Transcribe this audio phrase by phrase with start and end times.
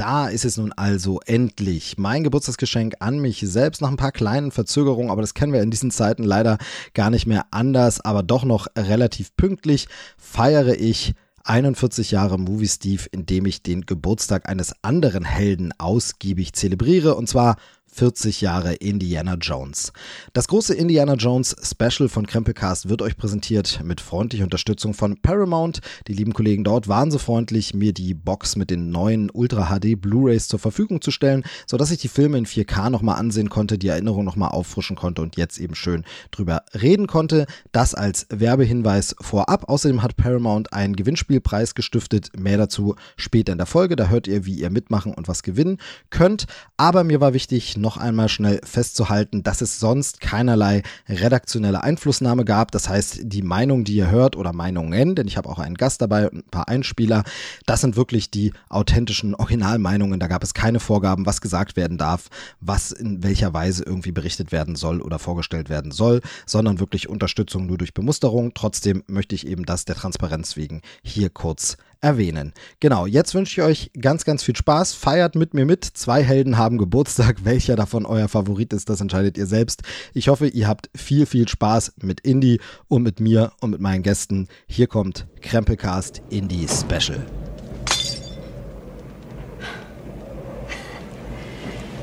[0.00, 1.98] Da ist es nun also endlich.
[1.98, 5.70] Mein Geburtstagsgeschenk an mich selbst nach ein paar kleinen Verzögerungen, aber das kennen wir in
[5.70, 6.56] diesen Zeiten leider
[6.94, 11.12] gar nicht mehr anders, aber doch noch relativ pünktlich feiere ich
[11.44, 17.56] 41 Jahre Movie Steve, indem ich den Geburtstag eines anderen Helden ausgiebig zelebriere und zwar
[17.92, 19.92] 40 Jahre Indiana Jones.
[20.32, 25.80] Das große Indiana Jones Special von Krempelcast wird euch präsentiert mit freundlicher Unterstützung von Paramount.
[26.06, 30.00] Die lieben Kollegen dort waren so freundlich, mir die Box mit den neuen Ultra HD
[30.00, 33.88] Blu-rays zur Verfügung zu stellen, sodass ich die Filme in 4K nochmal ansehen konnte, die
[33.88, 37.46] Erinnerung nochmal auffrischen konnte und jetzt eben schön drüber reden konnte.
[37.72, 39.68] Das als Werbehinweis vorab.
[39.68, 42.30] Außerdem hat Paramount einen Gewinnspielpreis gestiftet.
[42.38, 43.96] Mehr dazu später in der Folge.
[43.96, 45.78] Da hört ihr, wie ihr mitmachen und was gewinnen
[46.10, 46.46] könnt.
[46.76, 52.70] Aber mir war wichtig, noch einmal schnell festzuhalten, dass es sonst keinerlei redaktionelle Einflussnahme gab.
[52.70, 56.02] Das heißt, die Meinung, die ihr hört oder Meinungen, denn ich habe auch einen Gast
[56.02, 57.24] dabei und ein paar Einspieler,
[57.66, 60.20] das sind wirklich die authentischen Originalmeinungen.
[60.20, 62.28] Da gab es keine Vorgaben, was gesagt werden darf,
[62.60, 67.66] was in welcher Weise irgendwie berichtet werden soll oder vorgestellt werden soll, sondern wirklich Unterstützung
[67.66, 68.52] nur durch Bemusterung.
[68.54, 72.52] Trotzdem möchte ich eben das der Transparenz wegen hier kurz erwähnen.
[72.80, 74.94] Genau, jetzt wünsche ich euch ganz, ganz viel Spaß.
[74.94, 75.84] Feiert mit mir mit.
[75.84, 77.38] Zwei Helden haben Geburtstag.
[77.44, 79.82] Welcher davon euer Favorit ist, das entscheidet ihr selbst.
[80.14, 84.02] Ich hoffe, ihr habt viel, viel Spaß mit Indie und mit mir und mit meinen
[84.02, 84.48] Gästen.
[84.66, 87.24] Hier kommt Krempelcast Indie Special.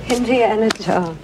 [0.10, 1.18] Indiana Jones.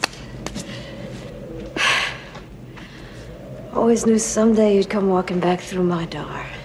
[3.73, 6.62] Always knew someday you'd come walking back through my door.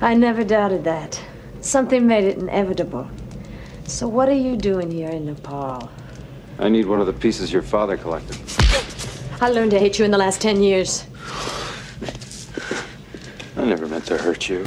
[0.00, 1.20] I never doubted that.
[1.62, 3.08] Something made it inevitable.
[3.86, 5.90] So what are you doing here in Nepal?
[6.58, 8.38] I need one of the pieces your father collected.
[9.40, 11.06] I learned to hate you in the last ten years.
[13.56, 14.66] I never meant to hurt you.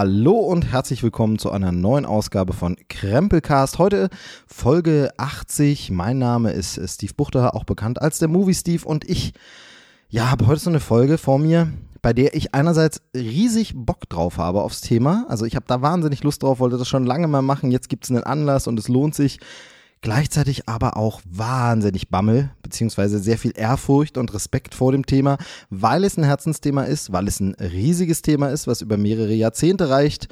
[0.00, 3.80] Hallo und herzlich willkommen zu einer neuen Ausgabe von Krempelcast.
[3.80, 4.10] Heute
[4.46, 5.90] Folge 80.
[5.90, 9.32] Mein Name ist Steve Buchter, auch bekannt als der Movie Steve und ich
[10.08, 14.38] ja, habe heute so eine Folge vor mir, bei der ich einerseits riesig Bock drauf
[14.38, 15.26] habe aufs Thema.
[15.28, 17.72] Also ich habe da wahnsinnig Lust drauf, wollte das schon lange mal machen.
[17.72, 19.40] Jetzt gibt es einen Anlass und es lohnt sich
[20.00, 25.38] gleichzeitig aber auch wahnsinnig Bammel, beziehungsweise sehr viel Ehrfurcht und Respekt vor dem Thema,
[25.70, 29.88] weil es ein Herzensthema ist, weil es ein riesiges Thema ist, was über mehrere Jahrzehnte
[29.90, 30.28] reicht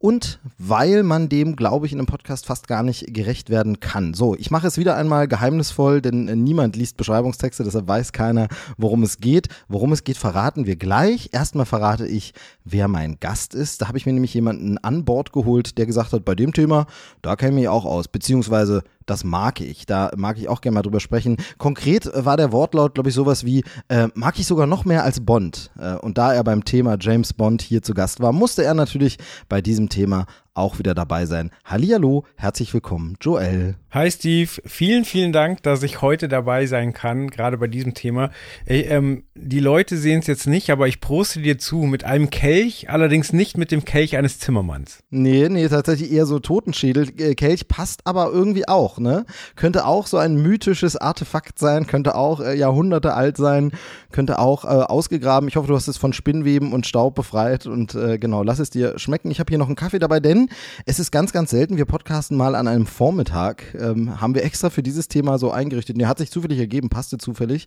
[0.00, 4.14] und weil man dem, glaube ich, in einem Podcast fast gar nicht gerecht werden kann.
[4.14, 8.48] So, ich mache es wieder einmal geheimnisvoll, denn niemand liest Beschreibungstexte, deshalb weiß keiner,
[8.78, 9.48] worum es geht.
[9.68, 11.28] Worum es geht, verraten wir gleich.
[11.32, 12.32] Erstmal verrate ich,
[12.64, 13.82] wer mein Gast ist.
[13.82, 16.86] Da habe ich mir nämlich jemanden an Bord geholt, der gesagt hat, bei dem Thema,
[17.20, 19.86] da kenne ich auch aus, beziehungsweise das mag ich.
[19.86, 21.36] Da mag ich auch gerne mal drüber sprechen.
[21.58, 25.20] Konkret war der Wortlaut, glaube ich, sowas wie, äh, mag ich sogar noch mehr als
[25.24, 25.70] Bond.
[25.78, 29.18] Äh, und da er beim Thema James Bond hier zu Gast war, musste er natürlich
[29.48, 31.50] bei diesem Thema auch wieder dabei sein.
[31.64, 33.76] Hallihallo, herzlich willkommen, Joel.
[33.92, 38.30] Hi Steve, vielen, vielen Dank, dass ich heute dabei sein kann, gerade bei diesem Thema.
[38.64, 42.30] Ey, ähm, die Leute sehen es jetzt nicht, aber ich proste dir zu mit einem
[42.30, 45.00] Kelch, allerdings nicht mit dem Kelch eines Zimmermanns.
[45.10, 47.08] Nee, nee, tatsächlich eher so Totenschädel.
[47.18, 49.26] Äh, Kelch passt aber irgendwie auch, ne?
[49.56, 53.72] Könnte auch so ein mythisches Artefakt sein, könnte auch äh, Jahrhunderte alt sein,
[54.12, 55.48] könnte auch äh, ausgegraben.
[55.48, 58.70] Ich hoffe, du hast es von Spinnweben und Staub befreit und äh, genau, lass es
[58.70, 59.30] dir schmecken.
[59.30, 60.39] Ich habe hier noch einen Kaffee dabei, denn
[60.86, 64.70] es ist ganz, ganz selten, wir podcasten mal an einem Vormittag, ähm, haben wir extra
[64.70, 66.00] für dieses Thema so eingerichtet.
[66.00, 67.66] Der hat sich zufällig ergeben, passte zufällig.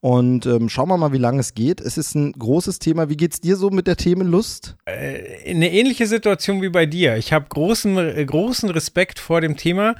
[0.00, 1.80] Und ähm, schauen wir mal, wie lange es geht.
[1.80, 3.08] Es ist ein großes Thema.
[3.08, 4.76] Wie geht's dir so mit der Themenlust?
[4.84, 7.16] Äh, eine ähnliche Situation wie bei dir.
[7.16, 9.94] Ich habe großen, äh, großen Respekt vor dem Thema.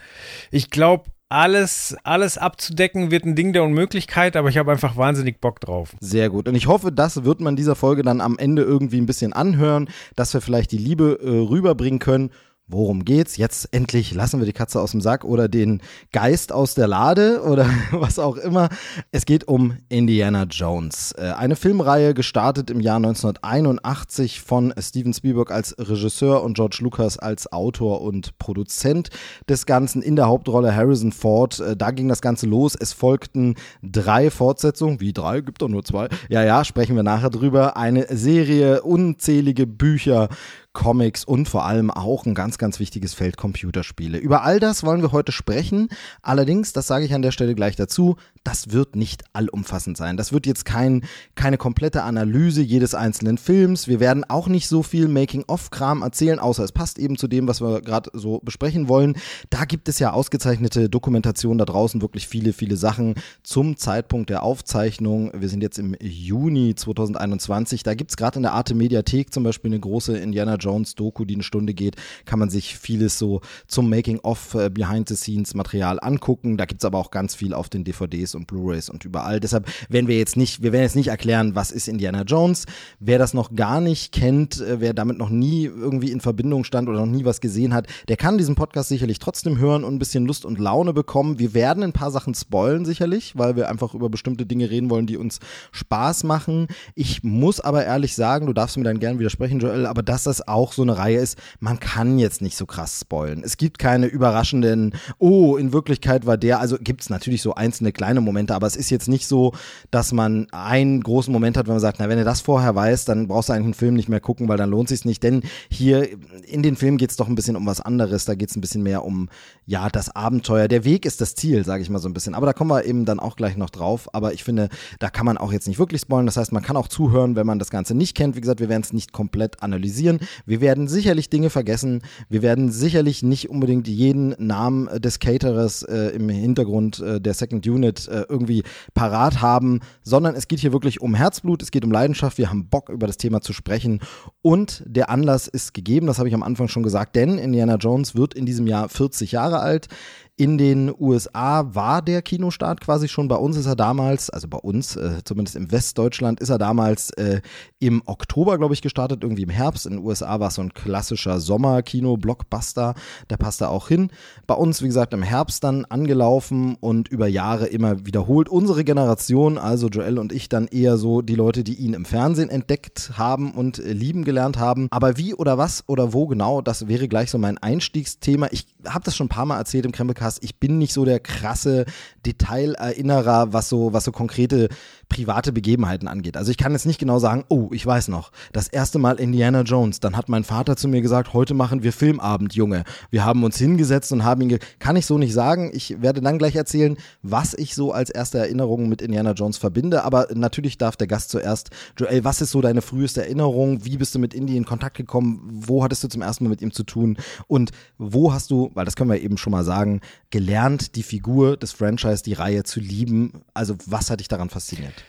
[0.51, 5.41] Ich glaube, alles, alles abzudecken wird ein Ding der Unmöglichkeit, aber ich habe einfach wahnsinnig
[5.41, 5.97] Bock drauf.
[5.99, 6.49] Sehr gut.
[6.49, 9.89] Und ich hoffe, das wird man dieser Folge dann am Ende irgendwie ein bisschen anhören,
[10.15, 12.31] dass wir vielleicht die Liebe äh, rüberbringen können
[12.67, 13.37] Worum geht's?
[13.37, 15.83] Jetzt endlich lassen wir die Katze aus dem Sack oder den
[16.13, 18.71] Geist aus der Lade oder was auch immer.
[19.13, 21.13] Es geht um Indiana Jones.
[21.13, 27.19] Äh, eine Filmreihe gestartet im Jahr 1981 von Steven Spielberg als Regisseur und George Lucas
[27.19, 29.11] als Autor und Produzent
[29.47, 30.01] des Ganzen.
[30.01, 31.61] In der Hauptrolle Harrison Ford.
[31.61, 32.75] Äh, da ging das Ganze los.
[32.75, 35.01] Es folgten drei Fortsetzungen.
[35.01, 35.43] Wie drei?
[35.43, 36.09] Gibt doch nur zwei.
[36.31, 37.77] Ja, ja, sprechen wir nachher drüber.
[37.77, 40.31] Eine Serie, unzählige Bücher,
[40.75, 44.19] Comics und vor allem auch ein ganz, ganz wichtiges Feld Computerspiele.
[44.19, 45.89] Über all das wollen wir heute sprechen.
[46.21, 50.19] Allerdings, das sage ich an der Stelle gleich dazu, das wird nicht allumfassend sein.
[50.19, 51.05] Das wird jetzt kein,
[51.35, 53.89] keine komplette Analyse jedes einzelnen Films.
[53.89, 57.63] Wir werden auch nicht so viel Making-of-Kram erzählen, außer es passt eben zu dem, was
[57.63, 59.17] wir gerade so besprechen wollen.
[59.49, 64.43] Da gibt es ja ausgezeichnete Dokumentationen da draußen, wirklich viele, viele Sachen zum Zeitpunkt der
[64.43, 65.33] Aufzeichnung.
[65.35, 67.83] Wir sind jetzt im Juni 2021.
[67.83, 71.25] Da gibt es gerade in der Arte Mediathek zum Beispiel eine große Indiana Jones Doku,
[71.25, 71.97] die eine Stunde geht.
[72.27, 76.59] Kann man sich vieles so zum Making-of, äh, Behind-the-Scenes-Material angucken.
[76.59, 79.41] Da gibt es aber auch ganz viel auf den DVDs und Blu-rays und überall.
[79.41, 82.65] Deshalb werden wir jetzt nicht, wir werden jetzt nicht erklären, was ist Indiana Jones.
[83.01, 86.89] Wer das noch gar nicht kennt, äh, wer damit noch nie irgendwie in Verbindung stand
[86.89, 89.99] oder noch nie was gesehen hat, der kann diesen Podcast sicherlich trotzdem hören und ein
[89.99, 91.39] bisschen Lust und Laune bekommen.
[91.39, 95.07] Wir werden ein paar Sachen spoilen sicherlich, weil wir einfach über bestimmte Dinge reden wollen,
[95.07, 95.41] die uns
[95.73, 96.69] Spaß machen.
[96.95, 100.47] Ich muss aber ehrlich sagen, du darfst mir dann gerne widersprechen, Joel, aber dass das
[100.47, 103.43] auch so eine Reihe ist, man kann jetzt nicht so krass spoilen.
[103.45, 107.93] Es gibt keine überraschenden, oh, in Wirklichkeit war der, also gibt es natürlich so einzelne
[107.93, 109.53] kleine Momente, aber es ist jetzt nicht so,
[109.91, 113.09] dass man einen großen Moment hat, wenn man sagt, na, wenn du das vorher weißt,
[113.09, 115.23] dann brauchst du eigentlich einen Film nicht mehr gucken, weil dann lohnt sich nicht.
[115.23, 116.09] Denn hier
[116.47, 118.25] in den Film geht es doch ein bisschen um was anderes.
[118.25, 119.29] Da geht es ein bisschen mehr um,
[119.67, 120.69] ja, das Abenteuer.
[120.69, 122.35] Der Weg ist das Ziel, sage ich mal so ein bisschen.
[122.35, 124.09] Aber da kommen wir eben dann auch gleich noch drauf.
[124.13, 124.69] Aber ich finde,
[124.99, 126.27] da kann man auch jetzt nicht wirklich spoilern.
[126.27, 128.37] Das heißt, man kann auch zuhören, wenn man das Ganze nicht kennt.
[128.37, 130.21] Wie gesagt, wir werden es nicht komplett analysieren.
[130.47, 132.03] Wir werden sicherlich Dinge vergessen.
[132.29, 137.67] Wir werden sicherlich nicht unbedingt jeden Namen des Caterers äh, im Hintergrund äh, der Second
[137.67, 138.63] Unit äh, irgendwie
[138.95, 142.39] parat haben, sondern es geht hier wirklich um Herzblut, es geht um Leidenschaft.
[142.39, 144.01] Wir haben Bock, über das Thema zu sprechen.
[144.43, 148.15] Und der Anlass ist gegeben, das habe ich am Anfang schon gesagt, denn Indiana Jones
[148.15, 149.89] wird in diesem Jahr 40 Jahre alt.
[150.37, 153.29] In den USA war der Kinostart quasi schon.
[153.29, 157.11] Bei uns ist er damals, also bei uns, äh, zumindest im Westdeutschland, ist er damals
[157.11, 157.41] äh,
[157.79, 159.87] im Oktober, glaube ich, gestartet, irgendwie im Herbst.
[159.87, 162.95] In den USA war es so ein klassischer Sommerkino-Blockbuster.
[163.31, 164.11] Der passt da auch hin.
[164.49, 168.49] Bei uns, wie gesagt, im Herbst dann angelaufen und über Jahre immer wiederholt.
[168.49, 172.51] Unsere Generation, also Joel und ich, dann eher so die Leute, die ihn im Fernsehen
[172.51, 174.89] entdeckt haben und äh, lieben gelernt haben.
[174.91, 178.49] Aber wie oder was oder wo genau, das wäre gleich so mein Einstiegsthema.
[178.51, 180.43] Ich habe das schon ein paar Mal erzählt im Krempelcast Podcast.
[180.43, 181.85] Ich bin nicht so der krasse
[182.25, 184.69] Detailerinnerer, was so, was so konkrete
[185.09, 186.37] private Begebenheiten angeht.
[186.37, 189.63] Also ich kann jetzt nicht genau sagen, oh, ich weiß noch, das erste Mal Indiana
[189.63, 192.85] Jones, dann hat mein Vater zu mir gesagt, heute machen wir Filmabend, Junge.
[193.11, 195.71] Wir haben uns hingesetzt und haben ihn, kann ich so nicht sagen.
[195.73, 200.05] Ich werde dann gleich erzählen, was ich so als erste Erinnerung mit Indiana Jones verbinde,
[200.05, 203.85] aber natürlich darf der Gast zuerst, Joel, was ist so deine früheste Erinnerung?
[203.85, 205.41] Wie bist du mit Indy in Kontakt gekommen?
[205.51, 207.17] Wo hattest du zum ersten Mal mit ihm zu tun?
[207.47, 211.57] Und wo hast du, weil das können wir eben schon mal sagen, gelernt, die Figur
[211.57, 213.43] des Franchise, die Reihe zu lieben?
[213.53, 215.04] Also was hat dich daran fasziniert?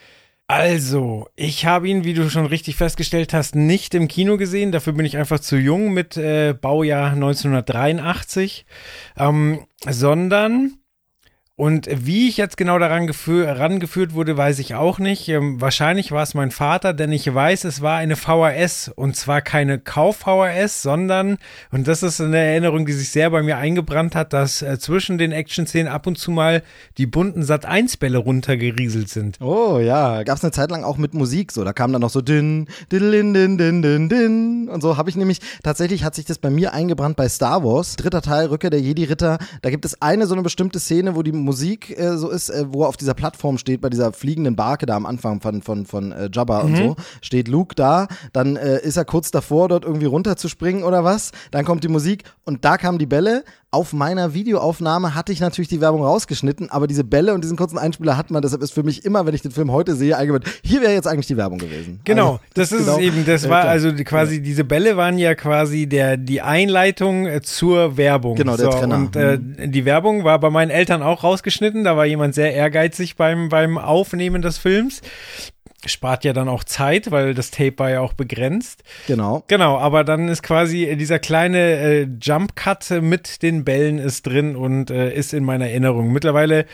[0.48, 4.70] Also, ich habe ihn, wie du schon richtig festgestellt hast, nicht im Kino gesehen.
[4.70, 8.64] Dafür bin ich einfach zu jung mit äh, Baujahr 1983,
[9.18, 10.78] ähm, sondern
[11.58, 15.26] und wie ich jetzt genau daran herangeführt wurde, weiß ich auch nicht.
[15.30, 19.40] Ähm, wahrscheinlich war es mein Vater, denn ich weiß, es war eine VHS und zwar
[19.40, 21.38] keine Kauf-VHS, sondern,
[21.70, 25.16] und das ist eine Erinnerung, die sich sehr bei mir eingebrannt hat, dass äh, zwischen
[25.16, 26.62] den Action-Szenen ab und zu mal
[26.98, 29.40] die bunten Sat-1-Bälle runtergerieselt sind.
[29.40, 31.64] Oh ja, gab es eine Zeit lang auch mit Musik so.
[31.64, 34.98] Da kam dann noch so din, din, din, din, din, din und so.
[34.98, 37.96] Habe ich nämlich, tatsächlich hat sich das bei mir eingebrannt bei Star Wars.
[37.96, 39.38] Dritter Teil, Rückkehr der Jedi-Ritter.
[39.62, 42.66] Da gibt es eine so eine bestimmte Szene, wo die Musik äh, so ist, äh,
[42.68, 45.86] wo er auf dieser Plattform steht, bei dieser fliegenden Barke da am Anfang von, von,
[45.86, 46.68] von äh, Jabba mhm.
[46.68, 51.04] und so, steht Luke da, dann äh, ist er kurz davor, dort irgendwie runterzuspringen oder
[51.04, 53.44] was, dann kommt die Musik und da kamen die Bälle
[53.76, 57.76] auf meiner Videoaufnahme hatte ich natürlich die Werbung rausgeschnitten, aber diese Bälle und diesen kurzen
[57.76, 58.40] Einspieler hat man.
[58.40, 61.06] Deshalb ist für mich immer, wenn ich den Film heute sehe, eingebaut, hier wäre jetzt
[61.06, 62.00] eigentlich die Werbung gewesen.
[62.04, 63.26] Genau, also, das, ist genau, es eben.
[63.26, 68.36] Das war also quasi, diese Bälle waren ja quasi der, die Einleitung äh, zur Werbung.
[68.36, 68.96] Genau, der so, Trenner.
[68.96, 69.70] Und äh, mhm.
[69.70, 71.84] die Werbung war bei meinen Eltern auch rausgeschnitten.
[71.84, 75.02] Da war jemand sehr ehrgeizig beim, beim Aufnehmen des Films
[75.84, 78.82] spart ja dann auch Zeit, weil das Tape war ja auch begrenzt.
[79.06, 79.44] Genau.
[79.48, 84.56] Genau, aber dann ist quasi dieser kleine äh, Jump Cut mit den Bällen ist drin
[84.56, 86.12] und äh, ist in meiner Erinnerung.
[86.12, 86.66] Mittlerweile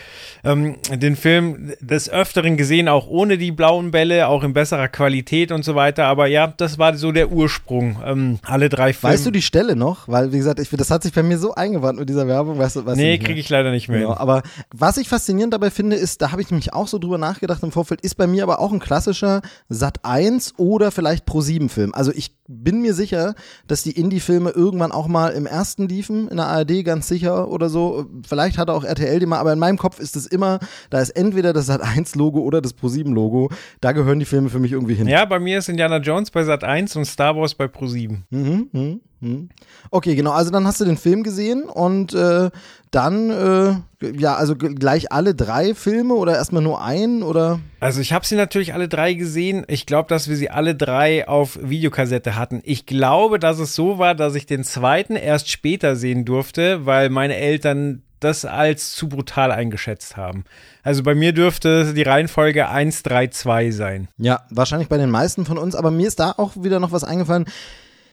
[0.43, 5.51] ähm, den Film des Öfteren gesehen, auch ohne die blauen Bälle, auch in besserer Qualität
[5.51, 6.05] und so weiter.
[6.05, 7.97] Aber ja, das war so der Ursprung.
[8.05, 9.13] Ähm, alle drei Filme.
[9.13, 10.07] Weißt du die Stelle noch?
[10.07, 12.57] Weil, wie gesagt, ich, das hat sich bei mir so eingewandt mit dieser Werbung.
[12.57, 13.99] Weißt du, weißt nee, kriege ich leider nicht mehr.
[13.99, 17.17] Genau, aber was ich faszinierend dabei finde, ist, da habe ich nämlich auch so drüber
[17.17, 21.41] nachgedacht im Vorfeld, ist bei mir aber auch ein klassischer Sat 1 oder vielleicht Pro
[21.41, 21.93] 7 Film.
[21.93, 23.33] Also ich bin mir sicher,
[23.67, 27.69] dass die Indie-Filme irgendwann auch mal im ersten liefen, in der ARD ganz sicher oder
[27.69, 28.05] so.
[28.27, 30.59] Vielleicht hat auch RTL die mal, aber in meinem Kopf ist es immer,
[30.89, 33.49] da ist entweder das Sat 1 Logo oder das Pro 7 Logo.
[33.79, 35.07] Da gehören die Filme für mich irgendwie hin.
[35.07, 38.25] Ja, bei mir ist Indiana Jones bei Sat 1 und Star Wars bei Pro 7.
[38.29, 39.01] Mhm, mhm.
[39.23, 39.47] Hm.
[39.89, 40.31] Okay, genau.
[40.31, 42.51] Also dann hast du den Film gesehen und äh,
[42.93, 47.59] dann, äh, ja, also gleich alle drei Filme oder erstmal nur einen oder?
[47.79, 49.65] Also ich habe sie natürlich alle drei gesehen.
[49.67, 52.61] Ich glaube, dass wir sie alle drei auf Videokassette hatten.
[52.63, 57.09] Ich glaube, dass es so war, dass ich den zweiten erst später sehen durfte, weil
[57.09, 60.45] meine Eltern das als zu brutal eingeschätzt haben.
[60.81, 64.07] Also bei mir dürfte die Reihenfolge 1, 3, 2 sein.
[64.17, 67.03] Ja, wahrscheinlich bei den meisten von uns, aber mir ist da auch wieder noch was
[67.03, 67.45] eingefallen.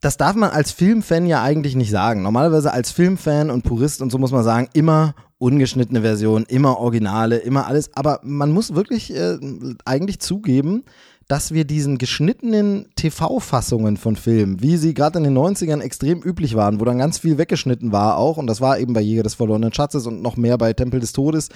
[0.00, 2.22] Das darf man als Filmfan ja eigentlich nicht sagen.
[2.22, 7.38] Normalerweise als Filmfan und Purist und so muss man sagen, immer ungeschnittene Version, immer Originale,
[7.38, 7.94] immer alles.
[7.94, 9.38] Aber man muss wirklich äh,
[9.84, 10.84] eigentlich zugeben,
[11.28, 16.56] dass wir diesen geschnittenen TV-Fassungen von Filmen, wie sie gerade in den 90ern extrem üblich
[16.56, 19.34] waren, wo dann ganz viel weggeschnitten war auch, und das war eben bei Jäger des
[19.34, 21.48] verlorenen Schatzes und noch mehr bei Tempel des Todes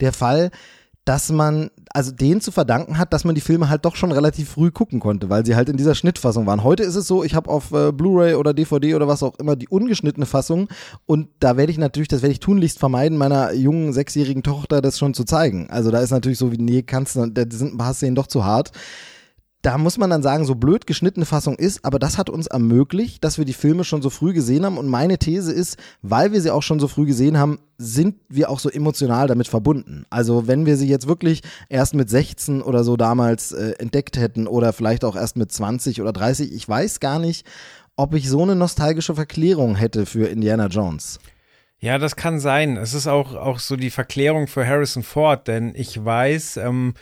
[0.00, 0.50] der Fall,
[1.04, 4.50] dass man, also denen zu verdanken hat, dass man die Filme halt doch schon relativ
[4.50, 6.62] früh gucken konnte, weil sie halt in dieser Schnittfassung waren.
[6.62, 9.56] Heute ist es so, ich habe auf äh, Blu-ray oder DVD oder was auch immer
[9.56, 10.68] die ungeschnittene Fassung
[11.06, 14.98] und da werde ich natürlich, das werde ich tunlichst vermeiden, meiner jungen sechsjährigen Tochter das
[14.98, 15.68] schon zu zeigen.
[15.70, 18.28] Also da ist natürlich so wie, nee, kannst du, da sind ein paar Szenen doch
[18.28, 18.70] zu hart
[19.62, 23.22] da muss man dann sagen, so blöd geschnittene Fassung ist, aber das hat uns ermöglicht,
[23.22, 24.76] dass wir die Filme schon so früh gesehen haben.
[24.76, 28.50] Und meine These ist, weil wir sie auch schon so früh gesehen haben, sind wir
[28.50, 30.04] auch so emotional damit verbunden.
[30.10, 34.48] Also wenn wir sie jetzt wirklich erst mit 16 oder so damals äh, entdeckt hätten
[34.48, 37.46] oder vielleicht auch erst mit 20 oder 30, ich weiß gar nicht,
[37.94, 41.20] ob ich so eine nostalgische Verklärung hätte für Indiana Jones.
[41.78, 42.76] Ja, das kann sein.
[42.76, 46.94] Es ist auch, auch so die Verklärung für Harrison Ford, denn ich weiß, ähm,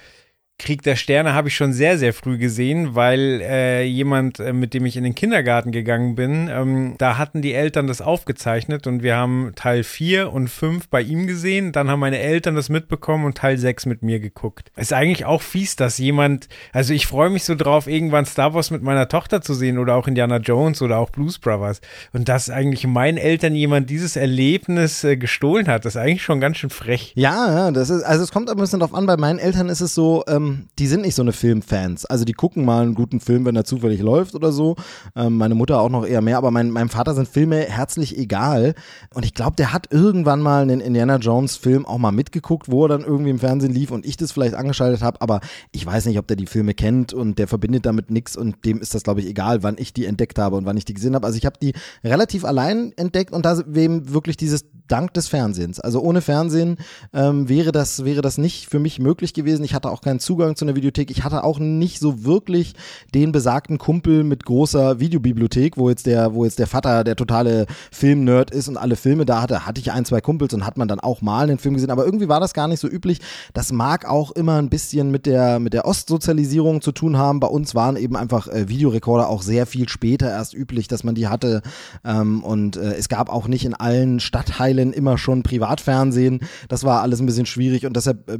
[0.60, 4.74] Krieg der Sterne habe ich schon sehr, sehr früh gesehen, weil äh, jemand, äh, mit
[4.74, 9.02] dem ich in den Kindergarten gegangen bin, ähm, da hatten die Eltern das aufgezeichnet und
[9.02, 11.72] wir haben Teil 4 und 5 bei ihm gesehen.
[11.72, 14.70] Dann haben meine Eltern das mitbekommen und Teil 6 mit mir geguckt.
[14.76, 18.70] Ist eigentlich auch fies, dass jemand, also ich freue mich so drauf, irgendwann Star Wars
[18.70, 21.80] mit meiner Tochter zu sehen oder auch Indiana Jones oder auch Blues Brothers.
[22.12, 26.40] Und dass eigentlich meinen Eltern jemand dieses Erlebnis äh, gestohlen hat, das ist eigentlich schon
[26.40, 27.12] ganz schön frech.
[27.16, 29.94] Ja, das ist, also es kommt ein bisschen drauf an, bei meinen Eltern ist es
[29.94, 32.06] so, ähm, die sind nicht so eine Filmfans.
[32.06, 34.76] Also die gucken mal einen guten Film, wenn er zufällig läuft oder so.
[35.16, 38.74] Ähm, meine Mutter auch noch eher mehr, aber mein, meinem Vater sind Filme herzlich egal.
[39.14, 42.84] Und ich glaube, der hat irgendwann mal einen Indiana Jones Film auch mal mitgeguckt, wo
[42.84, 45.20] er dann irgendwie im Fernsehen lief und ich das vielleicht angeschaltet habe.
[45.20, 45.40] Aber
[45.72, 48.80] ich weiß nicht, ob der die Filme kennt und der verbindet damit nichts und dem
[48.80, 51.14] ist das, glaube ich, egal, wann ich die entdeckt habe und wann ich die gesehen
[51.14, 51.26] habe.
[51.26, 55.80] Also ich habe die relativ allein entdeckt und da wem wirklich dieses Dank des Fernsehens.
[55.80, 56.76] Also ohne Fernsehen
[57.12, 59.64] ähm, wäre das wäre das nicht für mich möglich gewesen.
[59.64, 61.10] Ich hatte auch keinen Zugang Zugang zu einer Videothek.
[61.10, 62.72] Ich hatte auch nicht so wirklich
[63.14, 67.66] den besagten Kumpel mit großer Videobibliothek, wo jetzt der, wo jetzt der Vater der totale
[67.92, 69.66] Filmnerd ist und alle Filme da hatte.
[69.66, 71.90] Hatte ich ein, zwei Kumpels und hat man dann auch mal einen Film gesehen.
[71.90, 73.20] Aber irgendwie war das gar nicht so üblich.
[73.52, 77.38] Das mag auch immer ein bisschen mit der, mit der Ostsozialisierung zu tun haben.
[77.38, 81.14] Bei uns waren eben einfach äh, Videorekorder auch sehr viel später erst üblich, dass man
[81.14, 81.60] die hatte.
[82.02, 86.40] Ähm, und äh, es gab auch nicht in allen Stadtteilen immer schon Privatfernsehen.
[86.68, 88.38] Das war alles ein bisschen schwierig und deshalb äh,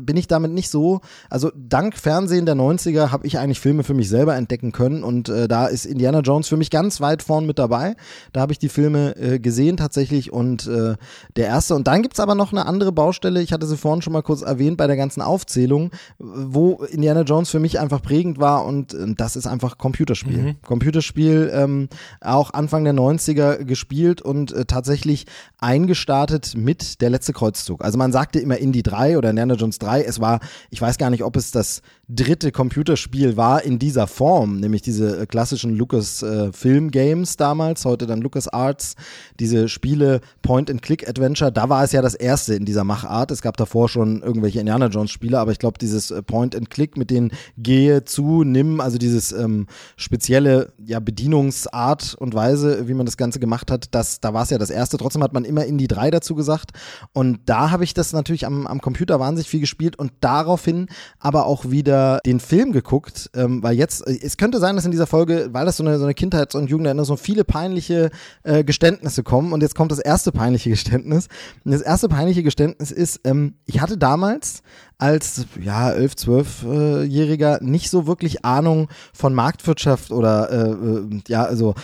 [0.00, 3.94] bin ich damit nicht so, also dank Fernsehen der 90er habe ich eigentlich Filme für
[3.94, 7.46] mich selber entdecken können und äh, da ist Indiana Jones für mich ganz weit vorn
[7.46, 7.96] mit dabei.
[8.32, 10.94] Da habe ich die Filme äh, gesehen tatsächlich und äh,
[11.36, 11.74] der erste.
[11.74, 14.22] Und dann gibt es aber noch eine andere Baustelle, ich hatte sie vorhin schon mal
[14.22, 18.94] kurz erwähnt bei der ganzen Aufzählung, wo Indiana Jones für mich einfach prägend war und
[18.94, 20.38] äh, das ist einfach Computerspiel.
[20.38, 20.56] Mhm.
[20.62, 21.88] Computerspiel ähm,
[22.20, 25.26] auch Anfang der 90er gespielt und äh, tatsächlich
[25.58, 27.84] eingestartet mit der letzte Kreuzzug.
[27.84, 30.40] Also man sagte immer Indie 3 oder Indiana Jones 3, es war,
[30.70, 35.22] ich weiß gar nicht, ob es das dritte Computerspiel war in dieser Form, nämlich diese
[35.22, 38.94] äh, klassischen Lucas äh, Film Games damals, heute dann Lucas Arts,
[39.40, 43.32] diese Spiele Point-and-Click-Adventure, da war es ja das erste in dieser Machart.
[43.32, 47.10] Es gab davor schon irgendwelche Indiana Jones Spiele, aber ich glaube, dieses äh, Point-and-Click mit
[47.10, 53.16] den Gehe zu, nimm, also dieses ähm, spezielle ja, Bedienungsart und Weise, wie man das
[53.16, 54.96] Ganze gemacht hat, das, da war es ja das erste.
[54.96, 56.70] Trotzdem hat man immer Indie 3 dazu gesagt.
[57.12, 60.86] Und da habe ich das natürlich am, am Computer wahnsinnig viel gespielt und daraufhin
[61.18, 64.90] aber auch wieder den Film geguckt, ähm, weil jetzt, äh, es könnte sein, dass in
[64.90, 68.10] dieser Folge, weil das so eine, so eine Kindheits- und Jugenderinnerung, so viele peinliche
[68.42, 71.28] äh, Geständnisse kommen und jetzt kommt das erste peinliche Geständnis.
[71.64, 74.62] Und das erste peinliche Geständnis ist, ähm, ich hatte damals
[74.98, 81.74] als ja 11, 12-Jähriger nicht so wirklich Ahnung von Marktwirtschaft oder äh, äh, ja also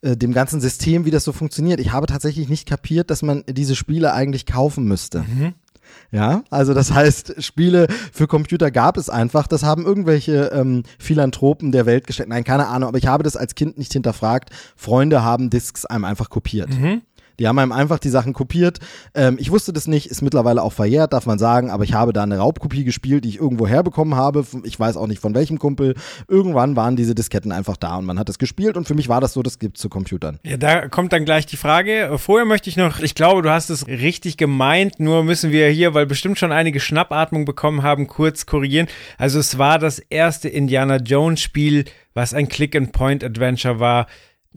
[0.00, 1.80] äh, dem ganzen System, wie das so funktioniert.
[1.80, 5.20] Ich habe tatsächlich nicht kapiert, dass man diese Spiele eigentlich kaufen müsste.
[5.20, 5.54] Mhm.
[6.10, 9.46] Ja, also das heißt, Spiele für Computer gab es einfach.
[9.46, 12.28] Das haben irgendwelche ähm, Philanthropen der Welt gesteckt.
[12.28, 14.50] Nein, keine Ahnung, aber ich habe das als Kind nicht hinterfragt.
[14.76, 16.70] Freunde haben Discs einem einfach kopiert.
[16.70, 17.02] Mhm.
[17.38, 18.78] Die haben einem einfach die Sachen kopiert.
[19.14, 22.12] Ähm, ich wusste das nicht, ist mittlerweile auch verjährt, darf man sagen, aber ich habe
[22.12, 24.44] da eine Raubkopie gespielt, die ich irgendwo herbekommen habe.
[24.64, 25.94] Ich weiß auch nicht von welchem Kumpel.
[26.28, 29.20] Irgendwann waren diese Disketten einfach da und man hat es gespielt und für mich war
[29.20, 30.38] das so, das gibt zu Computern.
[30.44, 32.16] Ja, da kommt dann gleich die Frage.
[32.18, 35.94] Vorher möchte ich noch, ich glaube, du hast es richtig gemeint, nur müssen wir hier,
[35.94, 38.88] weil bestimmt schon einige Schnappatmung bekommen haben, kurz korrigieren.
[39.18, 41.84] Also es war das erste Indiana Jones Spiel,
[42.14, 44.06] was ein Click-and-Point-Adventure war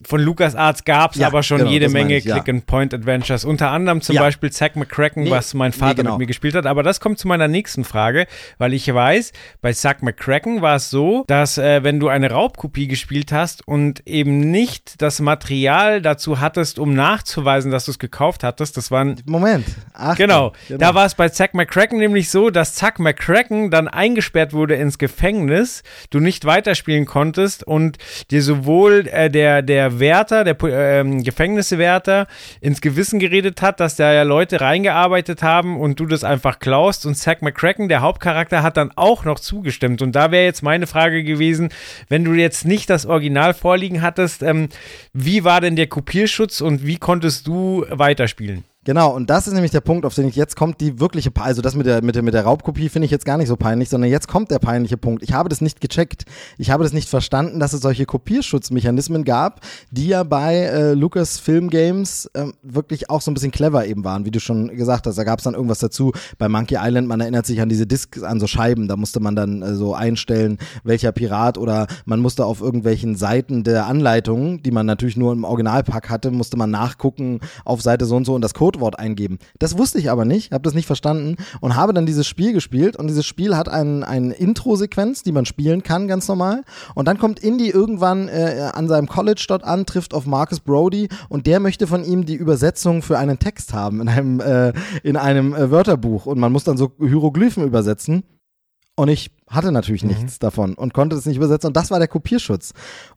[0.04, 3.46] von LucasArts gab es ja, aber schon genau, jede Menge Click-and-Point-Adventures.
[3.46, 4.22] Unter anderem zum ja.
[4.22, 6.12] Beispiel Zack McCracken, nee, was mein Vater nee, genau.
[6.12, 6.66] mit mir gespielt hat.
[6.66, 10.90] Aber das kommt zu meiner nächsten Frage, weil ich weiß, bei Zack McCracken war es
[10.90, 16.40] so, dass äh, wenn du eine Raubkopie gespielt hast und eben nicht das Material dazu
[16.40, 19.22] hattest, um nachzuweisen, dass du es gekauft hattest, das waren...
[19.26, 19.66] Moment.
[19.94, 20.80] Ach, genau, genau.
[20.80, 24.98] Da war es bei Zack McCracken nämlich so, dass Zack McCracken dann eingesperrt wurde ins
[24.98, 27.98] Gefängnis, du nicht weiterspielen konntest und
[28.30, 32.28] dir sowohl äh, der, der der Wärter, der ähm, Gefängniswärter
[32.60, 37.06] ins Gewissen geredet hat, dass da ja Leute reingearbeitet haben und du das einfach klaust.
[37.06, 40.02] Und Zack McCracken, der Hauptcharakter, hat dann auch noch zugestimmt.
[40.02, 41.70] Und da wäre jetzt meine Frage gewesen,
[42.10, 44.70] wenn du jetzt nicht das Original vorliegen hattest, ähm,
[45.14, 48.64] wie war denn der Kopierschutz und wie konntest du weiterspielen?
[48.86, 51.64] Genau, und das ist nämlich der Punkt, auf den ich jetzt kommt, die wirkliche, also
[51.64, 53.90] das mit der, mit der, mit der Raubkopie finde ich jetzt gar nicht so peinlich,
[53.90, 55.24] sondern jetzt kommt der peinliche Punkt.
[55.24, 56.26] Ich habe das nicht gecheckt.
[56.60, 61.40] Ich habe das nicht verstanden, dass es solche Kopierschutzmechanismen gab, die ja bei äh, Lucas
[61.40, 65.08] Film Games äh, wirklich auch so ein bisschen clever eben waren, wie du schon gesagt
[65.08, 65.18] hast.
[65.18, 66.12] Da gab es dann irgendwas dazu.
[66.38, 69.36] Bei Monkey Island, man erinnert sich an diese Discs, an so Scheiben, da musste man
[69.36, 74.70] dann äh, so einstellen, welcher Pirat oder man musste auf irgendwelchen Seiten der Anleitungen, die
[74.70, 78.44] man natürlich nur im Originalpack hatte, musste man nachgucken auf Seite so und so und
[78.44, 79.40] das Code Codewort eingeben.
[79.60, 82.96] Das wusste ich aber nicht, habe das nicht verstanden und habe dann dieses Spiel gespielt
[82.96, 86.64] und dieses Spiel hat ein, eine Intro-Sequenz, die man spielen kann, ganz normal.
[86.94, 91.08] Und dann kommt Indy irgendwann äh, an seinem College dort an, trifft auf Marcus Brody
[91.30, 95.18] und der möchte von ihm die Übersetzung für einen Text haben in einem, äh, in
[95.18, 98.24] einem äh, Wörterbuch und man muss dann so Hieroglyphen übersetzen.
[98.96, 100.10] Und ich hatte natürlich mhm.
[100.10, 101.68] nichts davon und konnte das nicht übersetzen.
[101.68, 102.72] Und das war der Kopierschutz.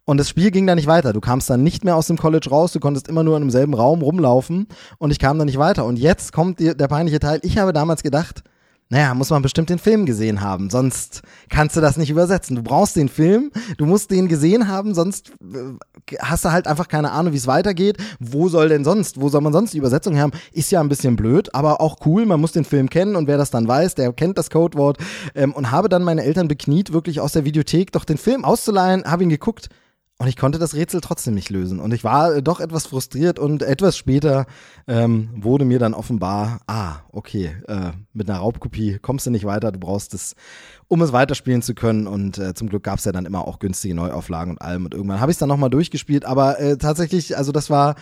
[0.04, 1.12] Und das Spiel ging da nicht weiter.
[1.12, 3.74] Du kamst dann nicht mehr aus dem College raus, du konntest immer nur in demselben
[3.74, 4.66] Raum rumlaufen
[4.98, 5.84] und ich kam da nicht weiter.
[5.84, 7.38] Und jetzt kommt der peinliche Teil.
[7.42, 8.42] Ich habe damals gedacht,
[8.90, 12.56] naja, muss man bestimmt den Film gesehen haben, sonst kannst du das nicht übersetzen.
[12.56, 16.88] Du brauchst den Film, du musst den gesehen haben, sonst äh, hast du halt einfach
[16.88, 17.98] keine Ahnung, wie es weitergeht.
[18.18, 20.32] Wo soll denn sonst, wo soll man sonst die Übersetzung haben?
[20.52, 22.24] Ist ja ein bisschen blöd, aber auch cool.
[22.24, 24.96] Man muss den Film kennen und wer das dann weiß, der kennt das Codewort.
[25.34, 29.04] Ähm, und habe dann meine Eltern bekniet, wirklich aus der Videothek doch den Film auszuleihen,
[29.04, 29.68] habe ihn geguckt
[30.20, 31.78] und ich konnte das Rätsel trotzdem nicht lösen.
[31.78, 34.46] Und ich war äh, doch etwas frustriert und etwas später
[34.88, 39.70] ähm, wurde mir dann offenbar, ah, okay, äh, mit einer Raubkopie kommst du nicht weiter,
[39.70, 40.34] du brauchst es,
[40.88, 42.08] um es weiterspielen zu können.
[42.08, 44.86] Und äh, zum Glück gab es ja dann immer auch günstige Neuauflagen und allem.
[44.86, 46.24] Und irgendwann habe ich es dann nochmal durchgespielt.
[46.24, 47.94] Aber äh, tatsächlich, also das war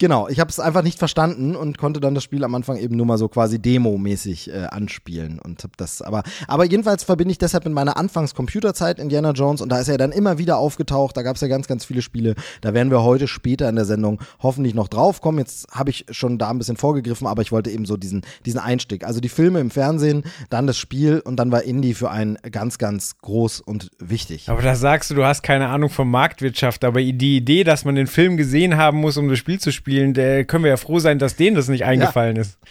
[0.00, 2.96] Genau, ich habe es einfach nicht verstanden und konnte dann das Spiel am Anfang eben
[2.96, 7.38] nur mal so quasi Demo-mäßig äh, anspielen und hab das aber aber jedenfalls verbinde ich
[7.38, 11.22] deshalb mit meiner Anfangs-Computerzeit Indiana Jones und da ist er dann immer wieder aufgetaucht, da
[11.22, 14.20] gab es ja ganz ganz viele Spiele, da werden wir heute später in der Sendung
[14.42, 15.38] hoffentlich noch drauf kommen.
[15.38, 18.58] Jetzt habe ich schon da ein bisschen vorgegriffen, aber ich wollte eben so diesen diesen
[18.58, 22.36] Einstieg, also die Filme im Fernsehen, dann das Spiel und dann war Indie für einen
[22.50, 24.48] ganz ganz groß und wichtig.
[24.48, 27.94] Aber da sagst du, du hast keine Ahnung von Marktwirtschaft, aber die Idee, dass man
[27.94, 30.78] den Film gesehen haben muss, um das Spiel zu spielen spielen, der können wir ja
[30.78, 32.42] froh sein, dass denen das nicht eingefallen ja.
[32.42, 32.58] ist.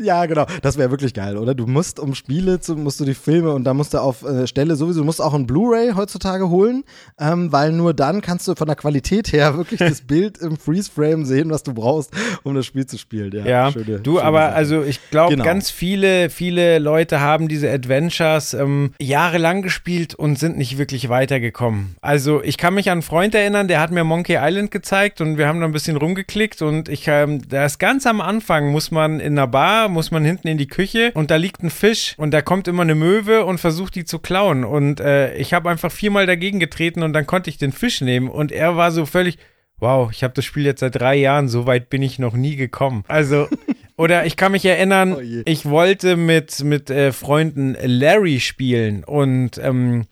[0.00, 0.46] Ja, genau.
[0.62, 1.54] Das wäre wirklich geil, oder?
[1.54, 4.46] Du musst um Spiele, zu, musst du die Filme und da musst du auf äh,
[4.46, 6.84] Stelle sowieso, du musst auch ein Blu-ray heutzutage holen,
[7.18, 11.24] ähm, weil nur dann kannst du von der Qualität her wirklich das Bild im Freeze-Frame
[11.24, 12.12] sehen, was du brauchst,
[12.44, 13.32] um das Spiel zu spielen.
[13.32, 14.54] Ja, ja schöne, du, schöne aber Sache.
[14.54, 15.44] also ich glaube, genau.
[15.44, 21.96] ganz viele, viele Leute haben diese Adventures ähm, jahrelang gespielt und sind nicht wirklich weitergekommen.
[22.02, 25.38] Also ich kann mich an einen Freund erinnern, der hat mir Monkey Island gezeigt und
[25.38, 28.90] wir haben da ein bisschen rumgeklickt geklickt und ich, ähm, das ganz am Anfang muss
[28.90, 32.14] man in einer Bar, muss man hinten in die Küche und da liegt ein Fisch
[32.16, 35.68] und da kommt immer eine Möwe und versucht die zu klauen und äh, ich habe
[35.68, 39.04] einfach viermal dagegen getreten und dann konnte ich den Fisch nehmen und er war so
[39.04, 39.36] völlig,
[39.78, 42.56] wow, ich habe das Spiel jetzt seit drei Jahren, so weit bin ich noch nie
[42.56, 43.04] gekommen.
[43.08, 43.48] Also
[43.98, 49.58] Oder ich kann mich erinnern, oh ich wollte mit, mit äh, Freunden Larry spielen und
[49.58, 50.06] ähm,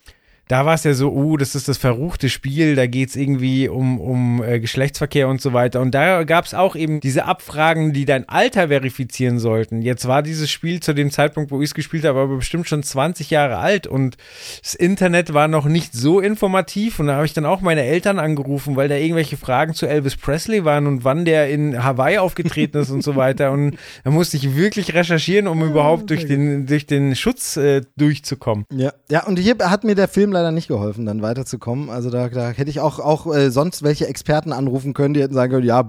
[0.50, 3.68] da war es ja so, uh, das ist das verruchte Spiel, da geht es irgendwie
[3.68, 5.80] um, um äh, Geschlechtsverkehr und so weiter.
[5.80, 9.80] Und da gab es auch eben diese Abfragen, die dein Alter verifizieren sollten.
[9.80, 12.82] Jetzt war dieses Spiel zu dem Zeitpunkt, wo ich es gespielt habe, aber bestimmt schon
[12.82, 14.16] 20 Jahre alt und
[14.60, 16.98] das Internet war noch nicht so informativ.
[16.98, 20.16] Und da habe ich dann auch meine Eltern angerufen, weil da irgendwelche Fragen zu Elvis
[20.16, 23.52] Presley waren und wann der in Hawaii aufgetreten ist und so weiter.
[23.52, 28.64] Und da musste ich wirklich recherchieren, um überhaupt durch den, durch den Schutz äh, durchzukommen.
[28.72, 31.90] Ja, ja, und hier hat mir der Film leider nicht geholfen, dann weiterzukommen.
[31.90, 35.34] Also da, da hätte ich auch, auch äh, sonst welche Experten anrufen können, die hätten
[35.34, 35.86] sagen können, ja,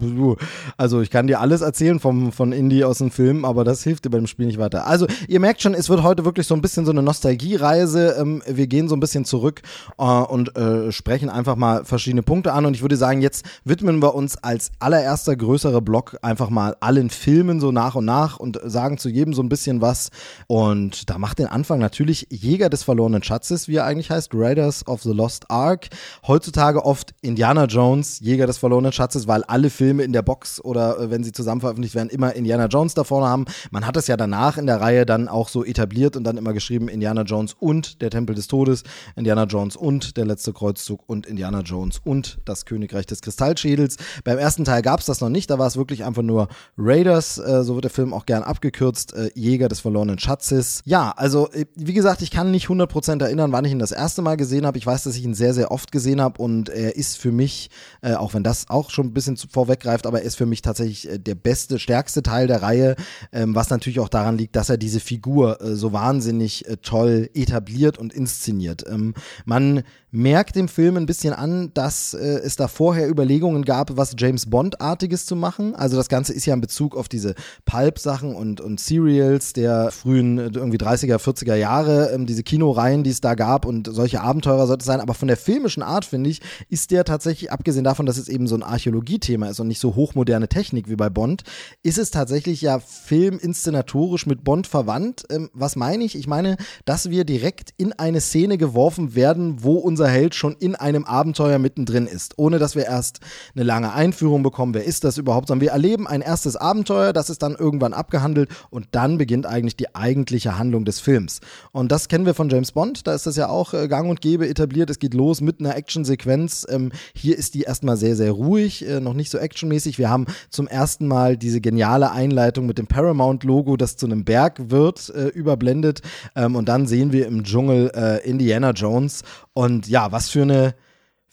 [0.77, 4.05] also ich kann dir alles erzählen vom, von Indie aus dem Film, aber das hilft
[4.05, 4.87] dir beim Spiel nicht weiter.
[4.87, 8.15] Also ihr merkt schon, es wird heute wirklich so ein bisschen so eine Nostalgiereise.
[8.19, 9.61] Ähm, wir gehen so ein bisschen zurück
[9.97, 14.01] äh, und äh, sprechen einfach mal verschiedene Punkte an und ich würde sagen, jetzt widmen
[14.01, 18.59] wir uns als allererster größere Block einfach mal allen Filmen so nach und nach und
[18.63, 20.09] sagen zu jedem so ein bisschen was
[20.47, 24.85] und da macht den Anfang natürlich Jäger des verlorenen Schatzes, wie er eigentlich heißt, Raiders
[24.87, 25.89] of the Lost Ark.
[26.25, 30.99] Heutzutage oft Indiana Jones, Jäger des verlorenen Schatzes, weil alle Filme in der Box oder
[30.99, 33.45] äh, wenn sie zusammen veröffentlicht werden, immer Indiana Jones da vorne haben.
[33.69, 36.53] Man hat es ja danach in der Reihe dann auch so etabliert und dann immer
[36.53, 38.83] geschrieben Indiana Jones und der Tempel des Todes,
[39.15, 43.97] Indiana Jones und der letzte Kreuzzug und Indiana Jones und das Königreich des Kristallschädels.
[44.23, 47.37] Beim ersten Teil gab es das noch nicht, da war es wirklich einfach nur Raiders,
[47.37, 50.81] äh, so wird der Film auch gern abgekürzt, äh, Jäger des verlorenen Schatzes.
[50.85, 54.30] Ja, also wie gesagt, ich kann nicht 100% erinnern, wann ich ihn das erste Mal
[54.35, 54.77] gesehen habe.
[54.77, 57.69] Ich weiß, dass ich ihn sehr, sehr oft gesehen habe und er ist für mich,
[58.01, 61.09] äh, auch wenn das auch schon ein bisschen vorweggreift, aber er ist für mich tatsächlich
[61.09, 62.95] äh, der beste, stärkste Teil der Reihe,
[63.31, 67.29] ähm, was natürlich auch daran liegt, dass er diese Figur äh, so wahnsinnig äh, toll
[67.33, 68.85] etabliert und inszeniert.
[68.87, 69.13] Ähm,
[69.45, 74.15] man merkt dem Film ein bisschen an, dass äh, es da vorher Überlegungen gab, was
[74.17, 75.73] James Bond-artiges zu machen.
[75.75, 77.33] Also das Ganze ist ja in Bezug auf diese
[77.65, 83.09] Pulp-Sachen und, und Serials der frühen äh, irgendwie 30er, 40er Jahre, ähm, diese Kinoreihen, die
[83.09, 84.99] es da gab und solche Abenteurer sollte es sein.
[84.99, 88.47] Aber von der filmischen Art, finde ich, ist der tatsächlich, abgesehen davon, dass es eben
[88.47, 91.43] so ein Archäologie-Thema ist und nicht so hochmoderne Technik wie bei Bond,
[91.83, 95.23] ist es tatsächlich ja filminszenatorisch mit Bond verwandt.
[95.29, 96.15] Ähm, was meine ich?
[96.17, 100.75] Ich meine, dass wir direkt in eine Szene geworfen werden, wo unser Held schon in
[100.75, 103.19] einem Abenteuer mittendrin ist, ohne dass wir erst
[103.55, 107.29] eine lange Einführung bekommen, wer ist das überhaupt, sondern wir erleben ein erstes Abenteuer, das
[107.29, 111.39] ist dann irgendwann abgehandelt und dann beginnt eigentlich die eigentliche Handlung des Films.
[111.71, 114.21] Und das kennen wir von James Bond, da ist das ja auch äh, gang und
[114.21, 116.65] gäbe etabliert, es geht los mit einer Actionsequenz.
[116.69, 119.97] Ähm, hier ist die erstmal sehr, sehr ruhig, äh, noch nicht so actionmäßig.
[119.97, 124.69] Wir haben zum ersten Mal diese geniale Einleitung mit dem Paramount-Logo, das zu einem Berg
[124.69, 126.01] wird, äh, überblendet.
[126.35, 129.23] Ähm, und dann sehen wir im Dschungel äh, Indiana Jones.
[129.53, 130.73] Und ja, was für eine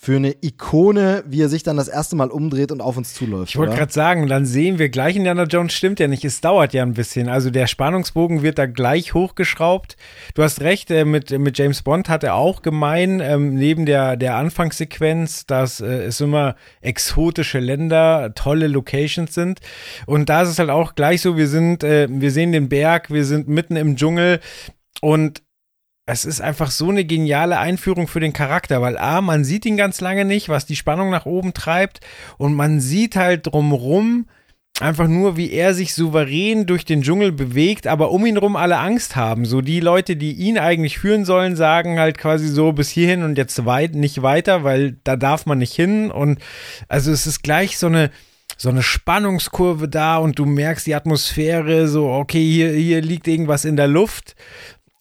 [0.00, 3.50] für eine Ikone, wie er sich dann das erste Mal umdreht und auf uns zuläuft.
[3.50, 6.24] Ich wollte gerade sagen, dann sehen wir gleich Indiana Jones stimmt ja nicht.
[6.24, 7.28] Es dauert ja ein bisschen.
[7.28, 9.96] Also der Spannungsbogen wird da gleich hochgeschraubt.
[10.34, 14.16] Du hast recht, äh, mit, mit James Bond hat er auch gemein, ähm, neben der,
[14.16, 19.58] der Anfangssequenz, dass äh, es immer exotische Länder, tolle Locations sind.
[20.06, 23.10] Und da ist es halt auch gleich so, wir sind, äh, wir sehen den Berg,
[23.10, 24.38] wir sind mitten im Dschungel
[25.00, 25.42] und
[26.08, 29.76] es ist einfach so eine geniale Einführung für den Charakter, weil A, man sieht ihn
[29.76, 32.00] ganz lange nicht, was die Spannung nach oben treibt
[32.38, 34.26] und man sieht halt drumrum
[34.80, 38.78] einfach nur, wie er sich souverän durch den Dschungel bewegt, aber um ihn rum alle
[38.78, 39.44] Angst haben.
[39.44, 43.36] So die Leute, die ihn eigentlich führen sollen, sagen halt quasi so bis hierhin und
[43.36, 46.38] jetzt weit nicht weiter, weil da darf man nicht hin und
[46.88, 48.10] also es ist gleich so eine
[48.56, 53.64] so eine Spannungskurve da und du merkst die Atmosphäre, so, okay, hier, hier liegt irgendwas
[53.64, 54.34] in der Luft.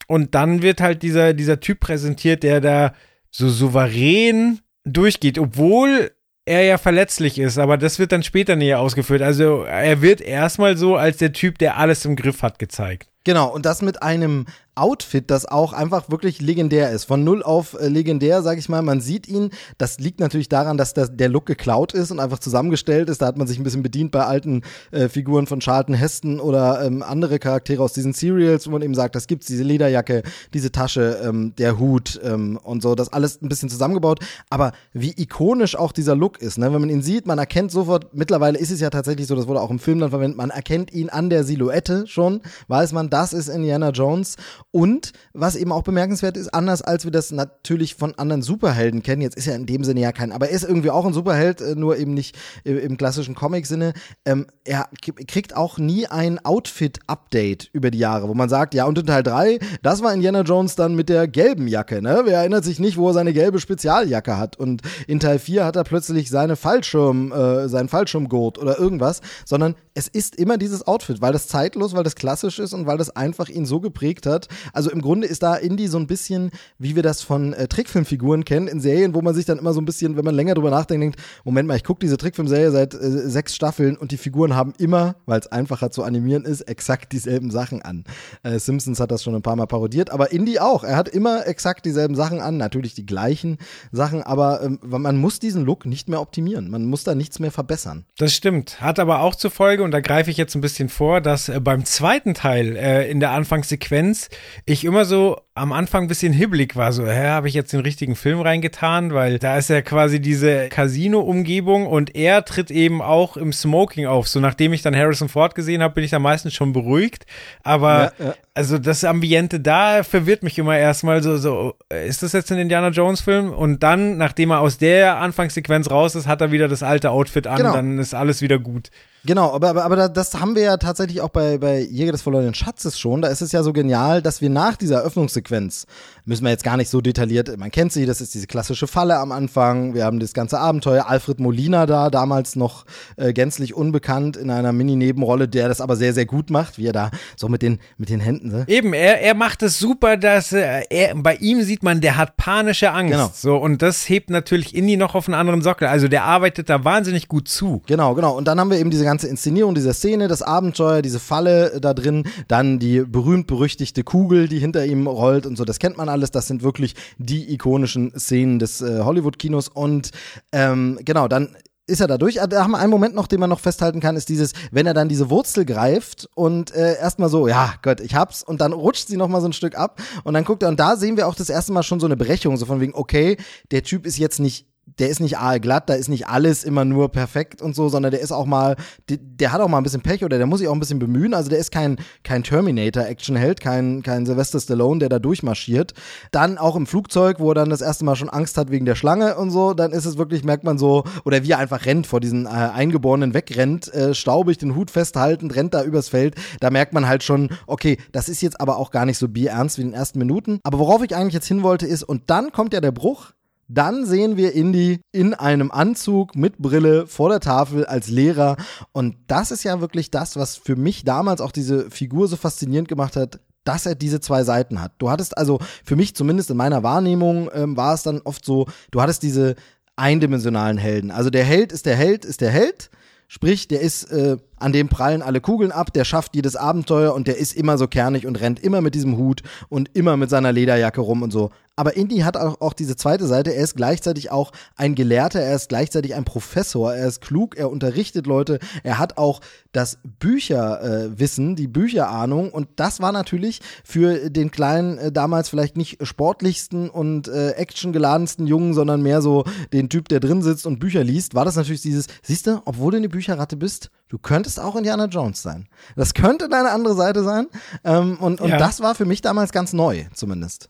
[0.07, 2.93] Und dann wird halt dieser, dieser Typ präsentiert, der da
[3.29, 6.11] so souverän durchgeht, obwohl
[6.45, 9.21] er ja verletzlich ist, aber das wird dann später näher ausgeführt.
[9.21, 13.09] Also er wird erstmal so als der Typ, der alles im Griff hat, gezeigt.
[13.25, 14.45] Genau, und das mit einem
[14.77, 17.05] Outfit, das auch einfach wirklich legendär ist.
[17.05, 18.81] Von null auf äh, legendär, sag ich mal.
[18.81, 19.49] Man sieht ihn.
[19.77, 23.21] Das liegt natürlich daran, dass das, der Look geklaut ist und einfach zusammengestellt ist.
[23.21, 24.61] Da hat man sich ein bisschen bedient bei alten
[24.91, 28.95] äh, Figuren von Charlton Heston oder ähm, andere Charaktere aus diesen Serials, wo man eben
[28.95, 32.95] sagt, das gibt's, diese Lederjacke, diese Tasche, ähm, der Hut ähm, und so.
[32.95, 34.19] Das alles ein bisschen zusammengebaut.
[34.49, 36.71] Aber wie ikonisch auch dieser Look ist, ne?
[36.73, 39.61] wenn man ihn sieht, man erkennt sofort, mittlerweile ist es ja tatsächlich so, das wurde
[39.61, 43.33] auch im Film dann verwendet, man erkennt ihn an der Silhouette schon, weiß man, das
[43.33, 44.35] ist Indiana Jones
[44.71, 49.21] und was eben auch bemerkenswert ist, anders als wir das natürlich von anderen Superhelden kennen,
[49.21, 51.61] jetzt ist er in dem Sinne ja kein, aber er ist irgendwie auch ein Superheld,
[51.61, 53.93] äh, nur eben nicht im klassischen Comic-Sinne.
[54.25, 54.89] Ähm, er
[55.27, 59.23] kriegt auch nie ein Outfit-Update über die Jahre, wo man sagt, ja, und in Teil
[59.23, 62.23] 3, das war Indiana Jones dann mit der gelben Jacke, ne?
[62.25, 64.57] Wer erinnert sich nicht, wo er seine gelbe Spezialjacke hat?
[64.57, 69.75] Und in Teil 4 hat er plötzlich seine Fallschirm, äh, seinen Fallschirmgurt oder irgendwas, sondern
[69.93, 73.15] es ist immer dieses Outfit, weil das zeitlos, weil das klassisch ist und weil das
[73.15, 76.95] einfach ihn so geprägt hat, also im Grunde ist da Indie so ein bisschen, wie
[76.95, 79.85] wir das von äh, Trickfilmfiguren kennen, in Serien, wo man sich dann immer so ein
[79.85, 83.29] bisschen, wenn man länger drüber nachdenkt, denkt, Moment mal, ich gucke diese Trickfilmserie seit äh,
[83.29, 87.51] sechs Staffeln und die Figuren haben immer, weil es einfacher zu animieren ist, exakt dieselben
[87.51, 88.03] Sachen an.
[88.43, 90.83] Äh, Simpsons hat das schon ein paar Mal parodiert, aber Indie auch.
[90.83, 93.57] Er hat immer exakt dieselben Sachen an, natürlich die gleichen
[93.91, 96.69] Sachen, aber ähm, man muss diesen Look nicht mehr optimieren.
[96.69, 98.05] Man muss da nichts mehr verbessern.
[98.17, 98.81] Das stimmt.
[98.81, 101.59] Hat aber auch zur Folge, und da greife ich jetzt ein bisschen vor, dass äh,
[101.59, 104.29] beim zweiten Teil äh, in der Anfangssequenz
[104.65, 107.79] ich immer so am Anfang ein bisschen hibbelig war, so, hä, habe ich jetzt den
[107.79, 113.37] richtigen Film reingetan, weil da ist ja quasi diese Casino-Umgebung und er tritt eben auch
[113.37, 114.27] im Smoking auf.
[114.27, 117.25] So nachdem ich dann Harrison Ford gesehen habe, bin ich da meistens schon beruhigt.
[117.63, 118.35] Aber ja, ja.
[118.53, 122.89] also das Ambiente da verwirrt mich immer erstmal so, so, ist das jetzt ein Indiana
[122.89, 123.51] Jones-Film?
[123.51, 127.47] Und dann, nachdem er aus der Anfangssequenz raus ist, hat er wieder das alte Outfit
[127.47, 127.73] an, genau.
[127.73, 128.91] dann ist alles wieder gut.
[129.27, 132.53] Genau, aber, aber, aber das haben wir ja tatsächlich auch bei, bei Jäger des verlorenen
[132.53, 133.21] Schatzes schon.
[133.21, 135.85] Da ist es ja so genial, dass wir nach dieser Eröffnungssequenz,
[136.23, 139.17] müssen wir jetzt gar nicht so detailliert, man kennt sie, das ist diese klassische Falle
[139.17, 139.93] am Anfang.
[139.93, 141.07] Wir haben das ganze Abenteuer.
[141.07, 142.85] Alfred Molina da, damals noch
[143.17, 146.93] äh, gänzlich unbekannt in einer Mini-Nebenrolle, der das aber sehr, sehr gut macht, wie er
[146.93, 148.47] da so mit den, mit den Händen.
[148.47, 148.63] Ne?
[148.67, 152.37] Eben, er, er macht es super, dass äh, er, bei ihm sieht man, der hat
[152.37, 153.11] panische Angst.
[153.11, 153.31] Genau.
[153.33, 155.89] So, und das hebt natürlich Indy noch auf einen anderen Sockel.
[155.89, 157.81] Also der arbeitet da wahnsinnig gut zu.
[157.87, 158.37] Genau, genau.
[158.37, 161.79] Und dann haben wir eben diese ganze ganze Inszenierung dieser Szene, das Abenteuer, diese Falle
[161.81, 166.07] da drin, dann die berühmt-berüchtigte Kugel, die hinter ihm rollt und so, das kennt man
[166.07, 166.29] alles.
[166.29, 169.69] Das sind wirklich die ikonischen Szenen des äh, Hollywood-Kinos.
[169.69, 170.11] Und
[170.51, 172.35] ähm, genau, dann ist er dadurch.
[172.35, 174.93] Da haben wir einen Moment noch, den man noch festhalten kann, ist dieses, wenn er
[174.93, 179.07] dann diese Wurzel greift und äh, erstmal so, ja Gott, ich hab's, und dann rutscht
[179.07, 181.33] sie nochmal so ein Stück ab und dann guckt er, und da sehen wir auch
[181.33, 183.37] das erste Mal schon so eine Brechung, so von wegen, okay,
[183.71, 184.67] der Typ ist jetzt nicht
[184.99, 188.21] der ist nicht aalglatt, da ist nicht alles immer nur perfekt und so, sondern der
[188.21, 188.75] ist auch mal,
[189.09, 190.99] der, der, hat auch mal ein bisschen Pech oder der muss sich auch ein bisschen
[190.99, 191.33] bemühen.
[191.33, 195.93] Also der ist kein, kein Terminator-Action-Held, kein, kein Sylvester Stallone, der da durchmarschiert.
[196.31, 198.95] Dann auch im Flugzeug, wo er dann das erste Mal schon Angst hat wegen der
[198.95, 202.07] Schlange und so, dann ist es wirklich, merkt man so, oder wie er einfach rennt,
[202.07, 206.35] vor diesen äh, Eingeborenen wegrennt, äh, staubig den Hut festhaltend, rennt da übers Feld.
[206.59, 209.77] Da merkt man halt schon, okay, das ist jetzt aber auch gar nicht so bierernst
[209.77, 210.59] wie in den ersten Minuten.
[210.63, 213.31] Aber worauf ich eigentlich jetzt hin wollte ist, und dann kommt ja der Bruch,
[213.67, 218.55] dann sehen wir Indy in einem Anzug mit Brille vor der Tafel als Lehrer.
[218.93, 222.87] Und das ist ja wirklich das, was für mich damals auch diese Figur so faszinierend
[222.87, 224.93] gemacht hat, dass er diese zwei Seiten hat.
[224.97, 228.65] Du hattest also, für mich zumindest in meiner Wahrnehmung, ähm, war es dann oft so,
[228.91, 229.55] du hattest diese
[229.97, 231.11] eindimensionalen Helden.
[231.11, 232.89] Also der Held ist der Held, ist der Held.
[233.27, 237.27] Sprich, der ist, äh, an dem prallen alle Kugeln ab, der schafft jedes Abenteuer und
[237.27, 240.51] der ist immer so kernig und rennt immer mit diesem Hut und immer mit seiner
[240.51, 241.51] Lederjacke rum und so.
[241.79, 243.53] Aber Indy hat auch, auch diese zweite Seite.
[243.53, 247.69] Er ist gleichzeitig auch ein Gelehrter, er ist gleichzeitig ein Professor, er ist klug, er
[247.69, 249.41] unterrichtet Leute, er hat auch
[249.73, 252.51] das Bücherwissen, äh, die Bücherahnung.
[252.51, 258.47] Und das war natürlich für den kleinen, äh, damals vielleicht nicht sportlichsten und äh, actiongeladensten
[258.47, 261.83] Jungen, sondern mehr so den Typ, der drin sitzt und Bücher liest, war das natürlich
[261.83, 265.67] dieses, siehst du, obwohl du eine Bücherratte bist, du könntest auch Indiana Jones sein.
[265.95, 267.47] Das könnte deine andere Seite sein.
[267.83, 268.57] Ähm, und und ja.
[268.57, 270.69] das war für mich damals ganz neu, zumindest.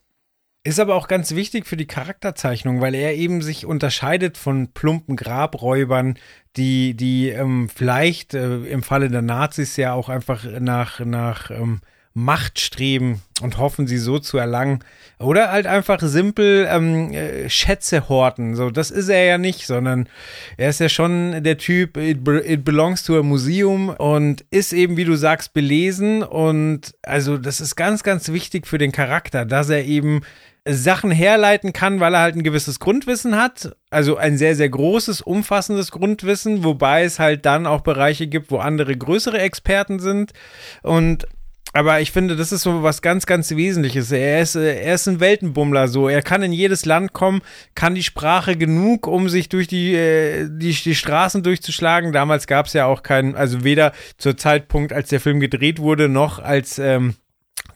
[0.63, 5.15] Ist aber auch ganz wichtig für die Charakterzeichnung, weil er eben sich unterscheidet von plumpen
[5.15, 6.19] Grabräubern,
[6.58, 11.80] die, die ähm, vielleicht äh, im Falle der Nazis ja auch einfach nach, nach ähm,
[12.19, 14.80] Macht streben und hoffen, sie so zu erlangen.
[15.19, 18.56] Oder halt einfach simpel ähm, äh, Schätze horten.
[18.56, 20.10] So, das ist er ja nicht, sondern
[20.58, 24.73] er ist ja schon der Typ, it, be it belongs to a museum und ist
[24.73, 26.23] eben, wie du sagst, belesen.
[26.23, 30.21] Und also, das ist ganz, ganz wichtig für den Charakter, dass er eben
[30.67, 33.75] Sachen herleiten kann, weil er halt ein gewisses Grundwissen hat.
[33.91, 38.58] Also ein sehr, sehr großes, umfassendes Grundwissen, wobei es halt dann auch Bereiche gibt, wo
[38.58, 40.34] andere größere Experten sind.
[40.82, 41.27] Und
[41.73, 44.12] aber ich finde, das ist so was ganz, ganz Wesentliches.
[44.12, 46.08] Er ist, er ist ein Weltenbummler so.
[46.08, 47.41] Er kann in jedes Land kommen,
[47.75, 52.12] kann die Sprache genug, um sich durch die, äh, die, die Straßen durchzuschlagen.
[52.13, 56.10] Damals gab es ja auch keinen, also weder zur Zeitpunkt, als der Film gedreht wurde,
[56.10, 57.15] noch als ähm,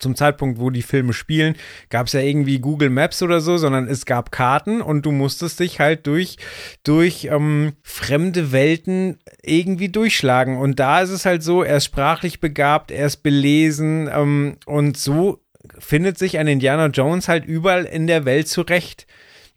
[0.02, 1.54] zum Zeitpunkt, wo die Filme spielen,
[1.88, 5.60] gab es ja irgendwie Google Maps oder so, sondern es gab Karten und du musstest
[5.60, 6.36] dich halt durch,
[6.84, 10.58] durch ähm, fremde Welten irgendwie durchschlagen.
[10.58, 14.96] Und da ist es halt so, er ist sprachlich begabt, er ist belesen ähm, und
[14.96, 15.38] so
[15.78, 19.06] findet sich ein Indiana Jones halt überall in der Welt zurecht.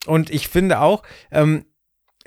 [0.05, 1.65] Und ich finde auch, ähm,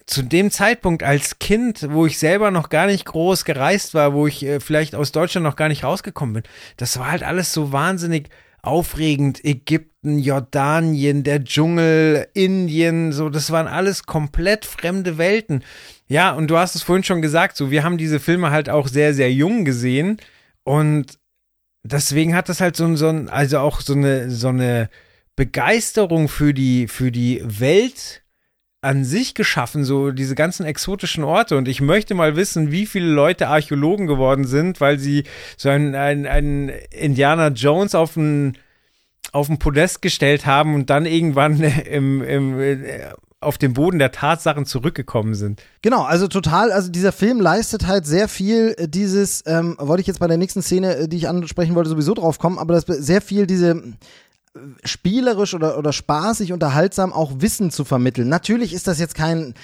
[0.08, 4.26] zu dem Zeitpunkt als Kind, wo ich selber noch gar nicht groß gereist war, wo
[4.26, 6.42] ich äh, vielleicht aus Deutschland noch gar nicht rausgekommen bin,
[6.78, 8.30] das war halt alles so wahnsinnig
[8.62, 9.44] aufregend.
[9.44, 15.62] Ägypten, Jordanien, der Dschungel, Indien, so, das waren alles komplett fremde Welten.
[16.08, 18.88] Ja, und du hast es vorhin schon gesagt, so, wir haben diese Filme halt auch
[18.88, 20.16] sehr, sehr jung gesehen
[20.64, 21.18] und
[21.82, 24.88] deswegen hat das halt so, so ein, also auch so eine, so eine
[25.36, 28.22] Begeisterung für die, für die Welt
[28.80, 31.56] an sich geschaffen, so diese ganzen exotischen Orte.
[31.56, 35.24] Und ich möchte mal wissen, wie viele Leute Archäologen geworden sind, weil sie
[35.56, 38.56] so einen, einen, einen Indiana Jones auf ein
[39.30, 41.60] auf Podest gestellt haben und dann irgendwann
[41.90, 42.56] im, im,
[43.40, 45.62] auf den Boden der Tatsachen zurückgekommen sind.
[45.82, 50.06] Genau, also total, also dieser Film leistet halt sehr viel äh, dieses, ähm, wollte ich
[50.06, 52.84] jetzt bei der nächsten Szene, äh, die ich ansprechen wollte, sowieso drauf kommen, aber das
[52.86, 53.82] sehr viel diese
[54.84, 58.28] spielerisch oder, oder spaßig, unterhaltsam auch Wissen zu vermitteln.
[58.28, 59.54] Natürlich ist das jetzt kein,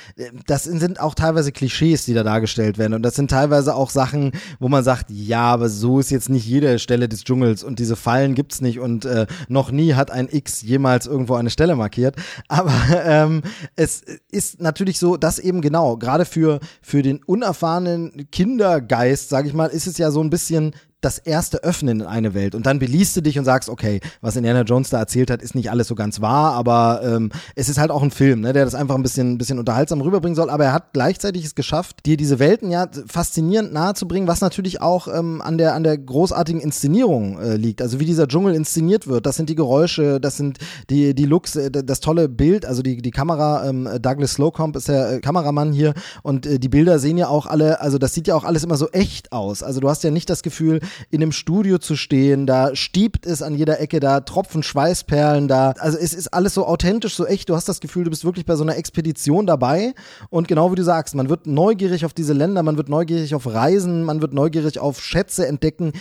[0.46, 2.94] das sind auch teilweise Klischees, die da dargestellt werden.
[2.94, 6.46] Und das sind teilweise auch Sachen, wo man sagt, ja, aber so ist jetzt nicht
[6.46, 10.28] jede Stelle des Dschungels und diese Fallen gibt's nicht und äh, noch nie hat ein
[10.30, 12.16] X jemals irgendwo eine Stelle markiert.
[12.48, 13.42] Aber ähm,
[13.76, 19.54] es ist natürlich so, dass eben genau, gerade für, für den unerfahrenen Kindergeist, sage ich
[19.54, 20.74] mal, ist es ja so ein bisschen
[21.04, 22.54] das erste Öffnen in eine Welt.
[22.54, 25.54] Und dann beliest du dich und sagst, okay, was Indiana Jones da erzählt hat, ist
[25.54, 28.64] nicht alles so ganz wahr, aber ähm, es ist halt auch ein Film, ne, der
[28.64, 32.06] das einfach ein bisschen, ein bisschen unterhaltsam rüberbringen soll, aber er hat gleichzeitig es geschafft,
[32.06, 36.60] dir diese Welten ja faszinierend nahezubringen, was natürlich auch ähm, an der an der großartigen
[36.60, 40.58] Inszenierung äh, liegt, also wie dieser Dschungel inszeniert wird, das sind die Geräusche, das sind
[40.90, 44.88] die die Looks, äh, das tolle Bild, also die die Kamera, ähm, Douglas Slocomb ist
[44.88, 45.94] der äh, Kameramann hier.
[46.22, 48.76] Und äh, die Bilder sehen ja auch alle, also das sieht ja auch alles immer
[48.76, 52.46] so echt aus, also du hast ja nicht das Gefühl, in einem Studio zu stehen,
[52.46, 56.66] da stiebt es an jeder Ecke, da tropfen Schweißperlen, da, also es ist alles so
[56.66, 59.94] authentisch, so echt, du hast das Gefühl, du bist wirklich bei so einer Expedition dabei
[60.30, 63.46] und genau wie du sagst, man wird neugierig auf diese Länder, man wird neugierig auf
[63.46, 65.92] Reisen, man wird neugierig auf Schätze entdecken.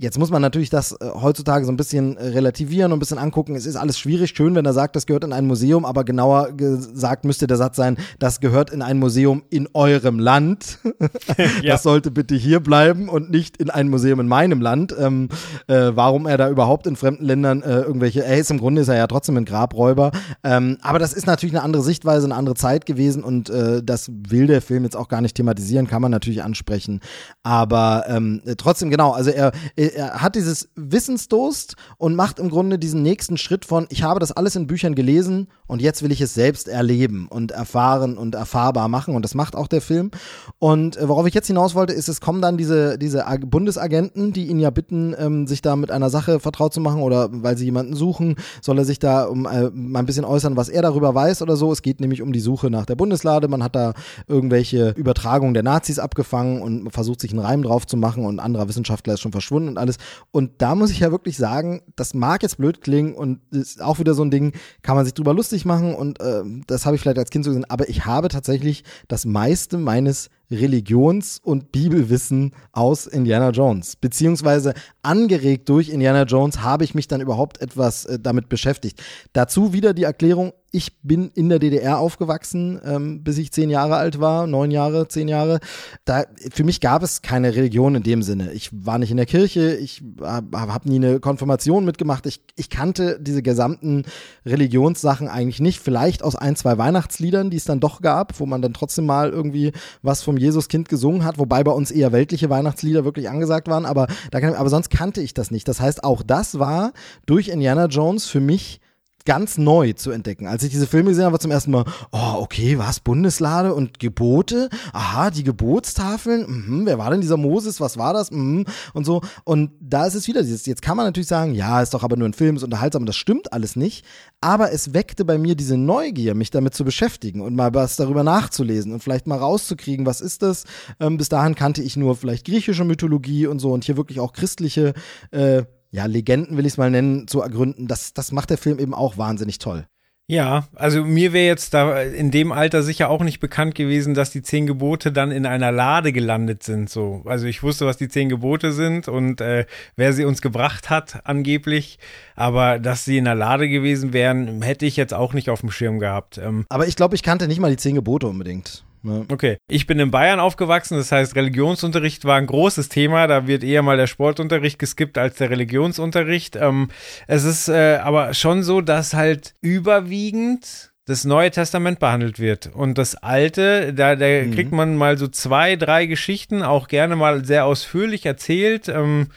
[0.00, 3.18] Jetzt muss man natürlich das äh, heutzutage so ein bisschen äh, relativieren und ein bisschen
[3.18, 3.56] angucken.
[3.56, 4.30] Es ist alles schwierig.
[4.30, 7.74] Schön, wenn er sagt, das gehört in ein Museum, aber genauer gesagt müsste der Satz
[7.74, 10.78] sein, das gehört in ein Museum in eurem Land.
[11.62, 11.72] ja.
[11.72, 14.94] Das sollte bitte hier bleiben und nicht in ein Museum in meinem Land.
[14.96, 15.30] Ähm,
[15.66, 18.88] äh, warum er da überhaupt in fremden Ländern äh, irgendwelche, er ist im Grunde ist
[18.88, 20.12] er ja trotzdem ein Grabräuber.
[20.44, 24.12] Ähm, aber das ist natürlich eine andere Sichtweise, eine andere Zeit gewesen und äh, das
[24.12, 27.00] will der Film jetzt auch gar nicht thematisieren, kann man natürlich ansprechen.
[27.42, 32.78] Aber ähm, trotzdem, genau, also er, er er hat dieses Wissensdurst und macht im Grunde
[32.78, 36.20] diesen nächsten Schritt von, ich habe das alles in Büchern gelesen und jetzt will ich
[36.20, 40.10] es selbst erleben und erfahren und erfahrbar machen und das macht auch der Film.
[40.58, 44.46] Und äh, worauf ich jetzt hinaus wollte, ist, es kommen dann diese, diese Bundesagenten, die
[44.46, 47.64] ihn ja bitten, ähm, sich da mit einer Sache vertraut zu machen oder weil sie
[47.64, 51.14] jemanden suchen, soll er sich da um äh, mal ein bisschen äußern, was er darüber
[51.14, 51.72] weiß oder so.
[51.72, 53.48] Es geht nämlich um die Suche nach der Bundeslade.
[53.48, 53.94] Man hat da
[54.26, 58.44] irgendwelche Übertragungen der Nazis abgefangen und versucht sich einen Reim drauf zu machen und ein
[58.44, 59.96] anderer Wissenschaftler ist schon verschwunden und alles.
[60.30, 63.98] Und da muss ich ja wirklich sagen, das mag jetzt blöd klingen und ist auch
[63.98, 67.02] wieder so ein Ding, kann man sich drüber lustig machen und äh, das habe ich
[67.02, 72.52] vielleicht als Kind so gesehen, aber ich habe tatsächlich das meiste meines Religions- und Bibelwissen
[72.72, 73.96] aus Indiana Jones.
[73.96, 79.02] Beziehungsweise angeregt durch Indiana Jones habe ich mich dann überhaupt etwas äh, damit beschäftigt.
[79.32, 83.96] Dazu wieder die Erklärung, ich bin in der DDR aufgewachsen, ähm, bis ich zehn Jahre
[83.96, 85.60] alt war, neun Jahre, zehn Jahre.
[86.04, 88.52] Da, für mich gab es keine Religion in dem Sinne.
[88.52, 92.26] Ich war nicht in der Kirche, ich habe hab nie eine Konfirmation mitgemacht.
[92.26, 94.04] Ich, ich kannte diese gesamten
[94.44, 95.80] Religionssachen eigentlich nicht.
[95.80, 99.30] Vielleicht aus ein, zwei Weihnachtsliedern, die es dann doch gab, wo man dann trotzdem mal
[99.30, 103.86] irgendwie was vom Jesuskind gesungen hat, wobei bei uns eher weltliche Weihnachtslieder wirklich angesagt waren.
[103.86, 105.68] Aber, da aber sonst kannte ich das nicht.
[105.68, 106.92] Das heißt, auch das war
[107.26, 108.80] durch Indiana Jones für mich
[109.28, 110.46] ganz neu zu entdecken.
[110.46, 113.98] Als ich diese Filme gesehen habe, war zum ersten Mal, oh, okay, was, Bundeslade und
[113.98, 114.70] Gebote?
[114.94, 116.46] Aha, die Gebotstafeln?
[116.48, 117.78] Mhm, wer war denn dieser Moses?
[117.78, 118.30] Was war das?
[118.30, 118.64] Mhm,
[118.94, 119.20] und so.
[119.44, 122.16] Und da ist es wieder dieses, jetzt kann man natürlich sagen, ja, ist doch aber
[122.16, 124.02] nur ein Film, ist unterhaltsam, das stimmt alles nicht.
[124.40, 128.22] Aber es weckte bei mir diese Neugier, mich damit zu beschäftigen und mal was darüber
[128.24, 130.64] nachzulesen und vielleicht mal rauszukriegen, was ist das?
[131.00, 134.32] Ähm, bis dahin kannte ich nur vielleicht griechische Mythologie und so und hier wirklich auch
[134.32, 134.94] christliche
[135.32, 138.78] äh, ja, Legenden will ich es mal nennen, zu ergründen, das, das macht der Film
[138.78, 139.86] eben auch wahnsinnig toll.
[140.30, 144.30] Ja, also mir wäre jetzt da in dem Alter sicher auch nicht bekannt gewesen, dass
[144.30, 146.90] die zehn Gebote dann in einer Lade gelandet sind.
[146.90, 149.64] So, also ich wusste, was die zehn Gebote sind und äh,
[149.96, 151.98] wer sie uns gebracht hat, angeblich.
[152.36, 155.70] Aber dass sie in einer Lade gewesen wären, hätte ich jetzt auch nicht auf dem
[155.70, 156.36] Schirm gehabt.
[156.36, 158.84] Ähm, Aber ich glaube, ich kannte nicht mal die zehn Gebote unbedingt.
[159.02, 159.24] Ja.
[159.28, 159.58] Okay.
[159.68, 163.26] Ich bin in Bayern aufgewachsen, das heißt, Religionsunterricht war ein großes Thema.
[163.26, 166.56] Da wird eher mal der Sportunterricht geskippt als der Religionsunterricht.
[166.56, 166.88] Ähm,
[167.26, 172.66] es ist äh, aber schon so, dass halt überwiegend das Neue Testament behandelt wird.
[172.66, 174.50] Und das Alte, da, da mhm.
[174.52, 178.88] kriegt man mal so zwei, drei Geschichten, auch gerne mal sehr ausführlich erzählt.
[178.88, 179.28] Ähm,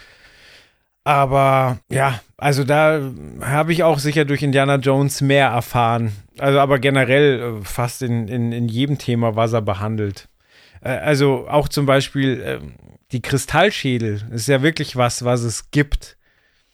[1.04, 3.02] aber ja, also da
[3.42, 6.12] habe ich auch sicher durch Indiana Jones mehr erfahren.
[6.38, 10.28] Also aber generell äh, fast in, in, in jedem Thema, was er behandelt.
[10.82, 12.60] Äh, also auch zum Beispiel äh,
[13.12, 16.18] die Kristallschädel ist ja wirklich was, was es gibt.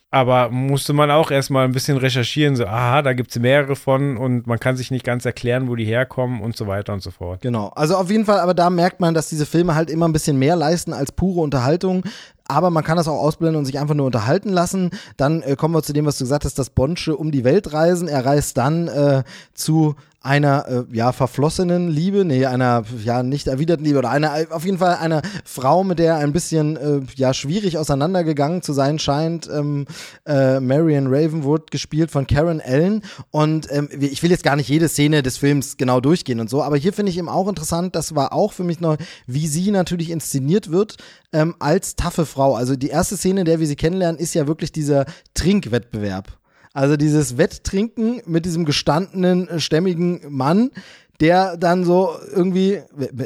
[0.10, 4.16] Aber musste man auch erstmal ein bisschen recherchieren, so, aha, da gibt es mehrere von
[4.16, 7.12] und man kann sich nicht ganz erklären, wo die herkommen und so weiter und so
[7.12, 7.42] fort.
[7.42, 10.14] Genau, also auf jeden Fall, aber da merkt man, dass diese Filme halt immer ein
[10.14, 12.04] bisschen mehr leisten als pure Unterhaltung
[12.48, 14.92] aber man kann das auch ausblenden und sich einfach nur unterhalten lassen.
[15.18, 17.74] Dann äh, kommen wir zu dem, was du gesagt hast, das Bonsche um die Welt
[17.74, 18.08] reisen.
[18.08, 19.24] Er reist dann äh,
[19.54, 24.66] zu einer, äh, ja, verflossenen Liebe, nee, einer, ja, nicht erwiderten Liebe oder einer, auf
[24.66, 29.50] jeden Fall einer Frau, mit der ein bisschen, äh, ja, schwierig auseinandergegangen zu sein scheint.
[29.52, 29.86] Ähm,
[30.26, 33.04] äh, Marion Ravenwood, gespielt von Karen Allen.
[33.32, 36.64] Und ähm, ich will jetzt gar nicht jede Szene des Films genau durchgehen und so,
[36.64, 38.98] aber hier finde ich eben auch interessant, das war auch für mich neu,
[39.28, 40.98] wie sie natürlich inszeniert wird
[41.32, 42.56] ähm, als taffe Frau.
[42.56, 46.38] Also die erste Szene, in der wir sie kennenlernen, ist ja wirklich dieser Trinkwettbewerb.
[46.78, 50.70] Also dieses Wetttrinken mit diesem gestandenen, äh, stämmigen Mann,
[51.20, 52.80] der dann so irgendwie,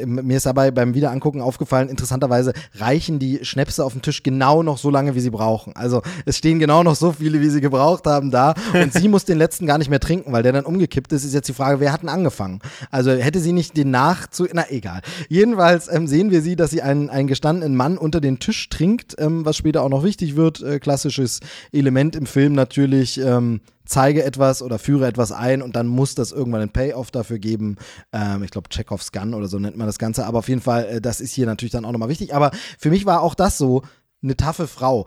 [0.04, 4.78] mir ist dabei beim Wiederangucken aufgefallen, interessanterweise reichen die Schnäpse auf dem Tisch genau noch
[4.78, 5.76] so lange, wie sie brauchen.
[5.76, 9.24] Also es stehen genau noch so viele, wie sie gebraucht haben da und sie muss
[9.24, 11.24] den letzten gar nicht mehr trinken, weil der dann umgekippt ist.
[11.24, 12.60] Ist jetzt die Frage, wer hat denn angefangen?
[12.90, 14.46] Also hätte sie nicht den Nachzu...
[14.52, 15.02] Na egal.
[15.28, 19.16] Jedenfalls ähm, sehen wir sie, dass sie einen, einen gestandenen Mann unter den Tisch trinkt,
[19.18, 20.62] ähm, was später auch noch wichtig wird.
[20.62, 21.40] Äh, klassisches
[21.72, 23.20] Element im Film natürlich.
[23.20, 27.38] Ähm, zeige etwas oder führe etwas ein und dann muss das irgendwann einen Payoff dafür
[27.38, 27.76] geben.
[28.12, 30.26] Ähm, ich glaube, Chekhovs Gun oder so nennt man das Ganze.
[30.26, 32.34] Aber auf jeden Fall, äh, das ist hier natürlich dann auch nochmal wichtig.
[32.34, 33.82] Aber für mich war auch das so
[34.22, 35.06] eine taffe Frau.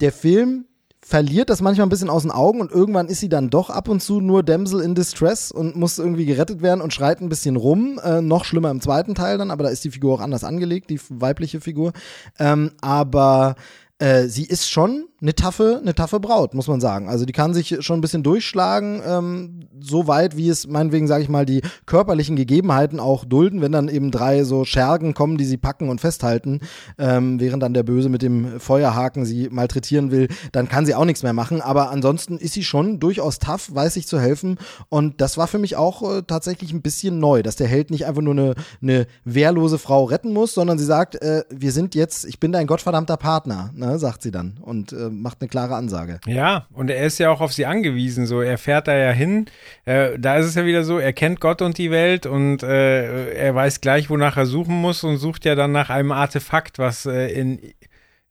[0.00, 0.66] Der Film
[1.04, 3.88] verliert das manchmal ein bisschen aus den Augen und irgendwann ist sie dann doch ab
[3.88, 7.56] und zu nur Damsel in Distress und muss irgendwie gerettet werden und schreit ein bisschen
[7.56, 8.00] rum.
[8.02, 10.88] Äh, noch schlimmer im zweiten Teil dann, aber da ist die Figur auch anders angelegt,
[10.88, 11.92] die weibliche Figur.
[12.38, 13.56] Ähm, aber
[13.98, 17.08] äh, sie ist schon eine taffe, eine taffe Braut, muss man sagen.
[17.08, 21.22] Also die kann sich schon ein bisschen durchschlagen, ähm, so weit, wie es meinetwegen, sage
[21.22, 25.44] ich mal, die körperlichen Gegebenheiten auch dulden, wenn dann eben drei so Schergen kommen, die
[25.44, 26.60] sie packen und festhalten,
[26.98, 31.06] ähm, während dann der Böse mit dem Feuerhaken sie malträtieren will, dann kann sie auch
[31.06, 31.62] nichts mehr machen.
[31.62, 34.58] Aber ansonsten ist sie schon durchaus tough, weiß sich zu helfen.
[34.88, 38.06] Und das war für mich auch äh, tatsächlich ein bisschen neu, dass der Held nicht
[38.06, 42.26] einfach nur eine, eine wehrlose Frau retten muss, sondern sie sagt, äh, wir sind jetzt,
[42.26, 44.58] ich bin dein gottverdammter Partner, ne, sagt sie dann.
[44.60, 46.20] Und äh, macht eine klare Ansage.
[46.26, 48.26] Ja, und er ist ja auch auf sie angewiesen.
[48.26, 49.46] So, er fährt da ja hin.
[49.84, 53.32] Äh, da ist es ja wieder so, er kennt Gott und die Welt und äh,
[53.32, 57.06] er weiß gleich, wonach er suchen muss und sucht ja dann nach einem Artefakt, was
[57.06, 57.60] äh, in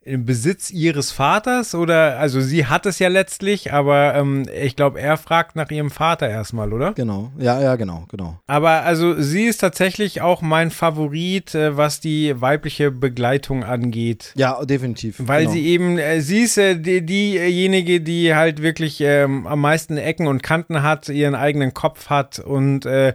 [0.06, 5.00] im Besitz ihres Vaters oder also sie hat es ja letztlich, aber ähm, ich glaube,
[5.00, 6.94] er fragt nach ihrem Vater erstmal, oder?
[6.94, 8.38] Genau, ja, ja, genau, genau.
[8.46, 14.34] Aber also sie ist tatsächlich auch mein Favorit, äh, was die weibliche Begleitung angeht.
[14.36, 15.16] Ja, definitiv.
[15.20, 15.54] Weil genau.
[15.54, 20.28] sie eben, äh, sie ist äh, die, diejenige, die halt wirklich ähm, am meisten Ecken
[20.28, 23.14] und Kanten hat, ihren eigenen Kopf hat und äh,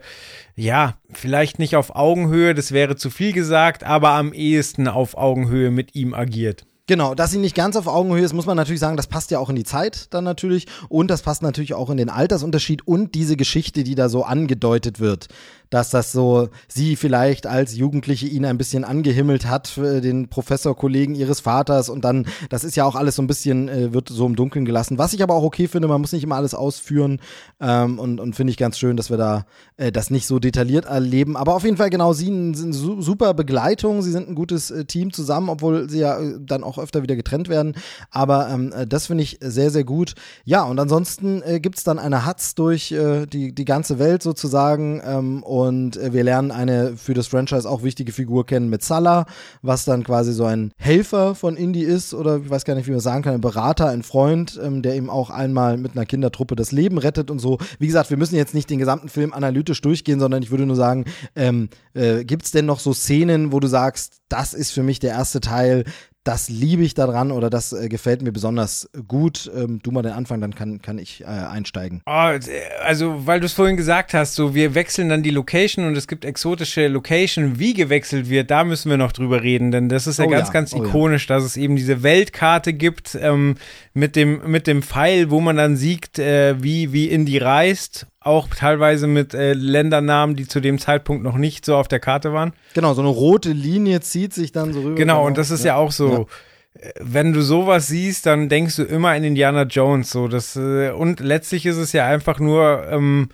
[0.57, 5.71] ja, vielleicht nicht auf Augenhöhe, das wäre zu viel gesagt, aber am ehesten auf Augenhöhe
[5.71, 6.65] mit ihm agiert.
[6.89, 9.39] Genau, dass sie nicht ganz auf Augenhöhe ist, muss man natürlich sagen, das passt ja
[9.39, 13.15] auch in die Zeit dann natürlich und das passt natürlich auch in den Altersunterschied und
[13.15, 15.29] diese Geschichte, die da so angedeutet wird
[15.71, 21.41] dass das so sie vielleicht als Jugendliche ihn ein bisschen angehimmelt hat, den Professorkollegen ihres
[21.41, 24.37] Vaters und dann, das ist ja auch alles so ein bisschen, äh, wird so im
[24.37, 24.99] Dunkeln gelassen.
[24.99, 27.21] Was ich aber auch okay finde, man muss nicht immer alles ausführen
[27.61, 30.87] ähm, und, und finde ich ganz schön, dass wir da äh, das nicht so detailliert
[30.87, 31.37] erleben.
[31.37, 34.85] Aber auf jeden Fall genau, sie sind su super Begleitung, sie sind ein gutes äh,
[34.85, 37.75] Team zusammen, obwohl sie ja äh, dann auch öfter wieder getrennt werden.
[38.11, 40.15] Aber ähm, äh, das finde ich sehr, sehr gut.
[40.45, 44.23] Ja, und ansonsten äh, gibt es dann eine Hatz durch äh, die, die ganze Welt
[44.23, 48.83] sozusagen ähm, und äh, wir lernen eine für das Franchise auch wichtige Figur kennen mit
[48.83, 49.27] Salah,
[49.63, 52.93] was dann quasi so ein Helfer von Indy ist oder ich weiß gar nicht, wie
[52.93, 56.57] man sagen kann, ein Berater, ein Freund, ähm, der ihm auch einmal mit einer Kindertruppe
[56.57, 57.59] das Leben rettet und so.
[57.79, 60.77] Wie gesagt, wir müssen jetzt nicht den gesamten Film analytisch durchgehen, sondern ich würde nur
[60.77, 61.05] sagen,
[61.37, 64.99] ähm, äh, gibt es denn noch so Szenen, wo du sagst, das ist für mich
[64.99, 65.85] der erste Teil,
[66.29, 69.51] das liebe ich daran oder das äh, gefällt mir besonders gut.
[69.57, 72.03] Ähm, du mal den Anfang, dann kann, kann ich äh, einsteigen.
[72.05, 72.37] Oh,
[72.85, 76.07] also, weil du es vorhin gesagt hast, so wir wechseln dann die Location und es
[76.07, 77.59] gibt exotische Location.
[77.59, 80.49] Wie gewechselt wird, da müssen wir noch drüber reden, denn das ist ja oh, ganz,
[80.49, 80.53] ja.
[80.53, 81.37] ganz oh, ikonisch, ja.
[81.37, 83.55] dass es eben diese Weltkarte gibt ähm,
[83.95, 88.49] mit, dem, mit dem Pfeil, wo man dann sieht, äh, wie, wie Indie reist auch
[88.49, 92.53] teilweise mit äh, Ländernamen, die zu dem Zeitpunkt noch nicht so auf der Karte waren.
[92.75, 94.97] Genau, so eine rote Linie zieht sich dann so rüber.
[94.97, 96.27] Genau, und das ist ja, ja auch so.
[96.75, 96.83] Ja.
[96.83, 100.11] Äh, wenn du sowas siehst, dann denkst du immer in Indiana Jones.
[100.11, 103.29] So, das, äh, und letztlich ist es ja einfach nur ähm,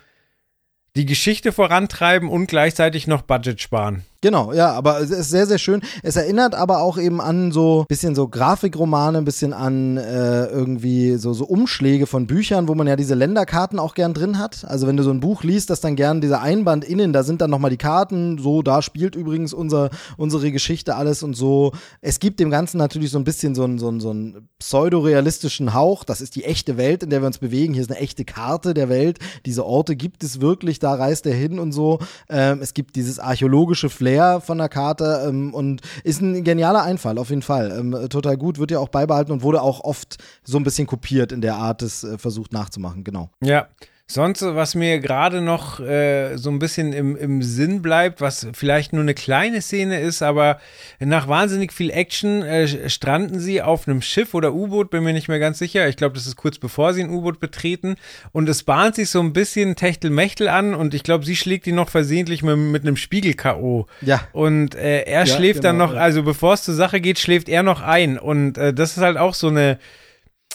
[0.97, 4.05] die Geschichte vorantreiben und gleichzeitig noch Budget sparen.
[4.25, 5.83] Genau, ja, aber es ist sehr, sehr schön.
[6.03, 11.16] Es erinnert aber auch eben an so bisschen so Grafikromane, ein bisschen an äh, irgendwie
[11.16, 14.64] so, so Umschläge von Büchern, wo man ja diese Länderkarten auch gern drin hat.
[14.66, 17.43] Also wenn du so ein Buch liest, das dann gern dieser Einband innen, da sind
[17.43, 21.72] dann nochmal die Karten, so, da spielt übrigens unser, unsere Geschichte alles und so.
[22.01, 26.03] Es gibt dem Ganzen natürlich so ein bisschen so einen, so so einen pseudorealistischen Hauch.
[26.03, 27.75] Das ist die echte Welt, in der wir uns bewegen.
[27.75, 29.18] Hier ist eine echte Karte der Welt.
[29.45, 31.99] Diese Orte gibt es wirklich, da reist er hin und so.
[32.31, 36.82] Ähm, es gibt dieses archäologische Flair Flair von der Karte ähm, und ist ein genialer
[36.82, 37.76] Einfall, auf jeden Fall.
[37.76, 41.32] Ähm, total gut, wird ja auch beibehalten und wurde auch oft so ein bisschen kopiert
[41.32, 43.30] in der Art, es äh, versucht nachzumachen, genau.
[43.42, 43.68] Ja.
[44.07, 48.92] Sonst, was mir gerade noch äh, so ein bisschen im, im Sinn bleibt, was vielleicht
[48.92, 50.61] nur eine kleine Szene ist, aber
[51.00, 55.28] nach wahnsinnig viel Action äh, stranden sie auf einem Schiff oder U-Boot, bin mir nicht
[55.28, 55.88] mehr ganz sicher.
[55.88, 57.96] Ich glaube, das ist kurz bevor sie ein U-Boot betreten.
[58.32, 61.76] Und es bahnt sich so ein bisschen Techtelmechtel an und ich glaube, sie schlägt ihn
[61.76, 63.86] noch versehentlich mit, mit einem Spiegel-K.O.
[64.02, 64.20] Ja.
[64.32, 66.00] Und äh, er Ja, schläft genau, dann noch, ja.
[66.00, 68.18] also bevor es zur Sache geht, schläft er noch ein.
[68.18, 69.78] Und äh, das ist halt auch so eine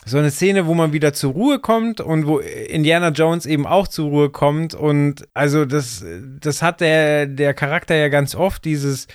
[0.06, 3.88] so eine Szene, wo man wieder zur Ruhe kommt und wo Indiana Jones eben auch
[3.88, 4.74] zur Ruhe kommt.
[4.74, 6.04] Und also das,
[6.40, 9.08] das hat der, der Charakter ja ganz oft, dieses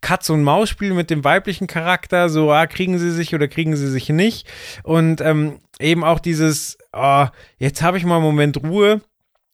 [0.00, 3.88] Katz- und Maus-Spiel mit dem weiblichen Charakter, so, ah, kriegen sie sich oder kriegen sie
[3.88, 4.46] sich nicht?
[4.84, 9.00] Und ähm, eben auch dieses, ah, jetzt habe ich mal einen Moment Ruhe,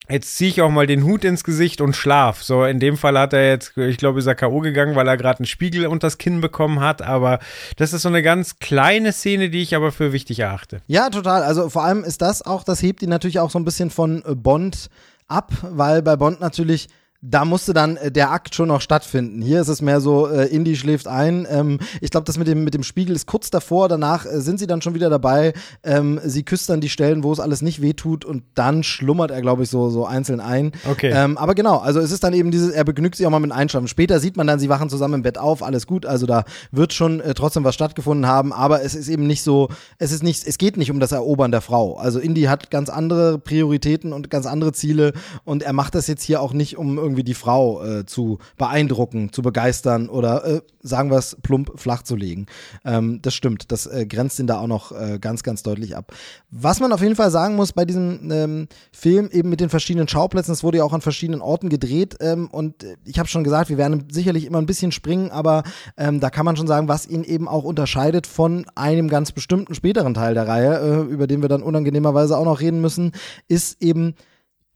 [0.09, 2.43] Jetzt ziehe ich auch mal den Hut ins Gesicht und schlaf.
[2.43, 4.61] So, in dem Fall hat er jetzt, ich glaube, ist er K.O.
[4.61, 7.01] gegangen, weil er gerade einen Spiegel unters Kinn bekommen hat.
[7.01, 7.39] Aber
[7.77, 10.83] das ist so eine ganz kleine Szene, die ich aber für wichtig erachte.
[10.89, 11.43] Ja, total.
[11.43, 14.23] Also vor allem ist das auch, das hebt ihn natürlich auch so ein bisschen von
[14.27, 14.91] Bond
[15.27, 16.89] ab, weil bei Bond natürlich
[17.27, 19.41] da musste dann äh, der Akt schon noch stattfinden.
[19.41, 21.47] Hier ist es mehr so, äh, Indy schläft ein.
[21.51, 23.89] Ähm, ich glaube, das mit dem, mit dem Spiegel ist kurz davor.
[23.89, 25.55] Danach äh, sind sie dann schon wieder dabei.
[25.83, 29.41] Ähm, sie küsst dann die Stellen, wo es alles nicht wehtut und dann schlummert er,
[29.41, 30.73] glaube ich, so, so einzeln ein.
[30.91, 31.13] Okay.
[31.15, 33.53] Ähm, aber genau, also es ist dann eben dieses, er begnügt sich auch mal mit
[33.53, 33.89] Einschlafen.
[33.89, 36.05] Später sieht man dann, sie wachen zusammen im Bett auf, alles gut.
[36.05, 39.69] Also da wird schon äh, trotzdem was stattgefunden haben, aber es ist eben nicht so,
[39.99, 41.97] es ist nicht, es geht nicht um das Erobern der Frau.
[41.97, 45.15] Also Indy hat ganz andere Prioritäten und ganz andere Ziele
[45.45, 49.33] und er macht das jetzt hier auch nicht, um irgendwie die Frau äh, zu beeindrucken,
[49.33, 52.47] zu begeistern oder äh, sagen wir es plump flach zu legen.
[52.85, 56.13] Ähm, das stimmt, das äh, grenzt ihn da auch noch äh, ganz, ganz deutlich ab.
[56.51, 60.09] Was man auf jeden Fall sagen muss bei diesem ähm, Film eben mit den verschiedenen
[60.09, 63.45] Schauplätzen, es wurde ja auch an verschiedenen Orten gedreht ähm, und äh, ich habe schon
[63.45, 65.63] gesagt, wir werden sicherlich immer ein bisschen springen, aber
[65.97, 69.75] ähm, da kann man schon sagen, was ihn eben auch unterscheidet von einem ganz bestimmten
[69.75, 73.13] späteren Teil der Reihe, äh, über den wir dann unangenehmerweise auch noch reden müssen,
[73.49, 74.15] ist eben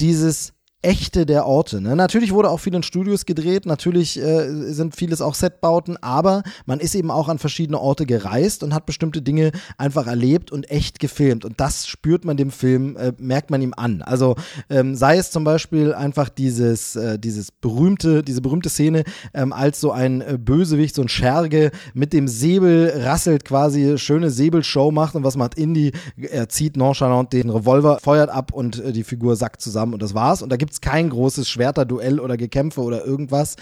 [0.01, 1.81] dieses Echte der Orte.
[1.81, 1.97] Ne?
[1.97, 6.79] Natürlich wurde auch viel in Studios gedreht, natürlich äh, sind vieles auch Setbauten, aber man
[6.79, 11.01] ist eben auch an verschiedene Orte gereist und hat bestimmte Dinge einfach erlebt und echt
[11.01, 11.45] gefilmt.
[11.45, 14.03] Und das spürt man dem Film, äh, merkt man ihm an.
[14.03, 14.37] Also
[14.71, 19.03] ähm, sei es zum Beispiel einfach dieses, äh, dieses berühmte, diese berühmte Szene,
[19.35, 24.31] ähm, als so ein äh, Bösewicht, so ein Scherge mit dem Säbel rasselt quasi, schöne
[24.31, 25.91] Säbelshow macht und was macht Indy?
[26.17, 30.15] Er zieht nonchalant den Revolver, feuert ab und äh, die Figur sackt zusammen und das
[30.15, 30.41] war's.
[30.41, 33.57] Und da gibt's kein großes Schwerterduell oder Gekämpfe oder irgendwas.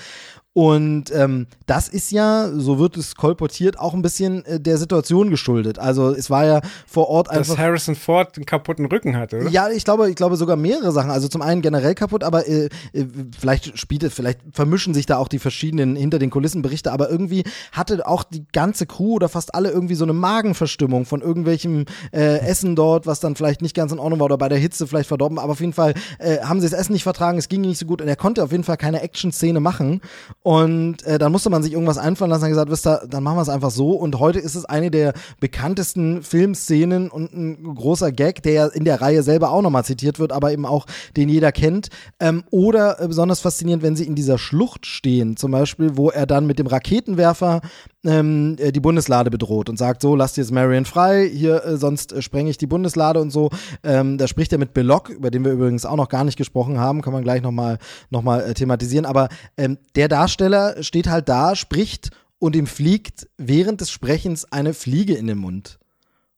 [0.57, 5.29] Und ähm, das ist ja, so wird es kolportiert, auch ein bisschen äh, der Situation
[5.29, 5.79] geschuldet.
[5.79, 7.57] Also es war ja vor Ort einfach.
[7.57, 9.51] Dass Harrison Ford einen kaputten Rücken hatte, oder?
[9.51, 11.11] Ja, ich glaube, ich glaube sogar mehrere Sachen.
[11.11, 13.05] Also zum einen generell kaputt, aber äh, äh,
[13.39, 17.11] vielleicht spielt es, vielleicht vermischen sich da auch die verschiedenen hinter den Kulissen Berichte, aber
[17.11, 21.85] irgendwie hatte auch die ganze Crew oder fast alle irgendwie so eine Magenverstimmung von irgendwelchem
[22.13, 24.87] äh, Essen dort, was dann vielleicht nicht ganz in Ordnung war oder bei der Hitze
[24.87, 27.61] vielleicht verdorben, aber auf jeden Fall äh, haben sie das Essen nicht vertragen, es ging
[27.61, 30.01] nicht so gut und er konnte auf jeden Fall keine Action-Szene machen
[30.47, 33.37] und äh, dann musste man sich irgendwas einfallen lassen und gesagt, wisst ihr, dann machen
[33.37, 38.13] wir es einfach so und heute ist es eine der bekanntesten Filmszenen und ein großer
[38.13, 40.87] Gag, der ja in der Reihe selber auch nochmal zitiert wird, aber eben auch
[41.17, 41.89] den jeder kennt.
[42.21, 46.27] Ähm, oder äh, besonders faszinierend, wenn sie in dieser Schlucht stehen, zum Beispiel, wo er
[46.27, 47.61] dann mit dem Raketenwerfer
[48.07, 52.13] ähm, äh, die Bundeslade bedroht und sagt so, lasst jetzt Marion frei, hier äh, sonst
[52.13, 53.51] äh, sprenge ich die Bundeslade und so.
[53.83, 56.79] Ähm, da spricht er mit Belloc, über den wir übrigens auch noch gar nicht gesprochen
[56.79, 57.79] haben, kann man gleich nochmal
[58.11, 59.07] noch mal, äh, thematisieren.
[59.07, 64.75] Aber ähm, der Darsteller steht halt da, spricht und ihm fliegt während des Sprechens eine
[64.75, 65.79] Fliege in den Mund.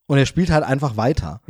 [0.07, 1.41] Und er spielt halt einfach weiter.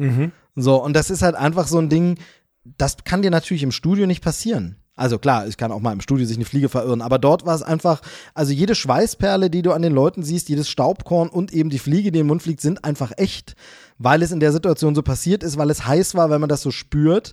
[0.57, 2.19] So, und das ist halt einfach so ein Ding,
[2.65, 4.77] das kann dir natürlich im Studio nicht passieren.
[4.99, 7.55] Also klar, ich kann auch mal im Studio sich eine Fliege verirren, aber dort war
[7.55, 8.01] es einfach,
[8.35, 12.11] also jede Schweißperle, die du an den Leuten siehst, jedes Staubkorn und eben die Fliege,
[12.11, 13.55] die den Mund fliegt, sind einfach echt,
[13.99, 16.63] weil es in der Situation so passiert ist, weil es heiß war, weil man das
[16.63, 17.33] so spürt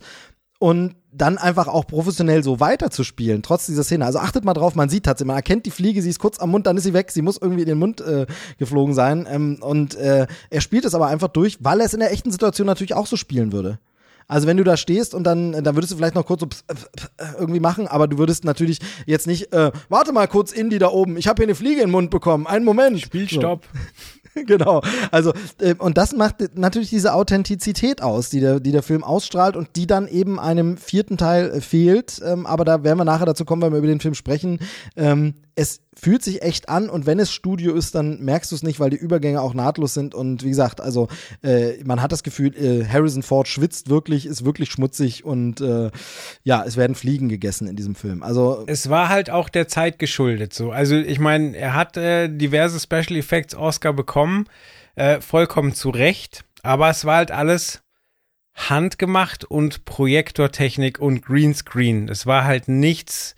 [0.59, 4.05] und dann einfach auch professionell so weiterzuspielen, trotz dieser Szene.
[4.05, 6.51] Also achtet mal drauf, man sieht tatsächlich, man erkennt die Fliege, sie ist kurz am
[6.51, 8.27] Mund, dann ist sie weg, sie muss irgendwie in den Mund äh,
[8.59, 9.25] geflogen sein.
[9.27, 12.31] Ähm, und äh, er spielt es aber einfach durch, weil er es in der echten
[12.31, 13.79] Situation natürlich auch so spielen würde.
[14.27, 16.87] Also wenn du da stehst und dann, dann würdest du vielleicht noch kurz so pf,
[17.39, 21.17] irgendwie machen, aber du würdest natürlich jetzt nicht, äh, warte mal kurz, Indy da oben,
[21.17, 22.99] ich habe hier eine Fliege in den Mund bekommen, einen Moment.
[22.99, 23.67] Spielstopp.
[24.45, 24.81] genau.
[25.11, 29.55] Also, äh, und das macht natürlich diese Authentizität aus, die der, die der Film ausstrahlt
[29.55, 32.21] und die dann eben einem vierten Teil äh, fehlt.
[32.25, 34.59] Ähm, aber da werden wir nachher dazu kommen, wenn wir über den Film sprechen.
[34.95, 38.63] Ähm, es fühlt sich echt an und wenn es Studio ist, dann merkst du es
[38.63, 41.07] nicht, weil die Übergänge auch nahtlos sind und wie gesagt, also
[41.43, 45.91] äh, man hat das Gefühl, äh, Harrison Ford schwitzt wirklich, ist wirklich schmutzig und äh,
[46.43, 48.21] ja, es werden Fliegen gegessen in diesem Film.
[48.21, 50.71] Also Es war halt auch der Zeit geschuldet so.
[50.71, 54.47] Also ich meine, er hat äh, diverse Special Effects Oscar bekommen,
[54.95, 57.81] äh, vollkommen zu Recht, aber es war halt alles
[58.55, 62.09] handgemacht und Projektortechnik und Greenscreen.
[62.09, 63.35] Es war halt nichts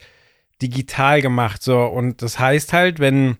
[0.61, 1.83] digital gemacht, so.
[1.85, 3.37] Und das heißt halt, wenn,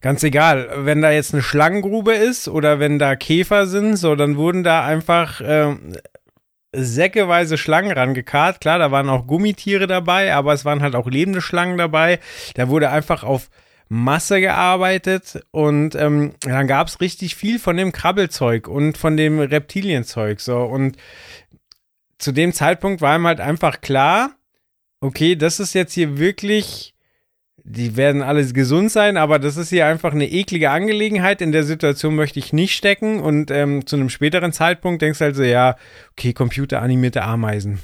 [0.00, 4.36] ganz egal, wenn da jetzt eine Schlangengrube ist oder wenn da Käfer sind, so, dann
[4.36, 5.76] wurden da einfach, äh,
[6.74, 8.60] säckeweise Schlangen rangekarrt.
[8.60, 12.18] Klar, da waren auch Gummitiere dabei, aber es waren halt auch lebende Schlangen dabei.
[12.54, 13.50] Da wurde einfach auf
[13.88, 19.38] Masse gearbeitet und ähm, dann gab es richtig viel von dem Krabbelzeug und von dem
[19.38, 20.40] Reptilienzeug.
[20.40, 20.96] So und
[22.18, 24.30] zu dem Zeitpunkt war ihm halt einfach klar,
[25.02, 26.94] okay, das ist jetzt hier wirklich,
[27.64, 31.42] die werden alles gesund sein, aber das ist hier einfach eine eklige Angelegenheit.
[31.42, 35.24] In der Situation möchte ich nicht stecken und ähm, zu einem späteren Zeitpunkt denkst du
[35.24, 35.76] halt so, ja,
[36.12, 37.80] okay, computeranimierte Ameisen.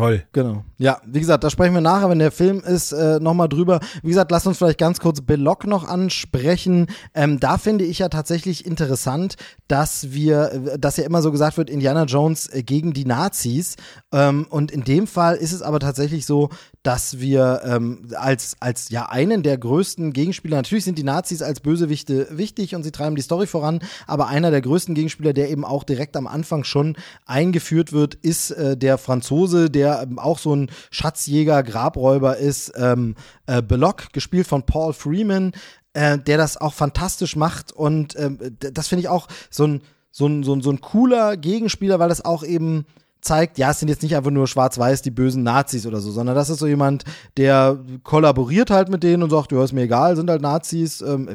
[0.00, 0.24] Toll.
[0.32, 0.64] Genau.
[0.78, 3.80] Ja, wie gesagt, da sprechen wir nachher, wenn der Film ist, äh, nochmal drüber.
[4.02, 6.86] Wie gesagt, lass uns vielleicht ganz kurz Belloc noch ansprechen.
[7.14, 9.36] Ähm, da finde ich ja tatsächlich interessant,
[9.68, 13.76] dass wir, dass ja immer so gesagt wird, Indiana Jones äh, gegen die Nazis.
[14.10, 16.48] Ähm, und in dem Fall ist es aber tatsächlich so,
[16.82, 21.60] dass wir ähm, als, als ja einen der größten Gegenspieler, natürlich sind die Nazis als
[21.60, 25.66] Bösewichte wichtig und sie treiben die Story voran, aber einer der größten Gegenspieler, der eben
[25.66, 26.96] auch direkt am Anfang schon
[27.26, 32.72] eingeführt wird, ist äh, der Franzose, der der ähm, auch so ein Schatzjäger, Grabräuber ist,
[32.76, 33.14] ähm,
[33.46, 35.52] äh, Belloc, gespielt von Paul Freeman,
[35.92, 38.30] äh, der das auch fantastisch macht und äh,
[38.72, 42.08] das finde ich auch so ein, so ein, so ein, so ein cooler Gegenspieler, weil
[42.08, 42.86] das auch eben
[43.20, 46.34] zeigt, ja, es sind jetzt nicht einfach nur schwarz-weiß die bösen Nazis oder so, sondern
[46.34, 47.04] das ist so jemand,
[47.36, 51.30] der kollaboriert halt mit denen und sagt, ja, ist mir egal, sind halt Nazis, ähm,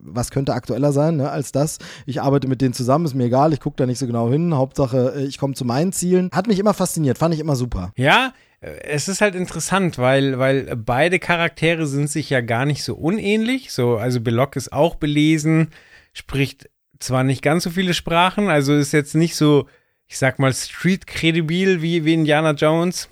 [0.00, 1.78] was könnte aktueller sein, ne, als das.
[2.06, 4.54] Ich arbeite mit denen zusammen, ist mir egal, ich gucke da nicht so genau hin,
[4.54, 6.30] Hauptsache, äh, ich komme zu meinen Zielen.
[6.32, 7.92] Hat mich immer fasziniert, fand ich immer super.
[7.96, 12.84] Ja, äh, es ist halt interessant, weil, weil beide Charaktere sind sich ja gar nicht
[12.84, 13.72] so unähnlich.
[13.72, 15.70] So, also Belloc ist auch belesen,
[16.12, 16.68] spricht
[16.98, 19.66] zwar nicht ganz so viele Sprachen, also ist jetzt nicht so
[20.10, 23.08] ich sag mal, street-kredibil wie, wie Indiana Jones.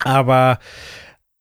[0.00, 0.58] Aber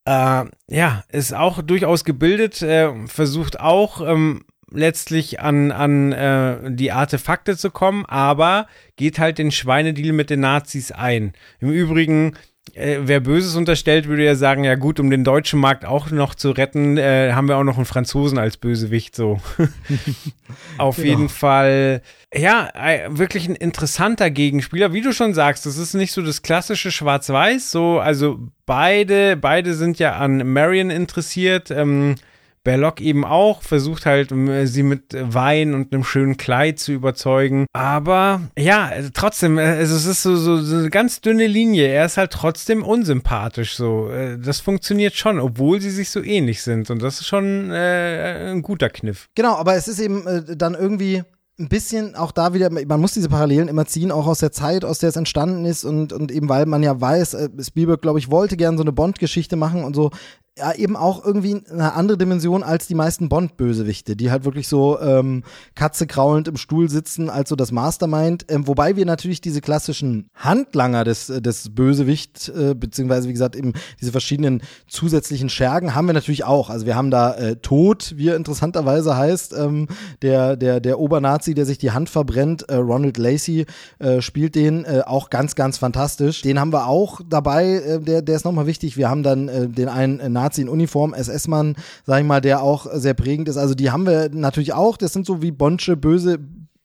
[0.06, 6.92] äh, ja, ist auch durchaus gebildet, äh, versucht auch ähm, letztlich an, an äh, die
[6.92, 11.34] Artefakte zu kommen, aber geht halt den Schweinedeal mit den Nazis ein.
[11.60, 12.38] Im Übrigen
[12.74, 16.34] äh, wer Böses unterstellt, würde ja sagen, ja gut, um den deutschen Markt auch noch
[16.34, 19.40] zu retten, äh, haben wir auch noch einen Franzosen als Bösewicht so.
[20.78, 21.08] Auf genau.
[21.08, 22.02] jeden Fall,
[22.34, 22.72] ja,
[23.10, 24.94] wirklich ein interessanter Gegenspieler.
[24.94, 29.76] Wie du schon sagst, das ist nicht so das klassische Schwarz-Weiß, so, also beide, beide
[29.76, 31.70] sind ja an Marion interessiert.
[31.70, 32.16] Ähm,
[32.64, 37.66] Belloc eben auch, versucht halt, äh, sie mit Wein und einem schönen Kleid zu überzeugen.
[37.74, 41.88] Aber ja, also trotzdem, äh, also es ist so, so, so eine ganz dünne Linie.
[41.88, 44.10] Er ist halt trotzdem unsympathisch so.
[44.10, 46.90] Äh, das funktioniert schon, obwohl sie sich so ähnlich sind.
[46.90, 49.28] Und das ist schon äh, ein guter Kniff.
[49.36, 51.24] Genau, aber es ist eben äh, dann irgendwie
[51.60, 54.84] ein bisschen auch da wieder, man muss diese Parallelen immer ziehen, auch aus der Zeit,
[54.84, 58.32] aus der es entstanden ist und, und eben weil man ja weiß, Spielberg, glaube ich,
[58.32, 60.10] wollte gerne so eine Bond-Geschichte machen und so
[60.58, 65.00] ja eben auch irgendwie eine andere Dimension als die meisten Bond-Bösewichte, die halt wirklich so
[65.00, 65.44] ähm,
[65.74, 68.46] Katze kraulend im Stuhl sitzen, als so das Mastermind.
[68.50, 73.74] Ähm, wobei wir natürlich diese klassischen Handlanger des, des Bösewicht, äh, beziehungsweise wie gesagt eben
[74.00, 76.70] diese verschiedenen zusätzlichen Schergen haben wir natürlich auch.
[76.70, 79.88] Also wir haben da äh, Tod, wie er interessanterweise heißt, ähm,
[80.22, 83.66] der, der, der Obernazi, der sich die Hand verbrennt, äh, Ronald Lacey
[83.98, 86.44] äh, spielt den äh, auch ganz, ganz fantastisch.
[86.44, 88.98] Den haben wir auch dabei, äh, der, der ist nochmal wichtig.
[88.98, 91.76] Wir haben dann äh, den einen äh, Nazi in Uniform, SS-Mann,
[92.06, 93.58] sag ich mal, der auch sehr prägend ist.
[93.58, 94.98] Also die haben wir natürlich auch.
[94.98, 96.40] Das sind so wie Bonsche, böse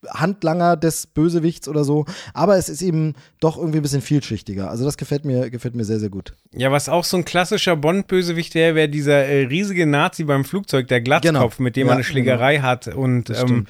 [0.09, 2.05] Handlanger des Bösewichts oder so.
[2.35, 4.71] Aber es ist eben doch irgendwie ein bisschen vielschichtiger.
[4.71, 6.35] Also das gefällt mir, gefällt mir sehr, sehr gut.
[6.55, 10.89] Ja, was auch so ein klassischer Bond-Bösewicht wäre, wäre dieser äh, riesige Nazi beim Flugzeug,
[10.89, 11.65] der Glatzkopf, genau.
[11.65, 12.69] mit dem ja, man eine Schlägerei genau.
[12.69, 13.67] hat und ähm,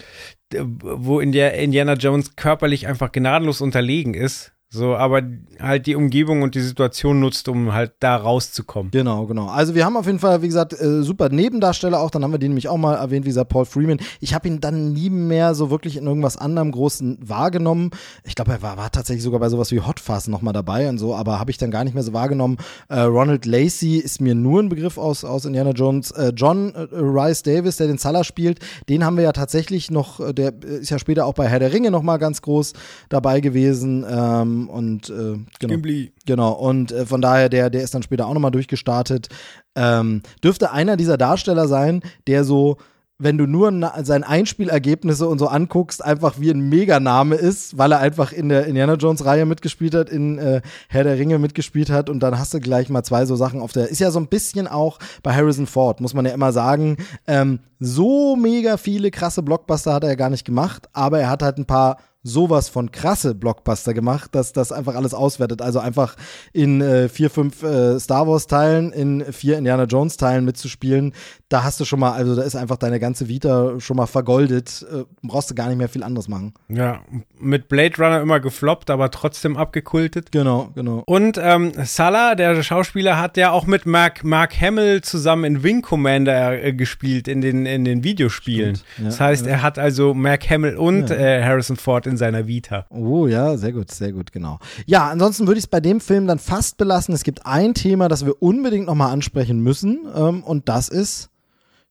[0.82, 4.52] wo in der Indiana Jones körperlich einfach gnadenlos unterlegen ist.
[4.70, 5.22] So, aber
[5.58, 8.90] halt die Umgebung und die Situation nutzt, um halt da rauszukommen.
[8.90, 9.46] Genau, genau.
[9.46, 12.10] Also wir haben auf jeden Fall, wie gesagt, äh, super Nebendarsteller auch.
[12.10, 13.98] Dann haben wir den nämlich auch mal erwähnt, wie gesagt, Paul Freeman.
[14.20, 17.92] Ich habe ihn dann nie mehr so wirklich in irgendwas anderem Großen wahrgenommen.
[18.24, 20.98] Ich glaube, er war, war, tatsächlich sogar bei sowas wie Hot Fuzz nochmal dabei und
[20.98, 22.58] so, aber habe ich dann gar nicht mehr so wahrgenommen.
[22.90, 26.10] Äh, Ronald Lacey ist mir nur ein Begriff aus, aus Indiana Jones.
[26.10, 28.58] Äh, John äh, Rice Davis, der den Salah spielt,
[28.90, 31.72] den haben wir ja tatsächlich noch, äh, der ist ja später auch bei Herr der
[31.72, 32.74] Ringe nochmal ganz groß
[33.08, 34.04] dabei gewesen.
[34.06, 35.46] Ähm, und äh, genau.
[35.60, 36.12] Gimli.
[36.26, 39.28] Genau, und äh, von daher, der, der ist dann später auch nochmal durchgestartet.
[39.76, 42.78] Ähm, dürfte einer dieser Darsteller sein, der so
[43.18, 47.98] wenn du nur seine Einspielergebnisse und so anguckst, einfach wie ein Meganame ist, weil er
[47.98, 52.08] einfach in der Indiana Jones Reihe mitgespielt hat, in äh, Herr der Ringe mitgespielt hat
[52.08, 53.88] und dann hast du gleich mal zwei so Sachen auf der.
[53.88, 56.96] Ist ja so ein bisschen auch bei Harrison Ford, muss man ja immer sagen.
[57.26, 61.42] Ähm, so mega viele krasse Blockbuster hat er ja gar nicht gemacht, aber er hat
[61.42, 65.62] halt ein paar sowas von krasse Blockbuster gemacht, dass das einfach alles auswertet.
[65.62, 66.16] Also einfach
[66.52, 71.14] in äh, vier, fünf äh, Star Wars-Teilen, in vier Indiana Jones-Teilen mitzuspielen,
[71.48, 74.84] da hast du schon mal, also da ist einfach deine ganze Vita schon mal vergoldet.
[74.92, 76.52] Äh, brauchst du gar nicht mehr viel anderes machen.
[76.68, 77.00] Ja,
[77.40, 80.30] mit Blade Runner immer gefloppt, aber trotzdem abgekultet.
[80.30, 81.02] Genau, genau.
[81.06, 85.80] Und ähm, Salah, der Schauspieler, hat ja auch mit Mark, Mark Hamill zusammen in Wing
[85.80, 88.78] Commander äh, gespielt in den, in den Videospielen.
[88.98, 89.52] Ja, das heißt, ja.
[89.52, 91.16] er hat also Mark Hamill und Ja.
[91.16, 92.84] äh, Harrison Ford in seiner Vita.
[92.90, 94.58] Oh ja, sehr gut, sehr gut, genau.
[94.84, 97.14] Ja, ansonsten würde ich es bei dem Film dann fast belassen.
[97.14, 101.30] Es gibt ein Thema, das wir unbedingt nochmal ansprechen müssen ähm, und das ist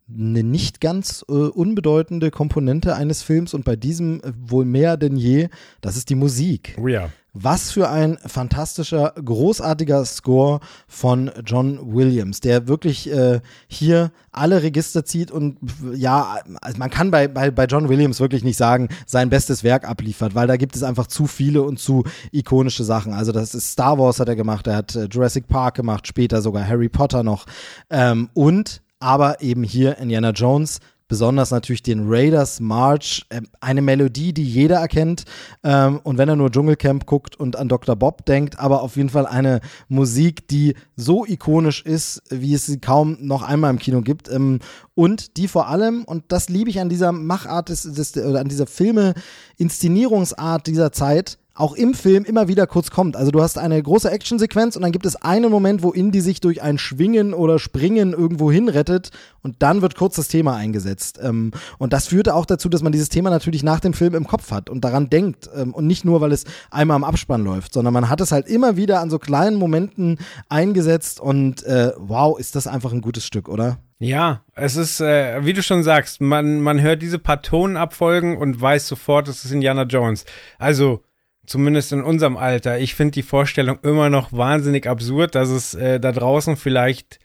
[0.09, 5.17] eine nicht ganz äh, unbedeutende Komponente eines Films und bei diesem äh, wohl mehr denn
[5.17, 5.49] je,
[5.81, 6.77] das ist die Musik.
[6.81, 7.09] Oh ja.
[7.39, 15.05] Was für ein fantastischer, großartiger Score von John Williams, der wirklich äh, hier alle Register
[15.05, 15.59] zieht und
[15.93, 19.87] ja, also man kann bei, bei, bei John Williams wirklich nicht sagen, sein bestes Werk
[19.87, 23.13] abliefert, weil da gibt es einfach zu viele und zu ikonische Sachen.
[23.13, 26.41] Also das ist Star Wars hat er gemacht, er hat äh, Jurassic Park gemacht, später
[26.41, 27.45] sogar Harry Potter noch
[27.91, 34.33] ähm, und aber eben hier Indiana Jones besonders natürlich den Raiders March, äh, eine Melodie,
[34.33, 35.23] die jeder erkennt.
[35.63, 37.95] Ähm, und wenn er nur Dschungelcamp guckt und an Dr.
[37.95, 42.79] Bob denkt, aber auf jeden Fall eine Musik, die so ikonisch ist, wie es sie
[42.79, 44.29] kaum noch einmal im Kino gibt.
[44.29, 44.59] Ähm,
[44.95, 50.67] und die vor allem, und das liebe ich an dieser Machart oder an dieser Filme-Inszenierungsart
[50.67, 53.15] dieser Zeit, auch im Film immer wieder kurz kommt.
[53.15, 56.39] Also du hast eine große Actionsequenz und dann gibt es einen Moment, wo Indy sich
[56.39, 59.09] durch ein Schwingen oder Springen irgendwo hinrettet
[59.41, 61.19] und dann wird kurz das Thema eingesetzt.
[61.21, 64.27] Ähm, und das führte auch dazu, dass man dieses Thema natürlich nach dem Film im
[64.27, 67.73] Kopf hat und daran denkt ähm, und nicht nur, weil es einmal am Abspann läuft,
[67.73, 72.37] sondern man hat es halt immer wieder an so kleinen Momenten eingesetzt und äh, wow,
[72.39, 73.79] ist das einfach ein gutes Stück, oder?
[73.99, 78.61] Ja, es ist, äh, wie du schon sagst, man, man hört diese paar Tonabfolgen und
[78.61, 80.23] weiß sofort, es ist Indiana Jones.
[80.59, 81.01] Also,
[81.47, 82.77] zumindest in unserem Alter.
[82.77, 87.19] Ich finde die Vorstellung immer noch wahnsinnig absurd, dass es äh, da draußen vielleicht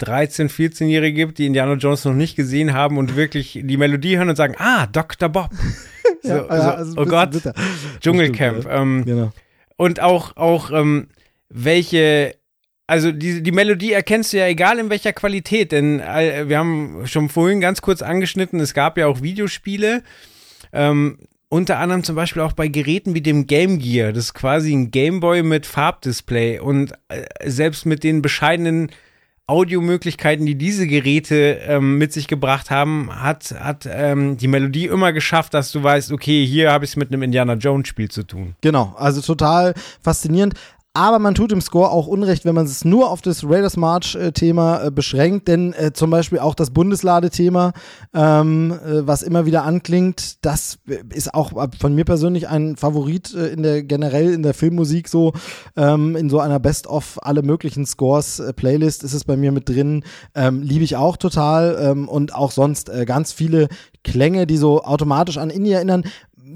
[0.00, 4.28] 13-, 14-Jährige gibt, die Indiana Jones noch nicht gesehen haben und wirklich die Melodie hören
[4.28, 5.30] und sagen, ah, Dr.
[5.30, 5.50] Bob.
[6.20, 7.54] So, Ja, ja, so, also ein oh Gott, bitter.
[8.00, 8.62] Dschungelcamp.
[8.62, 8.74] Stimmt.
[8.74, 9.32] Ähm, Genau.
[9.76, 11.08] und auch, auch ähm,
[11.48, 12.34] welche,
[12.88, 17.06] also die, die Melodie erkennst du ja egal in welcher Qualität, denn äh, wir haben
[17.06, 20.02] schon vorhin ganz kurz angeschnitten, es gab ja auch Videospiele,
[20.72, 21.18] ähm,
[21.48, 24.90] unter anderem zum Beispiel auch bei Geräten wie dem Game Gear, das ist quasi ein
[24.90, 28.90] Gameboy mit Farbdisplay und äh, selbst mit den bescheidenen
[29.48, 35.14] Audiomöglichkeiten, die diese Geräte ähm, mit sich gebracht haben, hat, hat ähm, die Melodie immer
[35.14, 38.24] geschafft, dass du weißt, okay, hier habe ich es mit einem Indiana Jones Spiel zu
[38.24, 38.56] tun.
[38.60, 39.72] Genau, also total
[40.02, 40.52] faszinierend.
[40.98, 44.86] Aber man tut im Score auch Unrecht, wenn man es nur auf das Raiders March-Thema
[44.86, 47.72] äh, beschränkt, denn äh, zum Beispiel auch das Bundeslade-Thema,
[48.12, 50.80] ähm, äh, was immer wieder anklingt, das
[51.14, 55.34] ist auch von mir persönlich ein Favorit äh, in der generell in der Filmmusik so.
[55.76, 60.02] Ähm, in so einer Best-of alle möglichen Scores-Playlist ist es bei mir mit drin.
[60.34, 63.68] Ähm, Liebe ich auch total ähm, und auch sonst äh, ganz viele
[64.02, 66.02] Klänge, die so automatisch an Indie erinnern.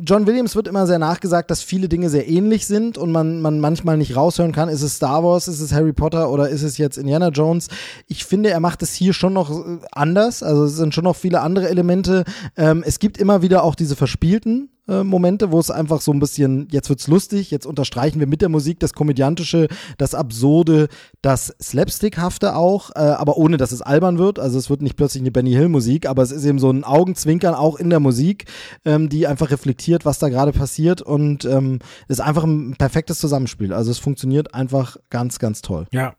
[0.05, 3.61] John Williams wird immer sehr nachgesagt, dass viele Dinge sehr ähnlich sind und man, man
[3.61, 6.79] manchmal nicht raushören kann, ist es Star Wars, ist es Harry Potter oder ist es
[6.79, 7.69] jetzt Indiana Jones.
[8.07, 10.43] Ich finde, er macht es hier schon noch äh, anders.
[10.43, 12.25] Also es sind schon noch viele andere Elemente.
[12.57, 16.21] Ähm, es gibt immer wieder auch diese verspielten äh, Momente, wo es einfach so ein
[16.21, 19.69] bisschen, jetzt wird's lustig, jetzt unterstreichen wir mit der Musik das Komödiantische,
[19.99, 20.89] das Absurde,
[21.21, 24.39] das Slapstickhafte auch, äh, aber ohne, dass es albern wird.
[24.39, 26.85] Also es wird nicht plötzlich eine Benny Hill Musik, aber es ist eben so ein
[26.85, 28.47] Augenzwinkern auch in der Musik,
[28.85, 31.79] ähm, die einfach reflektiert, was da gerade passiert und ähm,
[32.09, 33.73] ist einfach ein perfektes Zusammenspiel.
[33.73, 35.87] Also es funktioniert einfach ganz, ganz toll.
[35.93, 36.15] Ja.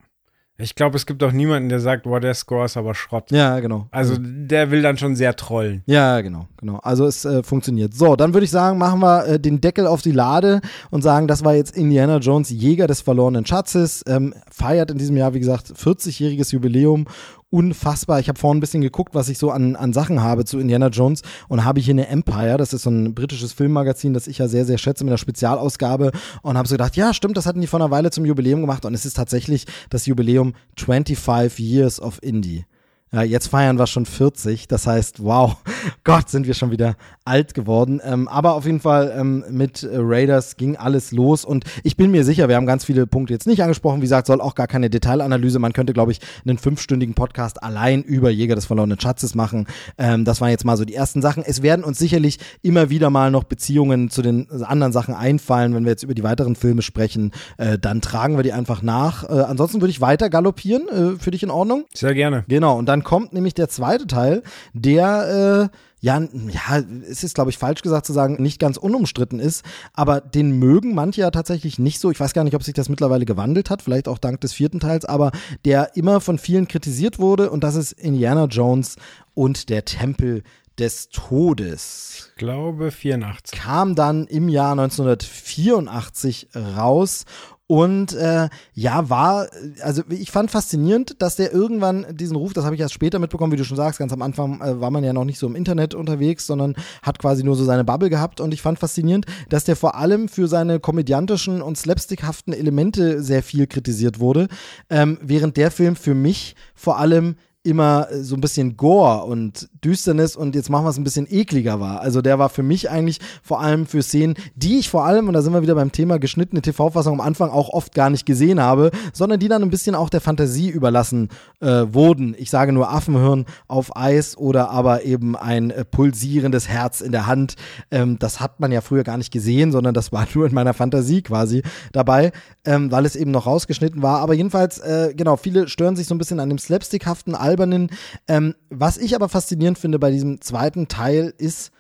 [0.60, 3.32] Ich glaube, es gibt auch niemanden, der sagt, boah, der Score ist aber Schrott.
[3.32, 3.88] Ja, genau.
[3.90, 5.82] Also der will dann schon sehr trollen.
[5.88, 6.78] Ja, genau, genau.
[6.84, 7.96] Also es äh, funktioniert.
[7.96, 11.28] So, dann würde ich sagen, machen wir äh, den Deckel auf die Lade und sagen,
[11.28, 14.04] das war jetzt Indiana Jones, Jäger des verlorenen Schatzes.
[14.08, 17.08] Ähm, feiert in diesem Jahr, wie gesagt, 40-jähriges Jubiläum.
[17.54, 18.20] Unfassbar.
[18.20, 20.88] Ich habe vorhin ein bisschen geguckt, was ich so an, an Sachen habe zu Indiana
[20.88, 24.48] Jones und habe hier eine Empire, das ist so ein britisches Filmmagazin, das ich ja
[24.48, 27.68] sehr, sehr schätze mit einer Spezialausgabe und habe so gedacht, ja, stimmt, das hatten die
[27.68, 32.18] vor einer Weile zum Jubiläum gemacht und es ist tatsächlich das Jubiläum 25 Years of
[32.24, 32.66] Indie.
[33.14, 34.68] Ja, jetzt feiern wir schon 40.
[34.68, 35.58] Das heißt, wow,
[36.04, 36.96] Gott, sind wir schon wieder
[37.26, 38.02] alt geworden.
[38.04, 42.10] Ähm, aber auf jeden Fall ähm, mit äh, Raiders ging alles los und ich bin
[42.10, 43.98] mir sicher, wir haben ganz viele Punkte jetzt nicht angesprochen.
[43.98, 45.60] Wie gesagt, soll auch gar keine Detailanalyse.
[45.60, 49.68] Man könnte, glaube ich, einen fünfstündigen Podcast allein über Jäger des verlorenen Schatzes machen.
[50.00, 51.44] Ähm, das waren jetzt mal so die ersten Sachen.
[51.46, 55.84] Es werden uns sicherlich immer wieder mal noch Beziehungen zu den anderen Sachen einfallen, wenn
[55.84, 57.32] wir jetzt über die weiteren Filme sprechen.
[57.58, 59.24] Äh, dann tragen wir die einfach nach.
[59.24, 60.88] Äh, ansonsten würde ich weiter galoppieren.
[60.90, 61.86] Äh, für dich in Ordnung?
[61.94, 62.44] Sehr gerne.
[62.48, 64.44] Genau, und dann kommt nämlich der zweite Teil,
[64.74, 65.70] der
[66.04, 70.20] ja, ja, es ist, glaube ich, falsch gesagt zu sagen, nicht ganz unumstritten ist, aber
[70.20, 72.12] den mögen manche ja tatsächlich nicht so.
[72.12, 74.82] Ich weiß gar nicht, ob sich das mittlerweile gewandelt hat, vielleicht auch dank des vierten
[74.82, 75.32] Teils, aber
[75.64, 78.98] der immer von vielen kritisiert wurde und das ist Indiana Jones
[79.34, 80.44] und der Tempel
[80.78, 82.32] des Todes.
[82.32, 83.58] Ich glaube 84.
[83.58, 87.26] Kam dann im Jahr 1984 raus
[87.68, 89.48] und äh, ja, war,
[89.82, 93.54] also ich fand faszinierend, dass der irgendwann diesen Ruf, das habe ich erst später mitbekommen,
[93.54, 95.56] wie du schon sagst, ganz am Anfang äh, war man ja noch nicht so im
[95.56, 98.42] Internet unterwegs, sondern hat quasi nur so seine Bubble gehabt.
[98.42, 103.42] Und ich fand faszinierend, dass der vor allem für seine komödiantischen und slapstickhaften Elemente sehr
[103.42, 104.50] viel kritisiert wurde,
[104.90, 110.36] ähm, während der Film für mich vor allem immer so ein bisschen Gore und Düsternis
[110.36, 112.02] und jetzt machen wir es ein bisschen ekliger war.
[112.02, 115.34] Also der war für mich eigentlich vor allem für Szenen, die ich vor allem, und
[115.34, 118.62] da sind wir wieder beim Thema geschnittene TV-Fassung am Anfang auch oft gar nicht gesehen
[118.62, 121.30] habe, sondern die dann ein bisschen auch der Fantasie überlassen
[121.62, 122.36] äh, wurden.
[122.38, 127.28] Ich sage nur Affenhirn auf Eis oder aber eben ein äh, pulsierendes Herz in der
[127.28, 127.56] Hand.
[127.92, 130.74] Ähm, das hat man ja früher gar nicht gesehen, sondern das war nur in meiner
[130.74, 132.34] Fantasie quasi dabei,
[132.66, 134.20] ähm, weil es eben noch rausgeschnitten war.
[134.20, 137.90] Aber jedenfalls, äh, genau, viele stören sich so ein bisschen an dem slapstickhaften albernen.
[138.28, 141.72] Ähm, was ich aber faszinierend finde bei diesem zweiten Teil ist,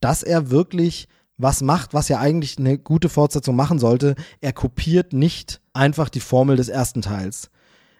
[0.00, 4.14] dass er wirklich was macht, was ja eigentlich eine gute Fortsetzung machen sollte.
[4.40, 7.50] Er kopiert nicht einfach die Formel des ersten Teils.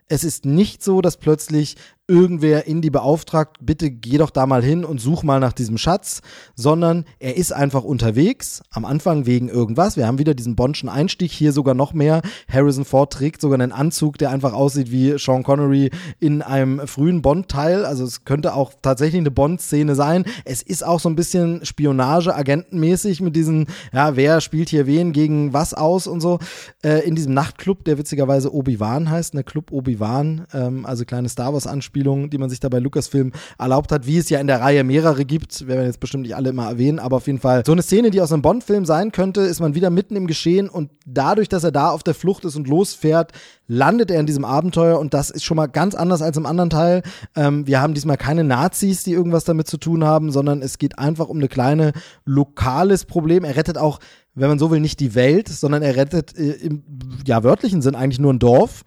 [0.09, 1.77] Es ist nicht so, dass plötzlich
[2.11, 6.23] irgendwer Indy beauftragt, bitte geh doch da mal hin und such mal nach diesem Schatz,
[6.57, 9.97] sondern er ist einfach unterwegs, am Anfang wegen irgendwas.
[9.97, 12.21] Wir haben wieder diesen Bondschen Einstieg, hier sogar noch mehr.
[12.53, 17.23] Harrison Ford trägt sogar einen Anzug, der einfach aussieht wie Sean Connery in einem frühen
[17.23, 17.85] Bond-Teil.
[17.85, 20.25] Also es könnte auch tatsächlich eine Bond-Szene sein.
[20.45, 25.13] Es ist auch so ein bisschen Spionage, agentenmäßig mit diesen, ja, wer spielt hier wen
[25.13, 26.41] gegen was aus und so.
[26.83, 31.53] Äh, in diesem Nachtclub, der witzigerweise Obi-Wan heißt, ne Club Obi-Wan, ähm, also kleine Star
[31.53, 34.61] Wars-Anspielung Anspielungen, die man sich da bei Lucasfilm erlaubt hat, wie es ja in der
[34.61, 37.63] Reihe mehrere gibt, werden wir jetzt bestimmt nicht alle immer erwähnen, aber auf jeden Fall
[37.67, 40.69] so eine Szene, die aus einem Bond-Film sein könnte, ist man wieder mitten im Geschehen
[40.69, 43.33] und dadurch, dass er da auf der Flucht ist und losfährt,
[43.67, 46.71] landet er in diesem Abenteuer und das ist schon mal ganz anders als im anderen
[46.71, 47.03] Teil.
[47.37, 50.99] Ähm, wir haben diesmal keine Nazis, die irgendwas damit zu tun haben, sondern es geht
[50.99, 51.93] einfach um eine kleine
[52.25, 53.45] lokales Problem.
[53.45, 53.99] Er rettet auch
[54.37, 56.85] wenn man so will, nicht die Welt, sondern er rettet äh, im
[57.27, 58.85] ja, wörtlichen Sinn eigentlich nur ein Dorf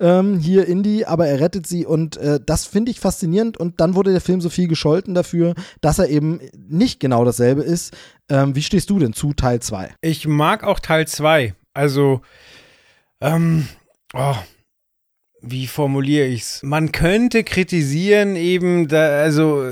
[0.00, 3.94] ähm, hier Indy, aber er rettet sie und äh, das finde ich faszinierend und dann
[3.94, 7.94] wurde der Film so viel gescholten dafür, dass er eben nicht genau dasselbe ist.
[8.28, 9.94] Ähm, wie stehst du denn zu Teil 2?
[10.02, 11.54] Ich mag auch Teil 2.
[11.72, 12.20] Also,
[13.20, 13.68] ähm,
[14.14, 14.36] oh,
[15.40, 16.62] wie formuliere ich's?
[16.62, 19.70] Man könnte kritisieren eben, da, also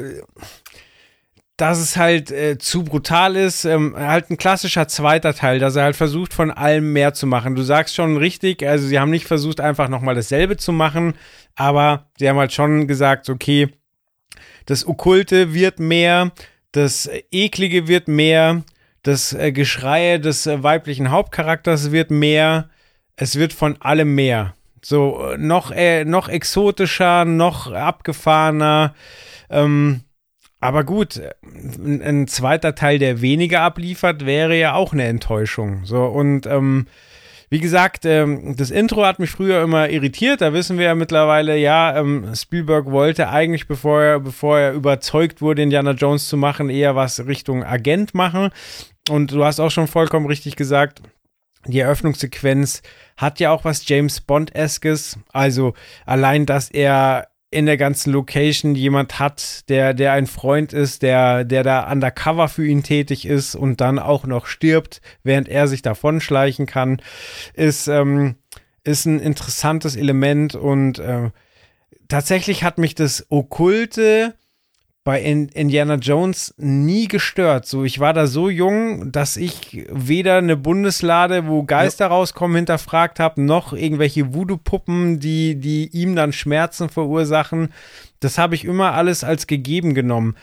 [1.56, 5.84] dass es halt äh, zu brutal ist, ähm, halt ein klassischer zweiter Teil, dass er
[5.84, 7.54] halt versucht von allem mehr zu machen.
[7.54, 11.14] Du sagst schon richtig, also sie haben nicht versucht einfach nochmal dasselbe zu machen,
[11.54, 13.68] aber sie haben halt schon gesagt, okay,
[14.66, 16.32] das Okkulte wird mehr,
[16.72, 18.64] das Eklige wird mehr,
[19.04, 22.70] das äh, Geschreie des äh, weiblichen Hauptcharakters wird mehr,
[23.16, 24.56] es wird von allem mehr.
[24.82, 28.94] So, äh, noch, äh, noch exotischer, noch abgefahrener,
[29.50, 30.03] ähm,
[30.64, 35.84] aber gut, ein, ein, zweiter Teil, der weniger abliefert, wäre ja auch eine Enttäuschung.
[35.84, 36.86] So, und ähm,
[37.50, 40.40] wie gesagt, ähm, das Intro hat mich früher immer irritiert.
[40.40, 45.42] Da wissen wir ja mittlerweile, ja, ähm, Spielberg wollte eigentlich, bevor er, bevor er überzeugt
[45.42, 48.48] wurde, Indiana Jones zu machen, eher was Richtung Agent machen.
[49.10, 51.02] Und du hast auch schon vollkommen richtig gesagt,
[51.66, 52.80] die Eröffnungssequenz
[53.18, 55.18] hat ja auch was James Bond-eskes.
[55.30, 55.74] Also
[56.06, 61.44] allein, dass er in der ganzen Location jemand hat, der, der ein Freund ist, der,
[61.44, 65.80] der da undercover für ihn tätig ist und dann auch noch stirbt, während er sich
[65.80, 67.00] davonschleichen kann,
[67.54, 68.34] ist, ähm,
[68.82, 71.30] ist ein interessantes Element und äh,
[72.08, 74.34] tatsächlich hat mich das Okkulte
[75.04, 77.66] bei Indiana Jones nie gestört.
[77.66, 82.10] So, ich war da so jung, dass ich weder eine Bundeslade, wo Geister ja.
[82.10, 87.68] rauskommen, hinterfragt habe, noch irgendwelche Voodoo-Puppen, die, die ihm dann Schmerzen verursachen.
[88.20, 90.36] Das habe ich immer alles als gegeben genommen.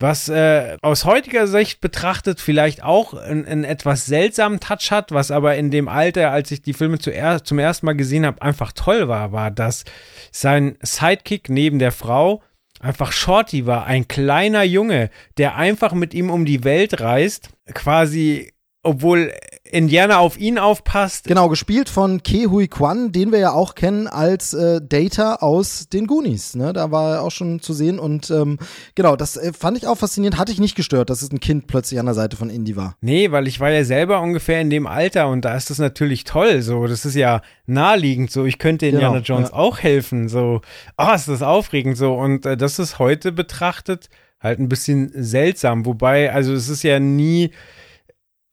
[0.00, 5.54] Was äh, aus heutiger Sicht betrachtet vielleicht auch einen, etwas seltsamen Touch hat, was aber
[5.54, 9.06] in dem Alter, als ich die Filme zuerst, zum ersten Mal gesehen habe, einfach toll
[9.06, 9.84] war, war, dass
[10.32, 12.42] sein Sidekick neben der Frau
[12.80, 18.52] einfach Shorty war, ein kleiner Junge, der einfach mit ihm um die Welt reist, quasi
[18.82, 19.32] obwohl
[19.70, 21.24] Indiana auf ihn aufpasst.
[21.24, 25.88] Genau, gespielt von Ke Hui Kwan, den wir ja auch kennen als äh, Data aus
[25.88, 26.54] den Goonies.
[26.54, 26.72] Ne?
[26.72, 28.58] Da war er auch schon zu sehen und ähm,
[28.94, 30.38] genau, das äh, fand ich auch faszinierend.
[30.38, 32.96] Hatte ich nicht gestört, dass es ein Kind plötzlich an der Seite von Indy war.
[33.00, 36.24] Nee, weil ich war ja selber ungefähr in dem Alter und da ist das natürlich
[36.24, 36.62] toll.
[36.62, 38.30] So, das ist ja naheliegend.
[38.30, 39.56] So, ich könnte Indiana genau, Jones ja.
[39.56, 40.28] auch helfen.
[40.28, 40.60] So,
[40.96, 44.08] oh, ist das aufregend so und äh, das ist heute betrachtet
[44.40, 45.84] halt ein bisschen seltsam.
[45.86, 47.50] Wobei, also es ist ja nie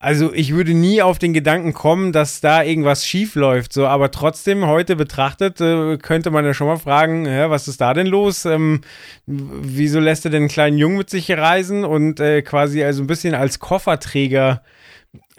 [0.06, 4.12] also ich würde nie auf den Gedanken kommen, dass da irgendwas schief läuft, so, aber
[4.12, 8.06] trotzdem heute betrachtet äh, könnte man ja schon mal fragen, ja, was ist da denn
[8.06, 8.44] los?
[8.44, 8.82] Ähm,
[9.26, 13.08] wieso lässt er denn einen kleinen Jungen mit sich reisen und äh, quasi also ein
[13.08, 14.62] bisschen als Kofferträger,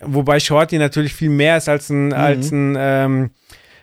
[0.01, 2.13] wobei Shorty natürlich viel mehr ist als ein, mhm.
[2.13, 3.29] als ein ähm,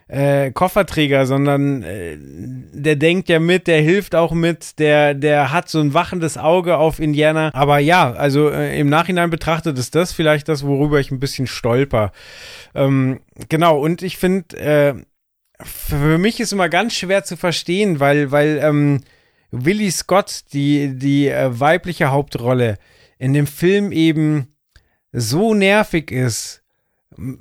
[0.08, 5.68] äh, Kofferträger, sondern äh, der denkt ja mit, der hilft auch mit, der, der hat
[5.68, 7.50] so ein wachendes Auge auf Indiana.
[7.54, 11.46] Aber ja, also äh, im Nachhinein betrachtet ist das vielleicht das, worüber ich ein bisschen
[11.46, 12.12] stolper.
[12.74, 14.94] Ähm, genau, und ich finde, äh,
[15.62, 19.00] für mich ist immer ganz schwer zu verstehen, weil, weil ähm,
[19.50, 22.76] Willie Scott, die, die äh, weibliche Hauptrolle,
[23.18, 24.48] in dem Film eben
[25.12, 26.62] so nervig ist,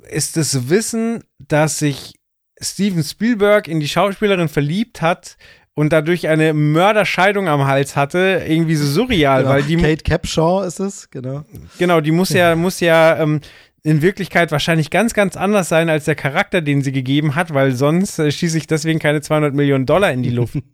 [0.08, 2.14] ist das Wissen, dass sich
[2.60, 5.36] Steven Spielberg in die Schauspielerin verliebt hat
[5.74, 9.54] und dadurch eine Mörderscheidung am Hals hatte, irgendwie so surreal, genau.
[9.54, 11.44] weil die Kate Capshaw ist es, genau.
[11.78, 13.40] Genau, die muss ja muss ja ähm,
[13.82, 17.72] in Wirklichkeit wahrscheinlich ganz ganz anders sein als der Charakter, den sie gegeben hat, weil
[17.72, 20.58] sonst äh, schieße ich deswegen keine 200 Millionen Dollar in die Luft.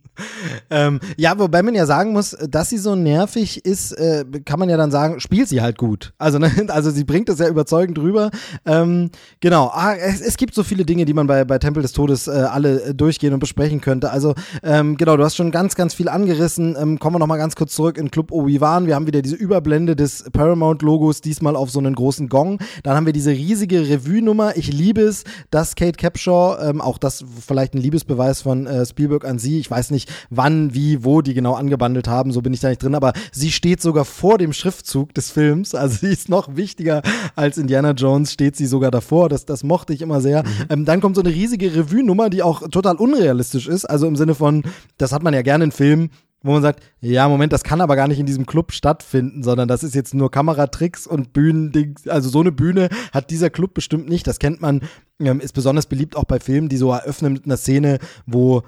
[0.70, 4.68] ähm, ja, wobei man ja sagen muss, dass sie so nervig ist, äh, kann man
[4.68, 6.12] ja dann sagen, spielt sie halt gut.
[6.18, 8.30] Also, ne, also sie bringt es ja überzeugend rüber.
[8.64, 9.10] Ähm,
[9.40, 12.26] genau, ah, es, es, gibt so viele Dinge, die man bei, bei Tempel des Todes
[12.26, 14.10] äh, alle äh, durchgehen und besprechen könnte.
[14.10, 16.76] Also, ähm, genau, du hast schon ganz, ganz viel angerissen.
[16.80, 18.86] Ähm, kommen wir nochmal ganz kurz zurück in Club Obi-Wan.
[18.86, 22.58] Wir haben wieder diese Überblende des Paramount-Logos, diesmal auf so einen großen Gong.
[22.82, 24.56] Dann haben wir diese riesige Revue-Nummer.
[24.56, 29.24] Ich liebe es, dass Kate Capshaw, ähm, auch das vielleicht ein Liebesbeweis von äh, Spielberg
[29.24, 32.60] an sie, ich weiß nicht, wann, wie, wo die genau angebandelt haben, so bin ich
[32.60, 36.28] da nicht drin, aber sie steht sogar vor dem Schriftzug des Films, also sie ist
[36.28, 37.02] noch wichtiger
[37.36, 40.42] als Indiana Jones, steht sie sogar davor, das, das mochte ich immer sehr.
[40.42, 40.48] Mhm.
[40.70, 44.34] Ähm, dann kommt so eine riesige Revue-Nummer, die auch total unrealistisch ist, also im Sinne
[44.34, 44.62] von,
[44.98, 46.10] das hat man ja gerne in Filmen,
[46.42, 49.68] wo man sagt, ja, Moment, das kann aber gar nicht in diesem Club stattfinden, sondern
[49.68, 51.96] das ist jetzt nur Kameratricks und Bühnending.
[52.08, 54.26] Also so eine Bühne hat dieser Club bestimmt nicht.
[54.26, 54.80] Das kennt man,
[55.18, 58.62] ähm, ist besonders beliebt auch bei Filmen, die so eröffnen mit einer Szene, wo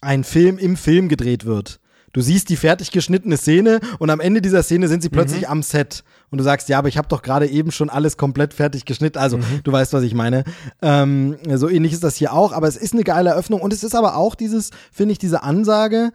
[0.00, 1.80] ein Film im Film gedreht wird.
[2.12, 5.48] Du siehst die fertig geschnittene Szene und am Ende dieser Szene sind sie plötzlich mhm.
[5.48, 6.04] am Set.
[6.30, 9.18] Und du sagst, ja, aber ich habe doch gerade eben schon alles komplett fertig geschnitten.
[9.18, 9.60] Also, mhm.
[9.62, 10.44] du weißt, was ich meine.
[10.82, 13.84] Ähm, so ähnlich ist das hier auch, aber es ist eine geile Eröffnung und es
[13.84, 16.12] ist aber auch dieses, finde ich, diese Ansage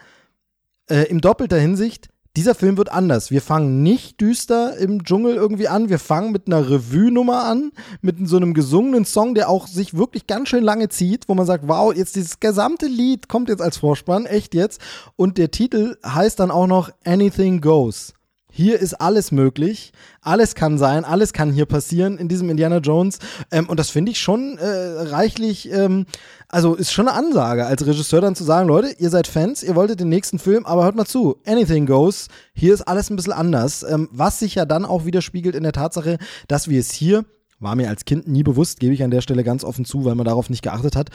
[0.90, 3.30] äh, in doppelter Hinsicht dieser Film wird anders.
[3.30, 5.90] Wir fangen nicht düster im Dschungel irgendwie an.
[5.90, 7.72] Wir fangen mit einer Revue-Nummer an,
[8.02, 11.46] mit so einem gesungenen Song, der auch sich wirklich ganz schön lange zieht, wo man
[11.46, 14.82] sagt, wow, jetzt dieses gesamte Lied kommt jetzt als Vorspann, echt jetzt.
[15.16, 18.14] Und der Titel heißt dann auch noch Anything Goes.
[18.56, 23.18] Hier ist alles möglich, alles kann sein, alles kann hier passieren in diesem Indiana Jones.
[23.50, 26.06] Ähm, und das finde ich schon äh, reichlich, ähm,
[26.50, 29.76] also ist schon eine Ansage als Regisseur dann zu sagen, Leute, ihr seid Fans, ihr
[29.76, 32.28] wolltet den nächsten Film, aber hört mal zu, anything goes.
[32.54, 35.74] Hier ist alles ein bisschen anders, ähm, was sich ja dann auch widerspiegelt in der
[35.74, 37.26] Tatsache, dass wir es hier,
[37.60, 40.14] war mir als Kind nie bewusst, gebe ich an der Stelle ganz offen zu, weil
[40.14, 41.10] man darauf nicht geachtet hat,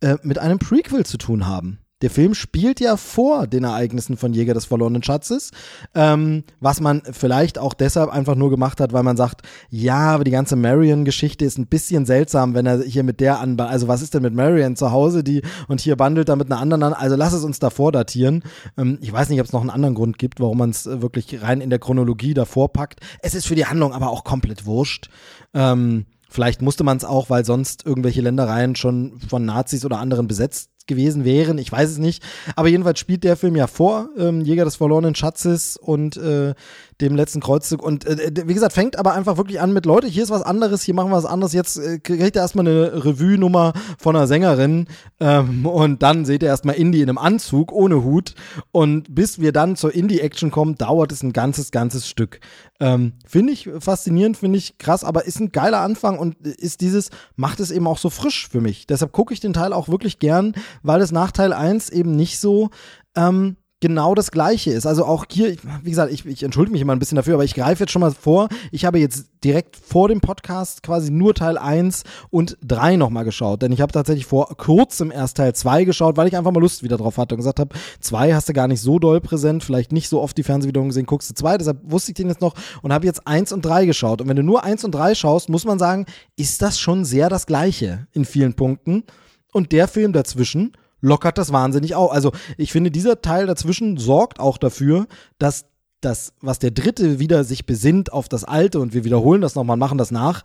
[0.00, 1.78] äh, mit einem Prequel zu tun haben.
[2.02, 5.50] Der Film spielt ja vor den Ereignissen von Jäger des verlorenen Schatzes,
[5.94, 10.24] ähm, was man vielleicht auch deshalb einfach nur gemacht hat, weil man sagt, ja, aber
[10.24, 14.02] die ganze Marion-Geschichte ist ein bisschen seltsam, wenn er hier mit der an, also was
[14.02, 16.92] ist denn mit Marion zu Hause, die und hier bandelt er mit einer anderen an,
[16.94, 18.42] also lass es uns davor datieren.
[18.78, 21.42] Ähm, ich weiß nicht, ob es noch einen anderen Grund gibt, warum man es wirklich
[21.42, 23.00] rein in der Chronologie davor packt.
[23.22, 25.10] Es ist für die Handlung aber auch komplett wurscht.
[25.54, 30.28] Ähm, Vielleicht musste man es auch, weil sonst irgendwelche Ländereien schon von Nazis oder anderen
[30.28, 31.56] besetzt gewesen wären.
[31.56, 32.22] Ich weiß es nicht.
[32.56, 36.54] Aber jedenfalls spielt der Film ja vor ähm, Jäger des verlorenen Schatzes und äh,
[37.00, 37.82] dem letzten Kreuzzug.
[37.82, 40.82] Und äh, wie gesagt, fängt aber einfach wirklich an mit, Leute, hier ist was anderes,
[40.82, 41.52] hier machen wir was anderes.
[41.52, 44.86] Jetzt äh, kriegt er erstmal eine Revue-Nummer von einer Sängerin
[45.20, 48.34] ähm, und dann seht ihr erstmal Indie in einem Anzug ohne Hut.
[48.72, 52.40] Und bis wir dann zur Indie-Action kommen, dauert es ein ganzes, ganzes Stück.
[52.80, 57.10] Ähm, finde ich faszinierend, finde ich krass, aber ist ein geiler Anfang und ist dieses,
[57.36, 58.86] macht es eben auch so frisch für mich.
[58.86, 62.38] Deshalb gucke ich den Teil auch wirklich gern, weil es nach Teil 1 eben nicht
[62.38, 62.70] so
[63.16, 64.86] ähm, genau das Gleiche ist.
[64.86, 67.54] Also auch hier, wie gesagt, ich, ich entschuldige mich immer ein bisschen dafür, aber ich
[67.54, 68.48] greife jetzt schon mal vor.
[68.70, 73.62] Ich habe jetzt direkt vor dem Podcast quasi nur Teil 1 und 3 nochmal geschaut.
[73.62, 76.82] Denn ich habe tatsächlich vor kurzem erst Teil 2 geschaut, weil ich einfach mal Lust
[76.82, 79.92] wieder drauf hatte und gesagt habe, 2 hast du gar nicht so doll präsent, vielleicht
[79.92, 81.58] nicht so oft die Fernsehwiederholung gesehen, guckst du 2.
[81.58, 84.20] Deshalb wusste ich den jetzt noch und habe jetzt 1 und 3 geschaut.
[84.20, 86.04] Und wenn du nur 1 und 3 schaust, muss man sagen,
[86.36, 89.04] ist das schon sehr das Gleiche in vielen Punkten.
[89.52, 92.12] Und der Film dazwischen lockert das wahnsinnig auf.
[92.12, 95.06] Also ich finde, dieser Teil dazwischen sorgt auch dafür,
[95.38, 95.66] dass
[96.00, 99.76] das, was der dritte wieder sich besinnt auf das alte und wir wiederholen das nochmal,
[99.76, 100.42] machen das nach,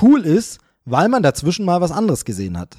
[0.00, 2.78] cool ist, weil man dazwischen mal was anderes gesehen hat.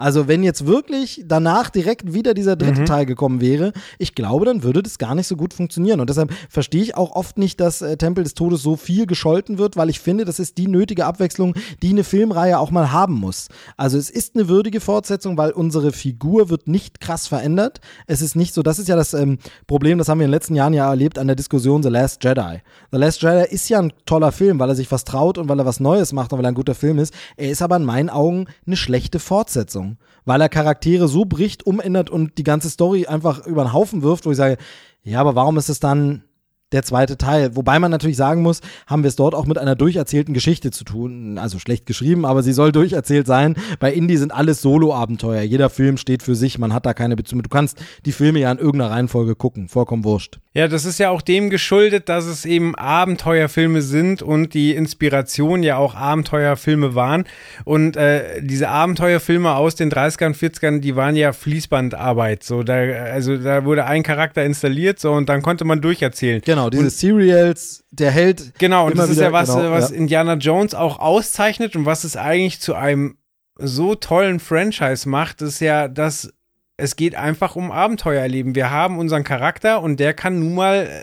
[0.00, 2.86] Also wenn jetzt wirklich danach direkt wieder dieser dritte mhm.
[2.86, 5.98] Teil gekommen wäre, ich glaube, dann würde das gar nicht so gut funktionieren.
[5.98, 9.58] Und deshalb verstehe ich auch oft nicht, dass äh, Tempel des Todes so viel gescholten
[9.58, 13.14] wird, weil ich finde, das ist die nötige Abwechslung, die eine Filmreihe auch mal haben
[13.14, 13.48] muss.
[13.76, 17.80] Also es ist eine würdige Fortsetzung, weil unsere Figur wird nicht krass verändert.
[18.06, 20.36] Es ist nicht so, das ist ja das ähm, Problem, das haben wir in den
[20.36, 22.60] letzten Jahren ja erlebt an der Diskussion The Last Jedi.
[22.92, 25.58] The Last Jedi ist ja ein toller Film, weil er sich was traut und weil
[25.58, 27.12] er was Neues macht und weil er ein guter Film ist.
[27.36, 29.87] Er ist aber in meinen Augen eine schlechte Fortsetzung
[30.24, 34.26] weil er Charaktere so bricht, umändert und die ganze Story einfach über den Haufen wirft,
[34.26, 34.58] wo ich sage,
[35.02, 36.24] ja, aber warum ist es dann
[36.72, 37.56] der zweite Teil.
[37.56, 40.84] Wobei man natürlich sagen muss, haben wir es dort auch mit einer durcherzählten Geschichte zu
[40.84, 41.38] tun.
[41.38, 43.56] Also schlecht geschrieben, aber sie soll durcherzählt sein.
[43.80, 45.42] Bei Indie sind alles Solo-Abenteuer.
[45.42, 47.42] Jeder Film steht für sich, man hat da keine Beziehung.
[47.42, 50.40] Du kannst die Filme ja in irgendeiner Reihenfolge gucken, vollkommen wurscht.
[50.58, 55.62] Ja, das ist ja auch dem geschuldet, dass es eben Abenteuerfilme sind und die Inspiration
[55.62, 57.26] ja auch Abenteuerfilme waren.
[57.64, 62.42] Und äh, diese Abenteuerfilme aus den 30ern, 40ern, die waren ja Fließbandarbeit.
[62.42, 66.42] So, da, also da wurde ein Charakter installiert so und dann konnte man durcherzählen.
[66.44, 66.70] Genau.
[66.70, 68.58] Diese und, Serials, der Held.
[68.58, 69.96] Genau, und das ist ja was, genau, was ja.
[69.96, 73.16] Indiana Jones auch auszeichnet und was es eigentlich zu einem
[73.60, 76.32] so tollen Franchise macht, ist ja, dass
[76.78, 78.54] es geht einfach um Abenteuer erleben.
[78.54, 81.02] Wir haben unseren Charakter und der kann nun mal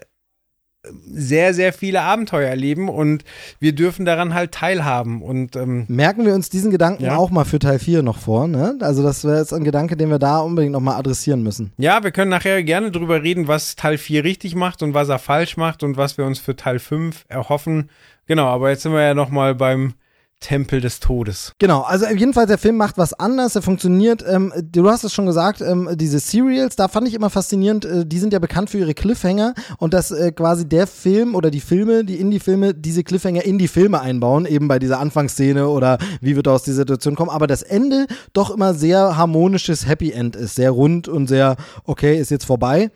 [1.08, 3.24] sehr, sehr viele Abenteuer erleben und
[3.60, 5.22] wir dürfen daran halt teilhaben.
[5.22, 7.18] Und ähm, merken wir uns diesen Gedanken ja.
[7.18, 8.78] auch mal für Teil 4 noch vor, ne?
[8.82, 11.74] Also das wäre jetzt ein Gedanke, den wir da unbedingt nochmal adressieren müssen.
[11.78, 15.20] Ja, wir können nachher gerne drüber reden, was Teil 4 richtig macht und was er
[15.20, 17.90] falsch macht und was wir uns für Teil 5 erhoffen.
[18.28, 19.94] Genau, aber jetzt sind wir ja nochmal beim
[20.40, 21.54] Tempel des Todes.
[21.60, 25.26] Genau, also jedenfalls der Film macht was anders, er funktioniert, ähm, du hast es schon
[25.26, 28.78] gesagt, ähm, diese Serials, da fand ich immer faszinierend, äh, die sind ja bekannt für
[28.78, 33.44] ihre Cliffhanger und dass äh, quasi der Film oder die Filme, die Indie-Filme, diese Cliffhanger
[33.44, 37.32] in die Filme einbauen, eben bei dieser Anfangsszene oder wie wird aus dieser Situation kommen,
[37.32, 41.56] aber das Ende doch immer sehr harmonisches Happy End ist, sehr rund und sehr,
[41.86, 42.92] okay, ist jetzt vorbei.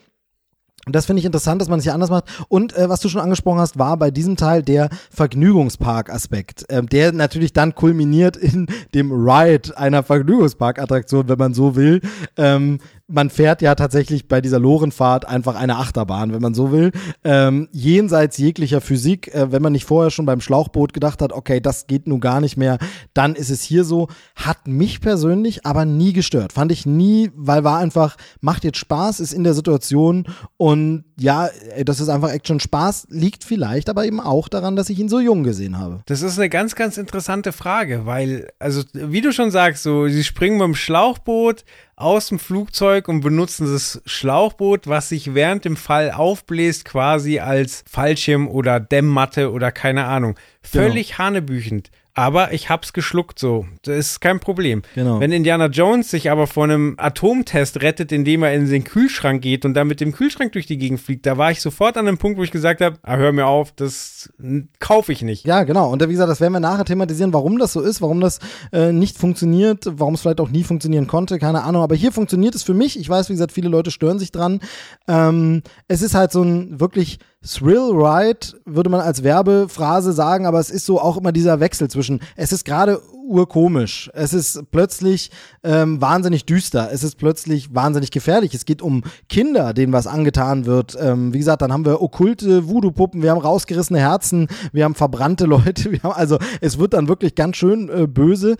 [0.90, 2.24] Und das finde ich interessant, dass man es hier anders macht.
[2.48, 7.12] Und äh, was du schon angesprochen hast, war bei diesem Teil der Vergnügungspark-Aspekt, ähm, der
[7.12, 8.66] natürlich dann kulminiert in
[8.96, 12.02] dem Ride einer Vergnügungspark-Attraktion, wenn man so will.
[12.38, 12.80] Ähm,
[13.10, 16.92] man fährt ja tatsächlich bei dieser Lorenfahrt einfach eine Achterbahn, wenn man so will.
[17.24, 21.60] Ähm, jenseits jeglicher Physik, äh, wenn man nicht vorher schon beim Schlauchboot gedacht hat, okay,
[21.60, 22.78] das geht nun gar nicht mehr,
[23.14, 24.08] dann ist es hier so.
[24.36, 26.54] Hat mich persönlich aber nie gestört.
[26.54, 31.50] Fand ich nie, weil war einfach, macht jetzt Spaß, ist in der Situation und ja,
[31.84, 32.60] das ist einfach Action.
[32.60, 36.02] Spaß liegt vielleicht aber eben auch daran, dass ich ihn so jung gesehen habe.
[36.06, 40.24] Das ist eine ganz, ganz interessante Frage, weil, also, wie du schon sagst, so, sie
[40.24, 41.66] springen dem Schlauchboot
[42.00, 47.84] aus dem Flugzeug und benutzen das Schlauchboot, was sich während dem Fall aufbläst, quasi als
[47.90, 50.36] Fallschirm oder Dämmmatte oder keine Ahnung.
[50.72, 50.86] Genau.
[50.86, 51.20] Völlig genau.
[51.20, 53.66] hanebüchend aber ich hab's geschluckt so.
[53.84, 54.82] Das ist kein Problem.
[54.94, 55.22] Genau.
[55.22, 59.64] Wenn Indiana Jones sich aber vor einem Atomtest rettet, indem er in den Kühlschrank geht
[59.64, 62.18] und dann mit dem Kühlschrank durch die Gegend fliegt, da war ich sofort an dem
[62.18, 64.34] Punkt, wo ich gesagt habe, ah, hör mir auf, das
[64.80, 65.48] kaufe ich nicht.
[65.48, 65.90] Ja, genau.
[65.94, 68.40] Und wie gesagt, das werden wir nachher thematisieren, warum das so ist, warum das
[68.74, 71.84] äh, nicht funktioniert, warum es vielleicht auch nie funktionieren konnte, keine Ahnung.
[71.84, 73.00] Aber hier funktioniert es für mich.
[73.00, 74.60] Ich weiß, wie gesagt, viele Leute stören sich dran.
[75.08, 80.60] Ähm, es ist halt so ein wirklich Thrill Ride, würde man als Werbephrase sagen, aber
[80.60, 84.10] es ist so auch immer dieser Wechsel zwischen, es ist gerade urkomisch.
[84.14, 85.32] Es ist plötzlich
[85.64, 86.90] ähm, wahnsinnig düster.
[86.92, 88.54] Es ist plötzlich wahnsinnig gefährlich.
[88.54, 90.98] Es geht um Kinder, denen was angetan wird.
[91.00, 95.46] Ähm, wie gesagt, dann haben wir okkulte Voodoo-Puppen, wir haben rausgerissene Herzen, wir haben verbrannte
[95.50, 95.92] Leute.
[95.92, 98.58] Wir haben, also es wird dann wirklich ganz schön äh, böse,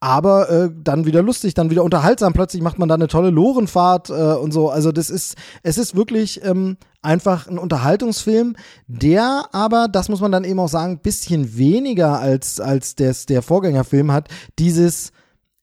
[0.00, 2.32] aber äh, dann wieder lustig, dann wieder unterhaltsam.
[2.32, 4.70] Plötzlich macht man da eine tolle Lorenfahrt äh, und so.
[4.70, 10.32] Also das ist, es ist wirklich ähm, einfach ein Unterhaltungsfilm, der aber, das muss man
[10.32, 14.28] dann eben auch sagen, bisschen weniger als, als des, der Vorgängerfilm hat,
[14.58, 15.12] dieses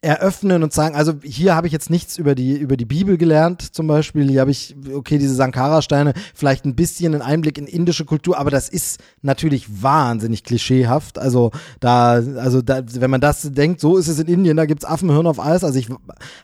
[0.02, 3.76] eröffnen und sagen, also hier habe ich jetzt nichts über die, über die Bibel gelernt
[3.76, 4.30] zum Beispiel.
[4.30, 8.50] Hier habe ich, okay, diese Sankara-Steine, vielleicht ein bisschen einen Einblick in indische Kultur, aber
[8.50, 11.20] das ist natürlich wahnsinnig klischeehaft.
[11.20, 14.86] Also da, also da, wenn man das denkt, so ist es in Indien, da gibt's
[14.86, 15.66] Affenhirn auf Eis.
[15.66, 15.89] Also ich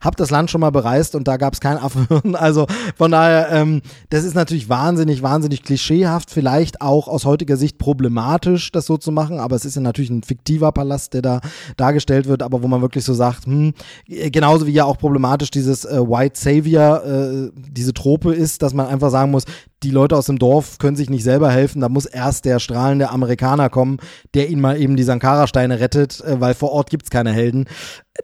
[0.01, 2.35] habe das Land schon mal bereist und da gab's kein Affenhirn.
[2.45, 7.77] Also von daher, ähm, das ist natürlich wahnsinnig, wahnsinnig klischeehaft, vielleicht auch aus heutiger Sicht
[7.77, 11.41] problematisch, das so zu machen, aber es ist ja natürlich ein fiktiver Palast, der da
[11.77, 13.73] dargestellt wird, aber wo man wirklich so sagt, hm,
[14.07, 18.87] genauso wie ja auch problematisch dieses äh, White Savior, äh, diese Trope ist, dass man
[18.87, 19.45] einfach sagen muss,
[19.83, 23.09] die Leute aus dem Dorf können sich nicht selber helfen, da muss erst der strahlende
[23.09, 23.97] Amerikaner kommen,
[24.33, 27.65] der ihnen mal eben die Sankara-Steine rettet, äh, weil vor Ort gibt's keine Helden.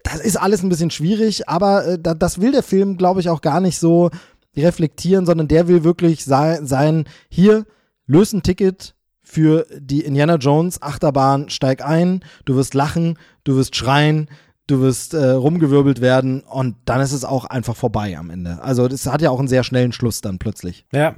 [0.02, 3.40] Das ist alles ein bisschen schwierig, aber äh, das will der Film, glaube ich, auch
[3.40, 4.10] gar nicht so
[4.56, 7.64] reflektieren, sondern der will wirklich sein, sein hier,
[8.06, 8.94] löst ein Ticket,
[9.32, 14.28] für die Indiana Jones Achterbahn, steig ein, du wirst lachen, du wirst schreien,
[14.66, 18.62] du wirst äh, rumgewirbelt werden und dann ist es auch einfach vorbei am Ende.
[18.62, 20.84] Also das hat ja auch einen sehr schnellen Schluss dann plötzlich.
[20.92, 21.16] Ja.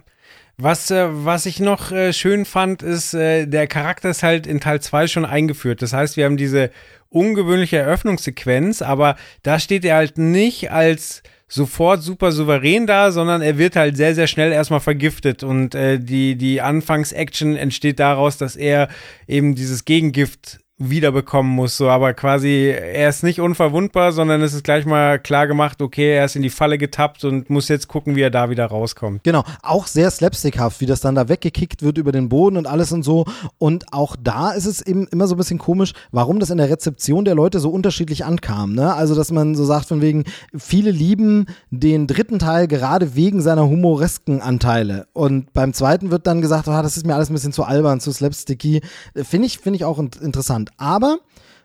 [0.57, 4.61] Was, äh, was ich noch äh, schön fand, ist, äh, der Charakter ist halt in
[4.61, 5.83] Teil 2 schon eingeführt.
[5.83, 6.71] Das heißt, wir haben diese
[7.09, 13.59] ungewöhnliche Eröffnungssequenz, aber da steht er halt nicht als sofort super souverän da, sondern er
[13.59, 18.57] wird halt sehr, sehr schnell erstmal vergiftet und äh, die, die Anfangs-Action entsteht daraus, dass
[18.57, 18.89] er
[19.29, 21.77] eben dieses Gegengift wiederbekommen muss.
[21.77, 26.17] So, aber quasi, er ist nicht unverwundbar, sondern es ist gleich mal klar gemacht, okay,
[26.17, 29.23] er ist in die Falle getappt und muss jetzt gucken, wie er da wieder rauskommt.
[29.23, 32.91] Genau, auch sehr slapstickhaft, wie das dann da weggekickt wird über den Boden und alles
[32.91, 33.25] und so.
[33.59, 36.69] Und auch da ist es eben immer so ein bisschen komisch, warum das in der
[36.69, 38.75] Rezeption der Leute so unterschiedlich ankam.
[38.75, 38.93] Ne?
[38.95, 40.25] Also, dass man so sagt, von wegen,
[40.57, 45.07] viele lieben den dritten Teil gerade wegen seiner humoresken Anteile.
[45.13, 48.01] Und beim zweiten wird dann gesagt, ah, das ist mir alles ein bisschen zu albern,
[48.01, 48.81] zu slapsticky.
[49.15, 50.71] Finde ich, finde ich auch interessant spannend.
[50.77, 51.19] Aber,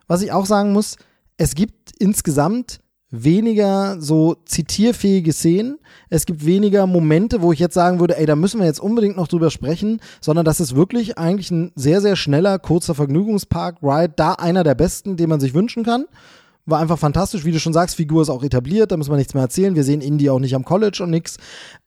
[0.07, 0.97] was ich auch sagen muss,
[1.37, 2.79] es gibt insgesamt
[3.11, 5.79] weniger so zitierfähige Szenen.
[6.09, 9.17] Es gibt weniger Momente, wo ich jetzt sagen würde, ey, da müssen wir jetzt unbedingt
[9.17, 14.33] noch drüber sprechen, sondern das ist wirklich eigentlich ein sehr, sehr schneller, kurzer Vergnügungspark-Ride, da
[14.33, 16.05] einer der besten, den man sich wünschen kann.
[16.67, 19.33] War einfach fantastisch, wie du schon sagst, Figur ist auch etabliert, da muss man nichts
[19.33, 19.73] mehr erzählen.
[19.73, 21.37] Wir sehen Indie auch nicht am College und nix.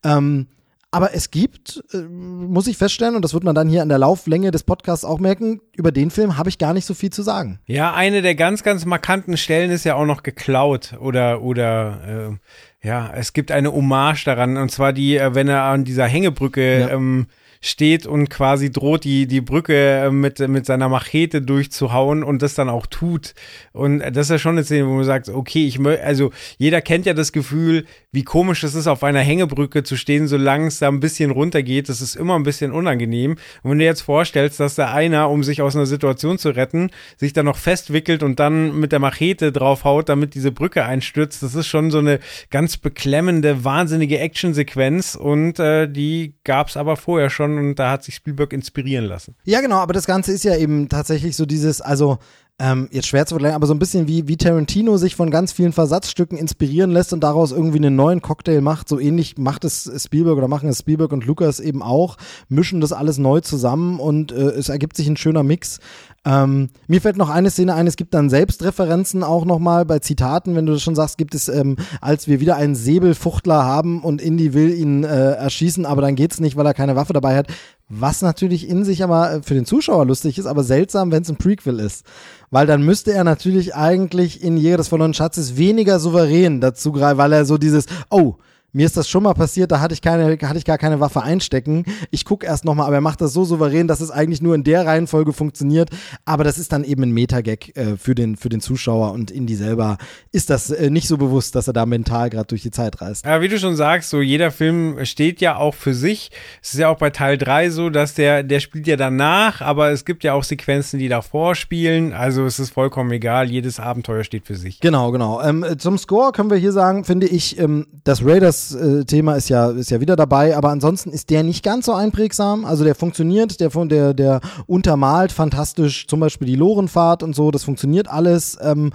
[0.03, 0.49] Ähm,
[0.93, 3.99] aber es gibt, äh, muss ich feststellen, und das wird man dann hier an der
[3.99, 7.23] Lauflänge des Podcasts auch merken, über den Film habe ich gar nicht so viel zu
[7.23, 7.59] sagen.
[7.67, 12.39] Ja, eine der ganz, ganz markanten Stellen ist ja auch noch geklaut oder, oder
[12.83, 16.07] äh, ja, es gibt eine Hommage daran, und zwar die, äh, wenn er an dieser
[16.07, 16.89] Hängebrücke ja.
[16.91, 17.27] ähm,
[17.63, 22.55] steht und quasi droht, die, die Brücke äh, mit, mit seiner Machete durchzuhauen und das
[22.55, 23.35] dann auch tut.
[23.73, 26.81] Und das ist ja schon eine Szene, wo man sagt, okay, ich möchte, also jeder
[26.83, 30.81] kennt ja das Gefühl, wie komisch es ist, auf einer Hängebrücke zu stehen, solange es
[30.81, 31.89] da ein bisschen runtergeht.
[31.89, 33.33] Das ist immer ein bisschen unangenehm.
[33.63, 36.51] Und wenn du dir jetzt vorstellst, dass da einer, um sich aus einer Situation zu
[36.51, 41.43] retten, sich dann noch festwickelt und dann mit der Machete draufhaut, damit diese Brücke einstürzt,
[41.45, 42.19] das ist schon so eine
[42.51, 48.05] ganz beklemmende, wahnsinnige Actionsequenz und äh, die gab es aber vorher schon und da hat
[48.05, 49.35] sich Spielberg inspirieren lassen.
[49.45, 52.19] Ja, genau, aber das Ganze ist ja eben tatsächlich so dieses, also
[52.63, 55.51] ähm, jetzt schwer zu vergleichen, aber so ein bisschen wie, wie Tarantino sich von ganz
[55.51, 58.89] vielen Versatzstücken inspirieren lässt und daraus irgendwie einen neuen Cocktail macht.
[58.89, 62.19] So ähnlich macht es Spielberg oder machen es Spielberg und Lucas eben auch,
[62.49, 65.81] mischen das alles neu zusammen und äh, es ergibt sich ein schöner Mix.
[66.25, 70.55] Ähm, mir fällt noch eine Szene ein, es gibt dann Selbstreferenzen auch nochmal bei Zitaten,
[70.55, 74.23] wenn du das schon sagst, gibt es, ähm, als wir wieder einen Säbelfuchtler haben und
[74.23, 77.49] Indy will ihn äh, erschießen, aber dann geht's nicht, weil er keine Waffe dabei hat.
[77.95, 81.29] Was natürlich in sich aber äh, für den Zuschauer lustig ist, aber seltsam, wenn es
[81.29, 82.07] ein Prequel ist.
[82.51, 87.19] Weil dann müsste er natürlich eigentlich in Jäger des verlorenen Schatzes weniger souverän dazu greifen,
[87.19, 88.37] weil er so dieses, oh,
[88.73, 91.23] mir ist das schon mal passiert, da hatte ich keine, hatte ich gar keine Waffe
[91.23, 91.85] einstecken.
[92.11, 94.65] Ich gucke erst nochmal, aber er macht das so souverän, dass es eigentlich nur in
[94.65, 95.91] der Reihenfolge funktioniert.
[96.25, 99.57] Aber das ist dann eben ein Metagag äh, für, den, für den Zuschauer und Indy
[99.57, 99.99] selber
[100.31, 103.27] ist das äh, nicht so bewusst, dass er da mental gerade durch die Zeit reist.
[103.27, 106.31] Ja, wie du schon sagst, so jeder Film steht ja auch für sich.
[106.63, 109.91] Es ist ja auch bei Teil 3 so, dass der, der spielt ja danach, aber
[109.91, 112.15] es gibt ja auch Sequenzen, die davor spielen.
[112.15, 114.81] Also es ist vollkommen egal, jedes Abenteuer steht für sich.
[114.81, 115.43] Genau, genau.
[115.43, 119.49] Ähm, zum Score können wir hier sagen, finde ich, ähm, dass Raiders äh, Thema ist
[119.49, 122.65] ja, ist ja wieder dabei, aber ansonsten ist der nicht ganz so einprägsam.
[122.65, 127.65] Also der funktioniert, der, der, der untermalt fantastisch zum Beispiel die Lorenfahrt und so, das
[127.65, 128.57] funktioniert alles.
[128.63, 128.93] Ähm,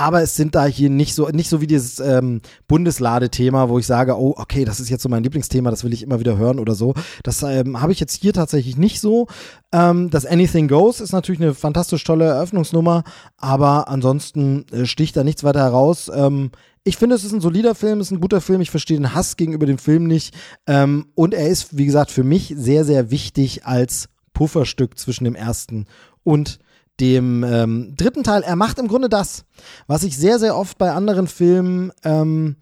[0.00, 3.86] aber es sind da hier nicht so, nicht so wie dieses ähm, Bundesladethema, wo ich
[3.86, 6.58] sage, oh, okay, das ist jetzt so mein Lieblingsthema, das will ich immer wieder hören
[6.58, 6.94] oder so.
[7.22, 9.26] Das ähm, habe ich jetzt hier tatsächlich nicht so.
[9.72, 13.04] Ähm, das Anything Goes ist natürlich eine fantastisch tolle Eröffnungsnummer,
[13.36, 16.10] aber ansonsten äh, sticht da nichts weiter heraus.
[16.14, 16.50] Ähm,
[16.82, 18.62] ich finde, es ist ein solider Film, es ist ein guter Film.
[18.62, 20.34] Ich verstehe den Hass gegenüber dem Film nicht.
[20.66, 25.34] Ähm, und er ist, wie gesagt, für mich sehr, sehr wichtig als Pufferstück zwischen dem
[25.34, 25.84] ersten
[26.22, 26.58] und
[27.00, 28.42] dem ähm, dritten Teil.
[28.42, 29.44] Er macht im Grunde das,
[29.86, 32.56] was ich sehr, sehr oft bei anderen Filmen ähm,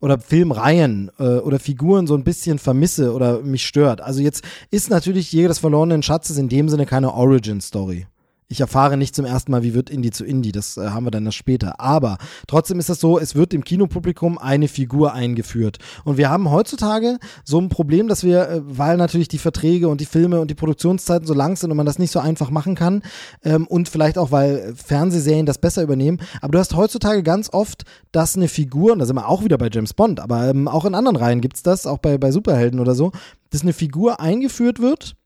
[0.00, 4.00] oder Filmreihen äh, oder Figuren so ein bisschen vermisse oder mich stört.
[4.00, 8.06] Also jetzt ist natürlich Jäger des verlorenen Schatzes in dem Sinne keine Origin-Story.
[8.54, 11.10] Ich erfahre nicht zum ersten Mal, wie wird Indie zu Indie, das äh, haben wir
[11.10, 11.80] dann das später.
[11.80, 15.78] Aber trotzdem ist das so, es wird dem Kinopublikum eine Figur eingeführt.
[16.04, 20.00] Und wir haben heutzutage so ein Problem, dass wir, äh, weil natürlich die Verträge und
[20.00, 22.76] die Filme und die Produktionszeiten so lang sind und man das nicht so einfach machen
[22.76, 23.02] kann
[23.42, 27.82] ähm, und vielleicht auch, weil Fernsehserien das besser übernehmen, aber du hast heutzutage ganz oft,
[28.12, 30.84] dass eine Figur, und da sind wir auch wieder bei James Bond, aber ähm, auch
[30.84, 33.10] in anderen Reihen gibt es das, auch bei, bei Superhelden oder so,
[33.50, 35.16] dass eine Figur eingeführt wird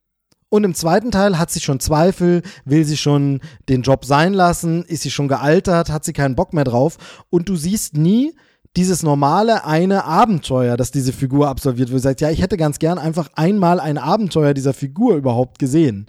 [0.51, 4.85] und im zweiten Teil hat sie schon Zweifel, will sie schon den Job sein lassen,
[4.85, 6.97] ist sie schon gealtert, hat sie keinen Bock mehr drauf.
[7.31, 8.35] Und du siehst nie
[8.77, 12.79] dieses normale eine Abenteuer, das diese Figur absolviert, wo sie sagt, ja, ich hätte ganz
[12.79, 16.07] gern einfach einmal ein Abenteuer dieser Figur überhaupt gesehen.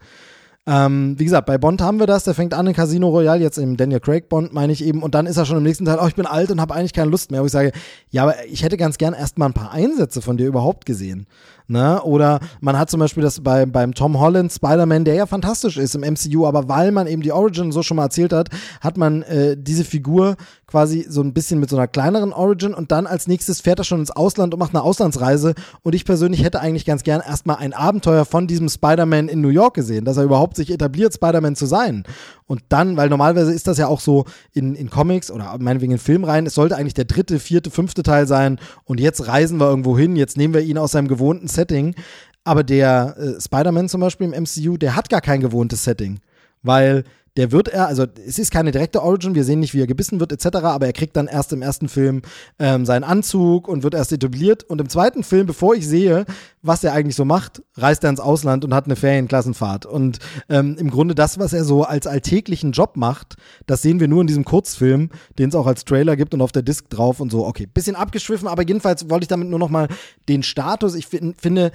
[0.67, 3.57] Ähm, wie gesagt, bei Bond haben wir das, der fängt an in Casino Royale, jetzt
[3.57, 5.97] im Daniel Craig Bond, meine ich eben, und dann ist er schon im nächsten Teil,
[5.99, 7.71] oh, ich bin alt und habe eigentlich keine Lust mehr, wo ich sage,
[8.11, 11.25] ja, aber ich hätte ganz gern erstmal ein paar Einsätze von dir überhaupt gesehen.
[11.69, 12.01] Ne?
[12.01, 15.93] Oder man hat zum Beispiel das bei, beim Tom Holland Spider-Man, der ja fantastisch ist
[15.93, 18.49] im MCU, aber weil man eben die Origin so schon mal erzählt hat,
[18.81, 20.35] hat man äh, diese Figur
[20.65, 23.85] quasi so ein bisschen mit so einer kleineren Origin und dann als nächstes fährt er
[23.85, 25.53] schon ins Ausland und macht eine Auslandsreise.
[25.83, 29.49] Und ich persönlich hätte eigentlich ganz gern erstmal ein Abenteuer von diesem Spider-Man in New
[29.49, 32.03] York gesehen, dass er überhaupt sich etabliert, Spider-Man zu sein.
[32.45, 35.99] Und dann, weil normalerweise ist das ja auch so in, in Comics oder meinetwegen in
[35.99, 39.95] Filmreihen, es sollte eigentlich der dritte, vierte, fünfte Teil sein und jetzt reisen wir irgendwo
[39.95, 41.95] hin, jetzt nehmen wir ihn aus seinem gewohnten Setting.
[42.43, 46.19] Aber der äh, Spider-Man zum Beispiel im MCU, der hat gar kein gewohntes Setting.
[46.61, 47.03] Weil
[47.39, 50.19] der wird er, also es ist keine direkte Origin, wir sehen nicht, wie er gebissen
[50.19, 52.21] wird, etc., aber er kriegt dann erst im ersten Film
[52.59, 54.65] ähm, seinen Anzug und wird erst etabliert.
[54.65, 56.25] Und im zweiten Film, bevor ich sehe,
[56.61, 59.85] was er eigentlich so macht, reist er ins Ausland und hat eine Ferienklassenfahrt.
[59.85, 63.37] Und ähm, im Grunde das, was er so als alltäglichen Job macht,
[63.67, 66.51] das sehen wir nur in diesem Kurzfilm, den es auch als Trailer gibt und auf
[66.51, 67.47] der Disc drauf und so.
[67.47, 69.87] Okay, bisschen abgeschwiffen, aber jedenfalls wollte ich damit nur noch mal
[70.27, 71.71] den Status, ich finde,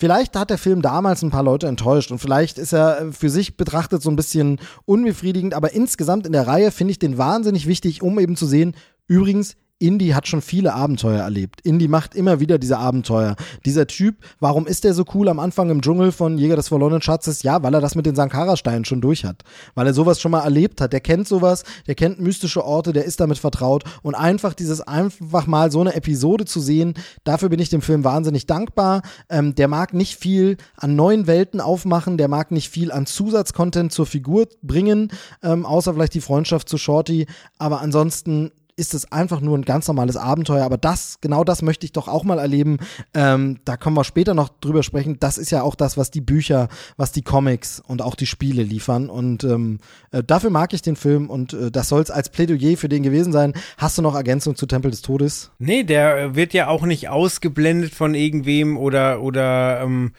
[0.00, 3.28] Vielleicht hat der Film damals ein paar Leute enttäuscht und vielleicht ist er äh, für
[3.28, 7.66] sich betrachtet so ein bisschen unbefriedigend, aber insgesamt in der Reihe finde ich den wahnsinnig
[7.66, 8.74] wichtig, um eben zu sehen,
[9.08, 11.62] übrigens, Indy hat schon viele Abenteuer erlebt.
[11.62, 13.34] Indy macht immer wieder diese Abenteuer.
[13.64, 17.00] Dieser Typ, warum ist der so cool am Anfang im Dschungel von Jäger des verlorenen
[17.00, 17.42] Schatzes?
[17.42, 19.42] Ja, weil er das mit den Sankara-Steinen schon durch hat.
[19.74, 20.92] Weil er sowas schon mal erlebt hat.
[20.92, 23.84] Der kennt sowas, der kennt mystische Orte, der ist damit vertraut.
[24.02, 26.92] Und einfach dieses einfach mal so eine Episode zu sehen,
[27.24, 29.00] dafür bin ich dem Film wahnsinnig dankbar.
[29.30, 33.92] Ähm, der mag nicht viel an neuen Welten aufmachen, der mag nicht viel an Zusatzcontent
[33.92, 35.10] zur Figur bringen,
[35.42, 37.26] ähm, außer vielleicht die Freundschaft zu Shorty.
[37.58, 40.64] Aber ansonsten ist es einfach nur ein ganz normales Abenteuer.
[40.64, 42.78] Aber das, genau das möchte ich doch auch mal erleben.
[43.14, 45.18] Ähm, da können wir später noch drüber sprechen.
[45.20, 48.62] Das ist ja auch das, was die Bücher, was die Comics und auch die Spiele
[48.62, 49.10] liefern.
[49.10, 49.78] Und ähm,
[50.10, 53.02] äh, dafür mag ich den Film und äh, das soll es als Plädoyer für den
[53.02, 53.52] gewesen sein.
[53.76, 55.50] Hast du noch Ergänzung zu Tempel des Todes?
[55.58, 60.12] Nee, der wird ja auch nicht ausgeblendet von irgendwem oder, oder ähm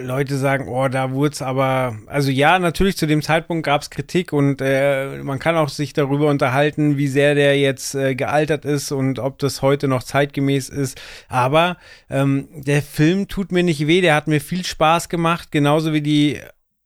[0.00, 3.90] Leute sagen, oh, da wurde es aber, also ja, natürlich zu dem Zeitpunkt gab es
[3.90, 8.64] Kritik und äh, man kann auch sich darüber unterhalten, wie sehr der jetzt äh, gealtert
[8.64, 11.00] ist und ob das heute noch zeitgemäß ist.
[11.28, 11.76] Aber
[12.08, 16.02] ähm, der Film tut mir nicht weh, der hat mir viel Spaß gemacht, genauso wie
[16.02, 16.40] die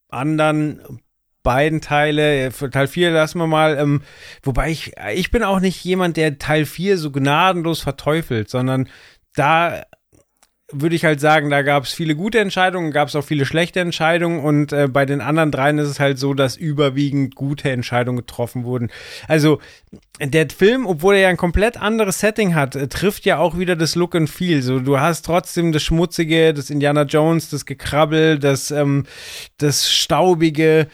[0.09, 0.81] anderen
[1.43, 2.51] beiden Teile.
[2.51, 3.79] Teil 4 lassen wir mal.
[3.79, 4.03] Ähm,
[4.43, 8.89] wobei ich, ich bin auch nicht jemand, der Teil 4 so gnadenlos verteufelt, sondern
[9.35, 9.85] da
[10.73, 13.81] würde ich halt sagen, da gab es viele gute Entscheidungen, gab es auch viele schlechte
[13.81, 18.19] Entscheidungen und äh, bei den anderen dreien ist es halt so, dass überwiegend gute Entscheidungen
[18.19, 18.91] getroffen wurden.
[19.29, 19.61] Also
[20.21, 23.77] der Film, obwohl er ja ein komplett anderes Setting hat, äh, trifft ja auch wieder
[23.77, 24.63] das Look and Feel.
[24.63, 29.05] So, du hast trotzdem das Schmutzige, das Indiana Jones, das Gekrabbel, das, ähm,
[29.59, 30.89] das Staubige.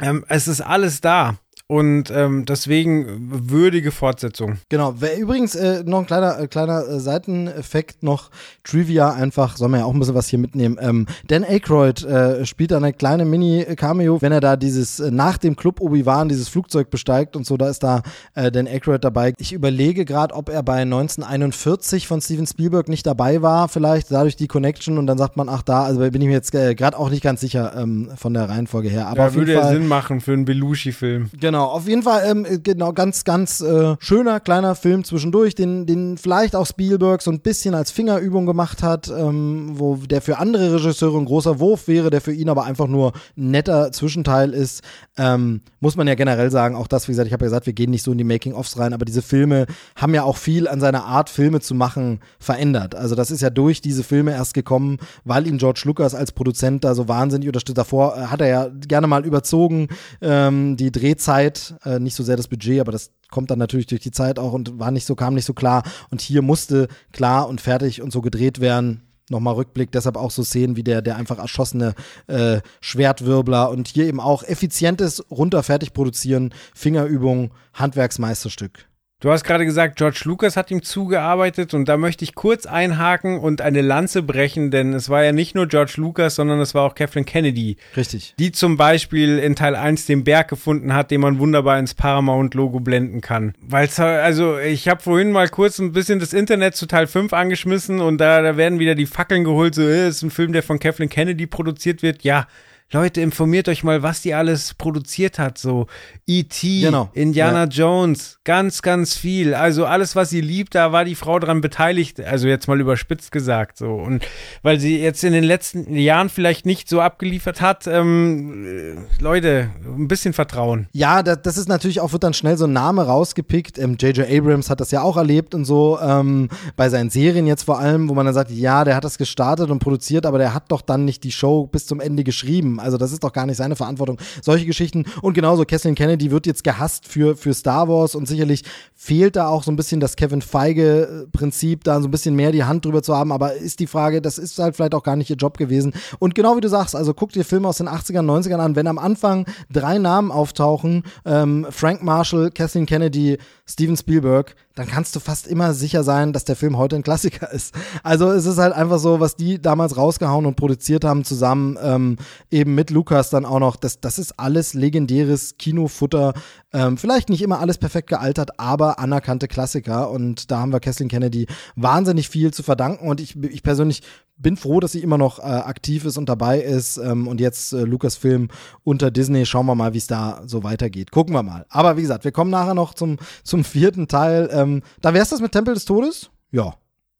[0.00, 1.38] Ähm, es ist alles da.
[1.68, 4.58] Und ähm, deswegen würdige Fortsetzung.
[4.68, 4.94] Genau.
[5.18, 8.30] Übrigens äh, noch ein kleiner, äh, kleiner äh, Seiteneffekt, noch
[8.62, 10.78] Trivia einfach, soll man ja auch ein bisschen was hier mitnehmen.
[10.80, 15.38] Ähm, Dan Aykroyd äh, spielt da eine kleine Mini-Cameo, wenn er da dieses, äh, nach
[15.38, 18.02] dem Club Obi-Wan dieses Flugzeug besteigt und so, da ist da
[18.34, 19.32] Dan Aykroyd dabei.
[19.38, 24.36] Ich überlege gerade, ob er bei 1941 von Steven Spielberg nicht dabei war, vielleicht dadurch
[24.36, 27.10] die Connection und dann sagt man, ach da, also bin ich mir jetzt gerade auch
[27.10, 29.08] nicht ganz sicher ähm, von der Reihenfolge her.
[29.08, 31.30] Aber da würde ja Sinn machen für einen Belushi-Film.
[31.38, 35.86] Genau Genau, auf jeden Fall ähm, genau ganz, ganz äh, schöner kleiner Film zwischendurch, den,
[35.86, 40.36] den vielleicht auch Spielberg so ein bisschen als Fingerübung gemacht hat, ähm, wo der für
[40.36, 44.52] andere Regisseure ein großer Wurf wäre, der für ihn aber einfach nur ein netter Zwischenteil
[44.52, 44.82] ist.
[45.16, 47.72] Ähm, muss man ja generell sagen, auch das, wie gesagt, ich habe ja gesagt, wir
[47.72, 49.64] gehen nicht so in die Making-ofs rein, aber diese Filme
[49.94, 52.94] haben ja auch viel an seiner Art, Filme zu machen, verändert.
[52.94, 56.84] Also das ist ja durch diese Filme erst gekommen, weil ihn George Lucas als Produzent
[56.84, 57.78] da so wahnsinnig unterstützt.
[57.78, 59.88] Davor äh, hat er ja gerne mal überzogen,
[60.20, 61.45] ähm, die Drehzeit,
[61.84, 64.52] äh, nicht so sehr das Budget, aber das kommt dann natürlich durch die Zeit auch
[64.52, 65.82] und war nicht so, kam nicht so klar.
[66.10, 69.02] Und hier musste klar und fertig und so gedreht werden.
[69.28, 71.94] Nochmal Rückblick, deshalb auch so Szenen wie der, der einfach erschossene
[72.28, 78.86] äh, Schwertwirbler und hier eben auch effizientes runter fertig produzieren, Fingerübung, Handwerksmeisterstück.
[79.26, 83.40] Du hast gerade gesagt, George Lucas hat ihm zugearbeitet und da möchte ich kurz einhaken
[83.40, 86.84] und eine Lanze brechen, denn es war ja nicht nur George Lucas, sondern es war
[86.84, 87.76] auch Kathleen Kennedy.
[87.96, 88.34] Richtig.
[88.38, 92.78] Die zum Beispiel in Teil 1 den Berg gefunden hat, den man wunderbar ins Paramount-Logo
[92.78, 93.54] blenden kann.
[93.60, 98.00] Weil also ich habe vorhin mal kurz ein bisschen das Internet zu Teil 5 angeschmissen
[98.00, 100.78] und da, da werden wieder die Fackeln geholt, so, äh, ist ein Film, der von
[100.78, 102.22] Kathleen Kennedy produziert wird.
[102.22, 102.46] Ja,
[102.92, 105.58] Leute, informiert euch mal, was die alles produziert hat.
[105.58, 105.88] So
[106.24, 107.10] E.T., genau.
[107.14, 107.68] Indiana ja.
[107.68, 109.54] Jones, ganz, ganz viel.
[109.54, 112.20] Also alles, was sie liebt, da war die Frau dran beteiligt.
[112.20, 113.76] Also jetzt mal überspitzt gesagt.
[113.76, 113.92] So.
[113.92, 114.24] Und
[114.62, 120.06] weil sie jetzt in den letzten Jahren vielleicht nicht so abgeliefert hat, ähm, Leute, ein
[120.06, 120.86] bisschen Vertrauen.
[120.92, 123.78] Ja, das, das ist natürlich auch, wird dann schnell so ein Name rausgepickt.
[123.78, 124.18] J.J.
[124.18, 127.80] Ähm, Abrams hat das ja auch erlebt und so, ähm, bei seinen Serien jetzt vor
[127.80, 130.70] allem, wo man dann sagt, ja, der hat das gestartet und produziert, aber der hat
[130.70, 132.75] doch dann nicht die Show bis zum Ende geschrieben.
[132.80, 134.18] Also das ist doch gar nicht seine Verantwortung.
[134.42, 135.04] Solche Geschichten.
[135.22, 138.62] Und genauso, Kathleen Kennedy wird jetzt gehasst für, für Star Wars und sicherlich
[138.94, 142.64] fehlt da auch so ein bisschen das Kevin Feige-Prinzip, da so ein bisschen mehr die
[142.64, 143.32] Hand drüber zu haben.
[143.32, 145.92] Aber ist die Frage, das ist halt vielleicht auch gar nicht ihr Job gewesen.
[146.18, 148.76] Und genau wie du sagst, also guck dir Filme aus den 80ern, 90ern an.
[148.76, 155.16] Wenn am Anfang drei Namen auftauchen, ähm, Frank Marshall, Kathleen Kennedy, Steven Spielberg, dann kannst
[155.16, 157.74] du fast immer sicher sein, dass der Film heute ein Klassiker ist.
[158.02, 162.16] Also es ist halt einfach so, was die damals rausgehauen und produziert haben, zusammen ähm,
[162.50, 166.34] eben mit Lukas dann auch noch, das, das ist alles legendäres Kinofutter.
[166.72, 170.10] Ähm, vielleicht nicht immer alles perfekt gealtert, aber anerkannte Klassiker.
[170.10, 173.08] Und da haben wir Kathleen Kennedy wahnsinnig viel zu verdanken.
[173.08, 174.02] Und ich, ich persönlich
[174.36, 176.98] bin froh, dass sie immer noch äh, aktiv ist und dabei ist.
[176.98, 178.48] Ähm, und jetzt äh, Lucasfilm
[178.84, 179.46] unter Disney.
[179.46, 181.10] Schauen wir mal, wie es da so weitergeht.
[181.10, 181.66] Gucken wir mal.
[181.68, 184.48] Aber wie gesagt, wir kommen nachher noch zum, zum vierten Teil.
[184.52, 186.30] Ähm, da wär's das mit Tempel des Todes?
[186.50, 186.74] Ja.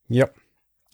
[0.09, 0.29] Ja.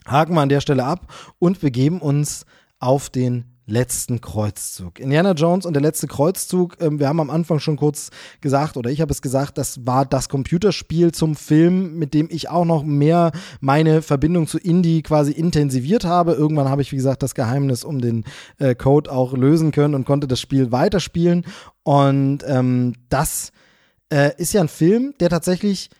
[0.07, 2.45] Haken wir an der Stelle ab und begeben uns
[2.79, 4.99] auf den letzten Kreuzzug.
[4.99, 8.11] Indiana Jones und der letzte Kreuzzug, ähm, wir haben am Anfang schon kurz
[8.41, 12.49] gesagt, oder ich habe es gesagt, das war das Computerspiel zum Film, mit dem ich
[12.49, 16.33] auch noch mehr meine Verbindung zu Indie quasi intensiviert habe.
[16.33, 18.25] Irgendwann habe ich, wie gesagt, das Geheimnis um den
[18.59, 21.45] äh, Code auch lösen können und konnte das Spiel weiterspielen.
[21.85, 23.53] Und ähm, das
[24.13, 25.91] äh, ist ja ein Film, der tatsächlich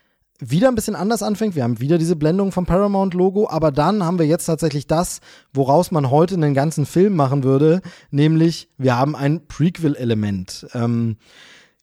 [0.51, 1.55] wieder ein bisschen anders anfängt.
[1.55, 5.21] Wir haben wieder diese Blendung vom Paramount-Logo, aber dann haben wir jetzt tatsächlich das,
[5.53, 10.67] woraus man heute einen ganzen Film machen würde, nämlich wir haben ein Prequel-Element.
[10.75, 11.17] Ähm,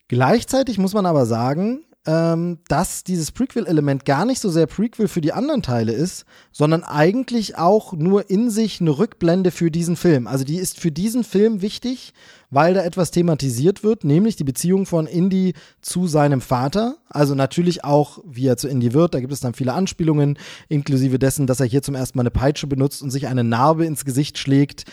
[0.10, 5.22] gleichzeitig muss man aber sagen, ähm, dass dieses Prequel-Element gar nicht so sehr Prequel für
[5.22, 10.28] die anderen Teile ist, sondern eigentlich auch nur in sich eine Rückblende für diesen Film.
[10.28, 12.14] Also die ist für diesen Film wichtig,
[12.50, 16.98] weil da etwas thematisiert wird, nämlich die Beziehung von Indy zu seinem Vater.
[17.10, 19.14] Also natürlich auch, wie er zu Indy wird.
[19.14, 22.32] Da gibt es dann viele Anspielungen, inklusive dessen, dass er hier zum ersten Mal eine
[22.32, 24.86] Peitsche benutzt und sich eine Narbe ins Gesicht schlägt,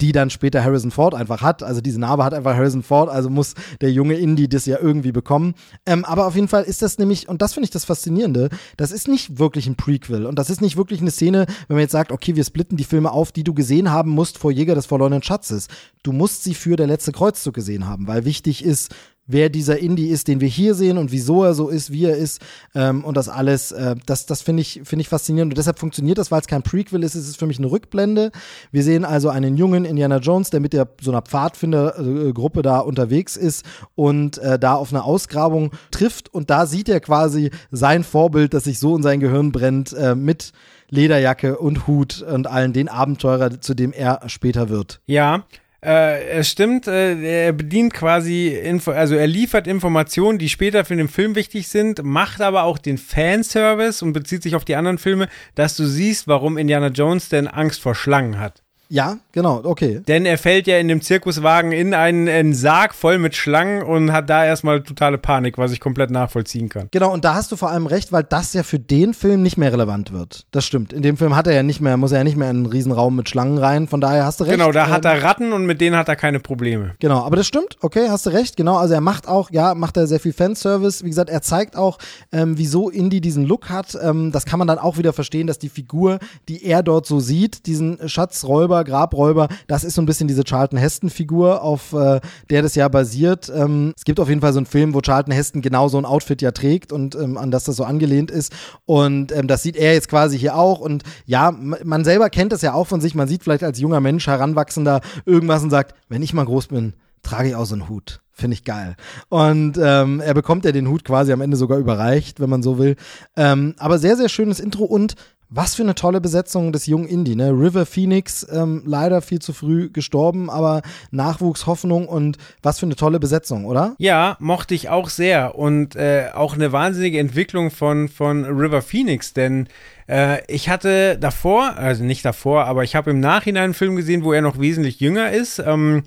[0.00, 1.62] die dann später Harrison Ford einfach hat.
[1.62, 5.12] Also diese Narbe hat einfach Harrison Ford, also muss der junge Indie das ja irgendwie
[5.12, 5.54] bekommen.
[5.86, 8.92] Ähm, aber auf jeden Fall ist das nämlich, und das finde ich das Faszinierende, das
[8.92, 11.92] ist nicht wirklich ein Prequel und das ist nicht wirklich eine Szene, wenn man jetzt
[11.92, 14.86] sagt, okay, wir splitten die Filme auf, die du gesehen haben musst vor Jäger des
[14.86, 15.68] verlorenen Schatzes.
[16.02, 18.94] Du musst sie für der letzte Kreuzzug gesehen haben, weil wichtig ist,
[19.32, 22.16] wer dieser Indie ist, den wir hier sehen und wieso er so ist, wie er
[22.16, 22.40] ist
[22.74, 26.18] ähm, und das alles, äh, das, das finde ich, finde ich faszinierend und deshalb funktioniert
[26.18, 28.32] das, weil es kein Prequel ist, es ist für mich eine Rückblende.
[28.72, 33.36] Wir sehen also einen jungen Indiana Jones, der mit der so einer Pfadfindergruppe da unterwegs
[33.36, 38.54] ist und äh, da auf eine Ausgrabung trifft und da sieht er quasi sein Vorbild,
[38.54, 40.52] das sich so in sein Gehirn brennt, äh, mit
[40.90, 45.00] Lederjacke und Hut und allen den Abenteurer, zu dem er später wird.
[45.06, 45.44] Ja,
[45.84, 50.96] äh, es stimmt, äh, er bedient quasi, Info also er liefert Informationen, die später für
[50.96, 54.98] den Film wichtig sind, macht aber auch den Fanservice und bezieht sich auf die anderen
[54.98, 58.62] Filme, dass du siehst, warum Indiana Jones denn Angst vor Schlangen hat.
[58.92, 60.00] Ja, genau, okay.
[60.08, 64.12] Denn er fällt ja in dem Zirkuswagen in einen, einen Sarg voll mit Schlangen und
[64.12, 66.88] hat da erstmal totale Panik, was ich komplett nachvollziehen kann.
[66.90, 69.56] Genau, und da hast du vor allem recht, weil das ja für den Film nicht
[69.56, 70.44] mehr relevant wird.
[70.50, 70.92] Das stimmt.
[70.92, 72.66] In dem Film hat er ja nicht mehr, muss er ja nicht mehr in einen
[72.66, 74.54] Riesenraum mit Schlangen rein, von daher hast du recht.
[74.58, 76.94] Genau, da Ähm, hat er Ratten und mit denen hat er keine Probleme.
[76.98, 78.76] Genau, aber das stimmt, okay, hast du recht, genau.
[78.76, 81.04] Also er macht auch, ja, macht er sehr viel Fanservice.
[81.04, 81.98] Wie gesagt, er zeigt auch,
[82.32, 83.96] ähm, wieso Indy diesen Look hat.
[84.02, 86.18] Ähm, das kann man dann auch wieder verstehen, dass die Figur,
[86.48, 90.78] die er dort so sieht, diesen Schatzräuber, Grabräuber, das ist so ein bisschen diese Charlton
[90.78, 92.20] Heston-Figur, auf äh,
[92.50, 93.50] der das ja basiert.
[93.54, 96.04] Ähm, es gibt auf jeden Fall so einen Film, wo Charlton Heston genau so ein
[96.04, 98.52] Outfit ja trägt und ähm, an das das so angelehnt ist.
[98.86, 100.80] Und ähm, das sieht er jetzt quasi hier auch.
[100.80, 103.14] Und ja, man selber kennt das ja auch von sich.
[103.14, 106.94] Man sieht vielleicht als junger Mensch, Heranwachsender, irgendwas und sagt, wenn ich mal groß bin,
[107.22, 108.20] trage ich auch so einen Hut.
[108.40, 108.96] Finde ich geil.
[109.28, 112.78] Und ähm, er bekommt ja den Hut quasi am Ende sogar überreicht, wenn man so
[112.78, 112.96] will.
[113.36, 115.14] Ähm, aber sehr, sehr schönes Intro und
[115.50, 117.50] was für eine tolle Besetzung des jungen Indie, ne?
[117.50, 120.80] River Phoenix, ähm, leider viel zu früh gestorben, aber
[121.10, 123.96] Nachwuchshoffnung und was für eine tolle Besetzung, oder?
[123.98, 129.32] Ja, mochte ich auch sehr und äh, auch eine wahnsinnige Entwicklung von, von River Phoenix,
[129.32, 129.66] denn
[130.08, 134.22] äh, ich hatte davor, also nicht davor, aber ich habe im Nachhinein einen Film gesehen,
[134.22, 135.58] wo er noch wesentlich jünger ist.
[135.58, 136.04] Ähm,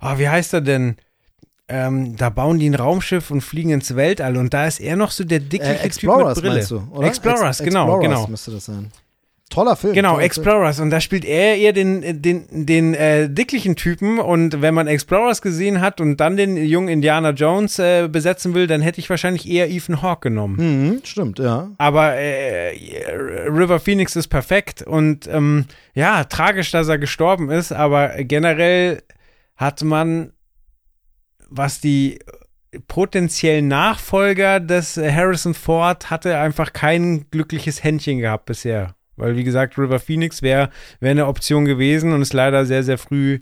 [0.00, 0.96] ah, wie heißt er denn?
[1.68, 5.10] Ähm, da bauen die ein Raumschiff und fliegen ins Weltall und da ist er noch
[5.10, 6.54] so der dickliche Äh, Typ Explorers mit Brille.
[6.56, 7.06] meinst du, oder?
[7.08, 8.26] Explorers, Ex genau, Explorers genau.
[8.28, 8.92] müsste das sein.
[9.48, 9.94] Toller Film.
[9.94, 10.26] Genau, toller Film.
[10.26, 10.80] Explorers.
[10.80, 14.18] Und da spielt er eher den, den, den äh, dicklichen Typen.
[14.18, 18.66] Und wenn man Explorers gesehen hat und dann den jungen Indiana Jones äh, besetzen will,
[18.66, 20.56] dann hätte ich wahrscheinlich eher Ethan Hawke genommen.
[20.94, 21.70] Mhm, stimmt, ja.
[21.78, 22.74] Aber äh,
[23.48, 29.02] River Phoenix ist perfekt und ähm, ja, tragisch, dass er gestorben ist, aber generell
[29.56, 30.32] hat man,
[31.48, 32.18] was die
[32.88, 38.94] potenziellen Nachfolger des äh, Harrison Ford hatte, einfach kein glückliches Händchen gehabt bisher.
[39.16, 40.70] Weil, wie gesagt, River Phoenix wäre
[41.00, 43.40] wär eine Option gewesen und ist leider sehr, sehr früh,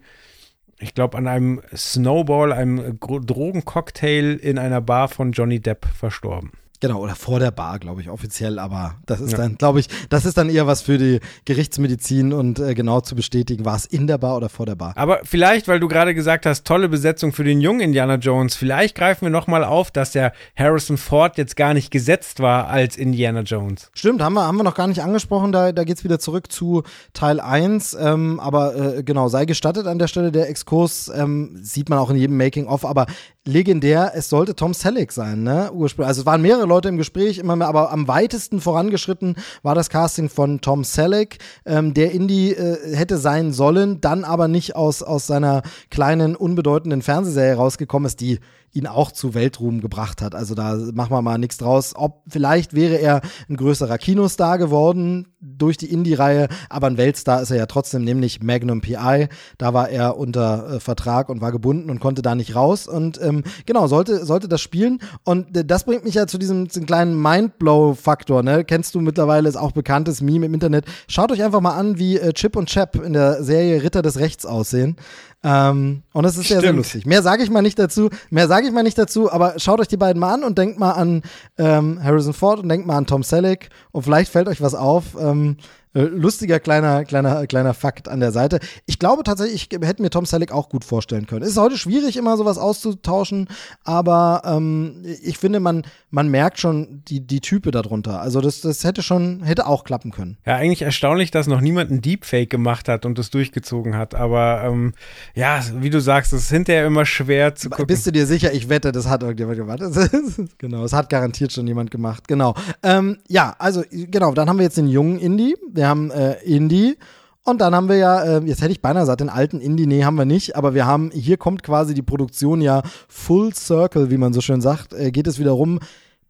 [0.78, 6.52] ich glaube, an einem Snowball, einem Drogencocktail in einer Bar von Johnny Depp verstorben.
[6.84, 9.38] Genau, oder vor der Bar, glaube ich, offiziell, aber das ist Ja.
[9.38, 13.14] dann, glaube ich, das ist dann eher was für die Gerichtsmedizin und äh, genau zu
[13.14, 14.92] bestätigen, war es in der Bar oder vor der Bar.
[14.94, 18.94] Aber vielleicht, weil du gerade gesagt hast, tolle Besetzung für den jungen Indiana Jones, vielleicht
[18.96, 23.40] greifen wir nochmal auf, dass der Harrison Ford jetzt gar nicht gesetzt war als Indiana
[23.40, 23.90] Jones.
[23.94, 26.52] Stimmt, haben wir, haben wir noch gar nicht angesprochen, da, da geht es wieder zurück
[26.52, 26.82] zu
[27.14, 31.88] Teil 1, ähm, aber äh, genau, sei gestattet an der Stelle, der Exkurs ähm, sieht
[31.88, 33.06] man auch in jedem Making-of, aber
[33.46, 37.38] legendär, es sollte Tom Selleck sein, ne, ursprünglich, also es waren mehrere Leute im Gespräch,
[37.38, 42.52] immer mehr, aber am weitesten vorangeschritten war das Casting von Tom Selleck, ähm, der Indie
[42.52, 48.20] äh, hätte sein sollen, dann aber nicht aus, aus seiner kleinen, unbedeutenden Fernsehserie rausgekommen ist,
[48.20, 48.40] die
[48.74, 50.34] ihn auch zu Weltruhm gebracht hat.
[50.34, 51.94] Also da machen wir mal nichts draus.
[51.96, 57.50] Ob vielleicht wäre er ein größerer Kinostar geworden durch die Indie-Reihe, aber ein Weltstar ist
[57.50, 59.28] er ja trotzdem, nämlich Magnum PI.
[59.58, 62.88] Da war er unter äh, Vertrag und war gebunden und konnte da nicht raus.
[62.88, 65.00] Und ähm, genau, sollte, sollte das spielen.
[65.22, 68.42] Und äh, das bringt mich ja zu diesem, diesem kleinen Mindblow-Faktor.
[68.42, 68.64] Ne?
[68.64, 70.86] Kennst du mittlerweile, ist auch bekanntes Meme im Internet.
[71.06, 74.18] Schaut euch einfach mal an, wie äh, Chip und Chap in der Serie Ritter des
[74.18, 74.96] Rechts aussehen.
[75.44, 76.78] Ähm, und es ist sehr, sehr Stimmt.
[76.78, 77.06] lustig.
[77.06, 79.88] Mehr sage ich mal nicht dazu, mehr sage ich mal nicht dazu, aber schaut euch
[79.88, 81.22] die beiden mal an und denkt mal an
[81.58, 85.04] ähm, Harrison Ford und denkt mal an Tom Selleck und vielleicht fällt euch was auf.
[85.20, 85.64] Ähm, äh,
[85.94, 88.58] lustiger kleiner, kleiner, kleiner Fakt an der Seite.
[88.86, 91.42] Ich glaube tatsächlich, ich hätte mir Tom Selleck auch gut vorstellen können.
[91.42, 93.48] Es ist heute schwierig, immer sowas auszutauschen,
[93.84, 98.20] aber ähm, ich finde, man, man merkt schon die, die Type darunter.
[98.20, 100.36] Also das, das hätte schon, hätte auch klappen können.
[100.44, 104.14] Ja, eigentlich erstaunlich, dass noch niemand einen Deepfake gemacht hat und das durchgezogen hat.
[104.14, 104.94] Aber ähm,
[105.34, 107.86] ja, wie du sagst, es ist hinterher immer schwer zu gucken.
[107.86, 108.52] Bist du dir sicher?
[108.52, 109.80] Ich wette, das hat irgendjemand gemacht.
[110.58, 112.26] genau, das hat garantiert schon jemand gemacht.
[112.26, 112.54] Genau.
[112.82, 115.54] Ähm, ja, also genau, dann haben wir jetzt den jungen Indie.
[115.84, 116.96] Wir haben äh, Indie.
[117.42, 120.02] Und dann haben wir ja, äh, jetzt hätte ich beinahe gesagt, den alten Indie, nee,
[120.02, 124.16] haben wir nicht, aber wir haben, hier kommt quasi die Produktion ja full circle, wie
[124.16, 125.80] man so schön sagt, äh, geht es wieder rum,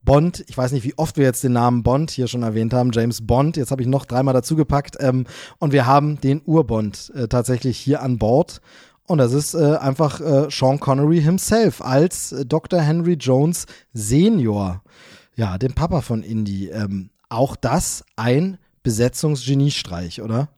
[0.03, 2.91] Bond, ich weiß nicht, wie oft wir jetzt den Namen Bond hier schon erwähnt haben,
[2.93, 5.25] James Bond, jetzt habe ich noch dreimal dazugepackt ähm,
[5.61, 8.61] und wir haben den Urbond äh, tatsächlich hier an Bord
[9.07, 12.81] und das ist äh, einfach äh, Sean Connery himself als äh, Dr.
[12.81, 14.83] Henry Jones Senior,
[15.37, 16.71] ja, dem Papa von Indy.
[16.71, 20.49] Ähm, auch das ein Besetzungsgeniestreich, oder?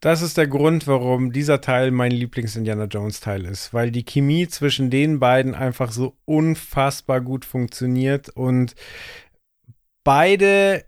[0.00, 4.90] Das ist der Grund, warum dieser Teil mein Lieblings-Indiana Jones-Teil ist, weil die Chemie zwischen
[4.90, 8.74] den beiden einfach so unfassbar gut funktioniert und
[10.02, 10.84] beide,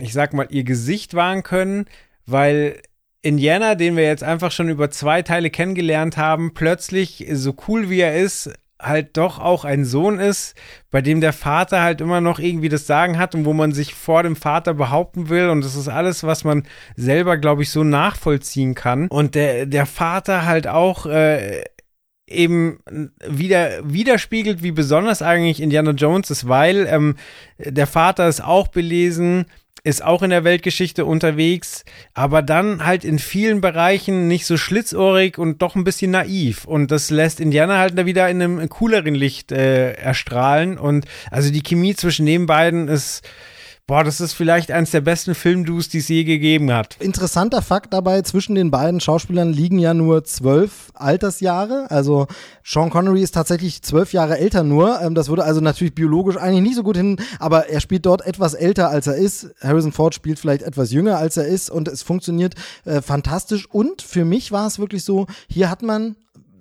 [0.00, 1.84] ich sag mal, ihr Gesicht wahren können,
[2.24, 2.80] weil
[3.20, 8.00] Indiana, den wir jetzt einfach schon über zwei Teile kennengelernt haben, plötzlich, so cool wie
[8.00, 8.50] er ist,
[8.80, 10.54] halt doch auch ein Sohn ist,
[10.90, 13.94] bei dem der Vater halt immer noch irgendwie das Sagen hat und wo man sich
[13.94, 15.48] vor dem Vater behaupten will.
[15.48, 19.08] Und das ist alles, was man selber, glaube ich, so nachvollziehen kann.
[19.08, 21.62] Und der, der Vater halt auch äh,
[22.28, 22.80] eben
[23.26, 27.16] wieder widerspiegelt, wie besonders eigentlich Indiana Jones ist, weil ähm,
[27.58, 29.46] der Vater ist auch belesen,
[29.86, 35.38] ist auch in der Weltgeschichte unterwegs, aber dann halt in vielen Bereichen nicht so schlitzohrig
[35.38, 36.64] und doch ein bisschen naiv.
[36.64, 40.76] Und das lässt Indiana halt wieder in einem cooleren Licht äh, erstrahlen.
[40.76, 43.22] Und also die Chemie zwischen den beiden ist
[43.88, 46.96] Boah, das ist vielleicht eines der besten Filmduos, die es je gegeben hat.
[46.98, 51.88] Interessanter Fakt dabei, zwischen den beiden Schauspielern liegen ja nur zwölf Altersjahre.
[51.88, 52.26] Also
[52.64, 55.00] Sean Connery ist tatsächlich zwölf Jahre älter nur.
[55.00, 58.26] Ähm, das würde also natürlich biologisch eigentlich nicht so gut hin, aber er spielt dort
[58.26, 59.54] etwas älter, als er ist.
[59.60, 62.56] Harrison Ford spielt vielleicht etwas jünger, als er ist und es funktioniert
[62.86, 63.70] äh, fantastisch.
[63.70, 66.16] Und für mich war es wirklich so, hier hat man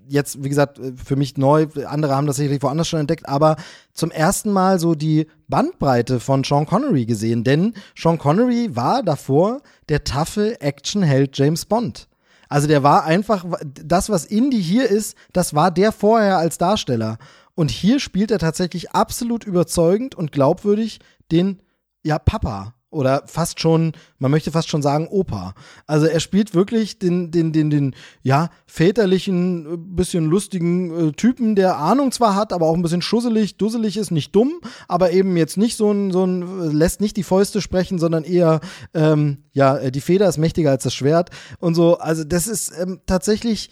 [0.08, 3.56] jetzt, wie gesagt, für mich neu, andere haben das sicherlich woanders schon entdeckt, aber
[3.94, 9.62] zum ersten Mal so die Bandbreite von Sean Connery gesehen, denn Sean Connery war davor
[9.90, 12.08] der taffe Actionheld James Bond.
[12.48, 17.18] Also der war einfach, das, was Indy hier ist, das war der vorher als Darsteller.
[17.56, 21.00] Und hier spielt er tatsächlich absolut überzeugend und glaubwürdig
[21.32, 21.62] den,
[22.04, 25.54] ja, Papa oder fast schon, man möchte fast schon sagen, Opa.
[25.86, 31.56] Also er spielt wirklich den, den, den, den, ja, väterlichen, äh, bisschen lustigen äh, Typen,
[31.56, 34.54] der Ahnung zwar hat, aber auch ein bisschen schusselig, dusselig ist, nicht dumm,
[34.88, 38.24] aber eben jetzt nicht so ein, so ein, äh, lässt nicht die Fäuste sprechen, sondern
[38.24, 38.62] eher,
[38.94, 41.98] ähm, ja, äh, die Feder ist mächtiger als das Schwert und so.
[41.98, 43.70] Also das ist ähm, tatsächlich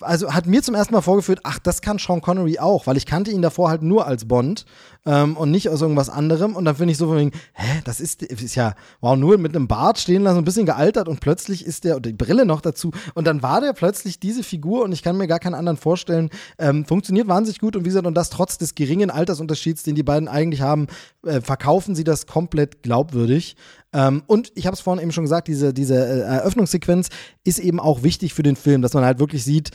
[0.00, 3.06] also hat mir zum ersten Mal vorgeführt, ach, das kann Sean Connery auch, weil ich
[3.06, 4.64] kannte ihn davor halt nur als Bond
[5.06, 6.56] ähm, und nicht aus irgendwas anderem.
[6.56, 9.54] Und dann finde ich so von wegen, hä, das ist, ist ja, wow, nur mit
[9.54, 12.90] einem Bart stehen lassen, ein bisschen gealtert und plötzlich ist der, die Brille noch dazu.
[13.14, 16.30] Und dann war der plötzlich diese Figur und ich kann mir gar keinen anderen vorstellen.
[16.58, 20.02] Ähm, funktioniert wahnsinnig gut und wie gesagt, und das trotz des geringen Altersunterschieds, den die
[20.02, 20.86] beiden eigentlich haben,
[21.26, 23.56] äh, verkaufen sie das komplett glaubwürdig.
[23.92, 27.08] Ähm, und ich habe es vorhin eben schon gesagt, diese, diese äh, Eröffnungssequenz
[27.44, 29.70] ist eben auch wichtig für den Film, dass man halt wirklich sieht,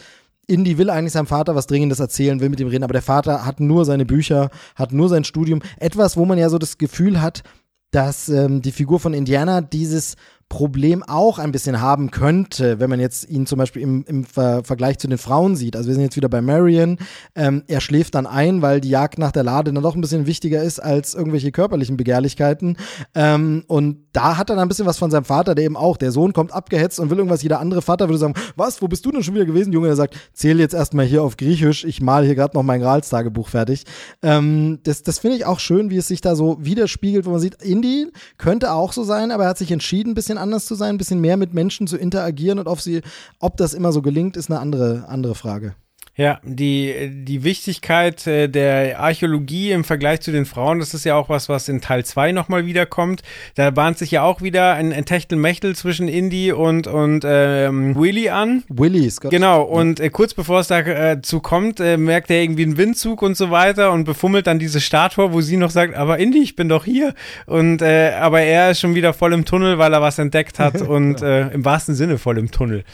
[0.48, 3.46] Indy will eigentlich seinem Vater was Dringendes erzählen, will mit ihm reden, aber der Vater
[3.46, 5.62] hat nur seine Bücher, hat nur sein Studium.
[5.78, 7.44] Etwas, wo man ja so das Gefühl hat,
[7.92, 10.16] dass ähm, die Figur von Indiana dieses
[10.50, 14.64] Problem auch ein bisschen haben könnte, wenn man jetzt ihn zum Beispiel im, im Ver
[14.64, 15.76] Vergleich zu den Frauen sieht.
[15.76, 16.98] Also wir sind jetzt wieder bei Marion.
[17.36, 20.28] Ähm, er schläft dann ein, weil die Jagd nach der Lade dann doch ein bisschen
[20.28, 22.78] wichtiger ist als irgendwelche körperlichen Begehrlichkeiten.
[23.14, 25.98] Ähm, und da hat er dann ein bisschen was von seinem Vater, der eben auch,
[25.98, 27.44] der Sohn kommt abgehetzt und will irgendwas.
[27.44, 29.74] Jeder andere Vater würde sagen, was, wo bist du denn schon wieder gewesen?
[29.74, 32.82] Junge, der sagt, zähl jetzt erstmal hier auf Griechisch, ich mal hier gerade noch mein
[32.82, 33.84] Gralstagebuch fertig.
[34.22, 37.40] Ähm, das das finde ich auch schön, wie es sich da so widerspiegelt, wo man
[37.40, 38.08] sieht, Indy
[38.38, 40.96] könnte auch so sein, aber er hat sich entschieden, ein bisschen bisschen anders zu sein,
[40.96, 43.02] ein bisschen mehr mit Menschen zu interagieren und auf sie,
[43.40, 45.76] ob das immer so gelingt, ist eine andere, andere Frage.
[46.18, 51.16] Ja, die, die Wichtigkeit äh, der Archäologie im Vergleich zu den Frauen, das ist ja
[51.16, 53.22] auch was, was in Teil 2 nochmal wiederkommt.
[53.56, 58.30] Da bahnt sich ja auch wieder ein, ein Techtelmechtel zwischen Indy und, und ähm, Willy
[58.30, 58.64] an.
[58.70, 59.30] Willy, Scott.
[59.30, 63.22] Genau, und äh, kurz bevor es dazu äh, kommt, äh, merkt er irgendwie einen Windzug
[63.22, 66.56] und so weiter und befummelt dann diese Statue, wo sie noch sagt, aber Indy, ich
[66.56, 67.14] bin doch hier.
[67.46, 70.82] Und äh, aber er ist schon wieder voll im Tunnel, weil er was entdeckt hat
[70.82, 72.86] und äh, im wahrsten Sinne voll im Tunnel.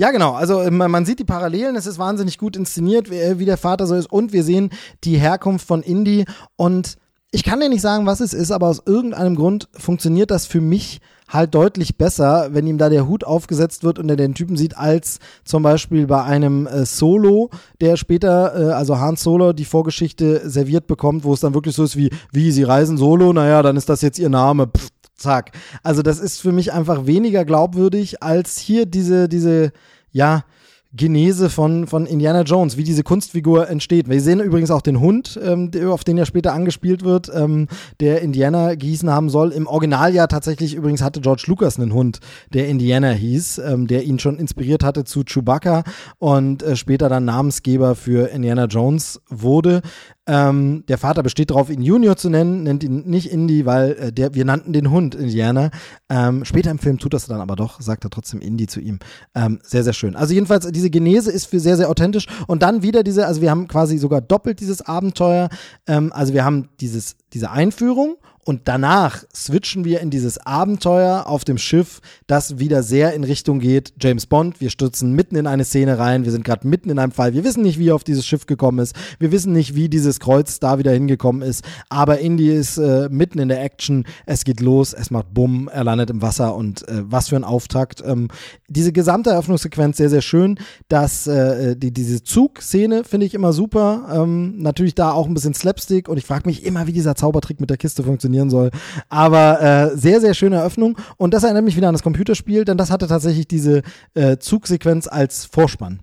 [0.00, 0.32] Ja, genau.
[0.32, 1.76] Also ähm, man sieht die Parallelen.
[1.76, 4.10] Es ist wahnsinnig gut inszeniert, wie, wie der Vater so ist.
[4.10, 4.70] Und wir sehen
[5.04, 6.24] die Herkunft von Indy.
[6.56, 6.96] Und
[7.32, 10.62] ich kann dir nicht sagen, was es ist, aber aus irgendeinem Grund funktioniert das für
[10.62, 14.56] mich halt deutlich besser, wenn ihm da der Hut aufgesetzt wird und er den Typen
[14.56, 17.50] sieht, als zum Beispiel bei einem äh, Solo,
[17.82, 21.84] der später, äh, also Han Solo, die Vorgeschichte serviert bekommt, wo es dann wirklich so
[21.84, 24.66] ist wie, wie, sie reisen Solo, naja, dann ist das jetzt ihr Name.
[24.66, 24.88] Pff,
[25.20, 25.52] zack.
[25.82, 29.72] Also das ist für mich einfach weniger glaubwürdig als hier diese, diese,
[30.12, 30.44] ja,
[30.92, 34.08] Genese von, von Indiana Jones, wie diese Kunstfigur entsteht.
[34.08, 37.68] Wir sehen übrigens auch den Hund, ähm, auf den ja später angespielt wird, ähm,
[38.00, 39.52] der Indiana gießen haben soll.
[39.52, 42.18] Im Originaljahr tatsächlich übrigens hatte George Lucas einen Hund,
[42.52, 45.84] der Indiana hieß, ähm, der ihn schon inspiriert hatte zu Chewbacca
[46.18, 49.82] und äh, später dann Namensgeber für Indiana Jones wurde.
[50.30, 54.12] Ähm, der Vater besteht darauf, ihn Junior zu nennen, nennt ihn nicht Indy, weil äh,
[54.12, 55.72] der, wir nannten den Hund Indiana.
[56.08, 59.00] Ähm, später im Film tut das dann aber doch, sagt er trotzdem Indy zu ihm.
[59.34, 60.14] Ähm, sehr, sehr schön.
[60.14, 62.28] Also jedenfalls, diese Genese ist für sehr, sehr authentisch.
[62.46, 65.48] Und dann wieder diese, also wir haben quasi sogar doppelt dieses Abenteuer.
[65.88, 68.16] Ähm, also wir haben dieses diese Einführung
[68.46, 73.60] und danach switchen wir in dieses Abenteuer auf dem Schiff, das wieder sehr in Richtung
[73.60, 73.92] geht.
[74.00, 76.24] James Bond, wir stürzen mitten in eine Szene rein.
[76.24, 77.34] Wir sind gerade mitten in einem Fall.
[77.34, 78.96] Wir wissen nicht, wie er auf dieses Schiff gekommen ist.
[79.18, 81.64] Wir wissen nicht, wie dieses Kreuz da wieder hingekommen ist.
[81.90, 84.06] Aber Indy ist äh, mitten in der Action.
[84.24, 84.94] Es geht los.
[84.94, 85.68] Es macht Bumm.
[85.70, 86.54] Er landet im Wasser.
[86.54, 88.02] Und äh, was für ein Auftakt.
[88.06, 88.28] Ähm,
[88.68, 90.58] diese gesamte Eröffnungssequenz sehr, sehr schön.
[90.88, 94.08] Das, äh, die, diese Zugszene finde ich immer super.
[94.10, 96.08] Ähm, natürlich da auch ein bisschen Slapstick.
[96.08, 98.70] Und ich frage mich immer, wie dieser Zaubertrick mit der Kiste funktioniert funktionieren soll.
[99.08, 100.96] Aber äh, sehr, sehr schöne Eröffnung.
[101.16, 103.82] Und das erinnert mich wieder an das Computerspiel, denn das hatte tatsächlich diese
[104.14, 106.00] äh, Zugsequenz als Vorspann.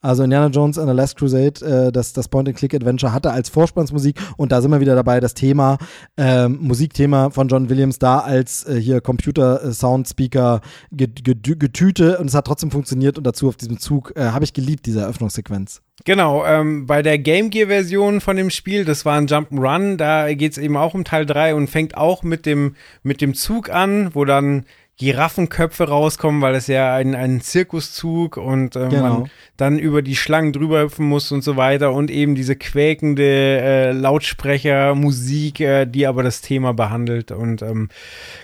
[0.00, 4.52] Also Indiana Jones and the Last Crusade, äh, das, das Point-and-Click-Adventure hatte als Vorspannsmusik und
[4.52, 5.76] da sind wir wieder dabei, das Thema,
[6.16, 10.60] ähm, Musikthema von John Williams da als äh, hier Computer-Soundspeaker
[10.92, 14.86] Getüte und es hat trotzdem funktioniert und dazu auf diesem Zug äh, habe ich geliebt,
[14.86, 15.82] diese Eröffnungssequenz.
[16.04, 20.52] Genau, ähm, bei der Game Gear-Version von dem Spiel, das war ein Jump'n'Run, da geht
[20.52, 24.14] es eben auch um Teil 3 und fängt auch mit dem, mit dem Zug an,
[24.14, 24.64] wo dann
[24.98, 29.02] Giraffenköpfe rauskommen, weil es ja ein, ein Zirkuszug und äh, genau.
[29.02, 33.22] man dann über die Schlangen drüber hüpfen muss und so weiter und eben diese quäkende
[33.22, 37.88] äh, Lautsprechermusik, äh, die aber das Thema behandelt und ähm,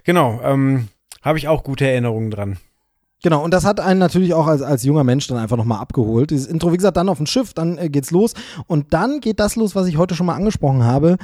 [0.04, 0.88] genau, ähm,
[1.22, 2.56] habe ich auch gute Erinnerungen dran.
[3.24, 6.30] Genau, und das hat einen natürlich auch als, als junger Mensch dann einfach nochmal abgeholt.
[6.30, 8.34] Dieses Intro, wie gesagt, dann auf dem Schiff, dann äh, geht's los.
[8.66, 11.16] Und dann geht das los, was ich heute schon mal angesprochen habe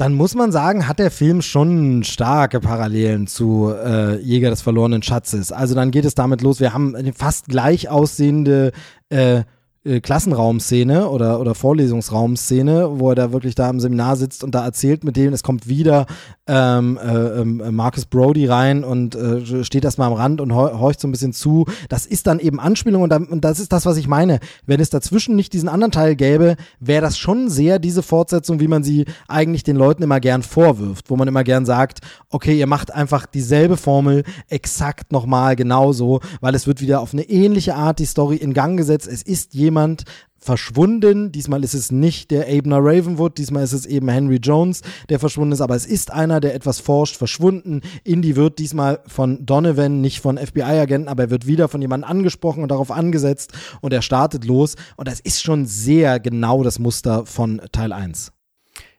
[0.00, 5.02] dann muss man sagen, hat der Film schon starke Parallelen zu äh, Jäger des verlorenen
[5.02, 5.52] Schatzes.
[5.52, 8.72] Also dann geht es damit los, wir haben fast gleich aussehende
[9.10, 9.42] äh,
[9.82, 14.62] äh, Klassenraumszene oder, oder Vorlesungsraumszene, wo er da wirklich da im Seminar sitzt und da
[14.62, 16.04] erzählt mit denen, es kommt wieder
[16.46, 21.08] ähm, äh, äh, Marcus Brody rein und äh, steht erstmal am Rand und horcht so
[21.08, 21.64] ein bisschen zu.
[21.88, 24.40] Das ist dann eben Anspielung und, dann, und das ist das, was ich meine.
[24.66, 28.68] Wenn es dazwischen nicht diesen anderen Teil gäbe, wäre das schon sehr diese Fortsetzung, wie
[28.68, 32.66] man sie eigentlich den Leuten immer gern vorwirft, wo man immer gern sagt, okay, ihr
[32.66, 37.98] macht einfach dieselbe Formel exakt nochmal genauso, weil es wird wieder auf eine ähnliche Art
[37.98, 39.08] die Story in Gang gesetzt.
[39.08, 40.04] Es ist jemand jemand
[40.40, 41.32] verschwunden.
[41.32, 45.52] Diesmal ist es nicht der Abner Ravenwood, diesmal ist es eben Henry Jones, der verschwunden
[45.52, 47.82] ist, aber es ist einer, der etwas forscht, verschwunden.
[48.04, 52.62] Indy wird diesmal von Donovan, nicht von FBI-Agenten, aber er wird wieder von jemandem angesprochen
[52.62, 54.76] und darauf angesetzt und er startet los.
[54.96, 58.32] Und das ist schon sehr genau das Muster von Teil 1.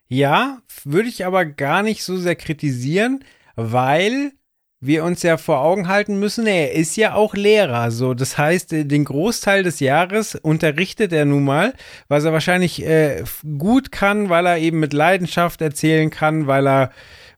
[0.07, 3.23] Ja, würde ich aber gar nicht so sehr kritisieren,
[3.55, 4.33] weil
[4.83, 8.15] wir uns ja vor Augen halten müssen, er ist ja auch Lehrer, so.
[8.15, 11.73] Das heißt, äh, den Großteil des Jahres unterrichtet er nun mal,
[12.07, 13.23] was er wahrscheinlich äh,
[13.59, 16.91] gut kann, weil er eben mit Leidenschaft erzählen kann, weil er,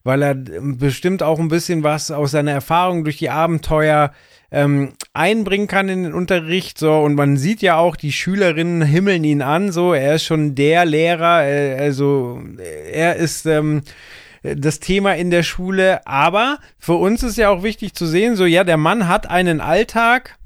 [0.04, 4.12] weil er bestimmt auch ein bisschen was aus seiner Erfahrung durch die Abenteuer
[4.50, 6.94] ähm, einbringen kann in den Unterricht, so.
[7.00, 9.92] Und man sieht ja auch, die Schülerinnen himmeln ihn an, so.
[9.92, 12.40] Er ist schon der Lehrer, äh, also,
[12.90, 13.82] er ist, ähm,
[14.44, 16.06] das Thema in der Schule.
[16.06, 19.60] Aber für uns ist ja auch wichtig zu sehen, so ja, der Mann hat einen
[19.60, 20.38] Alltag,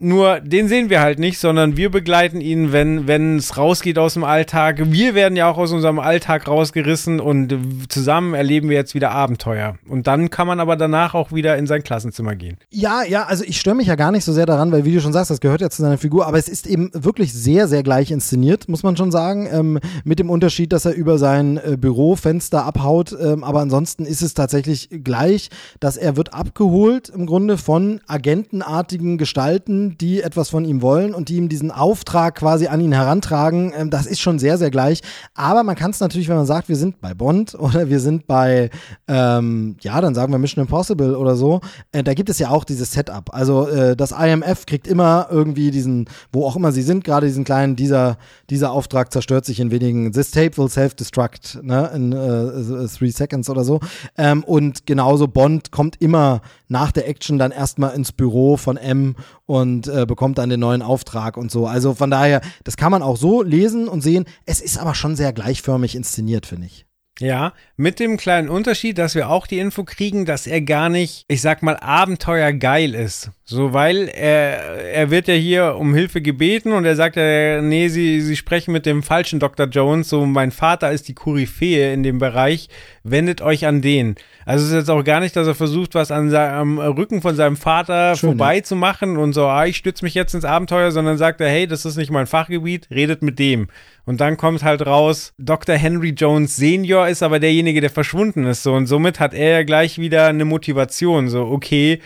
[0.00, 4.14] nur den sehen wir halt nicht, sondern wir begleiten ihn, wenn wenn es rausgeht aus
[4.14, 4.80] dem Alltag.
[4.92, 9.74] Wir werden ja auch aus unserem Alltag rausgerissen und zusammen erleben wir jetzt wieder Abenteuer.
[9.88, 12.58] Und dann kann man aber danach auch wieder in sein Klassenzimmer gehen.
[12.70, 15.00] Ja, ja, also ich störe mich ja gar nicht so sehr daran, weil wie du
[15.00, 17.82] schon sagst, das gehört ja zu seiner Figur, aber es ist eben wirklich sehr, sehr
[17.82, 21.76] gleich inszeniert, muss man schon sagen, ähm, mit dem Unterschied, dass er über sein äh,
[21.76, 25.50] Bürofenster abhaut, ähm, aber ansonsten ist es tatsächlich gleich,
[25.80, 31.28] dass er wird abgeholt im Grunde von agentenartigen Gestalten, die etwas von ihm wollen und
[31.28, 33.72] die ihm diesen Auftrag quasi an ihn herantragen.
[33.74, 35.00] Ähm, das ist schon sehr, sehr gleich.
[35.34, 38.26] Aber man kann es natürlich, wenn man sagt, wir sind bei Bond oder wir sind
[38.26, 38.70] bei,
[39.06, 41.60] ähm, ja, dann sagen wir Mission Impossible oder so,
[41.92, 43.32] äh, da gibt es ja auch dieses Setup.
[43.32, 47.44] Also äh, das IMF kriegt immer irgendwie diesen, wo auch immer sie sind, gerade diesen
[47.44, 48.18] kleinen, dieser,
[48.50, 53.48] dieser Auftrag zerstört sich in wenigen, this tape will self-destruct, ne, in äh, three seconds
[53.48, 53.80] oder so.
[54.16, 59.16] Ähm, und genauso Bond kommt immer nach der Action dann erstmal ins Büro von M
[59.48, 61.66] und äh, bekommt dann den neuen Auftrag und so.
[61.66, 64.26] Also von daher, das kann man auch so lesen und sehen.
[64.44, 66.87] Es ist aber schon sehr gleichförmig inszeniert, finde ich.
[67.20, 71.24] Ja, mit dem kleinen Unterschied, dass wir auch die Info kriegen, dass er gar nicht,
[71.26, 73.30] ich sag mal, abenteuergeil ist.
[73.44, 77.88] So, weil er, er wird ja hier um Hilfe gebeten und er sagt ja, nee,
[77.88, 79.66] sie, sie sprechen mit dem falschen Dr.
[79.66, 82.68] Jones, so mein Vater ist die Koryphäe in dem Bereich,
[83.04, 84.16] wendet euch an den.
[84.44, 87.34] Also es ist jetzt auch gar nicht, dass er versucht, was an seinem Rücken von
[87.36, 89.18] seinem Vater Schön, vorbeizumachen ja.
[89.18, 91.96] und so, ah, ich stütze mich jetzt ins Abenteuer, sondern sagt er, hey, das ist
[91.96, 93.68] nicht mein Fachgebiet, redet mit dem.
[94.08, 95.76] Und dann kommt halt raus, Dr.
[95.76, 99.62] Henry Jones Senior ist aber derjenige, der verschwunden ist, so, und somit hat er ja
[99.64, 102.00] gleich wieder eine Motivation, so, okay,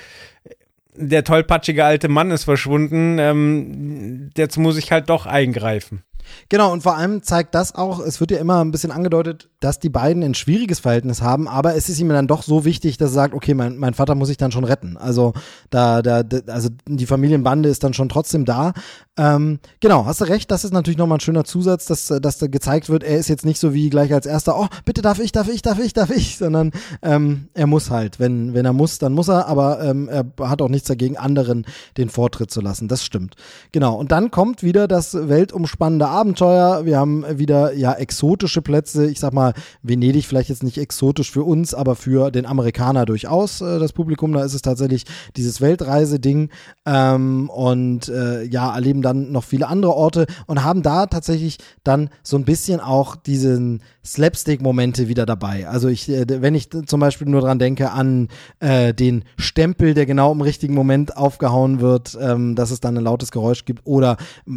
[0.97, 6.03] der tollpatschige alte Mann ist verschwunden, ähm, jetzt muss ich halt doch eingreifen.
[6.49, 9.79] Genau, und vor allem zeigt das auch, es wird ja immer ein bisschen angedeutet, dass
[9.79, 13.11] die beiden ein schwieriges Verhältnis haben, aber es ist ihm dann doch so wichtig, dass
[13.11, 14.97] er sagt, okay, mein, mein Vater muss ich dann schon retten.
[14.97, 15.33] Also
[15.71, 18.73] da, da, also die Familienbande ist dann schon trotzdem da.
[19.17, 22.47] Ähm, genau, hast du recht, das ist natürlich nochmal ein schöner Zusatz, dass, dass da
[22.47, 25.33] gezeigt wird, er ist jetzt nicht so wie gleich als erster, oh, bitte darf ich,
[25.33, 26.73] darf ich, darf ich, darf ich, sondern
[27.03, 28.19] ähm, er muss halt.
[28.19, 31.67] Wenn, wenn er muss, dann muss er, aber ähm, er hat auch nichts dagegen, anderen
[31.97, 32.89] den Vortritt zu lassen.
[32.89, 33.37] Das stimmt.
[33.71, 33.95] Genau.
[33.95, 36.85] Und dann kommt wieder das weltumspannende Abenteuer.
[36.85, 39.11] Wir haben wieder ja exotische Plätze.
[39.11, 43.61] Ich sag mal, Venedig vielleicht jetzt nicht exotisch für uns, aber für den Amerikaner durchaus,
[43.61, 44.33] äh, das Publikum.
[44.33, 45.05] Da ist es tatsächlich
[45.35, 46.51] dieses Weltreiseding.
[46.87, 52.09] Ähm, und äh, ja, erleben dann noch viele andere Orte und haben da tatsächlich dann
[52.23, 55.69] so ein bisschen auch diesen Slapstick-Momente wieder dabei.
[55.69, 58.29] Also ich, äh, wenn ich zum Beispiel nur dran denke an
[58.61, 63.05] äh, den Stempel, der genau im richtigen Moment aufgehauen wird, ähm, dass es dann ein
[63.05, 64.17] lautes Geräusch gibt oder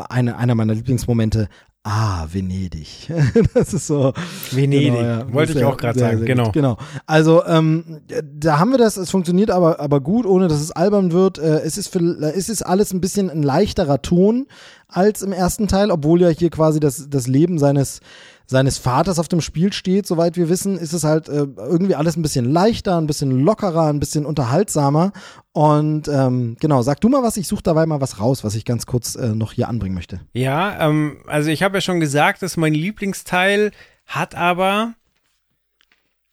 [0.10, 1.48] eine, einer meiner Lieblingsmomente,
[1.88, 3.14] Ah, Venedig.
[3.54, 4.12] das ist so.
[4.50, 4.88] Venedig.
[4.88, 5.32] Genau, ja.
[5.32, 6.46] Wollte ich auch gerade sagen, genau.
[6.46, 6.54] Gut.
[6.54, 6.78] Genau.
[7.06, 11.12] Also, ähm, da haben wir das, es funktioniert aber, aber gut, ohne dass es albern
[11.12, 11.38] wird.
[11.38, 14.48] Äh, es, ist für, es ist alles ein bisschen ein leichterer Ton
[14.88, 18.00] als im ersten Teil, obwohl ja hier quasi das, das Leben seines
[18.48, 22.16] seines Vaters auf dem Spiel steht, soweit wir wissen, ist es halt äh, irgendwie alles
[22.16, 25.12] ein bisschen leichter, ein bisschen lockerer, ein bisschen unterhaltsamer.
[25.52, 28.66] Und ähm, genau, sag du mal was, ich suche dabei mal was raus, was ich
[28.66, 30.22] ganz kurz äh, noch hier anbringen möchte.
[30.34, 33.72] Ja, ähm, also ich habe ja schon gesagt, dass mein Lieblingsteil
[34.06, 34.94] hat aber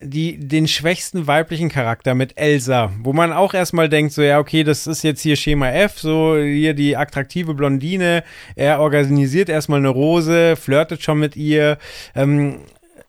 [0.02, 4.64] die, den schwächsten weiblichen Charakter mit Elsa, wo man auch erstmal denkt, so ja, okay,
[4.64, 8.24] das ist jetzt hier Schema F, so hier die attraktive Blondine,
[8.56, 11.78] er organisiert erstmal eine Rose, flirtet schon mit ihr,
[12.14, 12.58] ähm,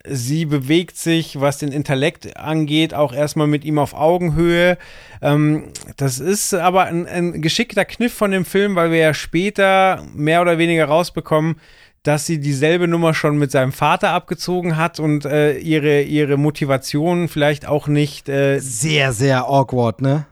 [0.06, 4.78] sie bewegt sich, was den Intellekt angeht, auch erstmal mit ihm auf Augenhöhe.
[5.22, 5.66] Ähm,
[5.96, 10.42] das ist aber ein, ein geschickter Kniff von dem Film, weil wir ja später mehr
[10.42, 11.56] oder weniger rausbekommen,
[12.04, 17.30] dass sie dieselbe Nummer schon mit seinem Vater abgezogen hat und äh, ihre, ihre Motivation
[17.30, 18.30] vielleicht auch nicht.
[18.30, 20.26] Äh, sehr, sehr awkward, ne?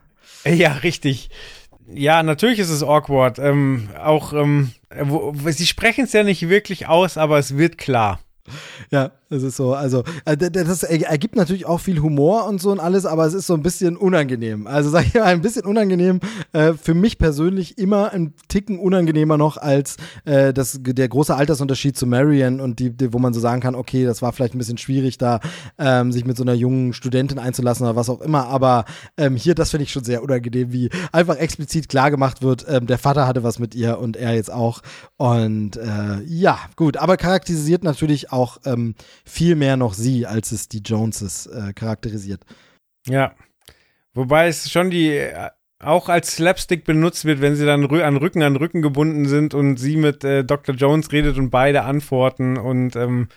[0.45, 1.29] Ja, richtig.
[1.93, 3.39] Ja, natürlich ist es awkward.
[3.39, 4.71] Ähm, auch, ähm,
[5.01, 8.19] wo, sie sprechen es ja nicht wirklich aus, aber es wird klar.
[8.91, 12.79] Ja, es ist so, also äh, das ergibt natürlich auch viel Humor und so und
[12.79, 14.67] alles, aber es ist so ein bisschen unangenehm.
[14.67, 16.19] Also sag ich mal, ein bisschen unangenehm.
[16.53, 21.97] Äh, für mich persönlich immer ein Ticken unangenehmer noch als äh, das, der große Altersunterschied
[21.97, 24.57] zu Marion und die, die, wo man so sagen kann, okay, das war vielleicht ein
[24.57, 25.39] bisschen schwierig, da
[25.77, 28.47] ähm, sich mit so einer jungen Studentin einzulassen oder was auch immer.
[28.47, 28.85] Aber
[29.17, 32.87] ähm, hier, das finde ich schon sehr unangenehm, wie einfach explizit klar gemacht wird, ähm,
[32.87, 34.81] der Vater hatte was mit ihr und er jetzt auch.
[35.17, 38.95] Und äh, ja, gut, aber charakterisiert natürlich auch ähm,
[39.25, 42.43] viel mehr noch sie, als es die Joneses äh, charakterisiert.
[43.07, 43.33] Ja.
[44.13, 45.49] Wobei es schon die äh,
[45.79, 49.77] auch als Slapstick benutzt wird, wenn sie dann an Rücken an Rücken gebunden sind und
[49.77, 50.75] sie mit äh, Dr.
[50.75, 53.29] Jones redet und beide antworten und ähm,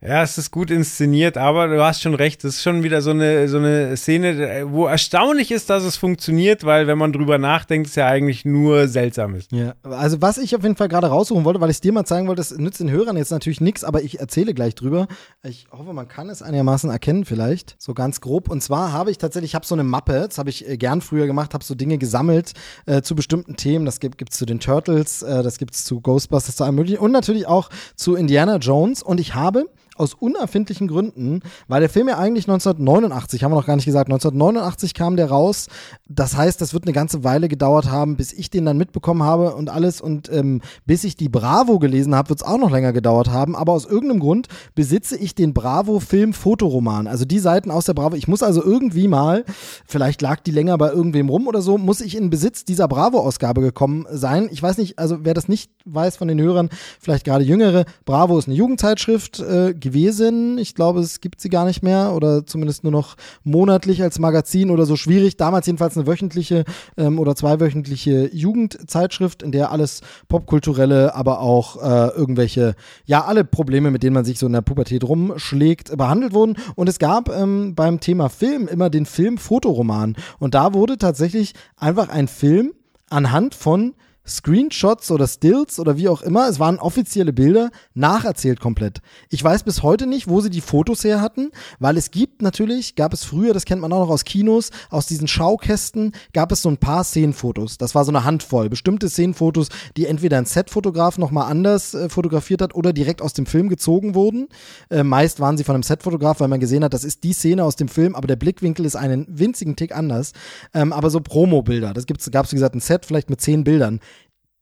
[0.00, 3.10] ja, es ist gut inszeniert, aber du hast schon recht, es ist schon wieder so
[3.10, 7.88] eine, so eine Szene, wo erstaunlich ist, dass es funktioniert, weil wenn man drüber nachdenkt,
[7.88, 9.52] es ja eigentlich nur seltsam ist.
[9.52, 12.04] Ja, also was ich auf jeden Fall gerade raussuchen wollte, weil ich es dir mal
[12.04, 15.06] zeigen wollte, das nützt den Hörern jetzt natürlich nichts, aber ich erzähle gleich drüber.
[15.42, 18.50] Ich hoffe, man kann es einigermaßen erkennen vielleicht, so ganz grob.
[18.50, 21.00] Und zwar habe ich tatsächlich, ich habe so eine Mappe, das habe ich äh, gern
[21.00, 22.52] früher gemacht, habe so Dinge gesammelt
[22.84, 23.86] äh, zu bestimmten Themen.
[23.86, 26.98] Das gibt es zu den Turtles, äh, das gibt es zu Ghostbusters, zu allem möglichen
[26.98, 29.02] und natürlich auch zu Indiana Jones.
[29.02, 29.66] Und ich habe
[29.98, 34.08] aus unerfindlichen Gründen, weil der Film ja eigentlich 1989, haben wir noch gar nicht gesagt,
[34.08, 35.68] 1989 kam der raus.
[36.08, 39.54] Das heißt, das wird eine ganze Weile gedauert haben, bis ich den dann mitbekommen habe
[39.54, 40.00] und alles.
[40.00, 43.56] Und ähm, bis ich die Bravo gelesen habe, wird es auch noch länger gedauert haben.
[43.56, 47.06] Aber aus irgendeinem Grund besitze ich den Bravo-Film-Fotoroman.
[47.06, 48.16] Also die Seiten aus der Bravo.
[48.16, 49.44] Ich muss also irgendwie mal,
[49.86, 53.60] vielleicht lag die länger bei irgendwem rum oder so, muss ich in Besitz dieser Bravo-Ausgabe
[53.60, 54.48] gekommen sein.
[54.50, 56.70] Ich weiß nicht, also wer das nicht weiß von den Hörern,
[57.00, 59.40] vielleicht gerade Jüngere, Bravo ist eine Jugendzeitschrift.
[59.40, 60.58] Äh, gewesen.
[60.58, 64.70] Ich glaube, es gibt sie gar nicht mehr oder zumindest nur noch monatlich als Magazin
[64.70, 65.36] oder so schwierig.
[65.36, 66.64] Damals jedenfalls eine wöchentliche
[66.96, 73.90] ähm, oder zweiwöchentliche Jugendzeitschrift, in der alles popkulturelle, aber auch äh, irgendwelche, ja, alle Probleme,
[73.92, 76.56] mit denen man sich so in der Pubertät rumschlägt, behandelt wurden.
[76.74, 80.16] Und es gab ähm, beim Thema Film immer den Film-Fotoroman.
[80.40, 82.72] Und da wurde tatsächlich einfach ein Film
[83.08, 83.94] anhand von
[84.26, 89.00] Screenshots oder Stills oder wie auch immer, es waren offizielle Bilder, nacherzählt komplett.
[89.30, 92.96] Ich weiß bis heute nicht, wo sie die Fotos her hatten, weil es gibt natürlich,
[92.96, 96.62] gab es früher, das kennt man auch noch aus Kinos, aus diesen Schaukästen gab es
[96.62, 97.78] so ein paar Szenenfotos.
[97.78, 98.68] Das war so eine Handvoll.
[98.68, 103.46] Bestimmte Szenenfotos, die entweder ein Setfotograf nochmal anders äh, fotografiert hat oder direkt aus dem
[103.46, 104.48] Film gezogen wurden.
[104.90, 107.64] Äh, meist waren sie von einem Setfotograf, weil man gesehen hat, das ist die Szene
[107.64, 110.32] aus dem Film, aber der Blickwinkel ist einen winzigen Tick anders.
[110.74, 114.00] Ähm, aber so Promo-Bilder, das gab es, wie gesagt, ein Set vielleicht mit zehn Bildern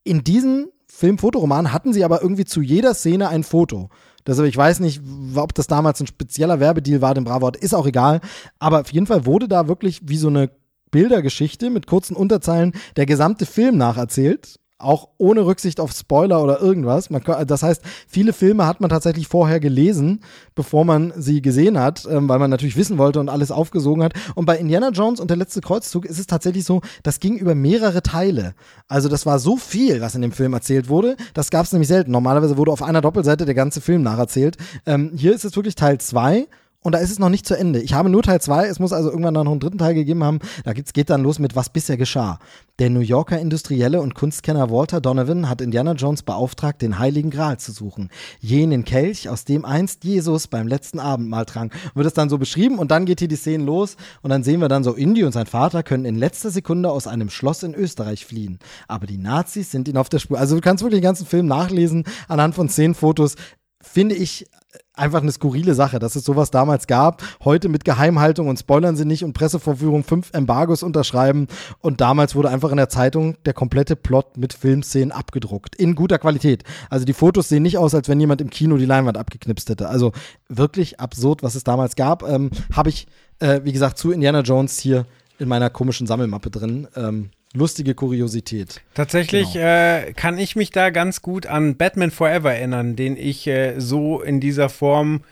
[0.04, 3.88] in diesen Filmfotoroman hatten sie aber irgendwie zu jeder Szene ein Foto.
[4.26, 5.02] Deshalb, ich weiß nicht,
[5.34, 8.20] ob das damals ein spezieller Werbedeal war, dem Bravo ist auch egal.
[8.58, 10.50] Aber auf jeden Fall wurde da wirklich wie so eine
[10.90, 17.08] Bildergeschichte mit kurzen Unterzeilen der gesamte Film nacherzählt auch ohne Rücksicht auf Spoiler oder irgendwas.
[17.08, 20.20] Kann, das heißt, viele Filme hat man tatsächlich vorher gelesen,
[20.54, 24.14] bevor man sie gesehen hat, ähm, weil man natürlich wissen wollte und alles aufgesogen hat.
[24.34, 27.54] Und bei Indiana Jones und der letzte Kreuzzug ist es tatsächlich so, das ging über
[27.54, 28.54] mehrere Teile.
[28.88, 31.16] Also das war so viel, was in dem Film erzählt wurde.
[31.34, 32.10] Das gab es nämlich selten.
[32.10, 34.56] Normalerweise wurde auf einer Doppelseite der ganze Film nacherzählt.
[34.86, 36.46] Ähm, hier ist es wirklich Teil 2
[36.84, 37.80] und da ist es noch nicht zu Ende.
[37.80, 40.40] Ich habe nur Teil 2, es muss also irgendwann noch einen dritten Teil gegeben haben.
[40.64, 42.38] Da geht's, geht dann los mit was bisher geschah.
[42.78, 47.58] Der New Yorker Industrielle und Kunstkenner Walter Donovan hat Indiana Jones beauftragt, den Heiligen Gral
[47.58, 48.10] zu suchen.
[48.38, 51.72] Jenen Kelch, aus dem einst Jesus beim letzten Abendmahl trank.
[51.94, 54.60] Wird es dann so beschrieben und dann geht hier die Szene los und dann sehen
[54.60, 57.74] wir dann so, Indy und sein Vater können in letzter Sekunde aus einem Schloss in
[57.74, 58.58] Österreich fliehen.
[58.88, 60.38] Aber die Nazis sind ihnen auf der Spur.
[60.38, 63.36] Also du kannst wirklich den ganzen Film nachlesen anhand von zehn Fotos
[63.80, 64.46] finde ich
[64.94, 67.22] einfach eine skurrile Sache, dass es sowas damals gab.
[67.44, 71.48] Heute mit Geheimhaltung und spoilern sie nicht und Pressevorführung fünf Embargos unterschreiben.
[71.80, 75.74] Und damals wurde einfach in der Zeitung der komplette Plot mit Filmszenen abgedruckt.
[75.76, 76.64] In guter Qualität.
[76.90, 79.88] Also die Fotos sehen nicht aus, als wenn jemand im Kino die Leinwand abgeknipst hätte.
[79.88, 80.12] Also
[80.48, 82.22] wirklich absurd, was es damals gab.
[82.22, 83.06] Ähm, Habe ich,
[83.40, 85.06] äh, wie gesagt, zu Indiana Jones hier
[85.38, 86.86] in meiner komischen Sammelmappe drin.
[86.94, 88.82] Ähm, lustige Kuriosität.
[88.94, 89.64] Tatsächlich genau.
[89.64, 94.20] äh, kann ich mich da ganz gut an Batman Forever erinnern, den ich äh, so
[94.20, 95.22] in dieser Form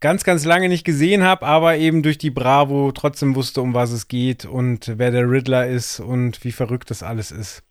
[0.00, 3.90] ganz, ganz lange nicht gesehen habe, aber eben durch die Bravo trotzdem wusste, um was
[3.92, 7.62] es geht und wer der Riddler ist und wie verrückt das alles ist.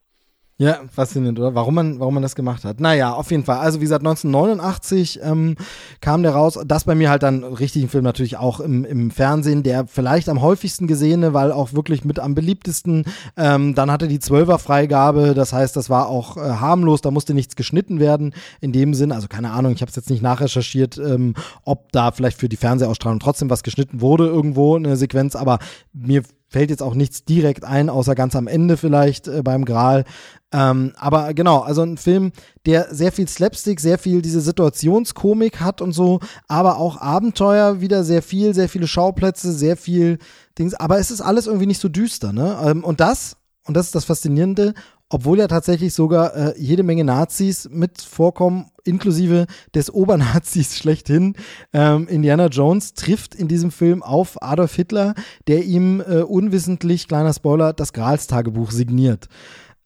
[0.62, 1.56] Ja, faszinierend, oder?
[1.56, 2.80] Warum man, warum man das gemacht hat.
[2.80, 3.58] Naja, auf jeden Fall.
[3.58, 5.56] Also wie gesagt, 1989 ähm,
[6.02, 6.60] kam der raus.
[6.64, 10.40] Das bei mir halt dann richtigen Film natürlich auch im, im Fernsehen, der vielleicht am
[10.40, 13.06] häufigsten gesehene, weil auch wirklich mit am beliebtesten.
[13.38, 17.56] Ähm, dann hatte die Zwölfer-Freigabe, das heißt, das war auch äh, harmlos, da musste nichts
[17.56, 19.12] geschnitten werden in dem Sinn.
[19.12, 21.34] Also keine Ahnung, ich habe es jetzt nicht nachrecherchiert, ähm,
[21.66, 25.58] ob da vielleicht für die Fernsehausstrahlung trotzdem was geschnitten wurde irgendwo, eine Sequenz, aber
[25.92, 26.22] mir
[26.52, 30.04] fällt jetzt auch nichts direkt ein, außer ganz am Ende vielleicht äh, beim Gral.
[30.52, 32.34] Ähm, aber genau, also ein Film,
[32.66, 36.20] der sehr viel Slapstick, sehr viel diese Situationskomik hat und so,
[36.50, 40.18] aber auch Abenteuer wieder sehr viel, sehr viele Schauplätze, sehr viel
[40.60, 40.74] Dings.
[40.74, 42.60] Aber es ist alles irgendwie nicht so düster, ne?
[42.66, 44.74] Ähm, und das, und das ist das Faszinierende,
[45.14, 51.36] obwohl ja tatsächlich sogar äh, jede Menge Nazis mit vorkommen, inklusive des Obernazis schlechthin.
[51.74, 55.14] Ähm, Indiana Jones trifft in diesem Film auf Adolf Hitler,
[55.48, 59.28] der ihm äh, unwissentlich, kleiner Spoiler, das Grals-Tagebuch signiert.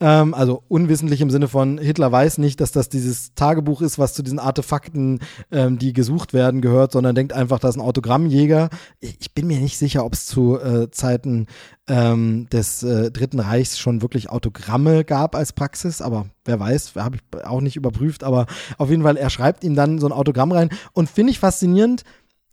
[0.02, 4.14] Ähm, also unwissentlich im Sinne von Hitler weiß nicht, dass das dieses Tagebuch ist, was
[4.14, 5.20] zu diesen Artefakten,
[5.52, 8.70] ähm, die gesucht werden, gehört, sondern denkt einfach, das ist ein Autogrammjäger.
[9.00, 11.48] Ich bin mir nicht sicher, ob es zu äh, Zeiten
[11.88, 17.18] ähm, des äh, Dritten Reichs schon wirklich Autogramme gab als Praxis, aber wer weiß, habe
[17.18, 18.48] ich auch nicht überprüft, aber
[18.78, 22.04] auf jeden Fall, er schreibt ihm dann so ein Autogramm rein und finde ich faszinierend,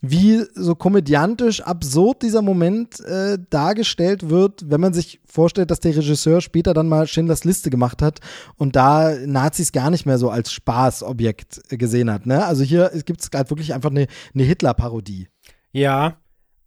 [0.03, 5.97] wie so komödiantisch absurd dieser Moment äh, dargestellt wird, wenn man sich vorstellt, dass der
[5.97, 8.19] Regisseur später dann mal Schindlers Liste gemacht hat
[8.57, 12.27] und da Nazis gar nicht mehr so als Spaßobjekt gesehen hat.
[12.27, 12.45] Ne?
[12.45, 15.29] Also hier gibt es halt wirklich einfach eine, eine Hitler-Parodie.
[15.71, 16.17] Ja,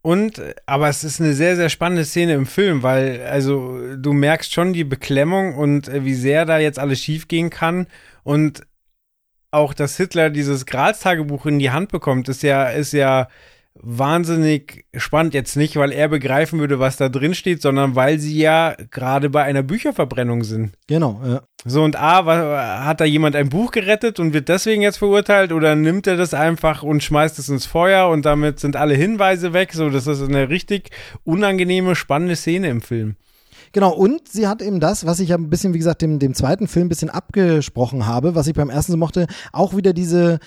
[0.02, 4.54] und, aber es ist eine sehr, sehr spannende Szene im Film, weil, also, du merkst
[4.54, 7.88] schon die Beklemmung und äh, wie sehr da jetzt alles schiefgehen kann.
[8.22, 8.62] Und
[9.56, 13.28] auch, dass Hitler dieses Graz-Tagebuch in die Hand bekommt, ist ja, ist ja
[13.82, 15.34] wahnsinnig spannend.
[15.34, 19.30] Jetzt nicht, weil er begreifen würde, was da drin steht, sondern weil sie ja gerade
[19.30, 20.72] bei einer Bücherverbrennung sind.
[20.88, 21.42] Genau, ja.
[21.66, 25.76] So, und A, hat da jemand ein Buch gerettet und wird deswegen jetzt verurteilt oder
[25.76, 29.74] nimmt er das einfach und schmeißt es ins Feuer und damit sind alle Hinweise weg?
[29.74, 30.92] So, das ist eine richtig
[31.24, 33.16] unangenehme, spannende Szene im Film.
[33.76, 36.34] Genau, und sie hat eben das, was ich ja ein bisschen, wie gesagt, dem, dem
[36.34, 40.40] zweiten Film ein bisschen abgesprochen habe, was ich beim ersten so mochte, auch wieder diese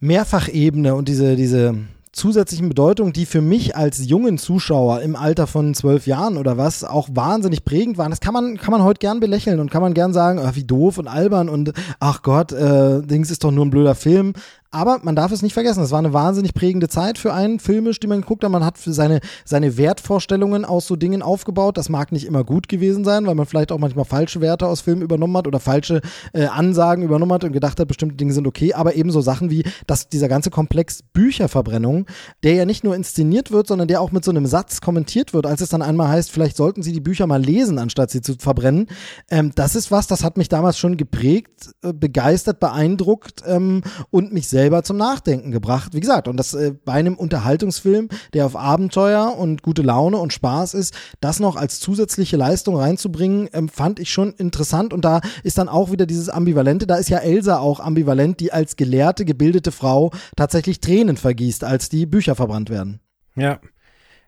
[0.00, 1.74] Mehrfachebene und diese, diese
[2.12, 6.82] zusätzlichen Bedeutung, die für mich als jungen Zuschauer im Alter von zwölf Jahren oder was
[6.82, 8.10] auch wahnsinnig prägend waren.
[8.10, 10.64] Das kann man, kann man heute gern belächeln und kann man gern sagen, ach, wie
[10.64, 14.32] doof und albern und ach Gott, äh, Dings ist doch nur ein blöder Film.
[14.74, 18.00] Aber man darf es nicht vergessen, es war eine wahnsinnig prägende Zeit für einen filmisch,
[18.00, 18.50] die man geguckt hat.
[18.50, 21.78] Man hat seine, seine Wertvorstellungen aus so Dingen aufgebaut.
[21.78, 24.80] Das mag nicht immer gut gewesen sein, weil man vielleicht auch manchmal falsche Werte aus
[24.80, 26.00] Filmen übernommen hat oder falsche
[26.32, 28.74] äh, Ansagen übernommen hat und gedacht hat, bestimmte Dinge sind okay.
[28.74, 32.06] Aber ebenso Sachen wie, dass dieser ganze Komplex Bücherverbrennung,
[32.42, 35.46] der ja nicht nur inszeniert wird, sondern der auch mit so einem Satz kommentiert wird,
[35.46, 38.34] als es dann einmal heißt, vielleicht sollten Sie die Bücher mal lesen, anstatt sie zu
[38.40, 38.88] verbrennen.
[39.30, 44.32] Ähm, das ist was, das hat mich damals schon geprägt, äh, begeistert, beeindruckt ähm, und
[44.32, 45.92] mich selbst selber zum Nachdenken gebracht.
[45.92, 50.32] Wie gesagt, und das äh, bei einem Unterhaltungsfilm, der auf Abenteuer und gute Laune und
[50.32, 54.94] Spaß ist, das noch als zusätzliche Leistung reinzubringen, ähm, fand ich schon interessant.
[54.94, 56.86] Und da ist dann auch wieder dieses Ambivalente.
[56.86, 61.90] Da ist ja Elsa auch ambivalent, die als gelehrte, gebildete Frau tatsächlich Tränen vergießt, als
[61.90, 63.00] die Bücher verbrannt werden.
[63.36, 63.60] Ja.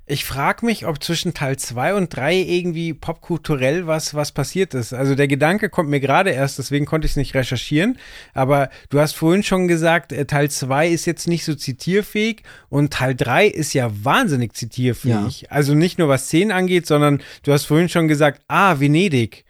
[0.09, 4.93] Ich frage mich, ob zwischen Teil 2 und 3 irgendwie popkulturell was, was passiert ist.
[4.93, 7.99] Also der Gedanke kommt mir gerade erst, deswegen konnte ich es nicht recherchieren.
[8.33, 12.93] Aber du hast vorhin schon gesagt, äh, Teil 2 ist jetzt nicht so zitierfähig und
[12.93, 15.41] Teil 3 ist ja wahnsinnig zitierfähig.
[15.43, 15.51] Ja.
[15.51, 19.45] Also nicht nur was Szenen angeht, sondern du hast vorhin schon gesagt, ah, Venedig.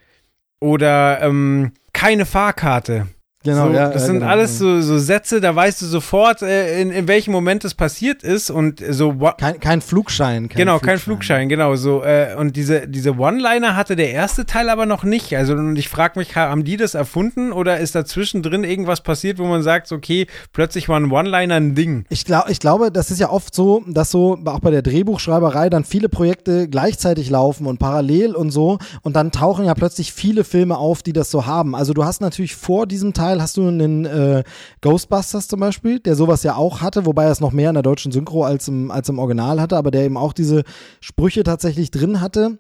[0.59, 3.09] Oder ähm, keine Fahrkarte.
[3.47, 3.89] Genau, so, ja.
[3.89, 7.09] Das ja, sind genau, alles so, so Sätze, da weißt du sofort, äh, in, in
[7.09, 9.15] welchem Moment es passiert ist und so.
[9.39, 10.49] Kein, kein Flugschein.
[10.49, 10.89] Kein genau, Flugschein.
[10.89, 12.03] kein Flugschein, genau so.
[12.03, 15.37] Äh, und diese, diese One-Liner hatte der erste Teil aber noch nicht.
[15.37, 19.39] Also und ich frage mich, haben die das erfunden oder ist dazwischen drin irgendwas passiert,
[19.39, 22.05] wo man sagt, okay, plötzlich war ein One-Liner ein Ding?
[22.09, 25.71] Ich, glaub, ich glaube, das ist ja oft so, dass so auch bei der Drehbuchschreiberei
[25.71, 30.45] dann viele Projekte gleichzeitig laufen und parallel und so und dann tauchen ja plötzlich viele
[30.45, 31.75] Filme auf, die das so haben.
[31.75, 34.43] Also du hast natürlich vor diesem Teil Teil hast du einen äh,
[34.81, 37.83] Ghostbusters zum Beispiel, der sowas ja auch hatte, wobei er es noch mehr in der
[37.83, 40.65] deutschen Synchro als im, als im Original hatte, aber der eben auch diese
[41.01, 42.59] Sprüche tatsächlich drin hatte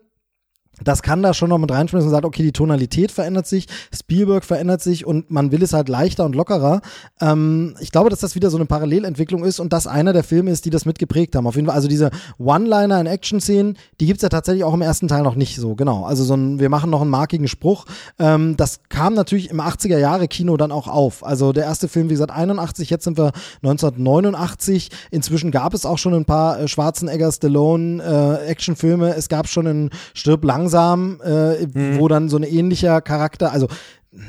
[0.84, 4.44] das kann da schon noch mit reinschmeißen und sagt, okay, die Tonalität verändert sich, Spielberg
[4.44, 6.80] verändert sich und man will es halt leichter und lockerer.
[7.20, 10.50] Ähm, ich glaube, dass das wieder so eine Parallelentwicklung ist und das einer der Filme
[10.50, 11.46] ist, die das mitgeprägt haben.
[11.46, 15.08] Auf jeden Fall, also diese One-Liner in Action-Szenen, die gibt's ja tatsächlich auch im ersten
[15.08, 16.04] Teil noch nicht so, genau.
[16.04, 17.86] Also so ein, wir machen noch einen markigen Spruch.
[18.18, 21.24] Ähm, das kam natürlich im 80er Jahre Kino dann auch auf.
[21.24, 23.32] Also der erste Film, wie gesagt, 81, jetzt sind wir
[23.62, 24.90] 1989.
[25.10, 29.14] Inzwischen gab es auch schon ein paar äh, Schwarzenegger, Stallone äh, Actionfilme.
[29.14, 31.98] Es gab schon einen Stirb lang langsam, äh, mhm.
[31.98, 33.68] wo dann so ein ähnlicher Charakter, also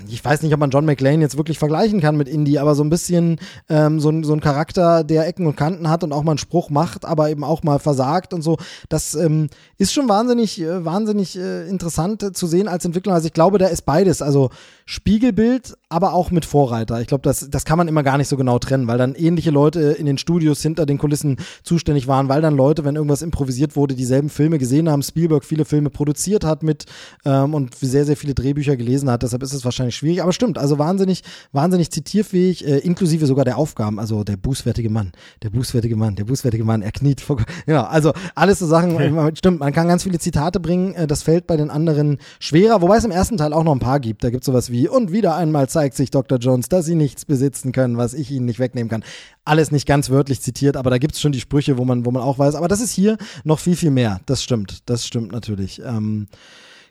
[0.10, 2.84] ich weiß nicht, ob man John McLean jetzt wirklich vergleichen kann mit Indy, aber so
[2.84, 3.40] ein bisschen
[3.70, 6.40] ähm, so, ein, so ein Charakter, der Ecken und Kanten hat und auch mal einen
[6.40, 8.58] Spruch macht, aber eben auch mal versagt und so.
[8.90, 9.48] Das ähm,
[9.78, 13.14] ist schon wahnsinnig, äh, wahnsinnig äh, interessant äh, zu sehen als Entwickler.
[13.14, 14.22] Also ich glaube, da ist beides.
[14.22, 14.50] Also
[14.86, 17.00] Spiegelbild, aber auch mit Vorreiter.
[17.02, 19.52] Ich glaube, das, das kann man immer gar nicht so genau trennen, weil dann ähnliche
[19.52, 23.76] Leute in den Studios hinter den Kulissen zuständig waren, weil dann Leute, wenn irgendwas improvisiert
[23.76, 25.04] wurde, dieselben Filme gesehen haben.
[25.04, 26.86] Spielberg viele Filme produziert hat mit
[27.26, 29.24] ähm, und sehr, sehr viele Drehbücher gelesen hat.
[29.24, 30.24] Deshalb ist es wahrscheinlich schwierig.
[30.24, 34.00] Aber stimmt, also wahnsinnig, wahnsinnig zitierfähig, äh, inklusive sogar der Aufgaben.
[34.00, 35.12] Also der bußfertige Mann,
[35.44, 37.38] der bußfertige Mann, der bußfertige Mann, er kniet vor
[37.68, 40.94] Ja, also alles so Sachen, stimmt, man kann ganz viele Zitate bringen.
[40.94, 43.80] Äh, das fällt bei den anderen schwerer, wobei es im ersten Teil auch noch ein
[43.80, 44.24] paar gibt.
[44.24, 46.40] Da gibt es sowas wie wie und wieder einmal zeigt sich Dr.
[46.40, 49.04] Jones, dass sie nichts besitzen können, was ich ihnen nicht wegnehmen kann.
[49.46, 52.10] Alles nicht ganz wörtlich zitiert, aber da gibt es schon die Sprüche, wo man, wo
[52.10, 52.56] man auch weiß.
[52.56, 54.20] Aber das ist hier noch viel, viel mehr.
[54.26, 54.90] Das stimmt.
[54.90, 55.80] Das stimmt natürlich.
[55.86, 56.30] Ähm,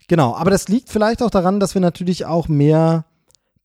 [0.07, 0.37] genau.
[0.37, 3.07] Aber das liegt vielleicht auch daran, dass wir natürlich auch mehr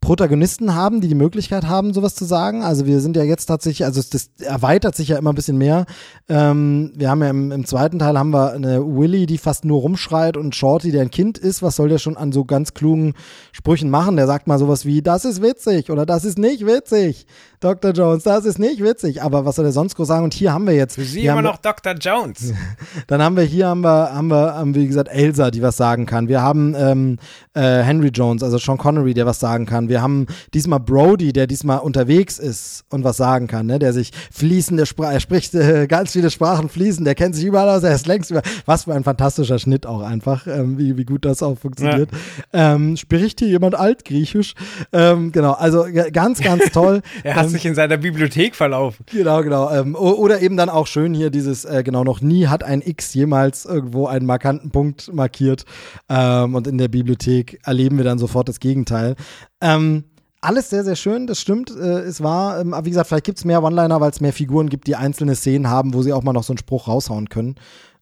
[0.02, 2.64] Protagonisten haben, die die Möglichkeit haben, sowas zu sagen.
[2.64, 5.86] Also wir sind ja jetzt tatsächlich, also das erweitert sich ja immer ein bisschen mehr.
[6.28, 9.82] Ähm, wir haben ja im, im, zweiten Teil haben wir eine Willy, die fast nur
[9.82, 11.61] rumschreit und Shorty, der ein Kind ist.
[11.61, 13.14] Was soll der schon an so ganz klugen
[13.52, 14.15] Sprüchen machen?
[14.15, 17.28] Der sagt mal sowas wie, das ist witzig oder das ist nicht witzig.
[17.61, 17.91] Dr.
[17.91, 19.22] Jones, das ist nicht witzig.
[19.22, 20.23] Aber was soll der sonst groß sagen?
[20.23, 20.95] Und hier haben wir jetzt.
[20.95, 21.94] Für Sie immer noch Dr.
[21.94, 22.53] Jones.
[23.07, 26.07] Dann haben wir hier, haben wir, haben wir, haben, wie gesagt, Elsa, die was sagen
[26.07, 26.28] kann.
[26.28, 27.19] Wir haben ähm,
[27.53, 29.90] äh, Henry Jones, also Sean Connery, der was sagen kann.
[29.91, 33.77] Wir haben diesmal Brody, der diesmal unterwegs ist und was sagen kann, ne?
[33.77, 37.69] der sich fließende Sprache, er spricht äh, ganz viele Sprachen fließend, der kennt sich überall
[37.69, 38.41] aus, er ist längst über.
[38.65, 42.09] Was für ein fantastischer Schnitt auch einfach, ähm, wie, wie gut das auch funktioniert.
[42.53, 42.73] Ja.
[42.73, 44.53] Ähm, spricht hier jemand Altgriechisch?
[44.93, 47.01] Ähm, genau, also ganz, ganz toll.
[47.23, 49.05] er hat ähm, sich in seiner Bibliothek verlaufen.
[49.11, 49.72] Genau, genau.
[49.72, 53.13] Ähm, oder eben dann auch schön hier dieses, äh, genau, noch nie hat ein X
[53.13, 55.65] jemals irgendwo einen markanten Punkt markiert.
[56.09, 59.15] Ähm, und in der Bibliothek erleben wir dann sofort das Gegenteil.
[59.61, 60.05] Ähm,
[60.41, 61.69] alles sehr, sehr schön, das stimmt.
[61.69, 64.69] Äh, es war, ähm, wie gesagt, vielleicht gibt es mehr One-Liner, weil es mehr Figuren
[64.69, 67.55] gibt, die einzelne Szenen haben, wo sie auch mal noch so einen Spruch raushauen können.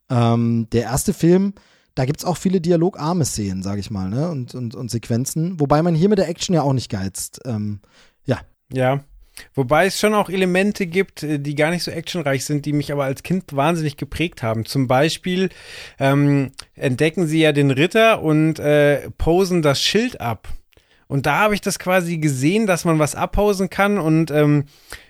[0.08, 1.52] Ähm, der erste Film,
[1.94, 4.30] da gibt es auch viele dialogarme Szenen, sage ich mal, ne?
[4.30, 5.60] Und, und, und Sequenzen.
[5.60, 7.40] Wobei man hier mit der Action ja auch nicht geizt.
[7.44, 7.80] Ähm,
[8.24, 8.40] ja.
[8.72, 9.04] Ja.
[9.54, 12.90] Wobei es schon auch Elemente gibt, äh, die gar nicht so actionreich sind, die mich
[12.90, 14.64] aber als Kind wahnsinnig geprägt haben.
[14.64, 15.50] Zum Beispiel
[15.98, 20.48] ähm, entdecken sie ja den Ritter und äh, posen das Schild ab.
[21.10, 23.98] Und da habe ich das quasi gesehen, dass man was abhausen kann.
[23.98, 24.66] Und ähm,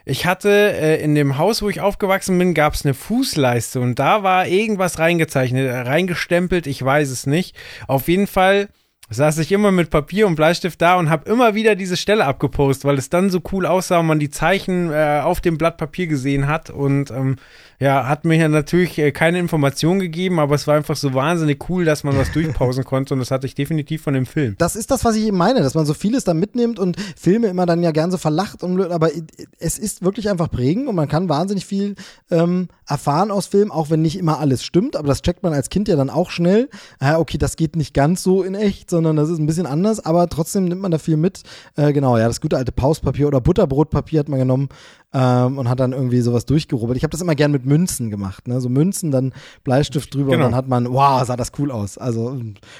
[0.07, 3.99] ich hatte äh, in dem Haus, wo ich aufgewachsen bin, gab es eine Fußleiste und
[3.99, 7.55] da war irgendwas reingezeichnet, reingestempelt, ich weiß es nicht.
[7.87, 8.71] Auf jeden Fall
[9.11, 12.87] saß ich immer mit Papier und Bleistift da und habe immer wieder diese Stelle abgepostet,
[12.87, 16.07] weil es dann so cool aussah und man die Zeichen äh, auf dem Blatt Papier
[16.07, 17.37] gesehen hat und ähm,
[17.81, 21.69] ja, hat mir ja natürlich äh, keine Information gegeben, aber es war einfach so wahnsinnig
[21.71, 24.55] cool, dass man was durchpausen konnte und das hatte ich definitiv von dem Film.
[24.59, 27.47] Das ist das, was ich eben meine, dass man so vieles da mitnimmt und Filme
[27.47, 29.11] immer dann ja gern so verlacht und blöd, aber
[29.59, 31.95] es ist wirklich einfach prägend und man kann wahnsinnig viel
[32.31, 35.71] ähm, erfahren aus Filmen, auch wenn nicht immer alles stimmt, aber das checkt man als
[35.71, 36.69] Kind ja dann auch schnell.
[37.01, 40.05] Äh, okay, das geht nicht ganz so in echt, sondern das ist ein bisschen anders,
[40.05, 41.45] aber trotzdem nimmt man da viel mit.
[41.77, 44.69] Äh, genau, ja, das gute alte Pauspapier oder Butterbrotpapier hat man genommen
[45.13, 46.97] ähm, und hat dann irgendwie sowas durchgerubbelt.
[46.97, 48.61] Ich habe das immer gern mit Münzen gemacht, ne?
[48.61, 49.33] So Münzen, dann
[49.65, 50.47] Bleistift drüber genau.
[50.47, 51.99] und dann hat man, wow, sah das cool aus.
[51.99, 52.39] Also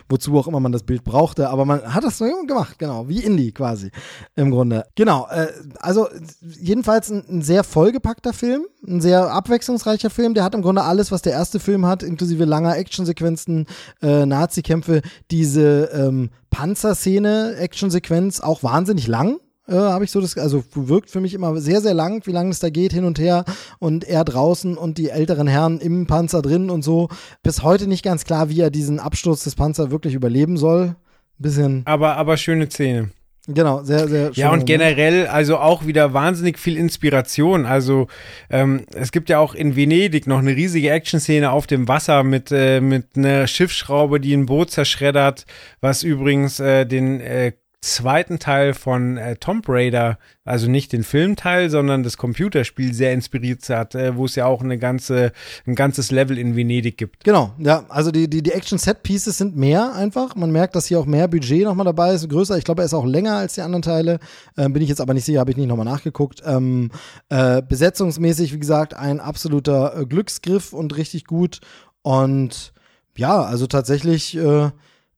[0.09, 3.21] wozu auch immer man das Bild brauchte, aber man hat das so gemacht, genau, wie
[3.21, 3.91] Indie quasi
[4.37, 4.85] im Grunde.
[4.95, 5.49] Genau, äh,
[5.81, 6.09] also
[6.41, 10.35] jedenfalls ein, ein sehr vollgepackter Film, ein sehr abwechslungsreicher Film.
[10.35, 13.67] Der hat im Grunde alles, was der erste Film hat, inklusive langer Actionsequenzen,
[14.03, 19.39] äh, Nazi-Kämpfe, diese ähm, Panzerszene, Actionsequenz auch wahnsinnig lang
[19.71, 22.51] äh, habe ich so das, also wirkt für mich immer sehr, sehr lang, wie lange
[22.51, 23.45] es da geht, hin und her
[23.79, 27.09] und er draußen und die älteren Herren im Panzer drin und so.
[27.43, 30.97] Bis heute nicht ganz klar, wie er diesen Absturz des Panzers wirklich überleben soll.
[31.39, 31.83] Bisschen.
[31.87, 33.11] Aber, aber schöne Szene.
[33.47, 34.43] Genau, sehr, sehr schön.
[34.43, 37.65] Ja, und generell, also auch wieder wahnsinnig viel Inspiration.
[37.65, 38.07] Also
[38.51, 42.53] ähm, es gibt ja auch in Venedig noch eine riesige Action-Szene auf dem Wasser mit,
[42.53, 45.47] äh, mit einer Schiffsschraube, die ein Boot zerschreddert,
[45.81, 47.53] was übrigens äh, den äh,
[47.83, 53.67] zweiten Teil von äh, Tomb Raider, also nicht den Filmteil, sondern das Computerspiel sehr inspiriert
[53.71, 55.33] hat, äh, wo es ja auch eine ganze,
[55.67, 57.25] ein ganzes Level in Venedig gibt.
[57.25, 60.37] Genau, ja, also die, die, die Action-Set-Pieces sind mehr einfach.
[60.37, 62.59] Man merkt, dass hier auch mehr Budget nochmal dabei ist, größer.
[62.59, 64.21] Ich glaube, er ist auch länger als die anderen Teile.
[64.59, 66.43] Ähm, bin ich jetzt aber nicht sicher, habe ich nicht nochmal nachgeguckt.
[66.45, 66.91] Ähm,
[67.31, 71.61] äh, besetzungsmäßig, wie gesagt, ein absoluter äh, Glücksgriff und richtig gut.
[72.03, 72.75] Und
[73.17, 74.71] ja, also tatsächlich äh,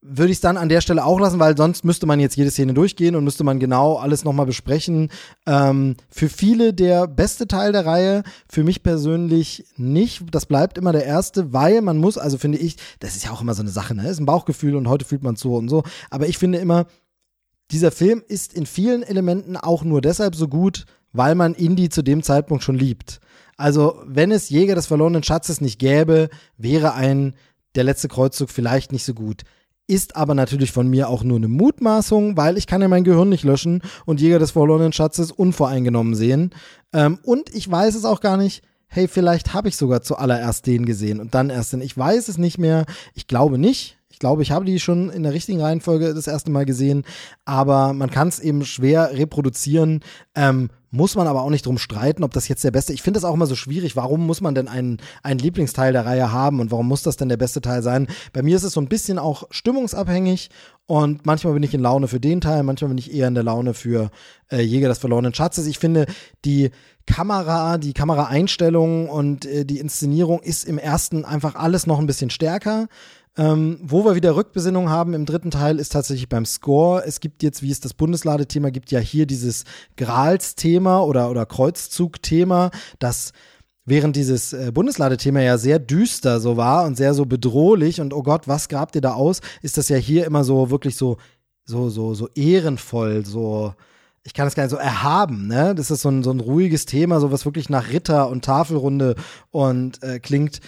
[0.04, 2.50] würde ich es dann an der Stelle auch lassen, weil sonst müsste man jetzt jede
[2.50, 5.10] Szene durchgehen und müsste man genau alles nochmal besprechen.
[5.46, 10.24] Ähm, für viele der beste Teil der Reihe, für mich persönlich nicht.
[10.32, 13.42] Das bleibt immer der erste, weil man muss, also finde ich, das ist ja auch
[13.42, 14.08] immer so eine Sache, ne?
[14.08, 15.84] Ist ein Bauchgefühl und heute fühlt man es so und so.
[16.10, 16.86] Aber ich finde immer,
[17.70, 22.02] dieser Film ist in vielen Elementen auch nur deshalb so gut, weil man Indie zu
[22.02, 23.20] dem Zeitpunkt schon liebt.
[23.56, 27.34] Also, wenn es Jäger des verlorenen Schatzes nicht gäbe, wäre ein
[27.76, 29.44] der letzte Kreuzzug vielleicht nicht so gut
[29.93, 33.28] ist aber natürlich von mir auch nur eine Mutmaßung, weil ich kann ja mein Gehirn
[33.28, 36.51] nicht löschen und Jäger des verlorenen Schatzes unvoreingenommen sehen.
[36.94, 40.86] Ähm, und ich weiß es auch gar nicht, hey, vielleicht habe ich sogar zuallererst den
[40.86, 41.82] gesehen und dann erst den.
[41.82, 42.86] Ich weiß es nicht mehr.
[43.14, 43.98] Ich glaube nicht.
[44.23, 47.03] Ich glaube, ich habe die schon in der richtigen Reihenfolge das erste Mal gesehen,
[47.44, 49.99] aber man kann es eben schwer reproduzieren.
[50.36, 52.93] Ähm, muss man aber auch nicht drum streiten, ob das jetzt der beste.
[52.93, 53.97] Ich finde das auch immer so schwierig.
[53.97, 57.31] Warum muss man denn einen, einen Lieblingsteil der Reihe haben und warum muss das denn
[57.31, 58.07] der beste Teil sein?
[58.32, 60.51] Bei mir ist es so ein bisschen auch stimmungsabhängig
[60.86, 63.43] und manchmal bin ich in Laune für den Teil, manchmal bin ich eher in der
[63.43, 64.12] Laune für
[64.53, 65.66] äh, Jäger des verlorenen Schatzes.
[65.66, 66.07] Ich finde,
[66.44, 66.70] die
[67.07, 72.31] Kamera, die Kameraeinstellung und äh, die Inszenierung ist im ersten einfach alles noch ein bisschen
[72.31, 72.86] stärker.
[73.38, 77.02] Ähm, wo wir wieder Rückbesinnung haben im dritten Teil ist tatsächlich beim Score.
[77.06, 79.64] Es gibt jetzt, wie es das Bundesladethema gibt, ja hier dieses
[79.96, 83.32] Grals-Thema oder, oder Kreuzzug-Thema, das
[83.86, 88.22] während dieses äh, Bundesladethema ja sehr düster so war und sehr so bedrohlich und oh
[88.22, 91.16] Gott, was grabt ihr da aus, ist das ja hier immer so wirklich so,
[91.64, 93.74] so, so, so ehrenvoll, so,
[94.24, 95.74] ich kann es gar nicht so erhaben, ne?
[95.74, 99.16] Das ist so ein, so ein ruhiges Thema, so was wirklich nach Ritter und Tafelrunde
[99.50, 100.60] und äh, klingt.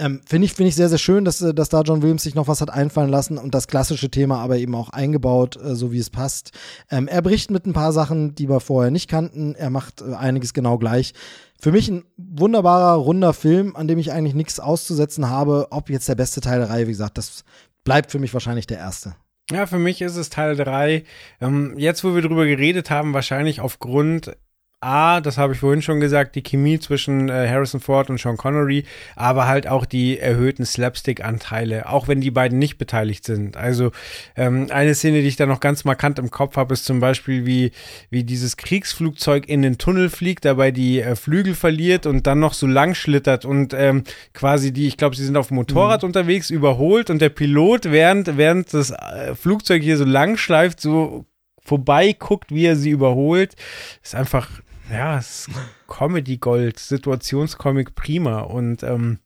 [0.00, 2.34] Ähm, Finde ich, find ich sehr, sehr schön, dass, äh, dass da John Williams sich
[2.34, 5.92] noch was hat einfallen lassen und das klassische Thema aber eben auch eingebaut, äh, so
[5.92, 6.52] wie es passt.
[6.90, 9.54] Ähm, er bricht mit ein paar Sachen, die wir vorher nicht kannten.
[9.54, 11.12] Er macht äh, einiges genau gleich.
[11.60, 15.66] Für mich ein wunderbarer, runder Film, an dem ich eigentlich nichts auszusetzen habe.
[15.70, 17.44] Ob jetzt der beste Teil der Reihe, wie gesagt, das
[17.84, 19.14] bleibt für mich wahrscheinlich der erste.
[19.50, 21.04] Ja, für mich ist es Teil 3.
[21.40, 24.36] Ähm, jetzt, wo wir drüber geredet haben, wahrscheinlich aufgrund
[24.82, 28.38] A, das habe ich vorhin schon gesagt, die Chemie zwischen äh, Harrison Ford und Sean
[28.38, 28.84] Connery,
[29.14, 33.58] aber halt auch die erhöhten Slapstick-Anteile, auch wenn die beiden nicht beteiligt sind.
[33.58, 33.90] Also
[34.36, 37.44] ähm, eine Szene, die ich da noch ganz markant im Kopf habe, ist zum Beispiel,
[37.44, 37.72] wie,
[38.08, 42.54] wie dieses Kriegsflugzeug in den Tunnel fliegt, dabei die äh, Flügel verliert und dann noch
[42.54, 46.06] so lang schlittert und ähm, quasi die, ich glaube, sie sind auf dem Motorrad mhm.
[46.06, 51.26] unterwegs, überholt und der Pilot, während, während das äh, Flugzeug hier so lang schleift, so
[51.62, 53.56] vorbei guckt, wie er sie überholt,
[54.02, 54.48] ist einfach
[54.90, 55.50] ja, es ist
[55.88, 59.18] Comedy Gold, Situationscomic prima und ähm,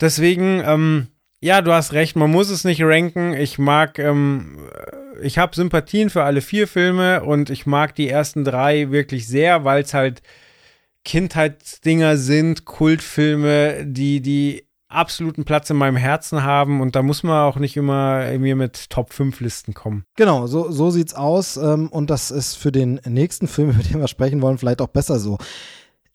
[0.00, 1.08] deswegen, ähm,
[1.40, 3.34] ja, du hast recht, man muss es nicht ranken.
[3.34, 4.68] Ich mag, ähm,
[5.22, 9.64] ich habe Sympathien für alle vier Filme und ich mag die ersten drei wirklich sehr,
[9.64, 10.22] weil es halt
[11.04, 17.44] Kindheitsdinger sind, Kultfilme, die, die absoluten Platz in meinem Herzen haben und da muss man
[17.44, 20.04] auch nicht immer irgendwie mit Top 5 Listen kommen.
[20.16, 24.00] Genau, so, so sieht's aus ähm, und das ist für den nächsten Film, über den
[24.00, 25.38] wir sprechen wollen, vielleicht auch besser so.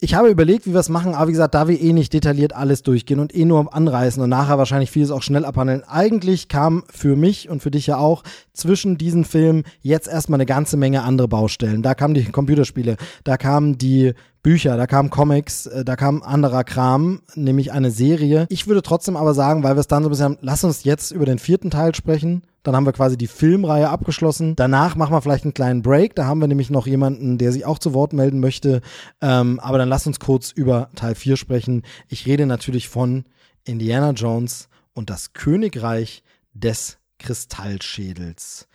[0.03, 2.55] Ich habe überlegt, wie wir es machen, aber wie gesagt, da wir eh nicht detailliert
[2.55, 5.83] alles durchgehen und eh nur anreißen und nachher wahrscheinlich vieles auch schnell abhandeln.
[5.83, 10.47] Eigentlich kam für mich und für dich ja auch zwischen diesen Filmen jetzt erstmal eine
[10.47, 11.83] ganze Menge andere Baustellen.
[11.83, 16.63] Da kamen die Computerspiele, da kamen die Bücher, da kamen Comics, äh, da kam anderer
[16.63, 18.47] Kram, nämlich eine Serie.
[18.49, 20.83] Ich würde trotzdem aber sagen, weil wir es dann so ein bisschen haben, lass uns
[20.83, 22.41] jetzt über den vierten Teil sprechen.
[22.63, 24.55] Dann haben wir quasi die Filmreihe abgeschlossen.
[24.55, 26.15] Danach machen wir vielleicht einen kleinen Break.
[26.15, 28.81] Da haben wir nämlich noch jemanden, der sich auch zu Wort melden möchte.
[29.21, 31.83] Ähm, aber dann lass uns kurz über Teil 4 sprechen.
[32.07, 33.25] Ich rede natürlich von
[33.63, 36.23] Indiana Jones und das Königreich
[36.53, 38.67] des Kristallschädels.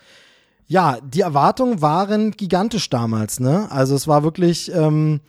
[0.66, 3.70] Ja, die Erwartungen waren gigantisch damals, ne?
[3.70, 5.20] Also es war wirklich, ähm,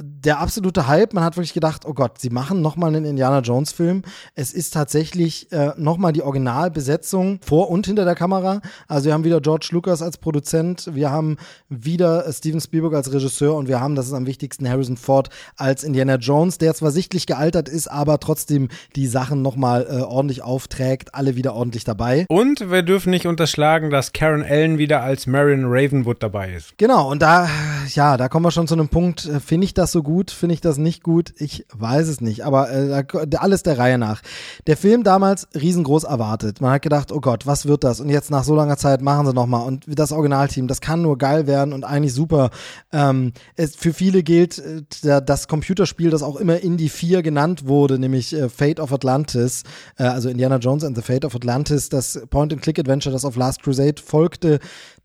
[0.00, 1.12] der absolute Hype.
[1.12, 4.02] Man hat wirklich gedacht, oh Gott, sie machen nochmal einen Indiana Jones Film.
[4.34, 8.60] Es ist tatsächlich äh, nochmal die Originalbesetzung vor und hinter der Kamera.
[8.86, 11.36] Also wir haben wieder George Lucas als Produzent, wir haben
[11.68, 15.84] wieder Steven Spielberg als Regisseur und wir haben, das ist am wichtigsten, Harrison Ford als
[15.84, 21.14] Indiana Jones, der zwar sichtlich gealtert ist, aber trotzdem die Sachen nochmal äh, ordentlich aufträgt,
[21.14, 22.26] alle wieder ordentlich dabei.
[22.28, 26.76] Und wir dürfen nicht unterschlagen, dass Karen Allen wieder als Marion Ravenwood dabei ist.
[26.78, 27.48] Genau, und da,
[27.94, 30.30] ja, da kommen wir schon zu einem Punkt, äh, finde ich das das so gut?
[30.30, 31.32] Finde ich das nicht gut?
[31.38, 32.44] Ich weiß es nicht.
[32.44, 33.04] Aber äh,
[33.36, 34.20] alles der Reihe nach.
[34.66, 36.60] Der Film damals riesengroß erwartet.
[36.60, 38.00] Man hat gedacht, oh Gott, was wird das?
[38.00, 39.66] Und jetzt nach so langer Zeit machen sie nochmal.
[39.66, 42.50] Und das Originalteam, das kann nur geil werden und eigentlich super.
[42.92, 47.98] Ähm, es, für viele gilt äh, das Computerspiel, das auch immer Indie 4 genannt wurde,
[47.98, 49.62] nämlich äh, Fate of Atlantis,
[49.96, 54.02] äh, also Indiana Jones and the Fate of Atlantis, das Point-and-Click-Adventure, das auf Last Crusade
[54.04, 54.58] folgte.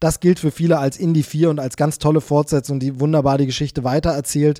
[0.04, 3.46] Das gilt für viele als Indie 4 und als ganz tolle Fortsetzung, die wunderbar die
[3.46, 4.60] Geschichte weitererzählt.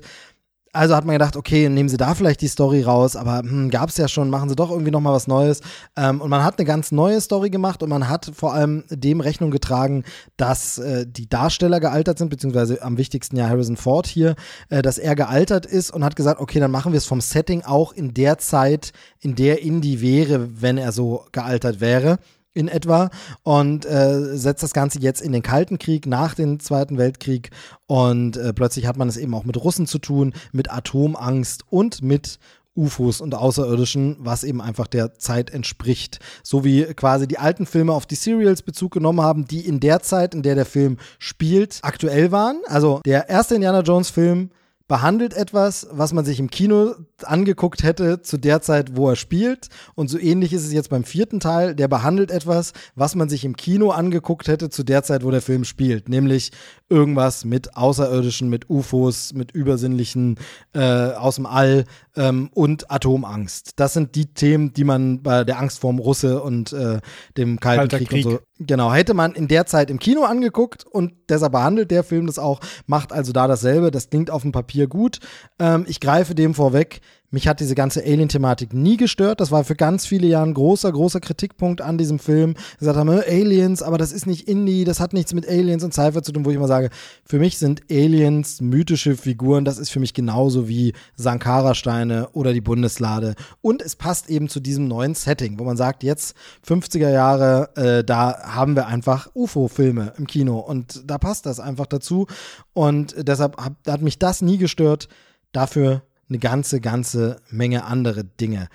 [0.74, 3.90] Also hat man gedacht, okay, nehmen sie da vielleicht die Story raus, aber hm, gab
[3.90, 5.60] es ja schon, machen sie doch irgendwie nochmal was Neues.
[5.96, 9.20] Ähm, und man hat eine ganz neue Story gemacht und man hat vor allem dem
[9.20, 10.02] Rechnung getragen,
[10.36, 14.34] dass äh, die Darsteller gealtert sind, beziehungsweise am wichtigsten ja Harrison Ford hier,
[14.68, 17.62] äh, dass er gealtert ist und hat gesagt, okay, dann machen wir es vom Setting
[17.62, 22.18] auch in der Zeit, in der Indie wäre, wenn er so gealtert wäre
[22.54, 23.10] in etwa
[23.42, 27.50] und äh, setzt das Ganze jetzt in den Kalten Krieg nach dem Zweiten Weltkrieg
[27.86, 32.02] und äh, plötzlich hat man es eben auch mit Russen zu tun, mit Atomangst und
[32.02, 32.38] mit
[32.76, 36.18] UFOs und Außerirdischen, was eben einfach der Zeit entspricht.
[36.42, 40.00] So wie quasi die alten Filme auf die Serials Bezug genommen haben, die in der
[40.00, 42.60] Zeit, in der der Film spielt, aktuell waren.
[42.66, 44.50] Also der erste Indiana Jones Film
[44.86, 49.68] behandelt etwas, was man sich im Kino angeguckt hätte zu der Zeit, wo er spielt.
[49.94, 51.74] Und so ähnlich ist es jetzt beim vierten Teil.
[51.74, 55.40] Der behandelt etwas, was man sich im Kino angeguckt hätte zu der Zeit, wo der
[55.40, 56.08] Film spielt.
[56.08, 56.52] Nämlich
[56.90, 60.38] irgendwas mit Außerirdischen, mit UFOs, mit Übersinnlichen
[60.74, 61.86] äh, aus dem All
[62.16, 63.72] ähm, und Atomangst.
[63.76, 67.00] Das sind die Themen, die man bei der Angst vorm Russe und äh,
[67.36, 68.40] dem Kalten Krieg, Krieg, und so.
[68.60, 72.38] Genau, hätte man in der Zeit im Kino angeguckt und deshalb behandelt der Film das
[72.38, 73.90] auch, macht also da dasselbe.
[73.90, 75.20] Das klingt auf dem Papier gut.
[75.58, 77.00] Ähm, ich greife dem vorweg.
[77.34, 79.40] Mich hat diese ganze Alien-Thematik nie gestört.
[79.40, 82.54] Das war für ganz viele Jahre ein großer, großer Kritikpunkt an diesem Film.
[82.78, 85.92] Gesagt haben, äh, Aliens, aber das ist nicht Indie, das hat nichts mit Aliens und
[85.92, 86.90] Cypher zu tun, wo ich immer sage,
[87.26, 89.64] für mich sind Aliens mythische Figuren.
[89.64, 93.34] Das ist für mich genauso wie Sankara-Steine oder die Bundeslade.
[93.60, 98.04] Und es passt eben zu diesem neuen Setting, wo man sagt, jetzt 50er Jahre, äh,
[98.04, 102.28] da haben wir einfach UFO-Filme im Kino und da passt das einfach dazu.
[102.74, 105.08] Und deshalb hat, hat mich das nie gestört.
[105.50, 108.68] Dafür eine ganze, ganze Menge andere Dinge.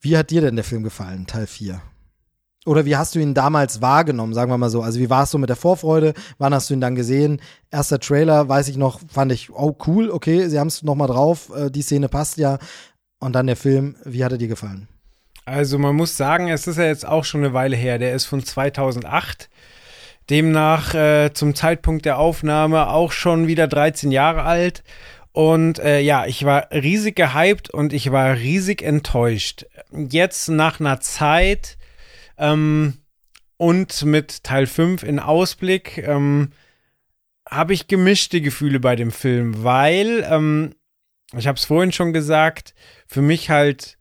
[0.00, 1.80] Wie hat dir denn der Film gefallen, Teil 4?
[2.64, 4.82] Oder wie hast du ihn damals wahrgenommen, sagen wir mal so?
[4.82, 6.14] Also wie war es so mit der Vorfreude?
[6.38, 7.40] Wann hast du ihn dann gesehen?
[7.70, 11.50] Erster Trailer, weiß ich noch, fand ich, oh cool, okay, sie haben es nochmal drauf,
[11.56, 12.58] äh, die Szene passt ja.
[13.18, 14.88] Und dann der Film, wie hat er dir gefallen?
[15.44, 18.26] Also man muss sagen, es ist ja jetzt auch schon eine Weile her, der ist
[18.26, 19.48] von 2008.
[20.30, 24.84] Demnach äh, zum Zeitpunkt der Aufnahme auch schon wieder 13 Jahre alt.
[25.32, 29.66] Und äh, ja, ich war riesig gehypt und ich war riesig enttäuscht.
[29.90, 31.78] Jetzt nach einer Zeit
[32.36, 32.98] ähm,
[33.56, 36.50] und mit Teil 5 in Ausblick ähm,
[37.48, 40.74] habe ich gemischte Gefühle bei dem Film, weil, ähm,
[41.34, 42.74] ich habe es vorhin schon gesagt,
[43.06, 43.98] für mich halt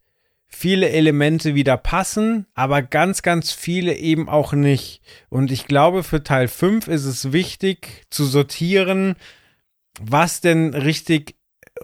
[0.47, 5.01] viele Elemente wieder passen, aber ganz, ganz viele eben auch nicht.
[5.29, 9.15] Und ich glaube, für Teil 5 ist es wichtig zu sortieren,
[9.99, 11.35] was denn richtig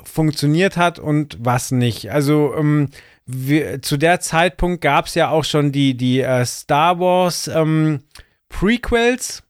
[0.03, 2.11] funktioniert hat und was nicht.
[2.11, 2.89] Also ähm,
[3.25, 8.01] wir, zu der Zeitpunkt gab es ja auch schon die, die äh, Star Wars ähm,
[8.49, 9.43] Prequels,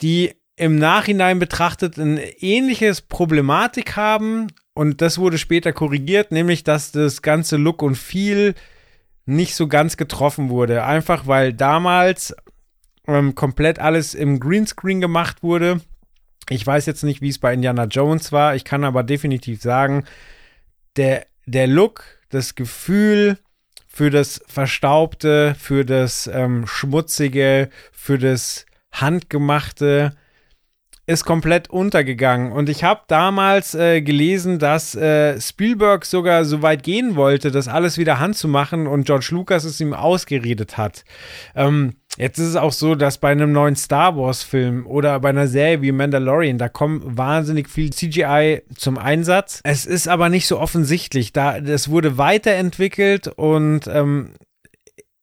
[0.00, 6.92] die im Nachhinein betrachtet ein ähnliches Problematik haben und das wurde später korrigiert, nämlich dass
[6.92, 8.54] das ganze Look und Feel
[9.26, 10.84] nicht so ganz getroffen wurde.
[10.84, 12.34] Einfach weil damals
[13.06, 15.80] ähm, komplett alles im Greenscreen gemacht wurde.
[16.50, 18.54] Ich weiß jetzt nicht, wie es bei Indiana Jones war.
[18.54, 20.04] Ich kann aber definitiv sagen,
[20.96, 23.38] der, der Look, das Gefühl
[23.86, 30.12] für das Verstaubte, für das ähm, Schmutzige, für das Handgemachte,
[31.08, 32.52] ist komplett untergegangen.
[32.52, 37.66] Und ich habe damals äh, gelesen, dass äh, Spielberg sogar so weit gehen wollte, das
[37.66, 41.04] alles wieder Hand zu machen und George Lucas es ihm ausgeredet hat.
[41.54, 45.46] Ähm, jetzt ist es auch so, dass bei einem neuen Star Wars-Film oder bei einer
[45.46, 49.60] Serie wie Mandalorian, da kommt wahnsinnig viel CGI zum Einsatz.
[49.64, 51.32] Es ist aber nicht so offensichtlich.
[51.32, 54.34] Da, es wurde weiterentwickelt und ähm,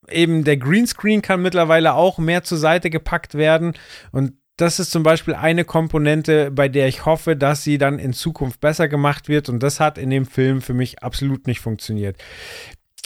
[0.09, 3.73] eben der Greenscreen kann mittlerweile auch mehr zur Seite gepackt werden
[4.11, 8.13] und das ist zum Beispiel eine Komponente, bei der ich hoffe, dass sie dann in
[8.13, 9.49] Zukunft besser gemacht wird.
[9.49, 12.17] Und das hat in dem Film für mich absolut nicht funktioniert.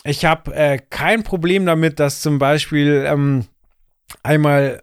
[0.04, 3.46] Ich habe äh, kein Problem damit, dass zum Beispiel ähm,
[4.24, 4.82] einmal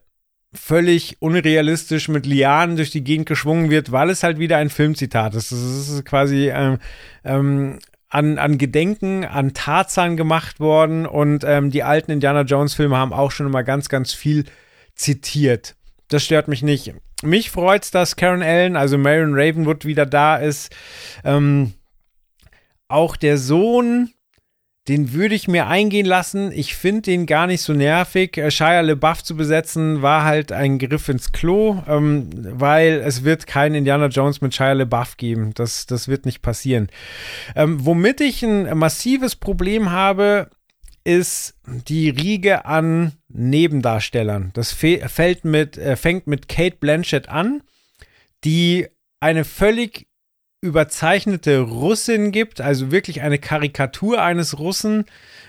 [0.54, 5.34] völlig unrealistisch mit Lianen durch die Gegend geschwungen wird, weil es halt wieder ein Filmzitat
[5.34, 5.52] ist.
[5.52, 6.78] Das ist quasi ähm,
[7.24, 7.78] ähm,
[8.08, 13.12] an, an Gedenken an Tarzan gemacht worden und ähm, die alten Indiana Jones Filme haben
[13.12, 14.44] auch schon immer ganz, ganz viel
[14.94, 15.76] zitiert.
[16.08, 16.94] Das stört mich nicht.
[17.22, 20.74] Mich freut's, dass Karen Allen, also Marion Ravenwood, wieder da ist.
[21.24, 21.74] Ähm,
[22.88, 24.10] auch der Sohn,
[24.88, 26.52] den würde ich mir eingehen lassen.
[26.52, 28.36] Ich finde den gar nicht so nervig.
[28.36, 33.46] Äh, Shia LeBuff zu besetzen war halt ein Griff ins Klo, ähm, weil es wird
[33.46, 35.52] keinen Indiana Jones mit Shia LeBuff geben.
[35.54, 36.88] Das, das wird nicht passieren.
[37.56, 40.50] Ähm, womit ich ein massives Problem habe,
[41.02, 44.50] ist die Riege an Nebendarstellern.
[44.54, 47.62] Das fällt mit, äh, fängt mit Kate Blanchett an,
[48.44, 48.88] die
[49.20, 50.05] eine völlig
[50.66, 55.04] überzeichnete Russin gibt, also wirklich eine Karikatur eines Russen,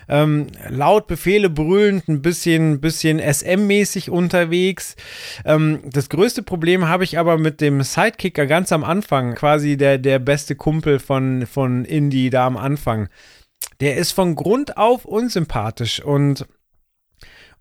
[0.10, 4.96] ähm, laut Befehle brüllend, ein bisschen, bisschen SM-mäßig unterwegs.
[5.44, 9.98] Ähm, das größte Problem habe ich aber mit dem Sidekicker ganz am Anfang, quasi der,
[9.98, 13.10] der beste Kumpel von, von Indy da am Anfang
[13.80, 16.46] der ist von Grund auf unsympathisch und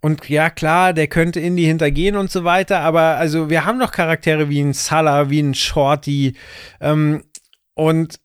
[0.02, 3.92] und ja, klar, der könnte Indy hintergehen und so weiter, aber also wir haben noch
[3.92, 6.34] Charaktere wie ein Salah, wie ein Shorty.
[6.80, 7.24] Ähm,
[7.76, 8.18] und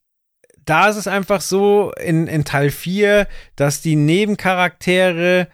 [0.66, 5.48] da ist es einfach so in, in Teil 4, dass die Nebencharaktere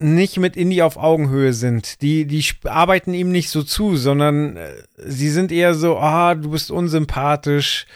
[0.00, 2.02] nicht mit Indy auf Augenhöhe sind.
[2.02, 6.50] Die, die arbeiten ihm nicht so zu, sondern äh, sie sind eher so, ah, du
[6.50, 7.86] bist unsympathisch,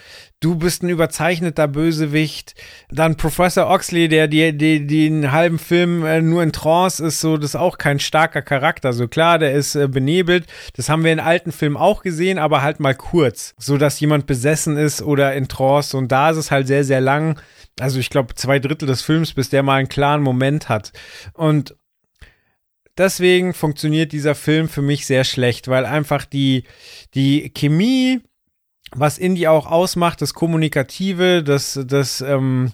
[0.41, 2.55] du bist ein überzeichneter Bösewicht.
[2.91, 7.37] Dann Professor Oxley, der die, die, den halben Film äh, nur in Trance ist, so,
[7.37, 8.93] das ist auch kein starker Charakter.
[8.93, 10.47] So klar, der ist äh, benebelt.
[10.75, 13.55] Das haben wir in alten Filmen auch gesehen, aber halt mal kurz.
[13.59, 15.97] So, dass jemand besessen ist oder in Trance.
[15.97, 17.41] Und da ist es halt sehr, sehr lang.
[17.81, 20.93] Also ich glaube, zwei Drittel des Films, bis der mal einen klaren Moment hat.
[21.33, 21.77] Und
[22.99, 26.65] deswegen funktioniert dieser Film für mich sehr schlecht, weil einfach die,
[27.15, 28.21] die Chemie
[28.97, 32.73] was Indie auch ausmacht, das Kommunikative, das, das, ähm,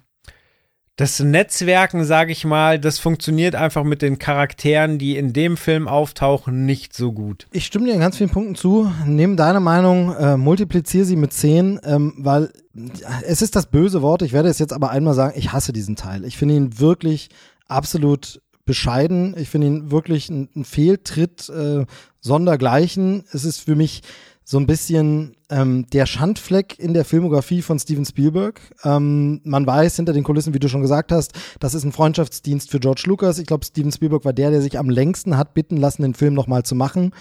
[0.97, 5.89] das Netzwerken, sage ich mal, das funktioniert einfach mit den Charakteren, die in dem Film
[5.89, 7.47] auftauchen, nicht so gut.
[7.51, 8.93] Ich stimme dir in ganz vielen Punkten zu.
[9.07, 12.53] Nehme deine Meinung, äh, multipliziere sie mit 10, ähm, weil
[13.27, 14.23] es ist das böse Wort.
[14.23, 16.25] Ich werde es jetzt aber einmal sagen, ich hasse diesen Teil.
[16.25, 17.31] Ich finde ihn wirklich
[17.69, 19.35] absolut bescheiden.
[19.39, 21.87] Ich finde ihn wirklich ein, ein Fehltritt äh,
[22.21, 23.25] sondergleichen.
[23.33, 24.03] Es ist für mich
[24.45, 28.61] so ein bisschen ähm, der Schandfleck in der Filmografie von Steven Spielberg.
[28.85, 32.71] Ähm, man weiß hinter den Kulissen, wie du schon gesagt hast, das ist ein Freundschaftsdienst
[32.71, 33.39] für George Lucas.
[33.39, 36.35] Ich glaube, Steven Spielberg war der, der sich am längsten hat bitten lassen, den Film
[36.35, 37.13] nochmal zu machen.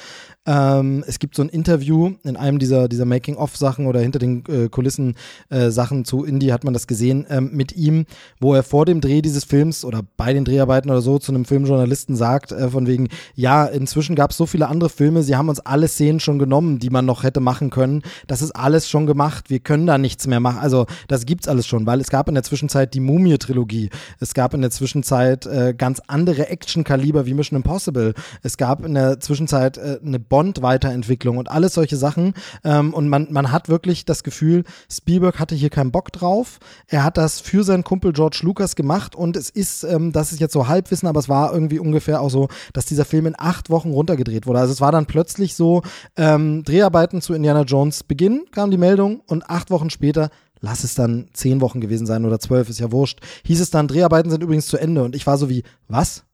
[0.46, 4.70] Ähm, es gibt so ein Interview in einem dieser, dieser Making-of-Sachen oder hinter den äh,
[4.70, 5.16] Kulissen
[5.50, 5.70] äh,
[6.04, 8.06] zu Indie hat man das gesehen ähm, mit ihm,
[8.40, 11.46] wo er vor dem Dreh dieses Films oder bei den Dreharbeiten oder so zu einem
[11.46, 15.50] Filmjournalisten sagt, äh, von wegen, ja, inzwischen gab es so viele andere Filme, sie haben
[15.50, 19.06] uns alle Szenen schon genommen, die man noch hätte machen können das ist alles schon
[19.06, 20.60] gemacht, wir können da nichts mehr machen.
[20.60, 23.90] Also das gibt's alles schon, weil es gab in der Zwischenzeit die Mumie-Trilogie,
[24.20, 28.94] es gab in der Zwischenzeit äh, ganz andere Action-Kaliber wie Mission Impossible, es gab in
[28.94, 32.34] der Zwischenzeit äh, eine Bond-Weiterentwicklung und alles solche Sachen.
[32.64, 37.04] Ähm, und man, man hat wirklich das Gefühl, Spielberg hatte hier keinen Bock drauf, er
[37.04, 40.54] hat das für seinen Kumpel George Lucas gemacht und es ist, ähm, das ist jetzt
[40.54, 43.92] so Halbwissen, aber es war irgendwie ungefähr auch so, dass dieser Film in acht Wochen
[43.92, 44.60] runtergedreht wurde.
[44.60, 45.82] Also es war dann plötzlich so,
[46.18, 50.96] ähm, Dreharbeiten zu Indiana Jones Beginn kam die Meldung und acht Wochen später, lass es
[50.96, 54.44] dann zehn Wochen gewesen sein oder zwölf, ist ja wurscht, hieß es dann, Dreharbeiten sind
[54.44, 55.04] übrigens zu Ende.
[55.04, 56.26] Und ich war so wie, was?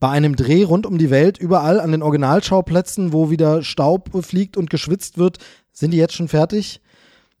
[0.00, 4.56] Bei einem Dreh rund um die Welt, überall an den Originalschauplätzen, wo wieder Staub fliegt
[4.56, 5.36] und geschwitzt wird,
[5.70, 6.80] sind die jetzt schon fertig?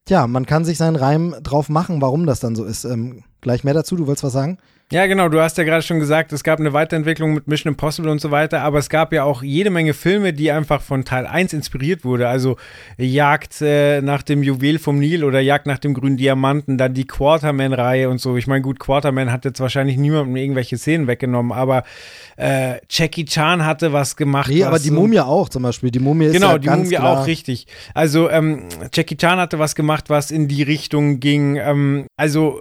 [0.04, 2.84] tja, man kann sich seinen Reim drauf machen, warum das dann so ist.
[2.84, 4.58] Ähm, gleich mehr dazu, du wolltest was sagen?
[4.92, 8.10] Ja, genau, du hast ja gerade schon gesagt, es gab eine Weiterentwicklung mit Mission Impossible
[8.10, 11.26] und so weiter, aber es gab ja auch jede Menge Filme, die einfach von Teil
[11.26, 12.28] 1 inspiriert wurde.
[12.28, 12.58] Also
[12.98, 17.06] Jagd äh, nach dem Juwel vom Nil oder Jagd nach dem grünen Diamanten, dann die
[17.06, 18.36] Quarterman-Reihe und so.
[18.36, 21.84] Ich meine, gut, Quarterman hat jetzt wahrscheinlich niemandem irgendwelche Szenen weggenommen, aber
[22.36, 24.50] äh, Jackie Chan hatte was gemacht.
[24.50, 25.90] Nee, aber die Mumie auch zum Beispiel.
[25.90, 27.66] Die Mumie ist Genau, ja die ganz Mumie klar, auch richtig.
[27.94, 31.56] Also ähm, Jackie Chan hatte was gemacht, was in die Richtung ging.
[31.56, 32.60] Ähm, also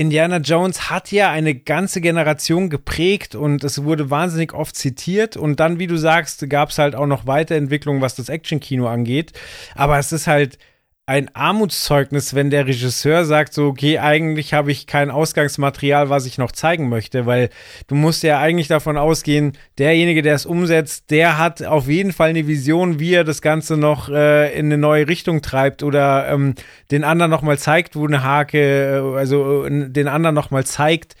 [0.00, 5.36] Indiana Jones hat ja eine ganze Generation geprägt und es wurde wahnsinnig oft zitiert.
[5.36, 9.34] Und dann, wie du sagst, gab es halt auch noch Weiterentwicklung, was das Actionkino angeht.
[9.74, 10.56] Aber es ist halt
[11.10, 16.38] ein Armutszeugnis, wenn der Regisseur sagt, so, okay, eigentlich habe ich kein Ausgangsmaterial, was ich
[16.38, 17.50] noch zeigen möchte, weil
[17.88, 22.28] du musst ja eigentlich davon ausgehen, derjenige, der es umsetzt, der hat auf jeden Fall
[22.28, 26.54] eine Vision, wie er das Ganze noch äh, in eine neue Richtung treibt oder ähm,
[26.92, 31.16] den anderen nochmal zeigt, wo eine Hake, äh, also äh, den anderen nochmal zeigt,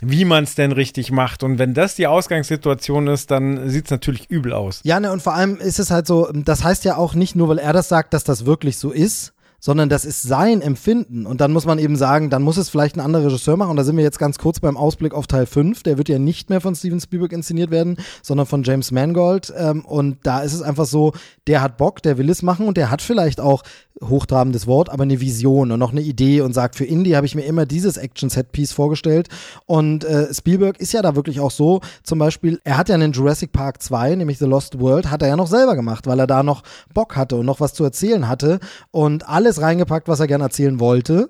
[0.00, 1.42] wie man es denn richtig macht.
[1.42, 4.80] Und wenn das die Ausgangssituation ist, dann sieht es natürlich übel aus.
[4.82, 7.48] Ja, ne, und vor allem ist es halt so, das heißt ja auch nicht nur,
[7.48, 9.33] weil er das sagt, dass das wirklich so ist,
[9.64, 11.24] sondern das ist sein Empfinden.
[11.24, 13.70] Und dann muss man eben sagen, dann muss es vielleicht ein anderer Regisseur machen.
[13.70, 15.82] Und da sind wir jetzt ganz kurz beim Ausblick auf Teil 5.
[15.84, 19.54] Der wird ja nicht mehr von Steven Spielberg inszeniert werden, sondern von James Mangold.
[19.56, 21.14] Ähm, und da ist es einfach so,
[21.46, 23.62] der hat Bock, der will es machen und der hat vielleicht auch
[24.02, 27.34] hochtrabendes Wort, aber eine Vision und noch eine Idee und sagt, für Indie habe ich
[27.34, 29.28] mir immer dieses Action-Set-Piece vorgestellt.
[29.66, 33.12] Und äh, Spielberg ist ja da wirklich auch so, zum Beispiel, er hat ja einen
[33.12, 36.26] Jurassic Park 2, nämlich The Lost World, hat er ja noch selber gemacht, weil er
[36.26, 36.62] da noch
[36.92, 38.58] Bock hatte und noch was zu erzählen hatte
[38.90, 41.28] und alles reingepackt, was er gerne erzählen wollte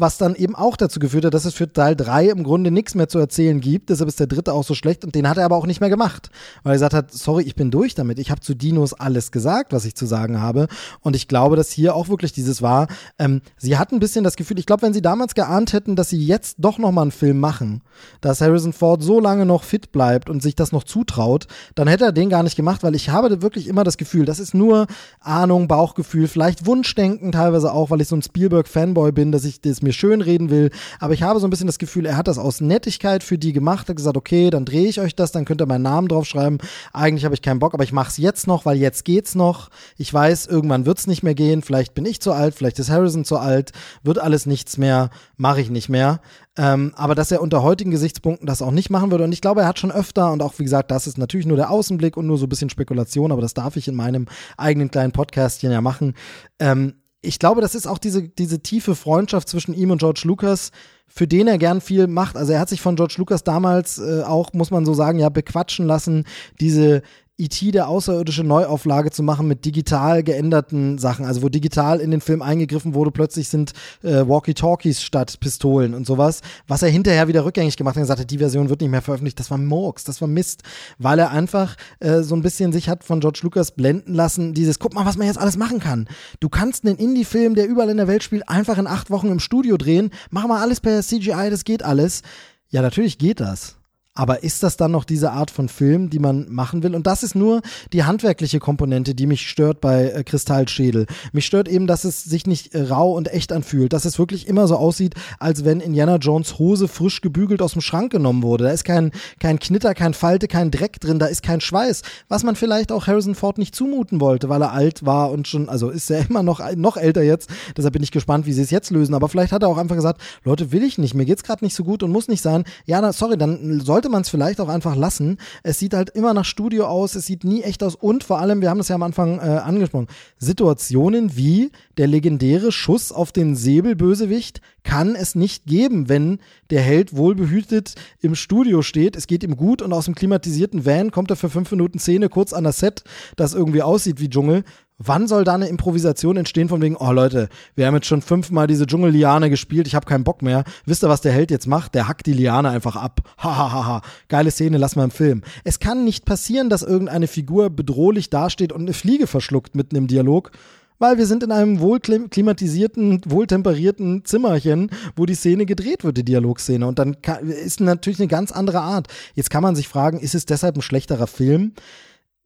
[0.00, 2.94] was dann eben auch dazu geführt hat, dass es für Teil 3 im Grunde nichts
[2.94, 3.90] mehr zu erzählen gibt.
[3.90, 5.90] Deshalb ist der dritte auch so schlecht und den hat er aber auch nicht mehr
[5.90, 6.30] gemacht,
[6.62, 8.18] weil er gesagt hat, sorry, ich bin durch damit.
[8.18, 10.68] Ich habe zu Dinos alles gesagt, was ich zu sagen habe.
[11.00, 12.88] Und ich glaube, dass hier auch wirklich dieses war.
[13.18, 16.10] Ähm, sie hatten ein bisschen das Gefühl, ich glaube, wenn sie damals geahnt hätten, dass
[16.10, 17.82] sie jetzt doch noch mal einen Film machen,
[18.20, 22.04] dass Harrison Ford so lange noch fit bleibt und sich das noch zutraut, dann hätte
[22.04, 24.86] er den gar nicht gemacht, weil ich habe wirklich immer das Gefühl, das ist nur
[25.20, 29.82] Ahnung, Bauchgefühl, vielleicht Wunschdenken teilweise auch, weil ich so ein Spielberg-Fanboy bin, dass ich das
[29.82, 30.70] mir schön reden will.
[31.00, 33.52] Aber ich habe so ein bisschen das Gefühl, er hat das aus Nettigkeit für die
[33.52, 36.58] gemacht, hat gesagt, okay, dann drehe ich euch das, dann könnt ihr meinen Namen draufschreiben.
[36.92, 39.70] Eigentlich habe ich keinen Bock, aber ich mache es jetzt noch, weil jetzt geht's noch.
[39.96, 41.62] Ich weiß, irgendwann wird es nicht mehr gehen.
[41.62, 45.60] Vielleicht bin ich zu alt, vielleicht ist Harrison zu alt, wird alles nichts mehr, mache
[45.60, 46.20] ich nicht mehr.
[46.58, 49.24] Ähm, aber dass er unter heutigen Gesichtspunkten das auch nicht machen würde.
[49.24, 51.56] Und ich glaube, er hat schon öfter, und auch wie gesagt, das ist natürlich nur
[51.56, 54.90] der Außenblick und nur so ein bisschen Spekulation, aber das darf ich in meinem eigenen
[54.90, 56.14] kleinen Podcastchen ja machen.
[56.58, 60.70] Ähm, ich glaube, das ist auch diese, diese tiefe Freundschaft zwischen ihm und George Lucas,
[61.08, 62.36] für den er gern viel macht.
[62.36, 65.28] Also er hat sich von George Lucas damals äh, auch, muss man so sagen, ja,
[65.28, 66.24] bequatschen lassen,
[66.60, 67.02] diese
[67.40, 67.70] E.T.
[67.70, 72.42] der außerirdische Neuauflage zu machen mit digital geänderten Sachen, also wo digital in den Film
[72.42, 77.76] eingegriffen wurde, plötzlich sind äh, Walkie-Talkies statt Pistolen und sowas, was er hinterher wieder rückgängig
[77.76, 80.26] gemacht hat und hat, die Version wird nicht mehr veröffentlicht, das war Murks, das war
[80.26, 80.64] Mist,
[80.98, 84.80] weil er einfach äh, so ein bisschen sich hat von George Lucas blenden lassen, dieses,
[84.80, 86.08] guck mal, was man jetzt alles machen kann.
[86.40, 89.38] Du kannst einen Indie-Film, der überall in der Welt spielt, einfach in acht Wochen im
[89.38, 92.22] Studio drehen, mach mal alles per CGI, das geht alles.
[92.70, 93.77] Ja, natürlich geht das.
[94.18, 96.96] Aber ist das dann noch diese Art von Film, die man machen will?
[96.96, 97.62] Und das ist nur
[97.92, 101.06] die handwerkliche Komponente, die mich stört bei äh, Kristallschädel.
[101.30, 104.48] Mich stört eben, dass es sich nicht äh, rau und echt anfühlt, dass es wirklich
[104.48, 108.64] immer so aussieht, als wenn Indiana Jones Hose frisch gebügelt aus dem Schrank genommen wurde.
[108.64, 112.42] Da ist kein, kein Knitter, kein Falte, kein Dreck drin, da ist kein Schweiß, was
[112.42, 115.90] man vielleicht auch Harrison Ford nicht zumuten wollte, weil er alt war und schon, also
[115.90, 117.50] ist er immer noch, noch älter jetzt.
[117.76, 119.14] Deshalb bin ich gespannt, wie sie es jetzt lösen.
[119.14, 121.76] Aber vielleicht hat er auch einfach gesagt, Leute, will ich nicht, mir geht's gerade nicht
[121.76, 122.64] so gut und muss nicht sein.
[122.84, 125.36] Ja, na, sorry, dann sollte sollte man es vielleicht auch einfach lassen.
[125.62, 128.62] Es sieht halt immer nach Studio aus, es sieht nie echt aus und vor allem,
[128.62, 130.06] wir haben das ja am Anfang äh, angesprochen,
[130.38, 136.38] Situationen wie der legendäre Schuss auf den Säbelbösewicht kann es nicht geben, wenn
[136.70, 141.10] der Held wohlbehütet im Studio steht, es geht ihm gut und aus dem klimatisierten Van
[141.10, 143.04] kommt er für fünf Minuten Szene kurz an das Set,
[143.36, 144.64] das irgendwie aussieht wie Dschungel
[145.00, 148.66] Wann soll da eine Improvisation entstehen von wegen, oh Leute, wir haben jetzt schon fünfmal
[148.66, 150.64] diese Dschungelliane gespielt, ich habe keinen Bock mehr.
[150.86, 151.94] Wisst ihr, was der Held jetzt macht?
[151.94, 153.20] Der hackt die Liane einfach ab.
[153.38, 153.72] Hahaha.
[153.72, 154.02] Ha, ha.
[154.28, 155.42] Geile Szene, lass mal im Film.
[155.62, 160.08] Es kann nicht passieren, dass irgendeine Figur bedrohlich dasteht und eine Fliege verschluckt mitten im
[160.08, 160.50] Dialog.
[160.98, 166.84] Weil wir sind in einem wohlklimatisierten, wohltemperierten Zimmerchen, wo die Szene gedreht wird, die Dialogszene.
[166.84, 167.16] Und dann
[167.64, 169.06] ist natürlich eine ganz andere Art.
[169.36, 171.74] Jetzt kann man sich fragen, ist es deshalb ein schlechterer Film?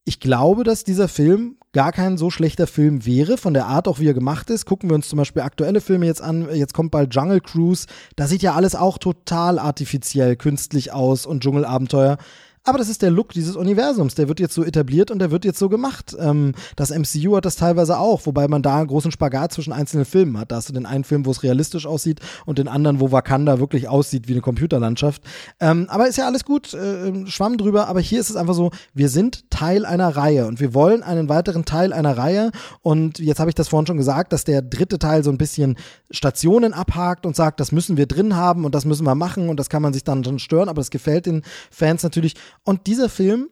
[0.04, 3.98] Ich glaube, dass dieser Film gar kein so schlechter Film wäre, von der Art auch,
[3.98, 4.66] wie er gemacht ist.
[4.66, 6.48] Gucken wir uns zum Beispiel aktuelle Filme jetzt an.
[6.54, 7.86] Jetzt kommt bald Jungle Cruise.
[8.16, 12.18] Da sieht ja alles auch total artifiziell, künstlich aus und Dschungelabenteuer.
[12.64, 14.14] Aber das ist der Look dieses Universums.
[14.14, 16.14] Der wird jetzt so etabliert und der wird jetzt so gemacht.
[16.18, 20.04] Ähm, das MCU hat das teilweise auch, wobei man da einen großen Spagat zwischen einzelnen
[20.04, 20.52] Filmen hat.
[20.52, 23.58] Da hast du den einen Film, wo es realistisch aussieht und den anderen, wo Wakanda
[23.58, 25.22] wirklich aussieht wie eine Computerlandschaft.
[25.58, 27.88] Ähm, aber ist ja alles gut, äh, Schwamm drüber.
[27.88, 31.28] Aber hier ist es einfach so, wir sind Teil einer Reihe und wir wollen einen
[31.28, 32.52] weiteren Teil einer Reihe.
[32.80, 35.76] Und jetzt habe ich das vorhin schon gesagt, dass der dritte Teil so ein bisschen
[36.12, 39.58] Stationen abhakt und sagt, das müssen wir drin haben und das müssen wir machen und
[39.58, 42.34] das kann man sich dann schon stören, aber das gefällt den Fans natürlich.
[42.64, 43.48] Und dieser Film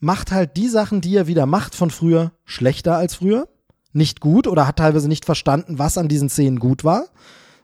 [0.00, 3.48] macht halt die Sachen, die er wieder macht von früher, schlechter als früher.
[3.92, 7.06] Nicht gut oder hat teilweise nicht verstanden, was an diesen Szenen gut war.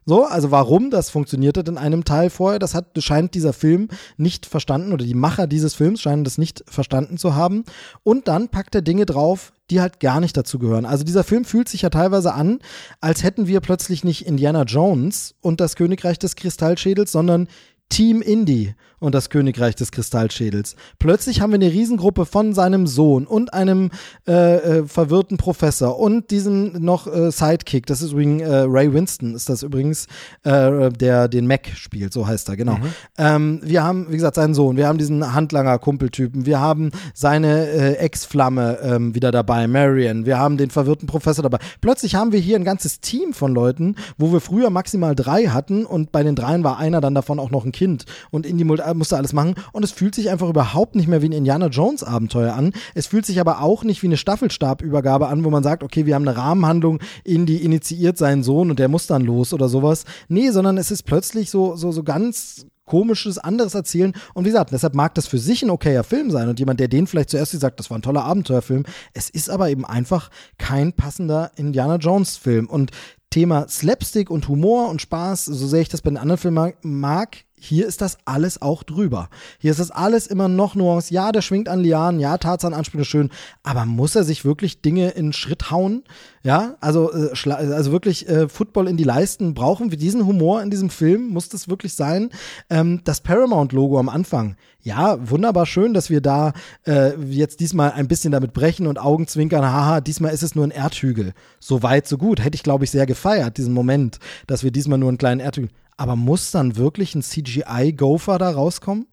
[0.06, 3.88] So, also warum das funktioniert hat in einem Teil vorher, das hat, scheint dieser Film
[4.16, 7.64] nicht verstanden oder die Macher dieses Films scheinen das nicht verstanden zu haben.
[8.02, 10.86] Und dann packt er Dinge drauf, die halt gar nicht dazu gehören.
[10.86, 12.60] Also dieser Film fühlt sich ja teilweise an,
[13.00, 17.48] als hätten wir plötzlich nicht Indiana Jones und das Königreich des Kristallschädels, sondern
[17.90, 20.76] Team Indie und das Königreich des Kristallschädels.
[20.98, 23.90] Plötzlich haben wir eine Riesengruppe von seinem Sohn und einem
[24.28, 27.86] äh, äh, verwirrten Professor und diesem noch äh, Sidekick.
[27.86, 30.06] Das ist übrigens äh, Ray Winston, ist das übrigens,
[30.44, 32.74] äh, der den Mac spielt, so heißt er, genau.
[32.74, 32.94] Mhm.
[33.18, 37.94] Ähm, wir haben, wie gesagt, seinen Sohn, wir haben diesen Handlanger-Kumpeltypen, wir haben seine äh,
[37.94, 41.58] Ex-Flamme ähm, wieder dabei, Marion, wir haben den verwirrten Professor dabei.
[41.80, 45.86] Plötzlich haben wir hier ein ganzes Team von Leuten, wo wir früher maximal drei hatten
[45.86, 48.44] und bei den dreien war einer dann davon auch noch ein Kind und
[48.90, 51.66] Indie musste alles machen und es fühlt sich einfach überhaupt nicht mehr wie ein Indiana
[51.66, 52.72] Jones Abenteuer an.
[52.94, 56.14] Es fühlt sich aber auch nicht wie eine Staffelstabübergabe an, wo man sagt, okay, wir
[56.14, 60.04] haben eine Rahmenhandlung, Indie initiiert seinen Sohn und der muss dann los oder sowas.
[60.28, 64.12] Nee, sondern es ist plötzlich so, so, so ganz komisches, anderes erzählen.
[64.34, 66.48] Und wie gesagt, deshalb mag das für sich ein okayer Film sein.
[66.48, 68.84] Und jemand, der den vielleicht zuerst sagt, das war ein toller Abenteuerfilm.
[69.14, 72.68] Es ist aber eben einfach kein passender Indiana Jones Film.
[72.68, 72.90] Und
[73.30, 77.44] Thema Slapstick und Humor und Spaß, so sehr ich das bei den anderen Filmen mag,
[77.60, 79.28] hier ist das alles auch drüber.
[79.58, 81.12] Hier ist das alles immer noch Nuance.
[81.12, 83.30] Ja, der schwingt an Lianen, ja, Tarzan-Anspiel ist schön,
[83.62, 86.02] aber muss er sich wirklich Dinge in Schritt hauen?
[86.42, 89.52] Ja, also, äh, also wirklich äh, Football in die Leisten.
[89.52, 91.28] Brauchen wir diesen Humor in diesem Film?
[91.28, 92.30] Muss das wirklich sein?
[92.70, 94.56] Ähm, das Paramount-Logo am Anfang.
[94.82, 96.54] Ja, wunderbar schön, dass wir da
[96.86, 99.62] äh, jetzt diesmal ein bisschen damit brechen und Augenzwinkern.
[99.62, 101.34] Haha, diesmal ist es nur ein Erdhügel.
[101.58, 102.42] So weit, so gut.
[102.42, 105.70] Hätte ich, glaube ich, sehr gefeiert, diesen Moment, dass wir diesmal nur einen kleinen Erdhügel.
[106.00, 109.06] Aber muss dann wirklich ein CGI-Gopher da rauskommen?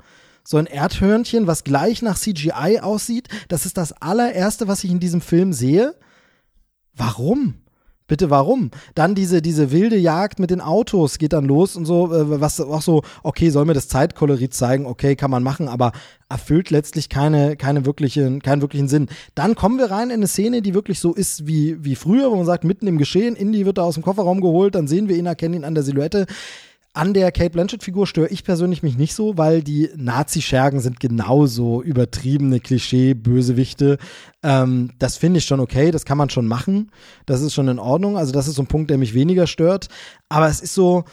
[0.45, 5.01] So ein Erdhörnchen, was gleich nach CGI aussieht, das ist das allererste, was ich in
[5.01, 5.95] diesem Film sehe.
[6.95, 7.55] Warum?
[8.07, 8.71] Bitte warum?
[8.95, 12.61] Dann diese, diese wilde Jagd mit den Autos geht dann los und so, äh, was
[12.61, 15.91] auch so, okay, soll mir das Zeitkolorit zeigen, okay, kann man machen, aber
[16.29, 19.09] erfüllt letztlich keine, keine wirkliche, keinen wirklichen Sinn.
[19.35, 22.37] Dann kommen wir rein in eine Szene, die wirklich so ist wie, wie früher, wo
[22.37, 25.17] man sagt, mitten im Geschehen, Indy wird da aus dem Kofferraum geholt, dann sehen wir
[25.17, 26.27] ihn, erkennen ihn an der Silhouette.
[26.97, 31.83] An der Kate Blanchett-Figur störe ich persönlich mich nicht so, weil die Nazi-Schergen sind genauso
[31.83, 33.99] übertriebene Klischee-Bösewichte.
[34.41, 36.91] Ähm, das finde ich schon okay, das kann man schon machen.
[37.27, 38.17] Das ist schon in Ordnung.
[38.17, 39.89] Also, das ist so ein Punkt, der mich weniger stört.
[40.27, 41.03] Aber es ist so,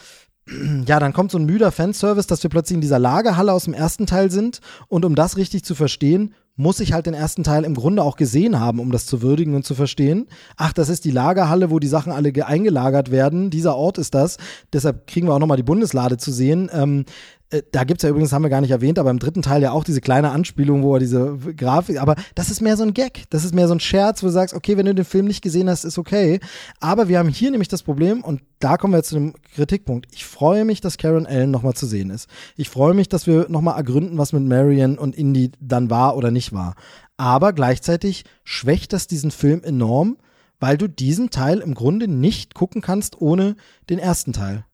[0.87, 3.75] ja, dann kommt so ein müder Fanservice, dass wir plötzlich in dieser Lagerhalle aus dem
[3.75, 4.61] ersten Teil sind.
[4.87, 8.15] Und um das richtig zu verstehen, muss ich halt den ersten Teil im Grunde auch
[8.15, 10.27] gesehen haben, um das zu würdigen und zu verstehen.
[10.55, 13.49] Ach, das ist die Lagerhalle, wo die Sachen alle eingelagert werden.
[13.49, 14.37] Dieser Ort ist das.
[14.71, 16.69] Deshalb kriegen wir auch nochmal die Bundeslade zu sehen.
[16.71, 17.34] Ähm, äh,
[17.71, 19.71] da gibt es ja übrigens, haben wir gar nicht erwähnt, aber im dritten Teil ja
[19.71, 23.23] auch diese kleine Anspielung, wo er diese Grafik, aber das ist mehr so ein Gag,
[23.29, 25.41] das ist mehr so ein Scherz, wo du sagst, okay, wenn du den Film nicht
[25.41, 26.39] gesehen hast, ist okay.
[26.79, 30.07] Aber wir haben hier nämlich das Problem, und da kommen wir jetzt zu dem Kritikpunkt.
[30.11, 32.27] Ich freue mich, dass Karen Allen nochmal zu sehen ist.
[32.55, 36.31] Ich freue mich, dass wir nochmal ergründen, was mit Marion und Indy dann war oder
[36.31, 36.75] nicht war.
[37.17, 40.17] Aber gleichzeitig schwächt das diesen Film enorm,
[40.59, 43.55] weil du diesen Teil im Grunde nicht gucken kannst ohne
[43.89, 44.65] den ersten Teil.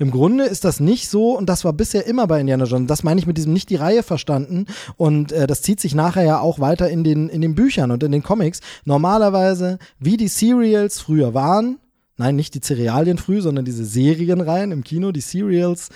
[0.00, 3.02] Im Grunde ist das nicht so, und das war bisher immer bei Indiana Jones, das
[3.02, 4.64] meine ich mit diesem nicht die Reihe verstanden,
[4.96, 8.02] und äh, das zieht sich nachher ja auch weiter in den, in den Büchern und
[8.02, 8.60] in den Comics.
[8.86, 11.76] Normalerweise, wie die Serials früher waren,
[12.16, 15.90] nein, nicht die Cerealien früh, sondern diese Serienreihen im Kino, die Serials,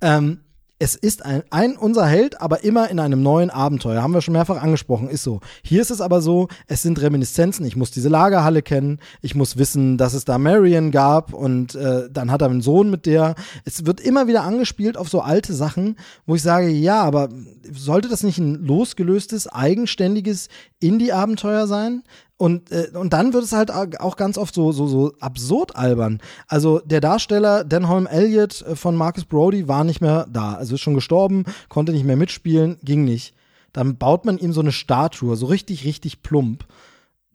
[0.00, 0.40] ähm,
[0.82, 4.02] es ist ein, ein unser Held, aber immer in einem neuen Abenteuer.
[4.02, 5.40] Haben wir schon mehrfach angesprochen, ist so.
[5.62, 7.66] Hier ist es aber so, es sind Reminiszenzen.
[7.66, 12.08] Ich muss diese Lagerhalle kennen, ich muss wissen, dass es da Marion gab und äh,
[12.10, 13.34] dann hat er einen Sohn mit der.
[13.66, 17.28] Es wird immer wieder angespielt auf so alte Sachen, wo ich sage, ja, aber
[17.70, 20.48] sollte das nicht ein losgelöstes, eigenständiges
[20.80, 22.04] Indie-Abenteuer sein?
[22.40, 26.20] Und, äh, und dann wird es halt auch ganz oft so, so, so absurd albern.
[26.48, 30.54] Also der Darsteller Denholm Elliott äh, von Marcus Brody war nicht mehr da.
[30.54, 33.34] Also ist schon gestorben, konnte nicht mehr mitspielen, ging nicht.
[33.74, 36.64] Dann baut man ihm so eine Statue, so richtig, richtig plump,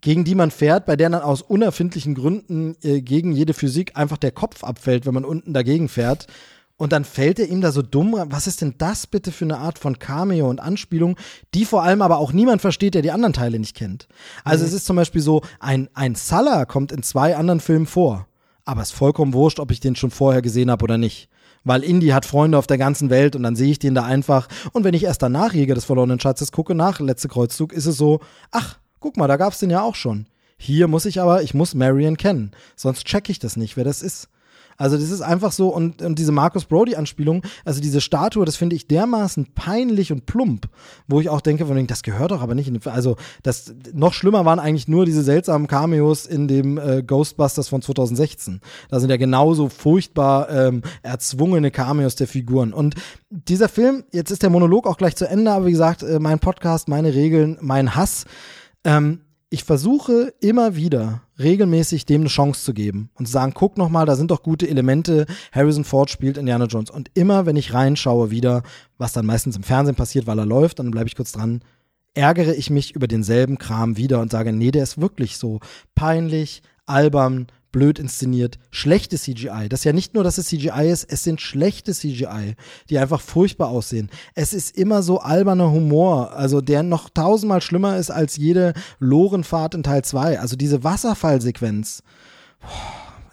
[0.02, 4.18] gegen die man fährt, bei der dann aus unerfindlichen Gründen äh, gegen jede Physik einfach
[4.18, 6.26] der Kopf abfällt, wenn man unten dagegen fährt.
[6.78, 9.60] Und dann fällt er ihm da so dumm, was ist denn das bitte für eine
[9.60, 11.16] Art von Cameo und Anspielung,
[11.54, 14.08] die vor allem aber auch niemand versteht, der die anderen Teile nicht kennt.
[14.44, 14.68] Also mhm.
[14.68, 18.28] es ist zum Beispiel so, ein, ein Salah kommt in zwei anderen Filmen vor.
[18.66, 21.30] Aber es ist vollkommen wurscht, ob ich den schon vorher gesehen habe oder nicht.
[21.64, 24.48] Weil Indy hat Freunde auf der ganzen Welt und dann sehe ich den da einfach.
[24.74, 27.96] Und wenn ich erst danach Jäger des verlorenen Schatzes gucke, nach Letzte Kreuzzug, ist es
[27.96, 28.20] so,
[28.52, 30.28] ach, guck mal, da gab's den ja auch schon.
[30.58, 32.52] Hier muss ich aber, ich muss Marion kennen.
[32.76, 34.30] Sonst check ich das nicht, wer das ist.
[34.78, 38.76] Also das ist einfach so und, und diese Marcus Brody-Anspielung, also diese Statue, das finde
[38.76, 40.68] ich dermaßen peinlich und plump,
[41.08, 44.46] wo ich auch denke, von das gehört doch aber nicht in also das noch schlimmer
[44.46, 48.62] waren eigentlich nur diese seltsamen Cameos in dem äh, Ghostbusters von 2016.
[48.90, 52.74] Da sind ja genauso furchtbar ähm, erzwungene Cameos der Figuren.
[52.74, 52.96] Und
[53.30, 56.40] dieser Film, jetzt ist der Monolog auch gleich zu Ende, aber wie gesagt, äh, mein
[56.40, 58.26] Podcast, meine Regeln, mein Hass.
[58.84, 63.78] Ähm, ich versuche immer wieder regelmäßig dem eine Chance zu geben und zu sagen, guck
[63.78, 65.26] noch mal, da sind doch gute Elemente.
[65.52, 68.64] Harrison Ford spielt Indiana Jones und immer, wenn ich reinschaue wieder,
[68.98, 71.62] was dann meistens im Fernsehen passiert, weil er läuft, dann bleibe ich kurz dran,
[72.14, 75.60] ärgere ich mich über denselben Kram wieder und sage, nee, der ist wirklich so
[75.96, 79.68] peinlich, albern, blöd inszeniert, schlechte CGI.
[79.68, 82.56] Das ist ja nicht nur, dass es CGI ist, es sind schlechte CGI,
[82.90, 84.10] die einfach furchtbar aussehen.
[84.34, 89.76] Es ist immer so alberner Humor, also der noch tausendmal schlimmer ist als jede Lorenfahrt
[89.76, 90.40] in Teil 2.
[90.40, 92.02] Also diese Wasserfallsequenz.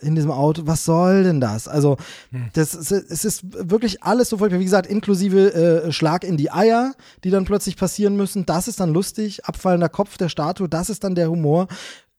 [0.00, 1.68] in diesem Auto, was soll denn das?
[1.68, 1.97] Also,
[2.33, 2.49] hm.
[2.55, 4.58] das, es ist wirklich alles so furchtbar.
[4.58, 8.44] Wie gesagt, inklusive äh, Schlag in die Eier, die dann plötzlich passieren müssen.
[8.44, 9.44] Das ist dann lustig.
[9.44, 11.68] Abfallender Kopf der Statue, das ist dann der Humor.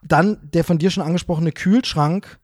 [0.07, 2.39] Dann der von dir schon angesprochene Kühlschrank.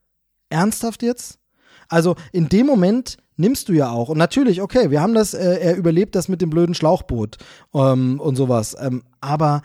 [0.50, 1.40] Ernsthaft jetzt?
[1.88, 4.10] Also in dem Moment nimmst du ja auch.
[4.10, 7.38] Und natürlich, okay, wir haben das, äh, er überlebt das mit dem blöden Schlauchboot
[7.74, 8.76] ähm, und sowas.
[8.80, 9.62] Ähm, aber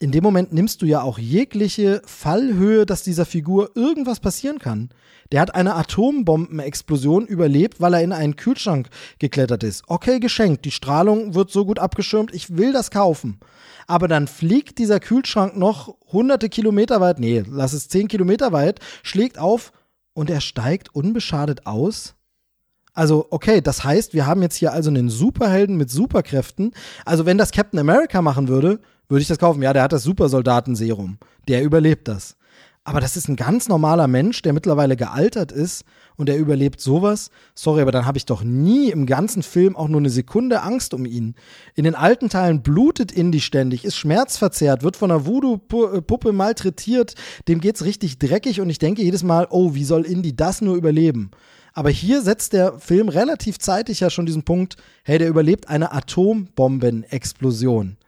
[0.00, 4.90] in dem Moment nimmst du ja auch jegliche Fallhöhe, dass dieser Figur irgendwas passieren kann.
[5.30, 8.88] Der hat eine Atombombenexplosion überlebt, weil er in einen Kühlschrank
[9.20, 9.84] geklettert ist.
[9.86, 10.64] Okay, geschenkt.
[10.64, 12.34] Die Strahlung wird so gut abgeschirmt.
[12.34, 13.38] Ich will das kaufen
[13.90, 18.78] aber dann fliegt dieser Kühlschrank noch hunderte Kilometer weit, nee, lass es zehn Kilometer weit,
[19.02, 19.72] schlägt auf
[20.12, 22.14] und er steigt unbeschadet aus.
[22.92, 26.72] Also, okay, das heißt, wir haben jetzt hier also einen Superhelden mit Superkräften.
[27.04, 28.78] Also, wenn das Captain America machen würde,
[29.10, 29.62] würde ich das kaufen.
[29.62, 31.18] Ja, der hat das Supersoldatenserum.
[31.48, 32.36] Der überlebt das.
[32.82, 35.84] Aber das ist ein ganz normaler Mensch, der mittlerweile gealtert ist
[36.16, 37.30] und er überlebt sowas.
[37.54, 40.94] Sorry, aber dann habe ich doch nie im ganzen Film auch nur eine Sekunde Angst
[40.94, 41.34] um ihn.
[41.74, 47.16] In den alten Teilen blutet Indy ständig, ist schmerzverzerrt, wird von einer Voodoo-Puppe malträtiert,
[47.48, 50.76] dem geht's richtig dreckig und ich denke jedes Mal, oh, wie soll Indy das nur
[50.76, 51.32] überleben?
[51.74, 55.92] Aber hier setzt der Film relativ zeitig ja schon diesen Punkt, hey, der überlebt eine
[55.92, 57.98] Atombombenexplosion.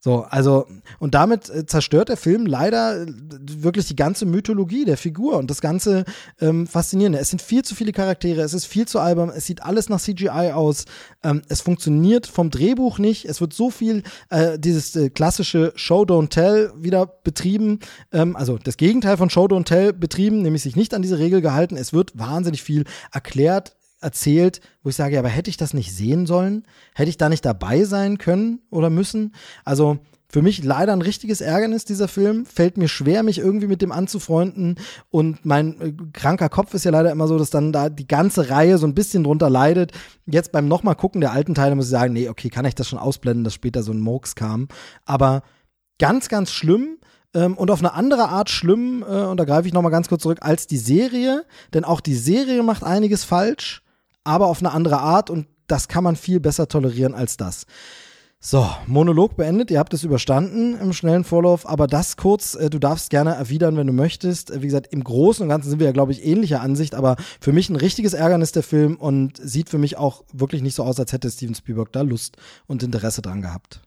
[0.00, 0.66] So, also,
[1.00, 5.50] und damit äh, zerstört der Film leider äh, wirklich die ganze Mythologie der Figur und
[5.50, 6.04] das ganze
[6.40, 7.18] ähm, Faszinierende.
[7.18, 10.00] Es sind viel zu viele Charaktere, es ist viel zu albern, es sieht alles nach
[10.00, 10.84] CGI aus,
[11.24, 16.02] ähm, es funktioniert vom Drehbuch nicht, es wird so viel äh, dieses äh, klassische Show
[16.02, 17.80] Don't Tell wieder betrieben,
[18.12, 21.40] ähm, also das Gegenteil von Show Don't Tell betrieben, nämlich sich nicht an diese Regel
[21.40, 21.76] gehalten.
[21.76, 25.94] Es wird wahnsinnig viel erklärt, erzählt, wo ich sage, ja, aber hätte ich das nicht
[25.94, 26.64] sehen sollen?
[26.94, 29.34] Hätte ich da nicht dabei sein können oder müssen?
[29.64, 29.98] Also
[30.30, 32.44] für mich leider ein richtiges Ärgernis, dieser Film.
[32.44, 34.76] Fällt mir schwer, mich irgendwie mit dem anzufreunden.
[35.08, 38.50] Und mein äh, kranker Kopf ist ja leider immer so, dass dann da die ganze
[38.50, 39.92] Reihe so ein bisschen drunter leidet.
[40.26, 42.88] Jetzt beim nochmal gucken der alten Teile muss ich sagen, nee, okay, kann ich das
[42.88, 44.68] schon ausblenden, dass später so ein Murks kam.
[45.06, 45.42] Aber
[45.98, 46.98] ganz, ganz schlimm.
[47.34, 50.22] Ähm, und auf eine andere Art schlimm, äh, und da greife ich nochmal ganz kurz
[50.22, 51.44] zurück, als die Serie.
[51.72, 53.82] Denn auch die Serie macht einiges falsch
[54.24, 57.66] aber auf eine andere Art und das kann man viel besser tolerieren als das.
[58.40, 59.68] So, Monolog beendet.
[59.72, 63.76] Ihr habt es überstanden im schnellen Vorlauf, aber das kurz, äh, du darfst gerne erwidern,
[63.76, 64.52] wenn du möchtest.
[64.52, 67.16] Äh, wie gesagt, im Großen und Ganzen sind wir ja, glaube ich, ähnlicher Ansicht, aber
[67.40, 70.84] für mich ein richtiges Ärgernis der Film und sieht für mich auch wirklich nicht so
[70.84, 72.36] aus, als hätte Steven Spielberg da Lust
[72.68, 73.80] und Interesse dran gehabt.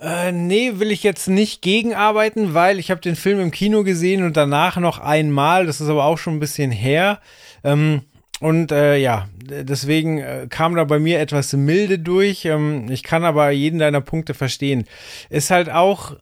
[0.00, 4.24] Äh, nee, will ich jetzt nicht gegenarbeiten, weil ich habe den Film im Kino gesehen
[4.24, 7.20] und danach noch einmal, das ist aber auch schon ein bisschen her.
[7.62, 8.02] Ähm,
[8.40, 12.44] und äh, ja, deswegen äh, kam da bei mir etwas milde durch.
[12.44, 14.84] Ähm, ich kann aber jeden deiner Punkte verstehen.
[15.30, 16.16] Ist halt auch,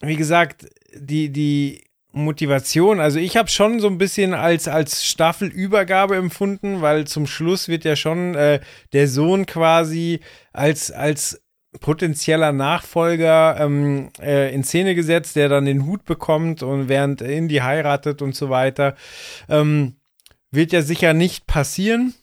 [0.00, 3.00] wie gesagt, die, die Motivation.
[3.00, 7.84] Also ich habe schon so ein bisschen als, als Staffelübergabe empfunden, weil zum Schluss wird
[7.84, 8.60] ja schon äh,
[8.92, 10.20] der Sohn quasi
[10.52, 11.42] als, als
[11.80, 17.56] potenzieller Nachfolger ähm, äh, in Szene gesetzt, der dann den Hut bekommt und während Indy
[17.56, 18.94] heiratet und so weiter.
[19.48, 19.96] Ähm,
[20.54, 22.14] wird ja sicher nicht passieren.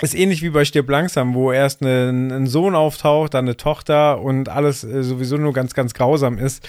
[0.00, 4.20] Ist ähnlich wie bei Stirb langsam, wo erst eine, ein Sohn auftaucht, dann eine Tochter
[4.20, 6.66] und alles äh, sowieso nur ganz, ganz grausam ist.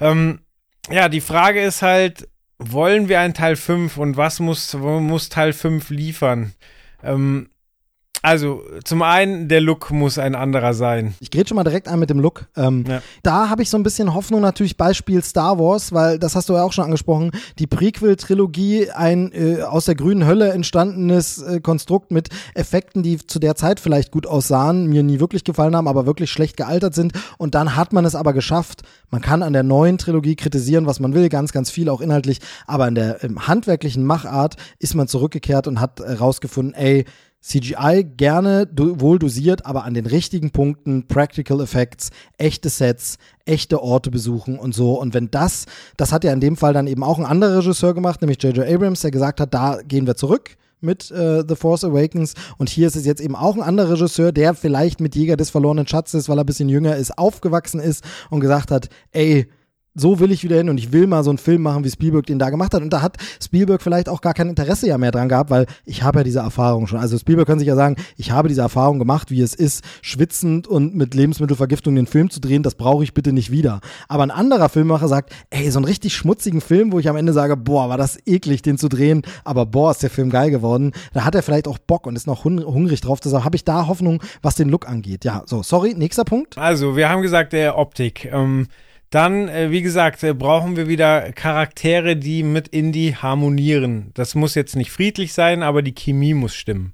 [0.00, 0.40] Ähm,
[0.90, 5.52] ja, die Frage ist halt, wollen wir einen Teil 5 und was muss, muss Teil
[5.52, 6.54] 5 liefern?
[7.02, 7.48] Ähm,
[8.24, 11.12] Also, zum einen, der Look muss ein anderer sein.
[11.20, 12.46] Ich rede schon mal direkt ein mit dem Look.
[12.56, 13.02] Ähm, ja.
[13.22, 16.54] Da habe ich so ein bisschen Hoffnung natürlich Beispiel Star Wars, weil das hast du
[16.54, 22.12] ja auch schon angesprochen, die Prequel-Trilogie, ein äh, aus der grünen Hölle entstandenes äh, Konstrukt
[22.12, 26.06] mit Effekten, die zu der Zeit vielleicht gut aussahen, mir nie wirklich gefallen haben, aber
[26.06, 27.12] wirklich schlecht gealtert sind.
[27.36, 28.84] Und dann hat man es aber geschafft.
[29.10, 32.40] Man kann an der neuen Trilogie kritisieren, was man will, ganz, ganz viel auch inhaltlich,
[32.66, 37.04] aber in der handwerklichen Machart ist man zurückgekehrt und hat herausgefunden, ey,
[37.44, 42.08] CGI gerne wohl dosiert, aber an den richtigen Punkten, Practical Effects,
[42.38, 44.98] echte Sets, echte Orte besuchen und so.
[44.98, 45.66] Und wenn das,
[45.98, 48.66] das hat ja in dem Fall dann eben auch ein anderer Regisseur gemacht, nämlich J.J.
[48.66, 52.32] Abrams, der gesagt hat, da gehen wir zurück mit äh, The Force Awakens.
[52.56, 55.50] Und hier ist es jetzt eben auch ein anderer Regisseur, der vielleicht mit Jäger des
[55.50, 59.48] verlorenen Schatzes, weil er ein bisschen jünger ist, aufgewachsen ist und gesagt hat, ey,
[59.94, 62.26] so will ich wieder hin und ich will mal so einen Film machen, wie Spielberg
[62.26, 62.82] den da gemacht hat.
[62.82, 66.02] Und da hat Spielberg vielleicht auch gar kein Interesse ja mehr dran gehabt, weil ich
[66.02, 66.98] habe ja diese Erfahrung schon.
[66.98, 70.66] Also Spielberg kann sich ja sagen, ich habe diese Erfahrung gemacht, wie es ist, schwitzend
[70.66, 73.80] und mit Lebensmittelvergiftung den Film zu drehen, das brauche ich bitte nicht wieder.
[74.08, 77.32] Aber ein anderer Filmemacher sagt, ey, so einen richtig schmutzigen Film, wo ich am Ende
[77.32, 80.92] sage, boah, war das eklig, den zu drehen, aber boah, ist der Film geil geworden.
[81.12, 83.20] Da hat er vielleicht auch Bock und ist noch hungrig drauf.
[83.20, 85.24] Deshalb habe ich da Hoffnung, was den Look angeht.
[85.24, 86.58] Ja, so, sorry, nächster Punkt.
[86.58, 88.26] Also, wir haben gesagt, der Optik.
[88.32, 88.66] Ähm
[89.14, 94.10] dann, äh, wie gesagt, äh, brauchen wir wieder Charaktere, die mit Indie harmonieren.
[94.14, 96.92] Das muss jetzt nicht friedlich sein, aber die Chemie muss stimmen.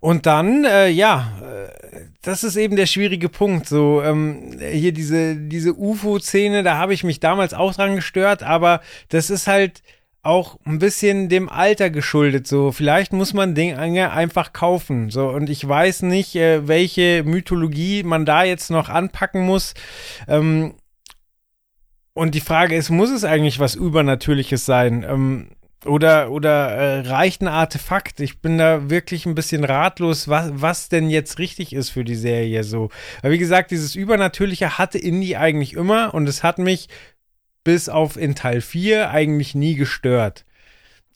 [0.00, 3.66] Und dann, äh, ja, äh, das ist eben der schwierige Punkt.
[3.68, 8.80] So, ähm, hier diese, diese UFO-Szene, da habe ich mich damals auch dran gestört, aber
[9.10, 9.82] das ist halt
[10.22, 12.46] auch ein bisschen dem Alter geschuldet.
[12.46, 15.10] So, vielleicht muss man Dinge einfach kaufen.
[15.10, 19.74] So, und ich weiß nicht, äh, welche Mythologie man da jetzt noch anpacken muss.
[20.28, 20.74] Ähm,
[22.20, 25.06] und die Frage ist, muss es eigentlich was Übernatürliches sein?
[25.08, 25.48] Ähm,
[25.86, 28.20] oder oder äh, reicht ein Artefakt?
[28.20, 32.16] Ich bin da wirklich ein bisschen ratlos, was, was denn jetzt richtig ist für die
[32.16, 32.90] Serie so.
[33.22, 36.88] Aber wie gesagt, dieses Übernatürliche hatte Indie eigentlich immer und es hat mich
[37.64, 40.44] bis auf in Teil 4 eigentlich nie gestört.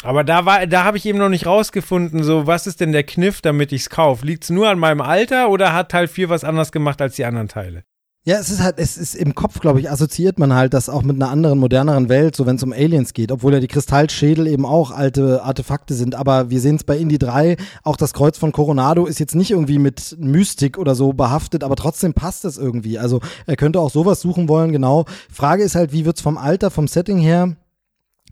[0.02, 3.05] Aber da war, da habe ich eben noch nicht rausgefunden, so was ist denn der
[3.05, 4.24] Kniff, damit ich es kaufe?
[4.24, 7.26] Liegt es nur an meinem Alter oder hat Teil 4 was anders gemacht als die
[7.26, 7.84] anderen Teile?
[8.27, 11.03] Ja, es ist halt, es ist im Kopf, glaube ich, assoziiert man halt das auch
[11.03, 14.47] mit einer anderen, moderneren Welt, so wenn es um Aliens geht, obwohl ja die Kristallschädel
[14.47, 16.15] eben auch alte Artefakte sind.
[16.15, 19.51] Aber wir sehen es bei Indie 3, auch das Kreuz von Coronado ist jetzt nicht
[19.51, 22.99] irgendwie mit Mystik oder so behaftet, aber trotzdem passt es irgendwie.
[22.99, 25.05] Also er könnte auch sowas suchen wollen, genau.
[25.31, 27.57] Frage ist halt, wie wird's vom Alter, vom Setting her?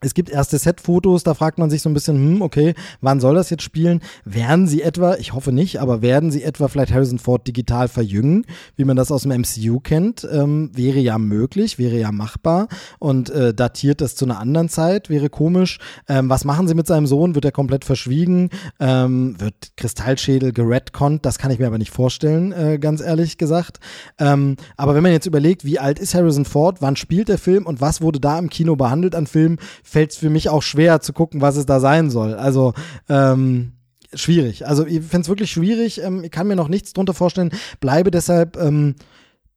[0.02, 3.34] Es gibt erste Set-Fotos, da fragt man sich so ein bisschen, hm, okay, wann soll
[3.34, 4.00] das jetzt spielen?
[4.24, 8.44] Werden sie etwa, ich hoffe nicht, aber werden sie etwa vielleicht Harrison Ford digital verjüngen,
[8.76, 10.26] wie man das aus dem MCU kennt?
[10.30, 15.08] Ähm, wäre ja möglich, wäre ja machbar und äh, datiert das zu einer anderen Zeit,
[15.08, 15.78] wäre komisch.
[16.08, 17.34] Ähm, was machen sie mit seinem Sohn?
[17.34, 18.50] Wird er komplett verschwiegen?
[18.80, 21.24] Ähm, wird Kristallschädel geredconnt?
[21.24, 23.78] Das kann ich mir aber nicht vorstellen, äh, ganz ehrlich gesagt.
[24.18, 27.66] Ähm, aber wenn man jetzt überlegt, wie alt ist Harrison Ford, wann spielt der Film
[27.66, 29.58] und was wurde da im Kino behandelt an Filmen,
[29.92, 32.34] fällt es für mich auch schwer zu gucken, was es da sein soll.
[32.34, 32.72] Also
[33.10, 33.72] ähm,
[34.14, 34.66] schwierig.
[34.66, 36.00] Also ich finde es wirklich schwierig.
[36.02, 37.50] Ähm, ich kann mir noch nichts drunter vorstellen.
[37.78, 38.94] Bleibe deshalb ähm,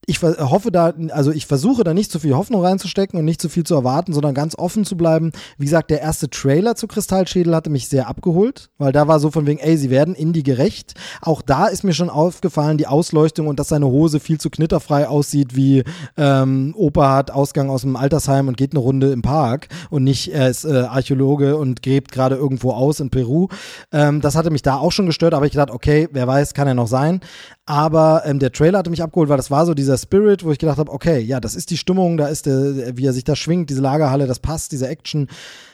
[0.08, 3.50] ich hoffe da, also ich versuche da nicht zu viel Hoffnung reinzustecken und nicht zu
[3.50, 5.32] viel zu erwarten, sondern ganz offen zu bleiben.
[5.58, 9.32] Wie gesagt, der erste Trailer zu Kristallschädel hatte mich sehr abgeholt, weil da war so
[9.32, 10.94] von wegen, ey, sie werden Indie gerecht.
[11.22, 15.08] Auch da ist mir schon aufgefallen, die Ausleuchtung und dass seine Hose viel zu knitterfrei
[15.08, 15.84] aussieht, wie
[16.18, 20.32] ähm, Opa hat Ausgang aus dem Altersheim und geht eine Runde im Park und nicht,
[20.34, 23.48] er ist äh, Archäologe und gräbt gerade irgendwo aus in Peru.
[23.92, 26.68] Ähm, das hatte mich da auch schon gestört, aber ich dachte, okay, wer weiß, kann
[26.68, 27.22] er noch sein.
[27.68, 30.60] Aber ähm, der Trailer hatte mich abgeholt, weil das war so dieser Spirit, wo ich
[30.60, 33.36] gedacht habe, okay, ja, das ist die Stimmung, da ist der, wie er sich da
[33.36, 35.28] schwingt, diese Lagerhalle, das passt, diese Action.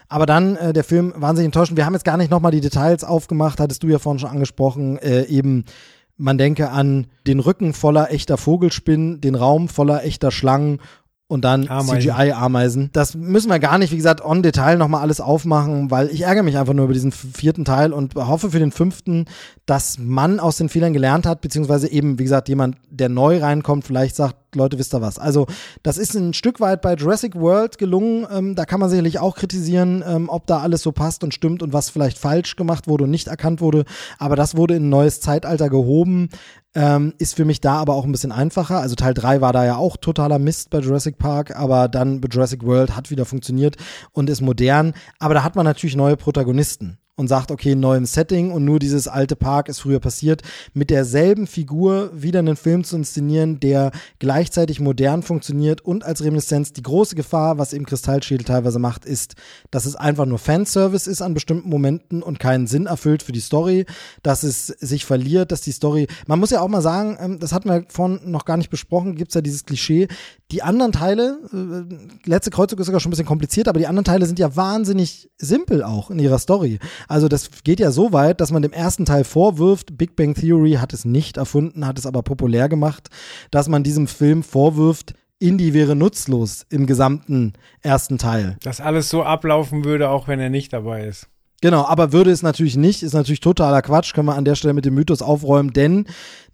[0.07, 1.77] Aber dann äh, der Film wahnsinnig enttäuschend.
[1.77, 4.97] Wir haben jetzt gar nicht nochmal die Details aufgemacht, hattest du ja vorhin schon angesprochen,
[4.99, 5.65] äh, eben
[6.17, 10.79] man denke an den Rücken voller echter Vogelspinnen, den Raum voller echter Schlangen
[11.31, 12.89] und dann CGI-Ameisen.
[12.91, 16.43] Das müssen wir gar nicht, wie gesagt, on Detail nochmal alles aufmachen, weil ich ärgere
[16.43, 19.25] mich einfach nur über diesen vierten Teil und hoffe für den fünften,
[19.65, 23.85] dass man aus den Fehlern gelernt hat, beziehungsweise eben, wie gesagt, jemand, der neu reinkommt,
[23.85, 25.19] vielleicht sagt, Leute, wisst ihr was.
[25.19, 25.47] Also,
[25.83, 28.27] das ist ein Stück weit bei Jurassic World gelungen.
[28.31, 31.63] Ähm, da kann man sicherlich auch kritisieren, ähm, ob da alles so passt und stimmt
[31.63, 33.85] und was vielleicht falsch gemacht wurde und nicht erkannt wurde.
[34.19, 36.29] Aber das wurde in ein neues Zeitalter gehoben.
[36.73, 38.79] Ähm, ist für mich da aber auch ein bisschen einfacher.
[38.79, 42.29] Also Teil 3 war da ja auch totaler Mist bei Jurassic Park, aber dann bei
[42.29, 43.75] Jurassic World hat wieder funktioniert
[44.13, 44.93] und ist modern.
[45.19, 47.00] Aber da hat man natürlich neue Protagonisten.
[47.15, 50.41] Und sagt, okay, neues Setting und nur dieses alte Park ist früher passiert,
[50.73, 56.73] mit derselben Figur wieder einen Film zu inszenieren, der gleichzeitig modern funktioniert und als Reminiszenz.
[56.73, 59.35] Die große Gefahr, was eben Kristallschädel teilweise macht, ist,
[59.69, 63.39] dass es einfach nur Fanservice ist an bestimmten Momenten und keinen Sinn erfüllt für die
[63.39, 63.85] Story,
[64.23, 67.53] dass es sich verliert, dass die Story, man muss ja auch mal sagen, ähm, das
[67.53, 70.07] hatten wir vorhin noch gar nicht besprochen, gibt es ja dieses Klischee,
[70.51, 74.05] die anderen Teile, äh, letzte Kreuzzug ist sogar schon ein bisschen kompliziert, aber die anderen
[74.05, 76.79] Teile sind ja wahnsinnig simpel auch in ihrer Story.
[77.07, 80.73] Also das geht ja so weit, dass man dem ersten Teil vorwirft, Big Bang Theory
[80.73, 83.09] hat es nicht erfunden, hat es aber populär gemacht,
[83.51, 88.57] dass man diesem Film vorwirft, Indie wäre nutzlos im gesamten ersten Teil.
[88.63, 91.27] Dass alles so ablaufen würde, auch wenn er nicht dabei ist.
[91.61, 94.73] Genau, aber würde es natürlich nicht, ist natürlich totaler Quatsch, können wir an der Stelle
[94.73, 96.05] mit dem Mythos aufräumen, denn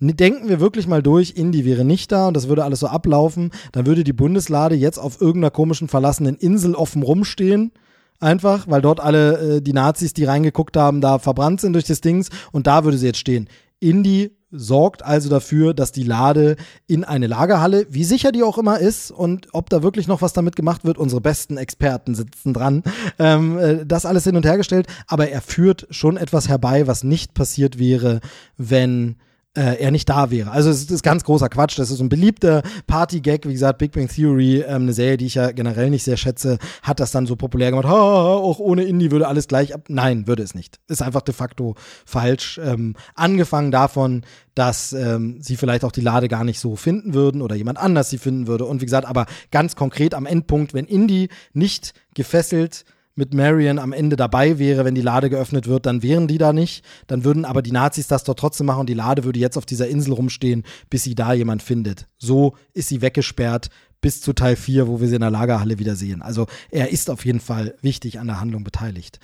[0.02, 3.52] denken wir wirklich mal durch, Indie wäre nicht da und das würde alles so ablaufen,
[3.72, 7.72] dann würde die Bundeslade jetzt auf irgendeiner komischen verlassenen Insel offen rumstehen
[8.20, 12.02] einfach, weil dort alle äh, die Nazis, die reingeguckt haben, da verbrannt sind durch das
[12.02, 12.30] Dings.
[12.52, 13.48] Und da würde sie jetzt stehen.
[13.80, 16.56] Indie sorgt also dafür, dass die Lade
[16.88, 20.34] in eine Lagerhalle, wie sicher die auch immer ist und ob da wirklich noch was
[20.34, 22.84] damit gemacht wird, unsere besten Experten sitzen dran,
[23.20, 27.04] ähm, äh, das alles hin und her gestellt, aber er führt schon etwas herbei, was
[27.04, 28.22] nicht passiert wäre,
[28.56, 29.18] wenn
[29.58, 30.52] äh, er nicht da wäre.
[30.52, 31.80] Also es ist ganz großer Quatsch.
[31.80, 33.48] Das ist so ein beliebter Party-Gag.
[33.48, 36.60] Wie gesagt, Big Bang Theory, ähm, eine Serie, die ich ja generell nicht sehr schätze,
[36.84, 37.88] hat das dann so populär gemacht.
[37.88, 39.86] Ha, auch ohne Indie würde alles gleich ab.
[39.90, 40.80] Nein, würde es nicht.
[40.88, 42.60] Ist einfach de facto falsch.
[42.64, 44.22] Ähm, angefangen davon,
[44.54, 48.10] dass ähm, sie vielleicht auch die Lade gar nicht so finden würden oder jemand anders
[48.10, 48.66] sie finden würde.
[48.66, 52.86] Und wie gesagt, aber ganz konkret am Endpunkt, wenn Indie nicht gefesselt
[53.18, 56.54] mit Marion am Ende dabei wäre, wenn die Lade geöffnet wird, dann wären die da
[56.54, 56.86] nicht.
[57.08, 59.66] Dann würden aber die Nazis das dort trotzdem machen und die Lade würde jetzt auf
[59.66, 62.08] dieser Insel rumstehen, bis sie da jemand findet.
[62.18, 63.70] So ist sie weggesperrt
[64.02, 66.22] bis zu Teil 4, wo wir sie in der Lagerhalle wieder sehen.
[66.22, 69.20] Also er ist auf jeden Fall wichtig an der Handlung beteiligt.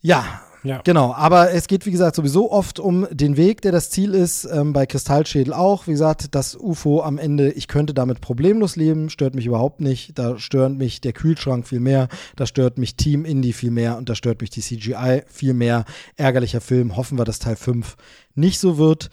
[0.00, 0.80] Ja, ja.
[0.84, 4.44] Genau, aber es geht, wie gesagt, sowieso oft um den Weg, der das Ziel ist.
[4.44, 5.86] Ähm, bei Kristallschädel auch.
[5.86, 10.18] Wie gesagt, das UFO am Ende, ich könnte damit problemlos leben, stört mich überhaupt nicht.
[10.18, 14.08] Da stört mich der Kühlschrank viel mehr, da stört mich Team Indie viel mehr und
[14.08, 15.84] da stört mich die CGI viel mehr.
[16.16, 16.96] Ärgerlicher Film.
[16.96, 17.96] Hoffen wir, dass Teil 5
[18.34, 19.10] nicht so wird.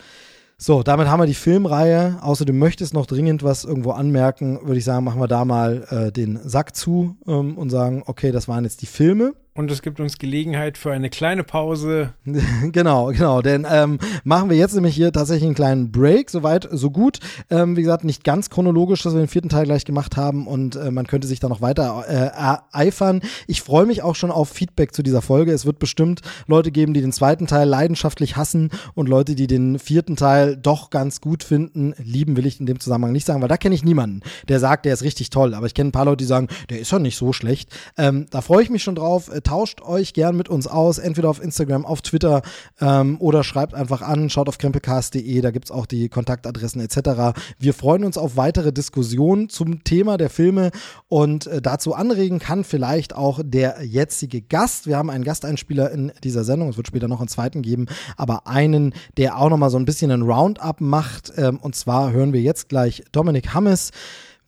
[0.59, 2.17] So, damit haben wir die Filmreihe.
[2.21, 6.11] Außerdem möchtest noch dringend was irgendwo anmerken, würde ich sagen, machen wir da mal äh,
[6.11, 9.99] den Sack zu ähm, und sagen, okay, das waren jetzt die Filme und es gibt
[9.99, 12.13] uns Gelegenheit für eine kleine Pause.
[12.71, 13.41] genau, genau.
[13.41, 16.29] Denn ähm, machen wir jetzt nämlich hier tatsächlich einen kleinen Break.
[16.29, 17.19] Soweit, so gut.
[17.49, 20.75] Ähm, wie gesagt, nicht ganz chronologisch, dass wir den vierten Teil gleich gemacht haben und
[20.75, 23.21] äh, man könnte sich da noch weiter äh, eifern.
[23.47, 25.51] Ich freue mich auch schon auf Feedback zu dieser Folge.
[25.51, 29.79] Es wird bestimmt Leute geben, die den zweiten Teil leidenschaftlich hassen und Leute, die den
[29.79, 31.95] vierten Teil doch ganz gut finden.
[31.97, 34.85] Lieben will ich in dem Zusammenhang nicht sagen, weil da kenne ich niemanden, der sagt,
[34.85, 35.55] der ist richtig toll.
[35.55, 37.71] Aber ich kenne ein paar Leute, die sagen, der ist ja nicht so schlecht.
[37.97, 41.41] Ähm, da freue ich mich schon drauf tauscht euch gern mit uns aus, entweder auf
[41.41, 42.41] Instagram, auf Twitter
[42.81, 47.39] ähm, oder schreibt einfach an, schaut auf krempelcast.de, da gibt es auch die Kontaktadressen etc.
[47.57, 50.71] Wir freuen uns auf weitere Diskussionen zum Thema der Filme
[51.07, 54.85] und äh, dazu anregen kann vielleicht auch der jetzige Gast.
[54.85, 57.85] Wir haben einen Gasteinspieler in dieser Sendung, es wird später noch einen zweiten geben,
[58.17, 61.31] aber einen, der auch nochmal so ein bisschen ein Roundup macht.
[61.37, 63.91] Ähm, und zwar hören wir jetzt gleich Dominik Hammes.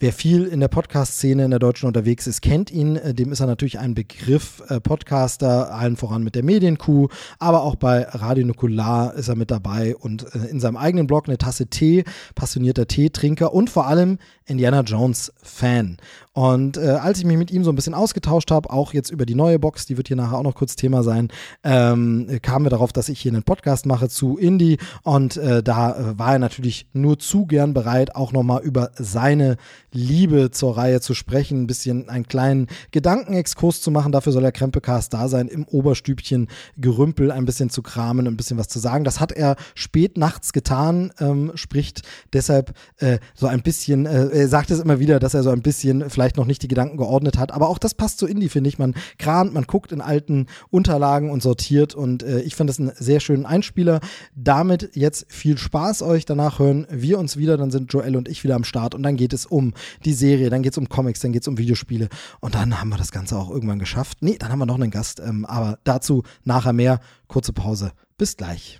[0.01, 2.95] Wer viel in der Podcast-Szene in der Deutschen unterwegs ist, kennt ihn.
[2.95, 4.63] Äh, dem ist er natürlich ein Begriff.
[4.69, 9.51] Äh, Podcaster, allen voran mit der Medienkuh, aber auch bei Radio Nukular ist er mit
[9.51, 14.19] dabei und äh, in seinem eigenen Blog eine Tasse Tee, passionierter Teetrinker und vor allem
[14.45, 15.97] Indiana Jones Fan.
[16.39, 19.25] Und äh, als ich mich mit ihm so ein bisschen ausgetauscht habe, auch jetzt über
[19.25, 21.27] die neue Box, die wird hier nachher auch noch kurz Thema sein,
[21.65, 24.77] ähm, kamen wir darauf, dass ich hier einen Podcast mache zu Indie.
[25.03, 29.57] Und äh, da äh, war er natürlich nur zu gern bereit, auch nochmal über seine
[29.91, 34.13] Liebe zur Reihe zu sprechen, ein bisschen einen kleinen Gedankenexkurs zu machen.
[34.13, 38.57] Dafür soll der Krempecast da sein, im Oberstübchen Gerümpel ein bisschen zu kramen, ein bisschen
[38.57, 39.03] was zu sagen.
[39.03, 44.47] Das hat er spät nachts getan, ähm, spricht deshalb äh, so ein bisschen, äh, er
[44.47, 46.97] sagt es immer wieder, dass er so ein bisschen vielleicht vielleicht noch nicht die Gedanken
[46.97, 47.51] geordnet hat.
[47.51, 48.77] Aber auch das passt zu Indie, finde ich.
[48.77, 52.91] Man krant, man guckt in alten Unterlagen und sortiert und äh, ich fand das einen
[52.95, 53.99] sehr schönen Einspieler.
[54.35, 56.25] Damit jetzt viel Spaß euch.
[56.25, 57.57] Danach hören wir uns wieder.
[57.57, 59.73] Dann sind Joel und ich wieder am Start und dann geht es um
[60.05, 62.09] die Serie, dann geht es um Comics, dann geht es um Videospiele
[62.39, 64.19] und dann haben wir das Ganze auch irgendwann geschafft.
[64.21, 66.99] Nee, dann haben wir noch einen Gast, ähm, aber dazu nachher mehr.
[67.27, 67.91] Kurze Pause.
[68.17, 68.79] Bis gleich.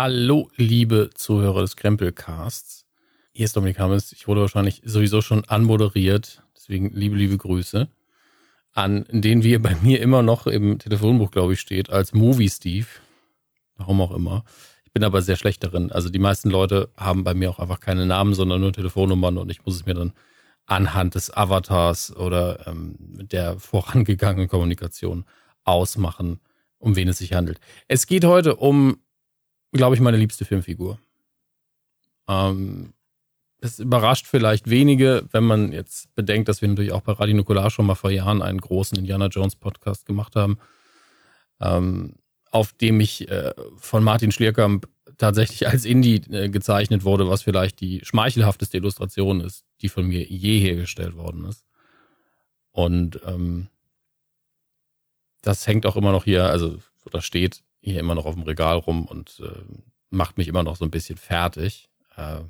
[0.00, 2.86] Hallo, liebe Zuhörer des Krempelcasts.
[3.32, 4.12] Hier ist Dominik Hammes.
[4.12, 6.44] Ich wurde wahrscheinlich sowieso schon anmoderiert.
[6.54, 7.88] Deswegen liebe, liebe Grüße.
[8.74, 12.86] An den wir bei mir immer noch im Telefonbuch, glaube ich, steht, als Movie Steve.
[13.74, 14.44] Warum auch immer.
[14.84, 15.90] Ich bin aber sehr schlecht darin.
[15.90, 19.50] Also die meisten Leute haben bei mir auch einfach keine Namen, sondern nur Telefonnummern und
[19.50, 20.12] ich muss es mir dann
[20.66, 25.24] anhand des Avatars oder ähm, der vorangegangenen Kommunikation
[25.64, 26.38] ausmachen,
[26.78, 27.58] um wen es sich handelt.
[27.88, 29.00] Es geht heute um,
[29.72, 30.98] glaube ich, meine liebste Filmfigur.
[32.28, 32.92] Ähm,
[33.60, 37.70] es überrascht vielleicht wenige, wenn man jetzt bedenkt, dass wir natürlich auch bei Radio Nukular
[37.70, 40.58] schon mal vor Jahren einen großen Indiana Jones Podcast gemacht haben,
[41.60, 42.14] ähm,
[42.50, 47.80] auf dem ich äh, von Martin Schlierkamp tatsächlich als Indie äh, gezeichnet wurde, was vielleicht
[47.80, 51.64] die schmeichelhafteste Illustration ist, die von mir je hergestellt worden ist.
[52.70, 53.68] Und ähm,
[55.42, 58.76] das hängt auch immer noch hier, also oder steht hier immer noch auf dem Regal
[58.76, 59.62] rum und äh,
[60.10, 61.88] macht mich immer noch so ein bisschen fertig.
[62.16, 62.40] Äh,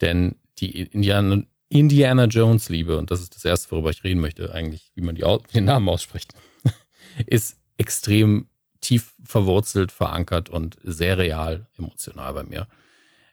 [0.00, 4.52] denn die Indiana, Indiana Jones Liebe, und das ist das erste, worüber ich reden möchte,
[4.52, 5.24] eigentlich, wie man die,
[5.54, 6.34] den Namen ausspricht,
[7.26, 8.48] ist extrem
[8.80, 12.68] tief verwurzelt, verankert und sehr real, emotional bei mir.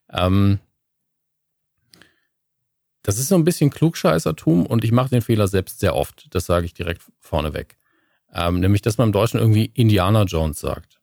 [0.09, 0.59] Ähm,
[3.03, 6.33] das ist so ein bisschen Klugscheißertum und ich mache den Fehler selbst sehr oft.
[6.33, 7.77] Das sage ich direkt vorneweg.
[8.33, 10.99] Ähm, nämlich, dass man im Deutschen irgendwie Indiana Jones sagt.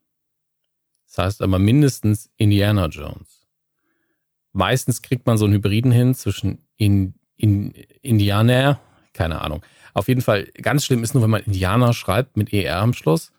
[1.06, 3.46] Das heißt aber mindestens Indiana Jones.
[4.52, 8.80] Meistens kriegt man so einen Hybriden hin zwischen in, in, Indianer,
[9.12, 9.62] keine Ahnung.
[9.94, 13.32] Auf jeden Fall, ganz schlimm ist nur, wenn man Indianer schreibt mit ER am Schluss,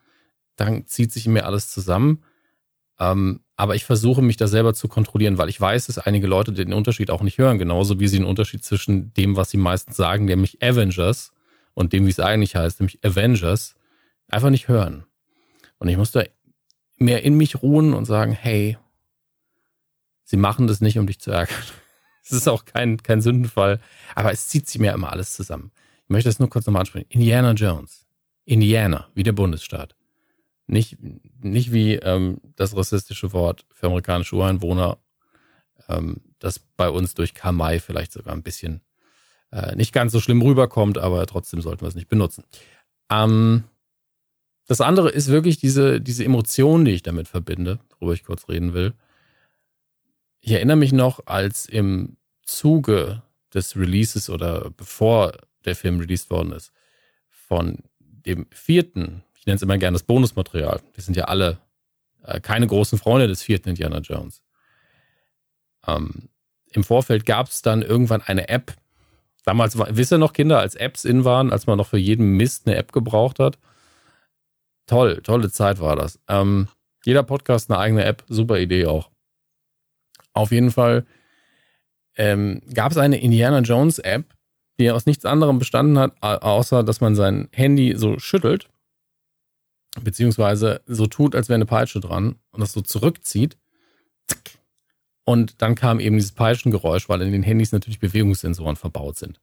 [0.55, 2.23] dann zieht sich mir alles zusammen.
[2.99, 6.53] Ähm, aber ich versuche mich da selber zu kontrollieren, weil ich weiß, dass einige Leute
[6.53, 9.97] den Unterschied auch nicht hören, genauso wie sie den Unterschied zwischen dem, was sie meistens
[9.97, 11.31] sagen, nämlich Avengers,
[11.73, 13.75] und dem, wie es eigentlich heißt, nämlich Avengers,
[14.31, 15.05] einfach nicht hören.
[15.77, 16.23] Und ich muss da
[16.97, 18.77] mehr in mich ruhen und sagen, hey,
[20.23, 21.55] sie machen das nicht, um dich zu ärgern.
[22.23, 23.81] Es ist auch kein, kein Sündenfall,
[24.13, 25.71] aber es zieht sich mir immer alles zusammen.
[26.03, 27.07] Ich möchte das nur kurz nochmal ansprechen.
[27.09, 28.05] Indiana Jones.
[28.45, 29.95] Indiana, wie der Bundesstaat.
[30.67, 30.97] Nicht,
[31.41, 34.99] nicht wie ähm, das rassistische Wort für amerikanische Ureinwohner,
[35.89, 38.81] ähm, das bei uns durch Kamai vielleicht sogar ein bisschen
[39.51, 42.43] äh, nicht ganz so schlimm rüberkommt, aber trotzdem sollten wir es nicht benutzen.
[43.09, 43.63] Ähm,
[44.71, 48.73] das andere ist wirklich diese, diese Emotion, die ich damit verbinde, worüber ich kurz reden
[48.73, 48.93] will.
[50.39, 53.21] Ich erinnere mich noch, als im Zuge
[53.53, 55.33] des Releases oder bevor
[55.65, 56.71] der Film released worden ist,
[57.27, 60.79] von dem vierten, ich nenne es immer gerne das Bonusmaterial.
[60.93, 61.57] Wir sind ja alle
[62.23, 64.41] äh, keine großen Freunde des vierten Indiana Jones.
[65.85, 66.29] Ähm,
[66.69, 68.73] Im Vorfeld gab es dann irgendwann eine App.
[69.43, 72.67] Damals, wisst ihr noch, Kinder, als Apps in waren, als man noch für jeden Mist
[72.67, 73.57] eine App gebraucht hat?
[74.91, 76.19] Toll, tolle Zeit war das.
[76.27, 76.67] Ähm,
[77.05, 79.09] jeder Podcast eine eigene App, super Idee auch.
[80.33, 81.05] Auf jeden Fall
[82.17, 84.25] ähm, gab es eine Indiana Jones App,
[84.77, 88.67] die aus nichts anderem bestanden hat, außer dass man sein Handy so schüttelt,
[90.01, 93.57] beziehungsweise so tut, als wäre eine Peitsche dran und das so zurückzieht.
[95.23, 99.39] Und dann kam eben dieses Peitschengeräusch, weil in den Handys natürlich Bewegungssensoren verbaut sind.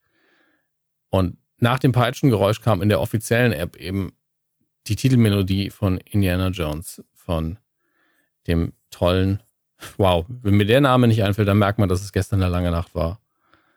[1.09, 4.13] Und nach dem Peitschengeräusch kam in der offiziellen App eben
[4.89, 7.59] die Titelmelodie von Indiana Jones, von
[8.47, 9.43] dem tollen,
[9.97, 12.71] wow, wenn mir der Name nicht einfällt, dann merkt man, dass es gestern eine lange
[12.71, 13.21] Nacht war.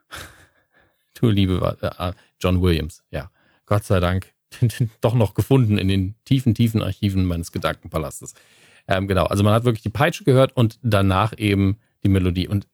[1.20, 3.30] du liebe äh, John Williams, ja.
[3.66, 4.34] Gott sei Dank
[5.02, 8.34] doch noch gefunden in den tiefen, tiefen Archiven meines Gedankenpalastes.
[8.88, 12.48] Ähm, genau, also man hat wirklich die Peitsche gehört und danach eben die Melodie.
[12.48, 12.68] Und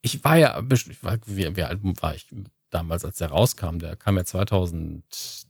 [0.00, 2.26] ich war ja, ich war, wie, wie alt war ich
[2.70, 3.78] damals, als der rauskam?
[3.78, 5.47] Der kam ja 2000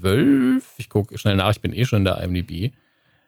[0.00, 2.72] 2012, ich gucke schnell nach, ich bin eh schon in der IMDb.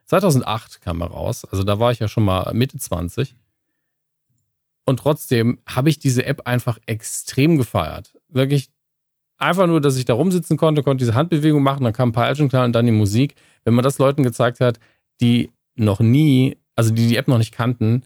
[0.07, 3.35] 2008 kam er raus, also da war ich ja schon mal Mitte 20.
[4.85, 8.13] Und trotzdem habe ich diese App einfach extrem gefeiert.
[8.29, 8.71] Wirklich
[9.39, 12.29] einfach nur, dass ich da rumsitzen konnte, konnte diese Handbewegung machen, dann kam ein paar
[12.29, 13.35] Actionklar und dann die Musik.
[13.65, 14.81] Wenn man das Leuten gezeigt hat,
[15.21, 18.03] die noch nie, also die die App noch nicht kannten,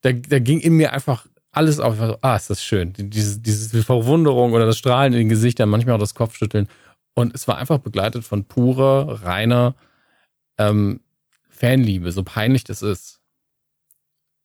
[0.00, 1.96] da, da ging in mir einfach alles auf.
[2.22, 2.92] Ah, ist das schön.
[2.96, 6.68] Diese, diese Verwunderung oder das Strahlen in den Gesichtern, manchmal auch das Kopfschütteln.
[7.14, 9.74] Und es war einfach begleitet von purer, reiner
[10.58, 11.00] ähm,
[11.48, 13.20] Fanliebe, so peinlich das ist.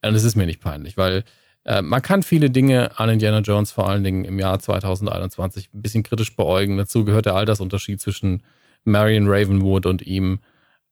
[0.03, 1.23] Und es ist mir nicht peinlich, weil
[1.65, 5.81] äh, man kann viele Dinge an Indiana Jones vor allen Dingen im Jahr 2021 ein
[5.81, 6.77] bisschen kritisch beäugen.
[6.77, 8.43] Dazu gehört der Altersunterschied zwischen
[8.85, 10.39] Marion Ravenwood und ihm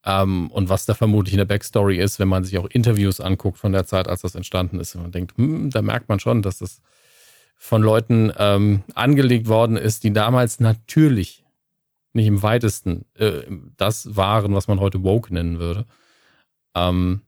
[0.05, 3.57] ähm, und was da vermutlich in der Backstory ist, wenn man sich auch Interviews anguckt
[3.57, 4.95] von der Zeit, als das entstanden ist.
[4.95, 6.81] Und man denkt, hm, da merkt man schon, dass das
[7.57, 11.43] von Leuten ähm, angelegt worden ist, die damals natürlich
[12.13, 13.43] nicht im weitesten äh,
[13.77, 15.85] das waren, was man heute woke nennen würde.
[16.75, 17.21] Ähm,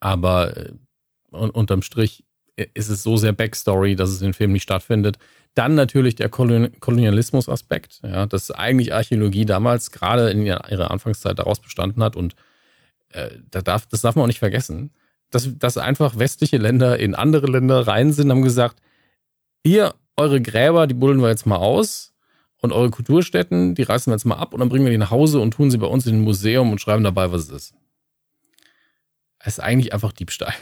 [0.00, 0.72] aber äh,
[1.30, 2.24] unterm Strich
[2.56, 5.18] ist es so sehr Backstory, dass es in dem Film nicht stattfindet.
[5.54, 12.02] Dann natürlich der Kolonialismus-Aspekt, ja, dass eigentlich Archäologie damals gerade in ihrer Anfangszeit daraus bestanden
[12.02, 12.34] hat und
[13.10, 14.92] äh, da darf, das darf man auch nicht vergessen,
[15.30, 18.80] dass, dass einfach westliche Länder in andere Länder rein sind, haben gesagt,
[19.64, 22.13] hier, eure Gräber, die buddeln wir jetzt mal aus
[22.64, 25.10] und eure Kulturstätten, die reißen wir jetzt mal ab und dann bringen wir die nach
[25.10, 27.74] Hause und tun sie bei uns in ein Museum und schreiben dabei, was es ist.
[29.38, 30.54] Es ist eigentlich einfach Diebstahl.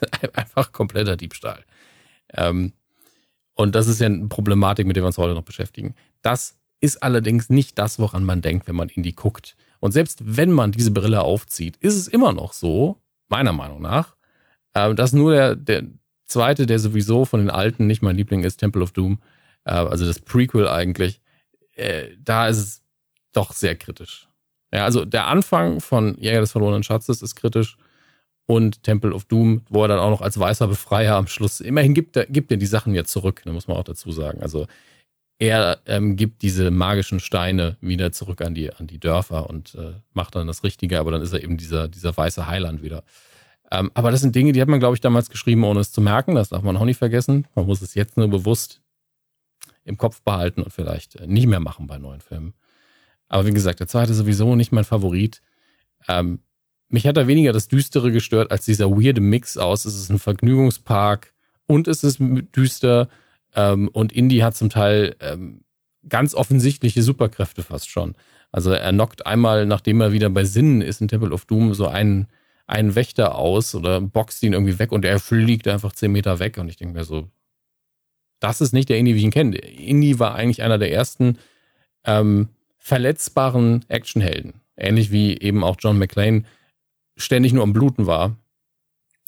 [0.32, 1.64] Einfach kompletter Diebstahl.
[2.32, 2.72] Ähm,
[3.54, 5.94] und das ist ja eine Problematik, mit der wir uns heute noch beschäftigen.
[6.22, 9.54] Das ist allerdings nicht das, woran man denkt, wenn man in die guckt.
[9.80, 14.14] Und selbst wenn man diese Brille aufzieht, ist es immer noch so, meiner Meinung nach,
[14.72, 15.82] äh, dass nur der, der
[16.24, 19.18] zweite, der sowieso von den alten nicht mein Liebling ist, Temple of Doom,
[19.64, 21.20] äh, also das Prequel eigentlich,
[21.74, 22.82] äh, da ist es
[23.32, 24.28] doch sehr kritisch.
[24.72, 27.76] Ja, also der Anfang von Jäger des verlorenen Schatzes ist kritisch
[28.46, 31.94] und Temple of Doom, wo er dann auch noch als weißer Befreier am Schluss, immerhin
[31.94, 34.42] gibt er, gibt er die Sachen ja zurück, da muss man auch dazu sagen.
[34.42, 34.66] Also
[35.38, 39.92] er ähm, gibt diese magischen Steine wieder zurück an die, an die Dörfer und äh,
[40.12, 43.04] macht dann das Richtige, aber dann ist er eben dieser, dieser weiße Heiland wieder.
[43.70, 46.00] Ähm, aber das sind Dinge, die hat man, glaube ich, damals geschrieben, ohne es zu
[46.00, 46.34] merken.
[46.34, 47.46] Das darf man auch nicht vergessen.
[47.54, 48.80] Man muss es jetzt nur bewusst
[49.88, 52.54] im Kopf behalten und vielleicht äh, nicht mehr machen bei neuen Filmen.
[53.28, 55.42] Aber wie gesagt, der zweite ist sowieso nicht mein Favorit.
[56.06, 56.40] Ähm,
[56.88, 59.84] mich hat da weniger das Düstere gestört als dieser weirde Mix aus.
[59.84, 61.34] Es ist ein Vergnügungspark
[61.66, 62.18] und es ist
[62.56, 63.08] düster
[63.54, 65.64] ähm, und Indy hat zum Teil ähm,
[66.08, 68.14] ganz offensichtliche Superkräfte fast schon.
[68.50, 71.86] Also er knockt einmal, nachdem er wieder bei Sinnen ist in Temple of Doom, so
[71.86, 72.28] einen,
[72.66, 76.56] einen Wächter aus oder boxt ihn irgendwie weg und er fliegt einfach zehn Meter weg.
[76.56, 77.28] Und ich denke mir so,
[78.40, 79.56] das ist nicht der Indy, wie ich ihn kenne.
[79.56, 81.38] Indy war eigentlich einer der ersten
[82.04, 84.60] ähm, verletzbaren Actionhelden.
[84.76, 86.44] Ähnlich wie eben auch John McClane
[87.16, 88.36] ständig nur am Bluten war.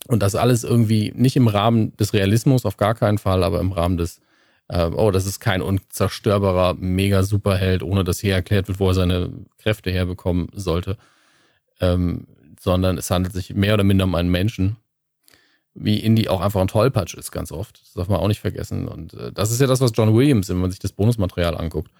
[0.07, 3.73] Und das alles irgendwie nicht im Rahmen des Realismus, auf gar keinen Fall, aber im
[3.73, 4.21] Rahmen des,
[4.69, 9.31] äh, oh, das ist kein unzerstörbarer Mega-Superheld, ohne dass hier erklärt wird, wo er seine
[9.59, 10.97] Kräfte herbekommen sollte.
[11.81, 12.27] Ähm,
[12.59, 14.77] sondern es handelt sich mehr oder minder um einen Menschen,
[15.83, 17.81] wie Indy auch einfach ein Tollpatsch ist, ganz oft.
[17.81, 18.87] Das darf man auch nicht vergessen.
[18.87, 21.91] Und äh, das ist ja das, was John Williams, wenn man sich das Bonusmaterial anguckt,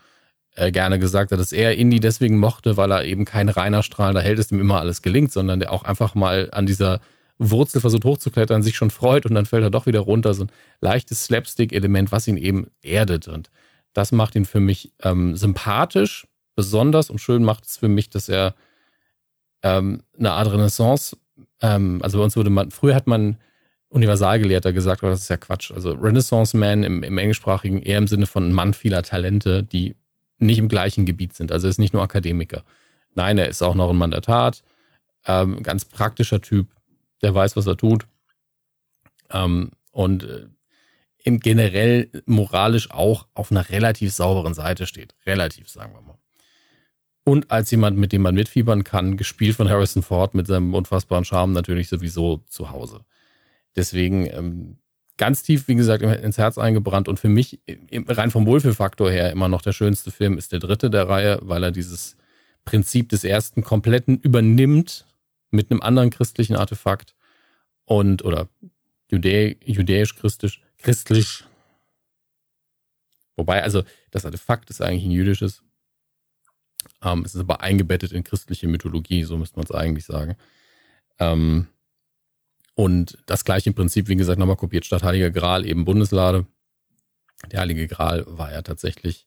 [0.55, 4.21] äh, gerne gesagt hat, dass er Indy deswegen mochte, weil er eben kein reiner strahlender
[4.21, 7.01] Held ist, dem immer alles gelingt, sondern der auch einfach mal an dieser
[7.39, 10.35] Wurzel versucht hochzuklettern, sich schon freut und dann fällt er doch wieder runter.
[10.35, 13.29] So ein leichtes Slapstick-Element, was ihn eben erdet.
[13.29, 13.51] Und
[13.95, 18.29] das macht ihn für mich ähm, sympathisch, besonders und schön macht es für mich, dass
[18.29, 18.55] er
[19.63, 21.17] ähm, eine Art Renaissance,
[21.63, 23.39] ähm, also bei uns würde man, früher hat man
[23.91, 25.73] Universalgelehrter gesagt, aber das ist ja Quatsch.
[25.73, 29.97] Also Renaissance Man im, im englischsprachigen eher im Sinne von Mann vieler Talente, die
[30.39, 31.53] nicht im gleichen Gebiet sind.
[31.53, 32.65] Also er ist nicht nur Akademiker.
[33.15, 34.63] Nein, er ist auch noch ein Mann der Tat.
[35.27, 36.69] Ähm, ganz praktischer Typ,
[37.21, 38.07] der weiß, was er tut.
[39.31, 40.47] Ähm, und äh,
[41.23, 45.15] im generell moralisch auch auf einer relativ sauberen Seite steht.
[45.27, 46.19] Relativ, sagen wir mal.
[47.25, 51.25] Und als jemand, mit dem man mitfiebern kann, gespielt von Harrison Ford mit seinem unfassbaren
[51.25, 53.05] Charme natürlich sowieso zu Hause.
[53.77, 54.79] Deswegen ähm,
[55.17, 57.61] ganz tief, wie gesagt, ins Herz eingebrannt und für mich
[57.93, 61.63] rein vom Wohlfühlfaktor her immer noch der schönste Film ist der dritte der Reihe, weil
[61.63, 62.17] er dieses
[62.65, 65.07] Prinzip des ersten kompletten übernimmt
[65.51, 67.15] mit einem anderen christlichen Artefakt
[67.85, 68.49] und oder
[69.11, 71.45] judä judäisch-christlich, christlich.
[73.37, 75.63] Wobei, also das Artefakt ist eigentlich ein jüdisches.
[77.03, 80.37] Ähm, es ist aber eingebettet in christliche Mythologie, so müsste man es eigentlich sagen.
[81.19, 81.67] Ähm,
[82.75, 86.47] und das gleiche Prinzip, wie gesagt, nochmal kopiert statt Heiliger Gral eben Bundeslade.
[87.51, 89.27] Der Heilige Gral war ja tatsächlich,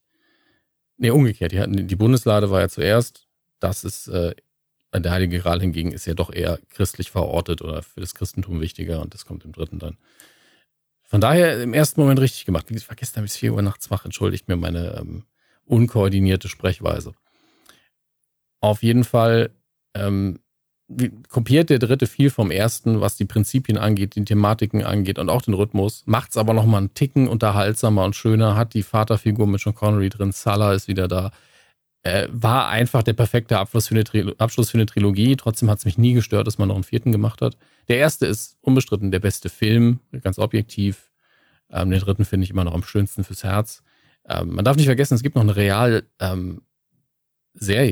[0.98, 1.52] nee, umgekehrt.
[1.52, 3.28] Die, die Bundeslade war ja zuerst.
[3.60, 4.36] Das ist, äh,
[4.94, 9.02] der Heilige Gral hingegen ist ja doch eher christlich verortet oder für das Christentum wichtiger
[9.02, 9.98] und das kommt im dritten dann.
[11.04, 12.70] Von daher im ersten Moment richtig gemacht.
[12.72, 15.26] Ich war gestern bis 4 Uhr nachts wach, entschuldigt mir meine ähm,
[15.66, 17.14] unkoordinierte Sprechweise.
[18.60, 19.52] Auf jeden Fall
[19.94, 20.40] ähm,
[21.30, 25.42] kopiert der dritte viel vom ersten, was die Prinzipien angeht, die Thematiken angeht und auch
[25.42, 29.62] den Rhythmus, macht es aber nochmal einen Ticken unterhaltsamer und schöner, hat die Vaterfigur mit
[29.62, 31.32] Sean Connery drin, Salah ist wieder da.
[32.06, 35.38] Äh, war einfach der perfekte Abschluss für, eine Abschluss für eine Trilogie.
[35.38, 37.56] Trotzdem hat es mich nie gestört, dass man noch einen vierten gemacht hat.
[37.88, 41.12] Der erste ist unbestritten der beste Film, ganz objektiv.
[41.72, 43.84] Ähm, den dritten finde ich immer noch am schönsten fürs Herz.
[44.28, 46.02] Ähm, man darf nicht vergessen, es gibt noch eine Real-Serie,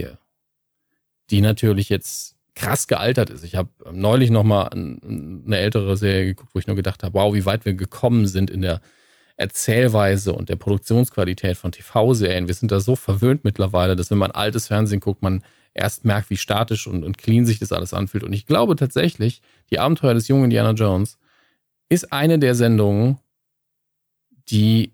[0.09, 0.17] ähm,
[1.29, 3.43] die natürlich jetzt krass gealtert ist.
[3.43, 7.33] Ich habe neulich noch mal eine ältere Serie geguckt, wo ich nur gedacht habe, wow,
[7.33, 8.81] wie weit wir gekommen sind in der
[9.37, 12.47] Erzählweise und der Produktionsqualität von TV-Serien.
[12.47, 16.29] Wir sind da so verwöhnt mittlerweile, dass wenn man altes Fernsehen guckt, man erst merkt,
[16.29, 18.23] wie statisch und, und clean sich das alles anfühlt.
[18.23, 21.17] Und ich glaube tatsächlich, die Abenteuer des jungen Indiana Jones
[21.89, 23.19] ist eine der Sendungen,
[24.49, 24.93] die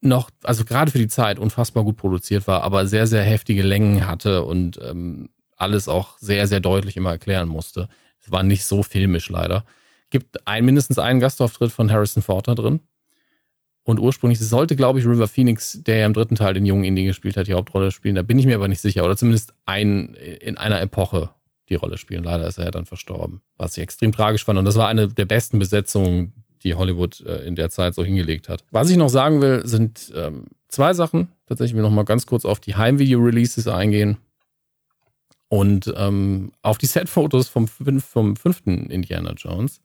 [0.00, 4.06] noch, also gerade für die Zeit unfassbar gut produziert war, aber sehr, sehr heftige Längen
[4.06, 5.30] hatte und ähm,
[5.62, 7.88] alles auch sehr, sehr deutlich immer erklären musste.
[8.20, 9.64] Es war nicht so filmisch leider.
[10.10, 12.80] Gibt ein, mindestens einen Gastauftritt von Harrison Ford da drin.
[13.84, 17.04] Und ursprünglich sollte, glaube ich, River Phoenix, der ja im dritten Teil den jungen Indie
[17.04, 18.14] gespielt hat, die Hauptrolle spielen.
[18.14, 19.04] Da bin ich mir aber nicht sicher.
[19.04, 21.30] Oder zumindest ein, in einer Epoche
[21.68, 22.22] die Rolle spielen.
[22.22, 23.40] Leider ist er ja dann verstorben.
[23.56, 24.58] Was ich extrem tragisch fand.
[24.58, 26.32] Und das war eine der besten Besetzungen,
[26.62, 28.64] die Hollywood äh, in der Zeit so hingelegt hat.
[28.70, 31.28] Was ich noch sagen will, sind ähm, zwei Sachen.
[31.46, 34.18] Tatsächlich will ich noch mal ganz kurz auf die Heimvideo-Releases eingehen
[35.52, 39.82] und ähm, auf die Set-Fotos vom, vom fünften Indiana Jones.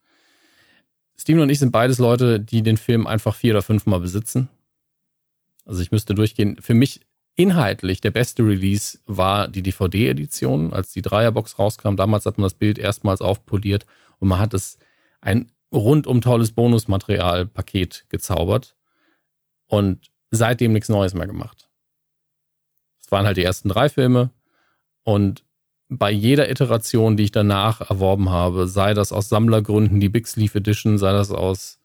[1.18, 4.48] Steven und ich sind beides Leute, die den Film einfach vier oder fünfmal besitzen.
[5.66, 6.56] Also ich müsste durchgehen.
[6.62, 7.02] Für mich
[7.36, 11.98] inhaltlich der beste Release war die DVD-Edition, als die Dreierbox rauskam.
[11.98, 13.86] Damals hat man das Bild erstmals aufpoliert
[14.20, 14.78] und man hat es
[15.20, 18.78] ein rundum tolles Bonusmaterial-Paket gezaubert
[19.66, 21.70] und seitdem nichts Neues mehr gemacht.
[23.02, 24.30] Es waren halt die ersten drei Filme
[25.04, 25.44] und
[25.90, 30.57] bei jeder Iteration, die ich danach erworben habe, sei das aus Sammlergründen die Big Sleeve
[30.57, 31.80] Edition, sei das aus,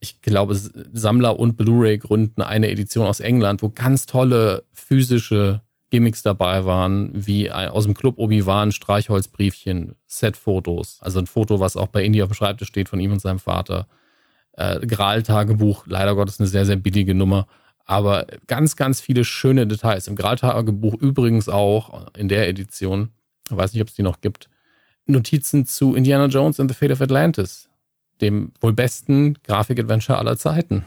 [0.00, 6.64] ich glaube, Sammler- und Blu-ray-Gründen eine Edition aus England, wo ganz tolle physische Gimmicks dabei
[6.64, 12.22] waren, wie aus dem Club Obi-Wan Streichholzbriefchen, Set-Fotos, also ein Foto, was auch bei Indie
[12.22, 13.86] auf dem Schreibtisch steht von ihm und seinem Vater.
[14.52, 17.46] Äh, Graal-Tagebuch, leider Gottes eine sehr, sehr billige Nummer.
[17.86, 20.08] Aber ganz, ganz viele schöne Details.
[20.08, 23.10] Im Graal-Tagebuch übrigens auch in der Edition,
[23.48, 24.50] ich weiß nicht, ob es die noch gibt,
[25.06, 27.68] Notizen zu Indiana Jones and the Fate of Atlantis,
[28.20, 30.84] dem wohl besten Grafik-Adventure aller Zeiten.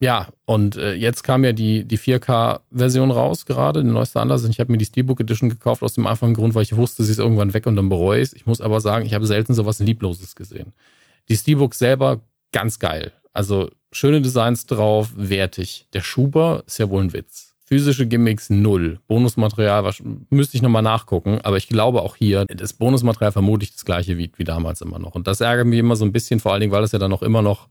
[0.00, 4.44] Ja, und äh, jetzt kam ja die, die 4K-Version raus gerade, die neueste Anlass.
[4.44, 7.12] Ich habe mir die Steelbook Edition gekauft aus dem einfachen Grund, weil ich wusste, sie
[7.12, 8.32] ist irgendwann weg und dann bereue ich es.
[8.32, 10.72] Ich muss aber sagen, ich habe selten sowas Liebloses gesehen.
[11.28, 12.20] Die Steelbook selber
[12.52, 13.12] ganz geil.
[13.32, 15.86] Also schöne Designs drauf, wertig.
[15.92, 17.54] Der Schuber ist ja wohl ein Witz.
[17.66, 19.00] Physische Gimmicks null.
[19.06, 19.90] Bonusmaterial
[20.28, 24.30] müsste ich nochmal nachgucken, aber ich glaube auch hier, das Bonusmaterial vermutlich das gleiche wie,
[24.36, 25.14] wie damals immer noch.
[25.14, 27.10] Und das ärgert mich immer so ein bisschen, vor allen Dingen, weil es ja dann
[27.10, 27.68] noch immer noch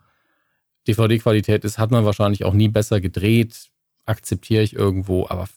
[0.88, 3.70] DVD-Qualität ist, hat man wahrscheinlich auch nie besser gedreht,
[4.06, 5.48] akzeptiere ich irgendwo, aber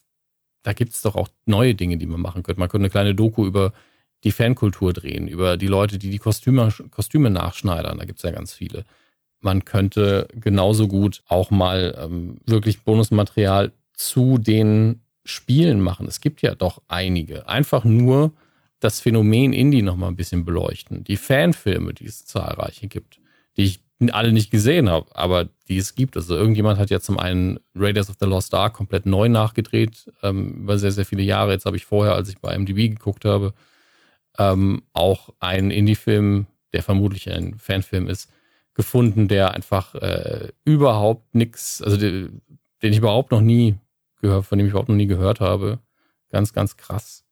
[0.63, 2.59] da gibt es doch auch neue Dinge, die man machen könnte.
[2.59, 3.73] Man könnte eine kleine Doku über
[4.23, 7.97] die Fankultur drehen, über die Leute, die die Kostüme, Kostüme nachschneidern.
[7.97, 8.83] Da gibt es ja ganz viele
[9.47, 16.05] man könnte genauso gut auch mal ähm, wirklich Bonusmaterial zu den Spielen machen.
[16.05, 17.47] Es gibt ja doch einige.
[17.47, 18.33] Einfach nur
[18.81, 21.05] das Phänomen Indie noch mal ein bisschen beleuchten.
[21.05, 23.21] Die Fanfilme, die es zahlreiche gibt,
[23.55, 23.79] die ich
[24.11, 26.17] alle nicht gesehen habe, aber die es gibt.
[26.17, 30.63] Also irgendjemand hat ja zum einen Raiders of the Lost Ark komplett neu nachgedreht, ähm,
[30.63, 31.53] über sehr, sehr viele Jahre.
[31.53, 33.53] Jetzt habe ich vorher, als ich bei MDB geguckt habe,
[34.37, 38.29] ähm, auch einen Indie-Film, der vermutlich ein Fanfilm ist,
[38.77, 42.41] gefunden, der einfach äh, überhaupt nichts, also den,
[42.83, 43.75] den ich überhaupt noch nie
[44.21, 45.79] gehört, von dem ich überhaupt noch nie gehört habe.
[46.29, 47.25] Ganz, ganz krass.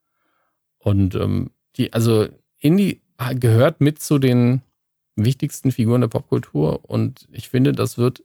[0.79, 3.01] Und ähm, die, also Indie
[3.39, 4.63] gehört mit zu den
[5.15, 8.23] wichtigsten Figuren der Popkultur und ich finde, das wird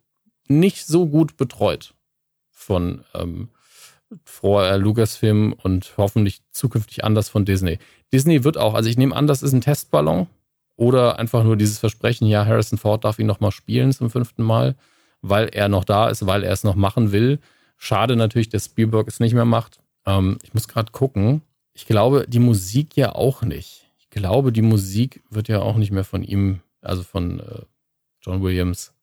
[0.49, 1.95] nicht so gut betreut
[2.51, 3.51] von ähm,
[4.25, 7.79] vorher Lucasfilm und hoffentlich zukünftig anders von Disney.
[8.13, 10.27] Disney wird auch, also ich nehme an, das ist ein Testballon
[10.81, 14.77] oder einfach nur dieses Versprechen, ja, Harrison Ford darf ihn nochmal spielen zum fünften Mal,
[15.21, 17.39] weil er noch da ist, weil er es noch machen will.
[17.77, 19.81] Schade natürlich, dass Spielberg es nicht mehr macht.
[20.07, 21.43] Ähm, ich muss gerade gucken.
[21.75, 23.91] Ich glaube, die Musik ja auch nicht.
[23.99, 27.61] Ich glaube, die Musik wird ja auch nicht mehr von ihm, also von äh,
[28.23, 28.95] John Williams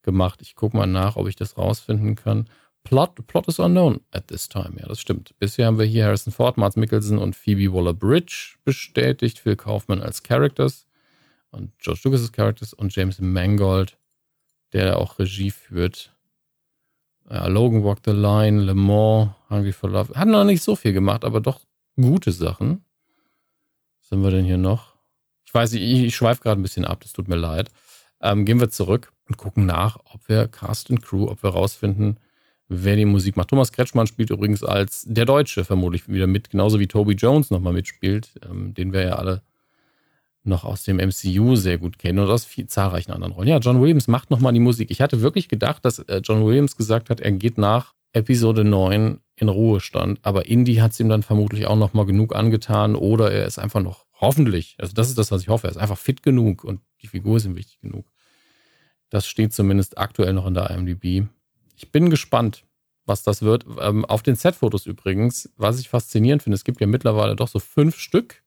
[0.00, 0.40] gemacht.
[0.40, 2.48] Ich gucke mal nach, ob ich das rausfinden kann.
[2.84, 4.76] Plot, Plot is unknown at this time.
[4.80, 5.34] Ja, das stimmt.
[5.38, 9.40] Bisher haben wir hier Harrison Ford, Mars Mickelson und Phoebe Waller-Bridge bestätigt.
[9.40, 10.87] Phil Kaufman als Characters
[11.50, 13.96] und George Lucas' Characters und James Mangold,
[14.72, 16.14] der auch Regie führt.
[17.30, 20.14] Ja, Logan Walk the Line, Le Mans, Hungry for Love.
[20.14, 21.60] Hat noch nicht so viel gemacht, aber doch
[21.96, 22.84] gute Sachen.
[24.00, 24.94] Was haben wir denn hier noch?
[25.44, 27.70] Ich weiß, ich, ich schweife gerade ein bisschen ab, das tut mir leid.
[28.20, 32.18] Ähm, gehen wir zurück und gucken nach, ob wir Cast and Crew, ob wir rausfinden,
[32.68, 33.48] wer die Musik macht.
[33.48, 37.72] Thomas Kretschmann spielt übrigens als der Deutsche vermutlich wieder mit, genauso wie Toby Jones nochmal
[37.72, 39.42] mitspielt, ähm, den wir ja alle
[40.44, 43.48] noch aus dem MCU sehr gut kennen und aus viel, zahlreichen anderen Rollen.
[43.48, 44.90] Ja, John Williams macht nochmal die Musik.
[44.90, 49.20] Ich hatte wirklich gedacht, dass äh, John Williams gesagt hat, er geht nach Episode 9
[49.36, 53.46] in Ruhestand, aber Indy hat es ihm dann vermutlich auch nochmal genug angetan oder er
[53.46, 56.22] ist einfach noch, hoffentlich, also das ist das, was ich hoffe, er ist einfach fit
[56.22, 58.10] genug und die Figur ist ihm wichtig genug.
[59.10, 61.28] Das steht zumindest aktuell noch in der IMDb.
[61.76, 62.64] Ich bin gespannt,
[63.06, 63.64] was das wird.
[63.80, 67.58] Ähm, auf den Set-Fotos übrigens, was ich faszinierend finde, es gibt ja mittlerweile doch so
[67.58, 68.42] fünf Stück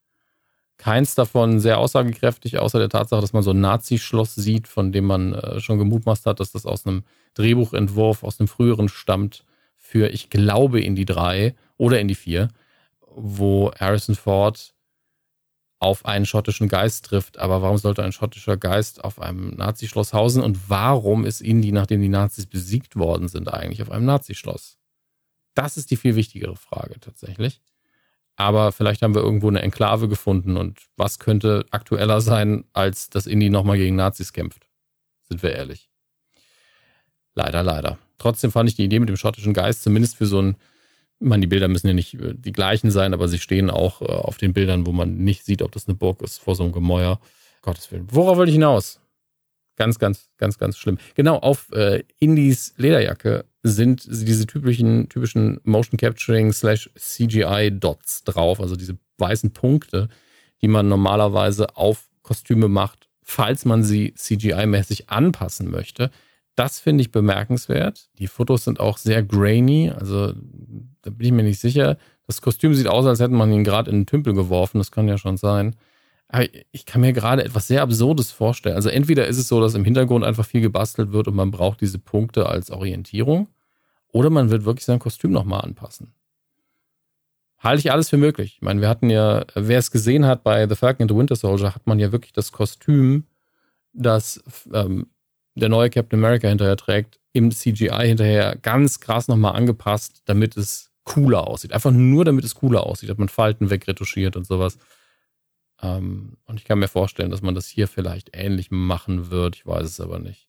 [0.82, 5.06] Keins davon sehr aussagekräftig, außer der Tatsache, dass man so ein Nazi-Schloss sieht, von dem
[5.06, 7.04] man äh, schon gemutmaßt hat, dass das aus einem
[7.36, 9.46] Drehbuchentwurf aus einem früheren stammt
[9.78, 12.48] für, ich glaube, in die drei oder in die vier,
[13.16, 14.74] wo Harrison Ford
[15.78, 17.38] auf einen schottischen Geist trifft.
[17.38, 20.42] Aber warum sollte ein schottischer Geist auf einem Nazischloss hausen?
[20.42, 24.80] Und warum ist Indy, nachdem die Nazis besiegt worden sind, eigentlich auf einem Nazischloss?
[25.54, 27.62] Das ist die viel wichtigere Frage tatsächlich.
[28.42, 33.28] Aber vielleicht haben wir irgendwo eine Enklave gefunden und was könnte aktueller sein, als dass
[33.28, 34.68] Indy nochmal gegen Nazis kämpft?
[35.30, 35.92] Sind wir ehrlich.
[37.36, 38.00] Leider, leider.
[38.18, 40.56] Trotzdem fand ich die Idee mit dem schottischen Geist zumindest für so ein
[41.20, 44.02] ich meine, die Bilder müssen ja nicht äh, die gleichen sein, aber sie stehen auch
[44.02, 46.64] äh, auf den Bildern, wo man nicht sieht, ob das eine Burg ist, vor so
[46.64, 47.20] einem Gemäuer.
[47.62, 48.08] Gottes Willen.
[48.10, 49.00] Worauf wollte ich hinaus?
[49.76, 50.98] Ganz, ganz, ganz, ganz schlimm.
[51.14, 58.60] Genau, auf äh, Indies Lederjacke sind diese typischen, typischen Motion Capturing slash CGI Dots drauf,
[58.60, 60.10] also diese weißen Punkte,
[60.62, 66.12] die man normalerweise auf Kostüme macht, falls man sie CGI-mäßig anpassen möchte.
[66.56, 68.10] Das finde ich bemerkenswert.
[68.20, 70.34] Die Fotos sind auch sehr grainy, also
[71.02, 71.98] da bin ich mir nicht sicher.
[72.28, 74.78] Das Kostüm sieht aus, als hätte man ihn gerade in den Tümpel geworfen.
[74.78, 75.76] Das kann ja schon sein.
[76.34, 78.76] Aber ich kann mir gerade etwas sehr Absurdes vorstellen.
[78.76, 81.82] Also entweder ist es so, dass im Hintergrund einfach viel gebastelt wird und man braucht
[81.82, 83.48] diese Punkte als Orientierung,
[84.14, 86.14] oder man wird wirklich sein Kostüm nochmal anpassen.
[87.60, 88.56] Halte ich alles für möglich.
[88.56, 91.36] Ich meine, wir hatten ja, wer es gesehen hat bei The Falcon and the Winter
[91.36, 93.26] Soldier, hat man ja wirklich das Kostüm,
[93.94, 94.44] das
[94.74, 95.08] ähm,
[95.56, 100.92] der neue Captain America hinterher trägt, im CGI hinterher ganz krass nochmal angepasst, damit es
[101.04, 101.74] cooler aussieht.
[101.74, 103.10] Einfach nur, damit es cooler aussieht.
[103.10, 104.78] Hat man Falten wegretuschiert und sowas.
[105.82, 109.56] Ähm, und ich kann mir vorstellen, dass man das hier vielleicht ähnlich machen wird.
[109.56, 110.48] Ich weiß es aber nicht.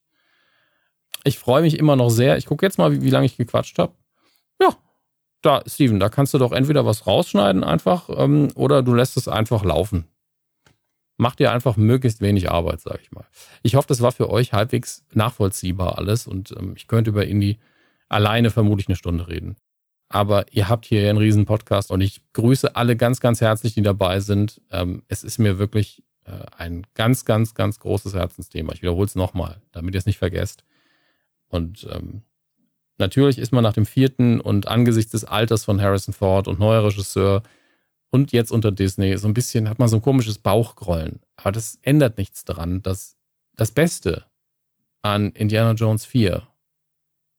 [1.24, 2.36] Ich freue mich immer noch sehr.
[2.36, 3.94] Ich gucke jetzt mal, wie, wie lange ich gequatscht habe.
[4.60, 4.76] Ja,
[5.40, 9.28] da, Steven, da kannst du doch entweder was rausschneiden einfach ähm, oder du lässt es
[9.28, 10.06] einfach laufen
[11.22, 13.24] macht ihr einfach möglichst wenig Arbeit, sage ich mal.
[13.62, 17.58] Ich hoffe, das war für euch halbwegs nachvollziehbar alles und ähm, ich könnte über Indie
[18.08, 19.56] alleine vermutlich eine Stunde reden.
[20.12, 23.82] Aber ihr habt hier einen riesen Podcast und ich grüße alle ganz, ganz herzlich, die
[23.82, 24.60] dabei sind.
[24.70, 28.74] Ähm, es ist mir wirklich äh, ein ganz, ganz, ganz großes Herzensthema.
[28.74, 30.64] Ich wiederhole es nochmal, damit ihr es nicht vergesst.
[31.48, 32.22] Und ähm,
[32.98, 36.84] natürlich ist man nach dem vierten und angesichts des Alters von Harrison Ford und neuer
[36.84, 37.42] Regisseur
[38.10, 41.20] und jetzt unter Disney so ein bisschen hat man so ein komisches Bauchgrollen.
[41.36, 43.16] Aber das ändert nichts daran, dass
[43.56, 44.26] das Beste
[45.00, 46.46] an Indiana Jones 4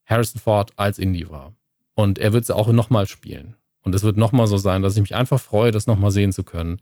[0.05, 1.53] Harrison Ford als Indie war.
[1.95, 3.55] Und er wird es auch nochmal spielen.
[3.81, 6.43] Und es wird nochmal so sein, dass ich mich einfach freue, das nochmal sehen zu
[6.43, 6.81] können.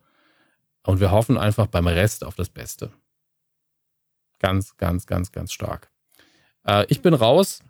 [0.84, 2.92] Und wir hoffen einfach beim Rest auf das Beste.
[4.40, 5.92] Ganz, ganz, ganz, ganz stark.
[6.66, 7.62] Äh, ich bin raus.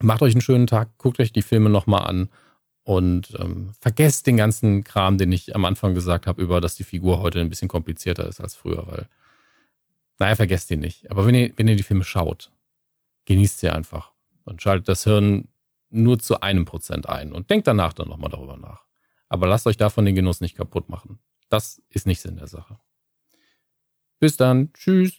[0.00, 0.98] Macht euch einen schönen Tag.
[0.98, 2.28] Guckt euch die Filme nochmal an.
[2.82, 6.84] Und ähm, vergesst den ganzen Kram, den ich am Anfang gesagt habe, über dass die
[6.84, 9.08] Figur heute ein bisschen komplizierter ist als früher, weil,
[10.20, 11.10] naja, vergesst ihn nicht.
[11.10, 12.52] Aber wenn ihr, wenn ihr die Filme schaut,
[13.24, 14.12] genießt sie einfach
[14.44, 15.48] und schaltet das Hirn
[15.90, 18.84] nur zu einem Prozent ein und denkt danach dann nochmal darüber nach.
[19.28, 21.18] Aber lasst euch davon den Genuss nicht kaputt machen.
[21.48, 22.78] Das ist nicht Sinn der Sache.
[24.18, 24.72] Bis dann.
[24.72, 25.18] Tschüss.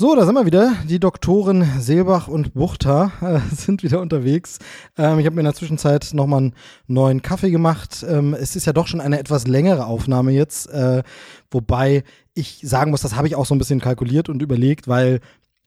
[0.00, 0.76] So, da sind wir wieder.
[0.88, 4.60] Die Doktoren Seelbach und Buchter äh, sind wieder unterwegs.
[4.96, 6.54] Ähm, ich habe mir in der Zwischenzeit nochmal einen
[6.86, 8.06] neuen Kaffee gemacht.
[8.08, 11.02] Ähm, es ist ja doch schon eine etwas längere Aufnahme jetzt, äh,
[11.50, 15.18] wobei ich sagen muss, das habe ich auch so ein bisschen kalkuliert und überlegt, weil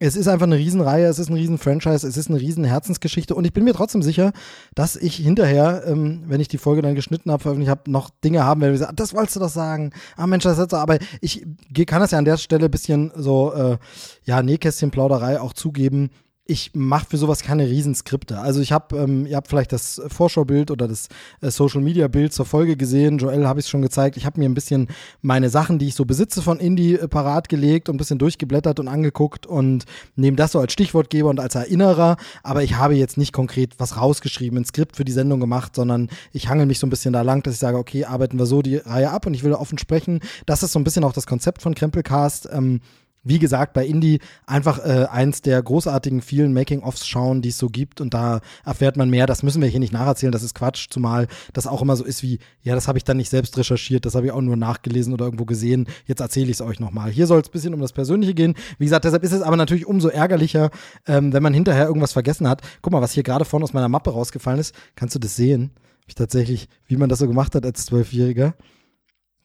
[0.07, 3.45] es ist einfach eine Riesenreihe, es ist ein Riesen-Franchise, es ist eine riesen Herzensgeschichte und
[3.45, 4.31] ich bin mir trotzdem sicher,
[4.73, 8.43] dass ich hinterher, ähm, wenn ich die Folge dann geschnitten habe, veröffentlicht habe, noch Dinge
[8.43, 11.45] haben werde, ah, das wolltest du doch sagen, ah Mensch, das ist so, aber ich
[11.85, 13.77] kann das ja an der Stelle bisschen so, äh,
[14.23, 16.09] ja, Nähkästchen-Plauderei auch zugeben,
[16.45, 18.39] ich mache für sowas keine Riesenskripte.
[18.39, 21.07] Also ich habe, ähm, ihr habt vielleicht das Vorschaubild oder das
[21.41, 23.19] äh, Social Media Bild zur Folge gesehen.
[23.19, 24.17] Joel habe ich schon gezeigt.
[24.17, 24.87] Ich habe mir ein bisschen
[25.21, 28.79] meine Sachen, die ich so besitze von Indie äh, parat gelegt und ein bisschen durchgeblättert
[28.79, 32.17] und angeguckt und nehme das so als Stichwortgeber und als Erinnerer.
[32.43, 36.09] Aber ich habe jetzt nicht konkret was rausgeschrieben, ein Skript für die Sendung gemacht, sondern
[36.33, 38.63] ich hangel mich so ein bisschen da lang, dass ich sage, okay, arbeiten wir so
[38.63, 40.19] die Reihe ab und ich will offen sprechen.
[40.47, 42.49] Das ist so ein bisschen auch das Konzept von Krempelcast.
[42.51, 42.81] Ähm,
[43.23, 47.67] wie gesagt, bei Indie einfach äh, eins der großartigen vielen Making-ofs schauen, die es so
[47.67, 49.27] gibt und da erfährt man mehr.
[49.27, 52.23] Das müssen wir hier nicht nacherzählen, das ist Quatsch, zumal das auch immer so ist
[52.23, 55.13] wie, ja, das habe ich dann nicht selbst recherchiert, das habe ich auch nur nachgelesen
[55.13, 55.87] oder irgendwo gesehen.
[56.05, 57.11] Jetzt erzähle ich es euch nochmal.
[57.11, 58.55] Hier soll es ein bisschen um das Persönliche gehen.
[58.79, 60.71] Wie gesagt, deshalb ist es aber natürlich umso ärgerlicher,
[61.05, 62.61] ähm, wenn man hinterher irgendwas vergessen hat.
[62.81, 64.75] Guck mal, was hier gerade vorne aus meiner Mappe rausgefallen ist.
[64.95, 65.71] Kannst du das sehen?
[66.07, 68.55] Ich tatsächlich, wie man das so gemacht hat als Zwölfjähriger.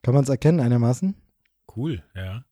[0.03, 1.15] Kann man es erkennen einigermaßen?
[1.77, 2.45] Cool, ja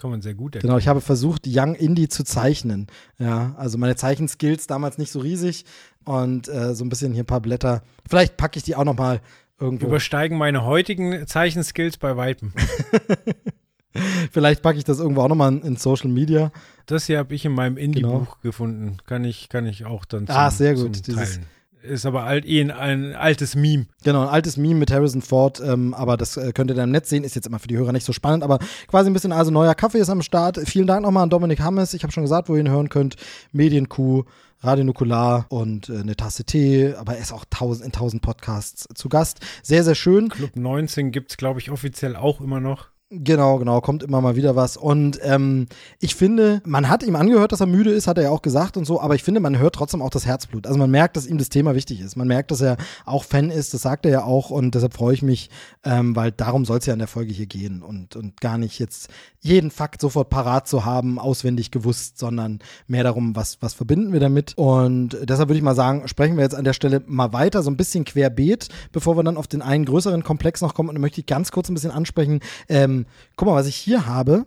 [0.00, 0.70] kann man sehr gut erkennen.
[0.70, 2.88] Genau, ich habe versucht, Young Indie zu zeichnen.
[3.18, 5.64] Ja, also meine Zeichenskills damals nicht so riesig
[6.04, 7.82] und äh, so ein bisschen hier ein paar Blätter.
[8.08, 9.20] Vielleicht packe ich die auch noch mal
[9.60, 9.86] irgendwo.
[9.86, 12.52] Übersteigen meine heutigen Zeichenskills bei Weitem.
[14.32, 16.52] Vielleicht packe ich das irgendwo auch nochmal in, in Social Media.
[16.86, 18.36] Das hier habe ich in meinem Indie-Buch genau.
[18.42, 18.96] gefunden.
[19.06, 21.06] Kann ich, kann ich auch dann ah, zum, Ah, sehr gut.
[21.06, 21.40] Dieses,
[21.82, 23.86] Ist aber alt, eh ein, ein altes Meme.
[24.04, 26.92] Genau, ein altes Meme mit Harrison Ford, ähm, aber das äh, könnt ihr dann im
[26.92, 29.32] Netz sehen, ist jetzt immer für die Hörer nicht so spannend, aber quasi ein bisschen,
[29.32, 30.58] also neuer Kaffee ist am Start.
[30.66, 33.16] Vielen Dank nochmal an Dominik Hammes, ich habe schon gesagt, wo ihr ihn hören könnt,
[33.52, 34.24] Medienkuh,
[34.62, 38.86] Radio Nukular und äh, eine Tasse Tee, aber er ist auch tausend, in tausend Podcasts
[38.94, 39.40] zu Gast.
[39.62, 40.28] Sehr, sehr schön.
[40.28, 42.88] Club 19 gibt's glaube ich, offiziell auch immer noch.
[43.12, 44.76] Genau, genau, kommt immer mal wieder was.
[44.76, 45.66] Und ähm,
[45.98, 48.76] ich finde, man hat ihm angehört, dass er müde ist, hat er ja auch gesagt
[48.76, 50.64] und so, aber ich finde, man hört trotzdem auch das Herzblut.
[50.64, 52.14] Also man merkt, dass ihm das Thema wichtig ist.
[52.14, 55.14] Man merkt, dass er auch Fan ist, das sagt er ja auch und deshalb freue
[55.14, 55.50] ich mich,
[55.82, 58.78] ähm, weil darum soll es ja in der Folge hier gehen und, und gar nicht
[58.78, 59.08] jetzt
[59.40, 64.20] jeden Fakt sofort parat zu haben, auswendig gewusst, sondern mehr darum, was, was verbinden wir
[64.20, 64.52] damit.
[64.56, 67.70] Und deshalb würde ich mal sagen, sprechen wir jetzt an der Stelle mal weiter, so
[67.70, 70.90] ein bisschen querbeet, bevor wir dann auf den einen größeren Komplex noch kommen.
[70.90, 72.99] Und dann möchte ich ganz kurz ein bisschen ansprechen, ähm,
[73.36, 74.46] guck mal, was ich hier habe.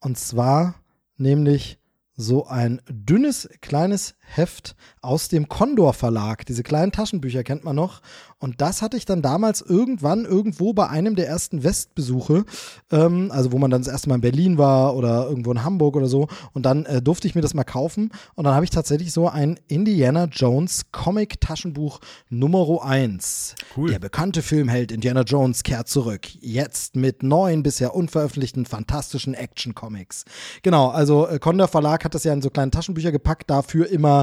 [0.00, 0.76] Und zwar
[1.16, 1.78] nämlich
[2.16, 6.44] so ein dünnes, kleines Heft aus dem Condor Verlag.
[6.46, 8.02] Diese kleinen Taschenbücher kennt man noch.
[8.38, 12.44] Und das hatte ich dann damals irgendwann irgendwo bei einem der ersten Westbesuche,
[12.90, 15.96] ähm, also wo man dann das erste Mal in Berlin war oder irgendwo in Hamburg
[15.96, 16.28] oder so.
[16.52, 18.10] Und dann äh, durfte ich mir das mal kaufen.
[18.34, 23.54] Und dann habe ich tatsächlich so ein Indiana Jones Comic Taschenbuch Nummer 1.
[23.76, 23.90] Cool.
[23.90, 26.26] Der bekannte Filmheld Indiana Jones kehrt zurück.
[26.40, 30.24] Jetzt mit neun bisher unveröffentlichten fantastischen Action Comics.
[30.62, 34.15] Genau, also äh, Condor Verlag hat das ja in so kleine Taschenbücher gepackt, dafür immer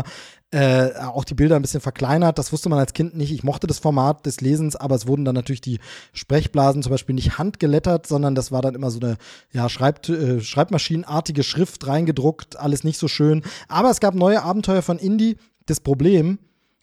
[0.54, 2.38] äh, auch die Bilder ein bisschen verkleinert.
[2.38, 3.32] Das wusste man als Kind nicht.
[3.32, 5.80] Ich mochte das Format des Lesens, aber es wurden dann natürlich die
[6.14, 9.18] Sprechblasen zum Beispiel nicht handgelettert, sondern das war dann immer so eine
[9.52, 13.42] ja, Schreib äh, Schreibmaschinenartige Schrift reingedruckt, alles nicht so schön.
[13.68, 15.38] Aber es gab neue Abenteuer von Indie.
[15.66, 16.40] Das Problem,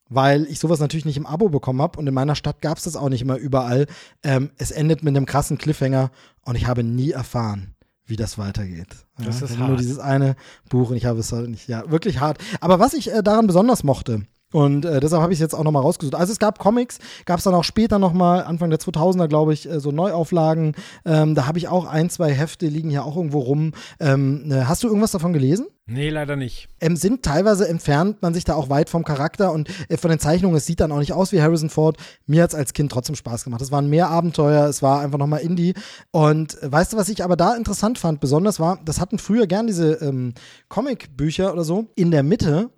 [0.09, 2.85] weil ich sowas natürlich nicht im Abo bekommen habe und in meiner Stadt gab es
[2.85, 3.87] das auch nicht immer überall.
[4.23, 6.11] Ähm, es endet mit einem krassen Cliffhanger
[6.45, 7.75] und ich habe nie erfahren,
[8.11, 8.89] wie das weitergeht.
[9.19, 9.81] Ja, Das ist nur hart.
[9.81, 10.37] dieses eine
[10.69, 12.39] Buch und ich habe es halt nicht, ja, wirklich hart.
[12.61, 15.65] Aber was ich äh, daran besonders mochte, und äh, deshalb habe ich es jetzt auch
[15.65, 16.15] nochmal rausgesucht.
[16.15, 19.69] Also es gab Comics, gab es dann auch später nochmal, Anfang der 2000er, glaube ich,
[19.69, 20.75] äh, so Neuauflagen.
[21.05, 23.73] Ähm, da habe ich auch ein, zwei Hefte, liegen hier auch irgendwo rum.
[24.01, 25.67] Ähm, äh, hast du irgendwas davon gelesen?
[25.87, 26.69] Nee, leider nicht.
[26.81, 30.21] ähm, sind teilweise entfernt man sich da auch weit vom Charakter und äh, von den
[30.21, 31.97] Zeichnungen, es sieht dann auch nicht aus wie Harrison Ford.
[32.27, 33.61] Mir hat es als Kind trotzdem Spaß gemacht.
[33.61, 35.75] Es waren mehr Abenteuer, es war einfach nochmal Indie.
[36.13, 39.47] Und äh, weißt du, was ich aber da interessant fand, besonders war, das hatten früher
[39.47, 40.35] gern diese ähm,
[40.69, 41.87] Comic-Bücher oder so.
[41.97, 42.71] In der Mitte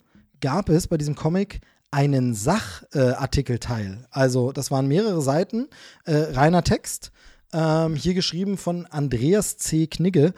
[0.43, 4.07] gab es bei diesem Comic einen Sachartikelteil.
[4.11, 5.69] also das waren mehrere Seiten,
[6.05, 7.13] äh, reiner Text,
[7.55, 9.87] ähm, hier geschrieben von Andreas C.
[9.87, 10.35] Knigge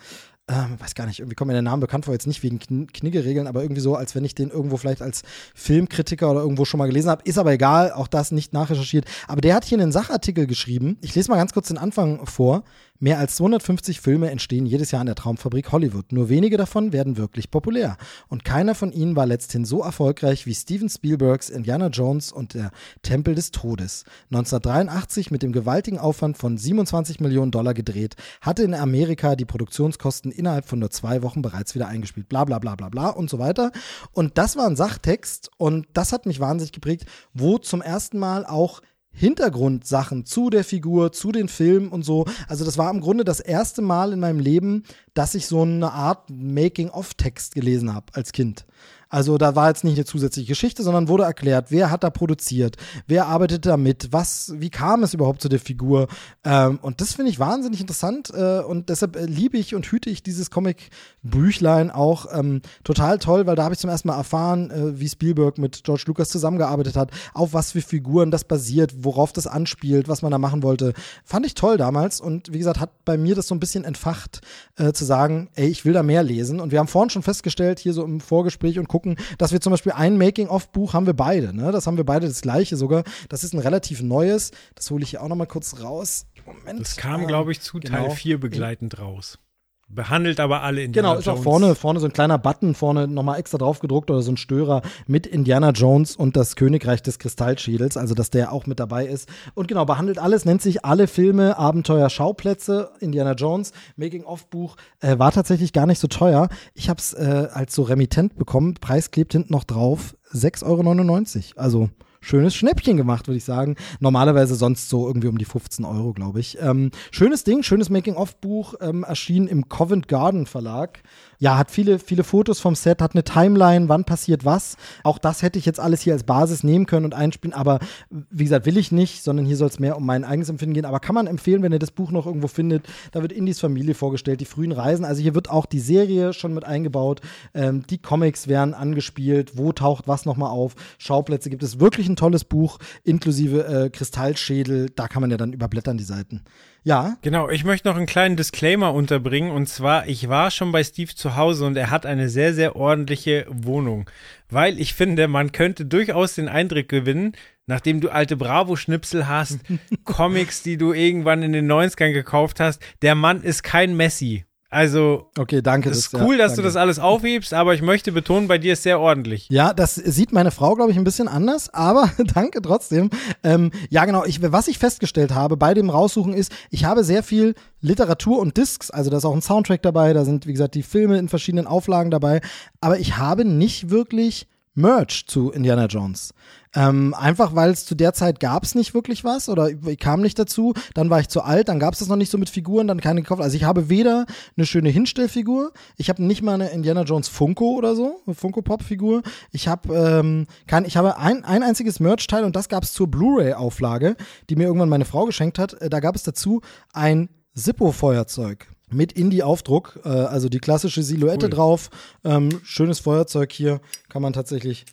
[0.46, 2.86] ähm, weiß gar nicht, irgendwie kommt mir der Name bekannt vor, jetzt nicht wegen Kn
[2.86, 5.22] Knigge-Regeln, aber irgendwie so, als wenn ich den irgendwo vielleicht als
[5.54, 7.22] Filmkritiker oder irgendwo schon mal gelesen habe.
[7.24, 9.06] Ist aber egal, auch das nicht nachrecherchiert.
[9.26, 10.98] Aber der hat hier einen Sachartikel geschrieben.
[11.00, 12.64] Ich lese mal ganz kurz den Anfang vor.
[13.00, 16.12] Mehr als 250 Filme entstehen jedes Jahr in der Traumfabrik Hollywood.
[16.12, 17.96] Nur wenige davon werden wirklich populär.
[18.28, 22.70] Und keiner von ihnen war letzthin so erfolgreich wie Steven Spielbergs Indiana Jones und der
[23.02, 24.04] Tempel des Todes.
[24.30, 30.30] 1983 mit dem gewaltigen Aufwand von 27 Millionen Dollar gedreht, hatte in Amerika die Produktionskosten
[30.30, 32.28] innerhalb von nur zwei Wochen bereits wieder eingespielt.
[32.28, 33.72] Bla bla bla bla bla und so weiter.
[34.12, 38.46] Und das war ein Sachtext und das hat mich wahnsinnig geprägt, wo zum ersten Mal
[38.46, 38.80] auch
[39.14, 42.26] Hintergrundsachen zu der Figur, zu den Filmen und so.
[42.48, 44.82] Also das war im Grunde das erste Mal in meinem Leben,
[45.14, 48.66] dass ich so eine Art Making-of-Text gelesen habe als Kind.
[49.14, 52.74] Also da war jetzt nicht eine zusätzliche Geschichte, sondern wurde erklärt, wer hat da produziert,
[53.06, 56.08] wer arbeitet da mit, was, wie kam es überhaupt zu der Figur.
[56.42, 60.10] Ähm, und das finde ich wahnsinnig interessant äh, und deshalb äh, liebe ich und hüte
[60.10, 64.72] ich dieses Comic-Büchlein auch ähm, total toll, weil da habe ich zum ersten Mal erfahren,
[64.72, 69.32] äh, wie Spielberg mit George Lucas zusammengearbeitet hat, auf was für Figuren das basiert, worauf
[69.32, 70.92] das anspielt, was man da machen wollte.
[71.24, 74.40] Fand ich toll damals und wie gesagt, hat bei mir das so ein bisschen entfacht,
[74.74, 76.58] äh, zu sagen, ey, ich will da mehr lesen.
[76.58, 79.03] Und wir haben vorhin schon festgestellt, hier so im Vorgespräch und gucken,
[79.38, 81.54] dass wir zum Beispiel ein Making-of-Buch haben wir beide.
[81.54, 81.72] Ne?
[81.72, 83.04] Das haben wir beide das gleiche sogar.
[83.28, 84.50] Das ist ein relativ neues.
[84.74, 86.26] Das hole ich hier auch noch mal kurz raus.
[86.46, 86.80] Moment.
[86.80, 88.14] Das kam, Ähm, glaube ich, zu Teil genau.
[88.14, 89.38] 4 begleitend raus.
[89.88, 93.38] Behandelt aber alle in Genau, ist auch vorne, vorne so ein kleiner Button, vorne nochmal
[93.38, 97.96] extra drauf gedruckt oder so ein Störer mit Indiana Jones und das Königreich des Kristallschädels,
[97.96, 99.28] also dass der auch mit dabei ist.
[99.54, 105.32] Und genau, behandelt alles, nennt sich alle Filme, Abenteuer, Schauplätze, Indiana Jones, Making-of-Buch, äh, war
[105.32, 106.48] tatsächlich gar nicht so teuer.
[106.74, 111.62] Ich habe es äh, als so remittent bekommen, Preis klebt hinten noch drauf, 6,99 Euro.
[111.62, 111.90] Also
[112.24, 113.76] schönes Schnäppchen gemacht, würde ich sagen.
[114.00, 116.58] Normalerweise sonst so irgendwie um die 15 Euro, glaube ich.
[116.60, 121.02] Ähm, schönes Ding, schönes Making-of-Buch, ähm, erschien im Covent Garden Verlag.
[121.44, 124.78] Ja, hat viele, viele Fotos vom Set, hat eine Timeline, wann passiert was.
[125.02, 128.44] Auch das hätte ich jetzt alles hier als Basis nehmen können und einspielen, aber wie
[128.44, 130.86] gesagt, will ich nicht, sondern hier soll es mehr um mein eigenes Empfinden gehen.
[130.86, 133.94] Aber kann man empfehlen, wenn ihr das Buch noch irgendwo findet, da wird Indies Familie
[133.94, 135.04] vorgestellt, die frühen Reisen.
[135.04, 137.20] Also hier wird auch die Serie schon mit eingebaut,
[137.52, 141.78] ähm, die Comics werden angespielt, wo taucht was nochmal auf, Schauplätze gibt es.
[141.78, 146.40] Wirklich ein tolles Buch, inklusive äh, Kristallschädel, da kann man ja dann überblättern die Seiten.
[146.86, 147.16] Ja.
[147.22, 151.14] Genau, ich möchte noch einen kleinen Disclaimer unterbringen und zwar, ich war schon bei Steve
[151.14, 154.08] zu Hause und er hat eine sehr, sehr ordentliche Wohnung,
[154.50, 157.32] weil ich finde, man könnte durchaus den Eindruck gewinnen,
[157.66, 159.60] nachdem du alte Bravo-Schnipsel hast,
[160.04, 164.44] Comics, die du irgendwann in den 90ern gekauft hast, der Mann ist kein Messi.
[164.74, 165.88] Also, okay, danke.
[165.88, 166.62] Es ist cool, ja, dass danke.
[166.62, 169.46] du das alles aufhebst, aber ich möchte betonen, bei dir ist sehr ordentlich.
[169.48, 173.10] Ja, das sieht meine Frau, glaube ich, ein bisschen anders, aber danke trotzdem.
[173.44, 174.24] Ähm, ja, genau.
[174.24, 178.56] Ich, was ich festgestellt habe bei dem Raussuchen ist, ich habe sehr viel Literatur und
[178.56, 181.28] Discs, also da ist auch ein Soundtrack dabei, da sind, wie gesagt, die Filme in
[181.28, 182.40] verschiedenen Auflagen dabei,
[182.80, 186.34] aber ich habe nicht wirklich Merch zu Indiana Jones.
[186.74, 190.20] Ähm, einfach weil es zu der Zeit gab es nicht wirklich was oder ich kam
[190.20, 190.74] nicht dazu.
[190.94, 193.00] Dann war ich zu alt, dann gab es das noch nicht so mit Figuren, dann
[193.00, 193.42] keine gekauft.
[193.42, 197.74] Also ich habe weder eine schöne Hinstellfigur, ich habe nicht mal eine Indiana Jones Funko
[197.74, 199.22] oder so, eine Funko Pop Figur.
[199.52, 203.08] Ich habe ähm, kein, ich habe ein, ein einziges Merch-Teil und das gab es zur
[203.08, 204.16] Blu-ray-Auflage,
[204.50, 205.74] die mir irgendwann meine Frau geschenkt hat.
[205.74, 206.60] Äh, da gab es dazu
[206.92, 211.50] ein Zippo-Feuerzeug mit Indie-Aufdruck, äh, also die klassische Silhouette cool.
[211.50, 211.90] drauf.
[212.24, 214.86] Ähm, schönes Feuerzeug hier, kann man tatsächlich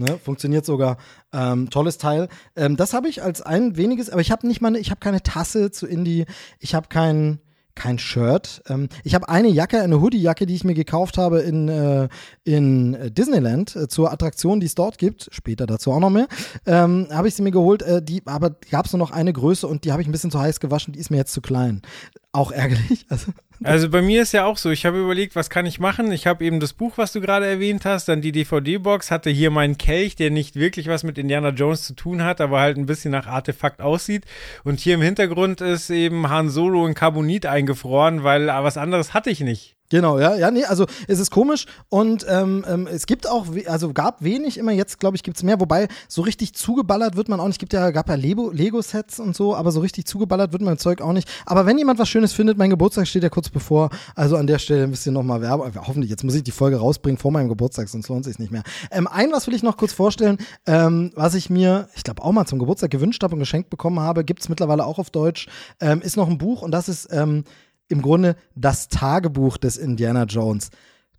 [0.00, 0.96] Ne, funktioniert sogar.
[1.32, 2.28] Ähm, tolles Teil.
[2.54, 5.00] Ähm, das habe ich als ein weniges, aber ich habe nicht mal, ne, ich habe
[5.00, 6.24] keine Tasse zu Indie.
[6.60, 7.40] Ich habe kein
[7.78, 8.62] kein Shirt.
[8.68, 12.08] Ähm, ich habe eine Jacke, eine Hoodie-Jacke, die ich mir gekauft habe in, äh,
[12.44, 15.28] in Disneyland äh, zur Attraktion, die es dort gibt.
[15.32, 16.26] Später dazu auch noch mehr.
[16.66, 19.66] Ähm, habe ich sie mir geholt, äh, die, aber gab es nur noch eine Größe
[19.66, 20.92] und die habe ich ein bisschen zu heiß gewaschen.
[20.92, 21.82] Die ist mir jetzt zu klein.
[22.32, 23.06] Auch ärgerlich.
[23.10, 23.32] Also,
[23.64, 26.12] also bei mir ist ja auch so, ich habe überlegt, was kann ich machen?
[26.12, 29.50] Ich habe eben das Buch, was du gerade erwähnt hast, dann die DVD-Box, hatte hier
[29.50, 32.86] meinen Kelch, der nicht wirklich was mit Indiana Jones zu tun hat, aber halt ein
[32.86, 34.26] bisschen nach Artefakt aussieht.
[34.62, 39.30] Und hier im Hintergrund ist eben Han Solo in Carbonit eingefroren, weil was anderes hatte
[39.30, 39.77] ich nicht.
[39.90, 43.94] Genau, ja, ja, nee, also es ist komisch und ähm, ähm, es gibt auch, also
[43.94, 47.40] gab wenig immer, jetzt glaube ich gibt es mehr, wobei so richtig zugeballert wird man
[47.40, 50.78] auch nicht, gibt ja, gab ja Lego-Sets und so, aber so richtig zugeballert wird das
[50.78, 51.28] Zeug auch nicht.
[51.46, 54.58] Aber wenn jemand was Schönes findet, mein Geburtstag steht ja kurz bevor, also an der
[54.58, 57.88] Stelle ein bisschen nochmal Werbung, hoffentlich, jetzt muss ich die Folge rausbringen vor meinem Geburtstag,
[57.88, 58.64] sonst lohnt sich nicht mehr.
[58.90, 60.36] Ähm, ein, was will ich noch kurz vorstellen,
[60.66, 64.00] ähm, was ich mir, ich glaube auch mal zum Geburtstag gewünscht habe und geschenkt bekommen
[64.00, 65.48] habe, gibt es mittlerweile auch auf Deutsch,
[65.80, 67.44] ähm, ist noch ein Buch und das ist ähm,
[67.88, 70.70] im Grunde das Tagebuch des Indiana Jones.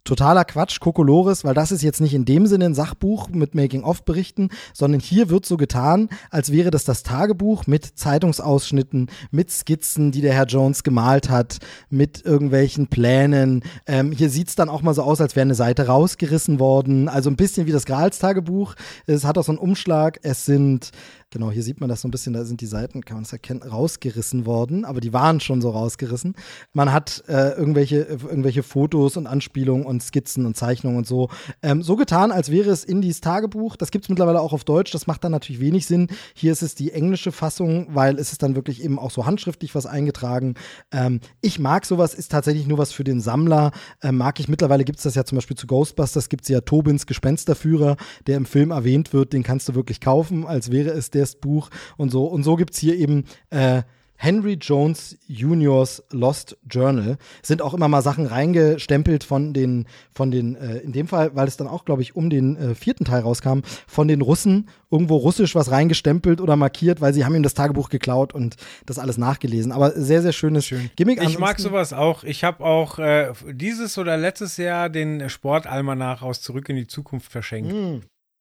[0.05, 4.49] Totaler Quatsch, Kokolores, weil das ist jetzt nicht in dem Sinne ein Sachbuch mit Making-of-Berichten,
[4.73, 10.21] sondern hier wird so getan, als wäre das das Tagebuch mit Zeitungsausschnitten, mit Skizzen, die
[10.21, 13.61] der Herr Jones gemalt hat, mit irgendwelchen Plänen.
[13.85, 17.07] Ähm, hier sieht es dann auch mal so aus, als wäre eine Seite rausgerissen worden.
[17.07, 18.75] Also ein bisschen wie das Grals-Tagebuch.
[19.05, 20.19] Es hat auch so einen Umschlag.
[20.23, 20.91] Es sind
[21.31, 23.31] Genau, hier sieht man das so ein bisschen, da sind die Seiten, kann man es
[23.31, 26.35] erkennen, rausgerissen worden, aber die waren schon so rausgerissen.
[26.73, 31.29] Man hat äh, irgendwelche, irgendwelche Fotos und Anspielungen und Skizzen und Zeichnungen und so.
[31.61, 33.75] Ähm, so getan, als wäre es Indies Tagebuch.
[33.75, 36.07] Das gibt es mittlerweile auch auf Deutsch, das macht dann natürlich wenig Sinn.
[36.33, 39.75] Hier ist es die englische Fassung, weil es ist dann wirklich eben auch so handschriftlich
[39.75, 40.55] was eingetragen.
[40.91, 43.69] Ähm, ich mag sowas, ist tatsächlich nur was für den Sammler.
[44.01, 46.61] Ähm, mag ich mittlerweile, gibt es das ja zum Beispiel zu Ghostbusters, gibt es ja
[46.61, 51.11] Tobins Gespensterführer, der im Film erwähnt wird, den kannst du wirklich kaufen, als wäre es
[51.11, 52.25] der das Buch und so.
[52.25, 53.83] Und so gibt es hier eben äh,
[54.21, 57.17] Henry Jones Juniors Lost Journal.
[57.41, 61.47] Sind auch immer mal Sachen reingestempelt von den, von den, äh, in dem Fall, weil
[61.47, 65.15] es dann auch, glaube ich, um den äh, vierten Teil rauskam, von den Russen irgendwo
[65.15, 69.17] russisch was reingestempelt oder markiert, weil sie haben ihm das Tagebuch geklaut und das alles
[69.17, 69.71] nachgelesen.
[69.71, 70.91] Aber sehr, sehr schönes Schön.
[70.97, 71.23] Gimmick.
[71.23, 72.25] Ich mag sowas auch.
[72.25, 77.31] Ich habe auch äh, dieses oder letztes Jahr den Sportalmanach aus Zurück in die Zukunft
[77.31, 77.71] verschenkt.
[77.71, 77.99] Mm.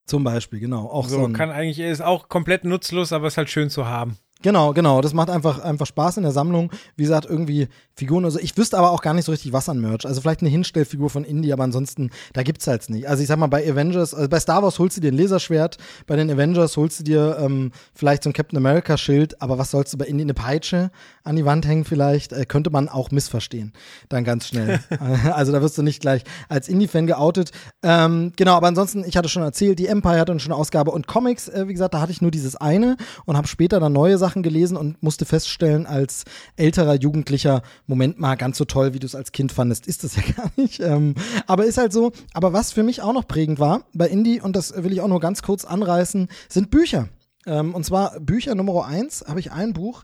[0.09, 0.89] Zum Beispiel, genau.
[0.89, 4.17] Auch so, so kann eigentlich, ist auch komplett nutzlos, aber ist halt schön zu haben.
[4.41, 5.01] Genau, genau.
[5.01, 6.71] Das macht einfach, einfach Spaß in der Sammlung.
[6.95, 8.39] Wie gesagt, irgendwie Figuren oder so.
[8.39, 10.05] Ich wüsste aber auch gar nicht so richtig, was an Merch.
[10.05, 13.09] Also vielleicht eine Hinstellfigur von Indie, aber ansonsten, da gibt's halt nicht.
[13.09, 15.77] Also ich sag mal, bei Avengers, also bei Star Wars holst du dir ein Laserschwert,
[16.07, 19.91] bei den Avengers holst du dir ähm, vielleicht so ein Captain America-Schild, aber was sollst
[19.93, 20.23] du bei Indie?
[20.23, 20.91] Eine Peitsche
[21.23, 22.31] an die Wand hängen vielleicht?
[22.31, 23.73] Äh, könnte man auch missverstehen.
[24.07, 24.79] Dann ganz schnell.
[25.33, 27.51] also da wirst du nicht gleich als Indie-Fan geoutet.
[27.83, 31.07] Ähm, genau, aber ansonsten, ich hatte schon erzählt, die Empire hatte schon eine Ausgabe und
[31.07, 32.95] Comics, äh, wie gesagt, da hatte ich nur dieses eine
[33.25, 36.23] und habe später dann neue Sachen Sachen gelesen und musste feststellen, als
[36.55, 40.15] älterer Jugendlicher, Moment mal, ganz so toll, wie du es als Kind fandest, ist das
[40.17, 40.79] ja gar nicht.
[40.79, 41.15] Ähm,
[41.47, 42.11] aber ist halt so.
[42.33, 45.07] Aber was für mich auch noch prägend war bei Indie, und das will ich auch
[45.07, 47.09] nur ganz kurz anreißen, sind Bücher.
[47.47, 50.03] Ähm, und zwar Bücher Nummer eins habe ich ein Buch,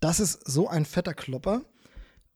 [0.00, 1.62] das ist so ein fetter Klopper.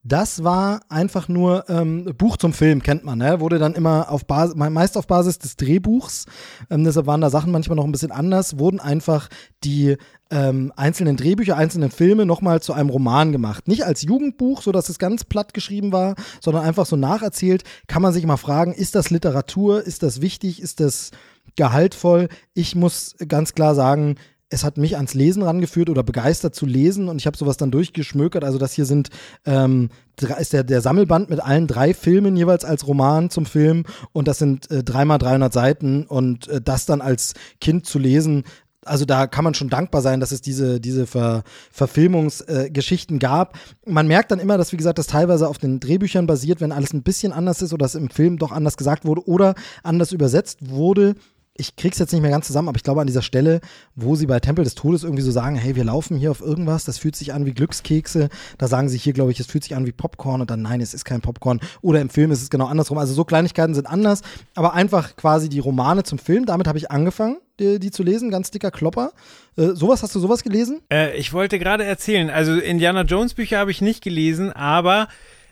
[0.08, 3.40] Das war einfach nur ähm, Buch zum Film, kennt man, ne?
[3.40, 6.26] Wurde dann immer auf Basis, meist auf Basis des Drehbuchs.
[6.70, 9.28] Ähm, deshalb waren da Sachen manchmal noch ein bisschen anders, wurden einfach
[9.64, 9.96] die
[10.30, 13.66] ähm, einzelnen Drehbücher, einzelnen Filme nochmal zu einem Roman gemacht.
[13.66, 17.64] Nicht als Jugendbuch, so dass es ganz platt geschrieben war, sondern einfach so nacherzählt.
[17.88, 19.82] Kann man sich mal fragen, ist das Literatur?
[19.82, 20.62] Ist das wichtig?
[20.62, 21.10] Ist das
[21.56, 22.28] gehaltvoll?
[22.54, 24.14] Ich muss ganz klar sagen,
[24.48, 27.70] es hat mich ans Lesen rangeführt oder begeistert zu lesen und ich habe sowas dann
[27.72, 28.44] durchgeschmökert.
[28.44, 29.10] Also das hier sind
[29.44, 29.90] ähm,
[30.38, 34.38] ist der, der Sammelband mit allen drei Filmen jeweils als Roman zum Film und das
[34.38, 38.44] sind äh, dreimal 300 Seiten und äh, das dann als Kind zu lesen,
[38.86, 41.42] also da kann man schon dankbar sein, dass es diese, diese Ver
[41.72, 43.58] Verfilmungsgeschichten äh, gab.
[43.84, 46.92] Man merkt dann immer, dass, wie gesagt, das teilweise auf den Drehbüchern basiert, wenn alles
[46.92, 50.70] ein bisschen anders ist oder es im Film doch anders gesagt wurde oder anders übersetzt
[50.70, 51.16] wurde
[51.58, 53.60] ich krieg's jetzt nicht mehr ganz zusammen, aber ich glaube an dieser Stelle,
[53.94, 56.84] wo sie bei Tempel des Todes irgendwie so sagen, hey, wir laufen hier auf irgendwas,
[56.84, 58.28] das fühlt sich an wie Glückskekse,
[58.58, 60.80] da sagen sie hier, glaube ich, es fühlt sich an wie Popcorn und dann nein,
[60.80, 62.98] es ist kein Popcorn oder im Film ist es genau andersrum.
[62.98, 64.22] Also so Kleinigkeiten sind anders,
[64.54, 67.38] aber einfach quasi die Romane zum Film, damit habe ich angefangen.
[67.58, 69.12] Die, die, zu lesen, ganz dicker Klopper.
[69.56, 70.82] Äh, sowas, hast du sowas gelesen?
[70.92, 75.08] Äh, ich wollte gerade erzählen, also Indiana Jones Bücher habe ich nicht gelesen, aber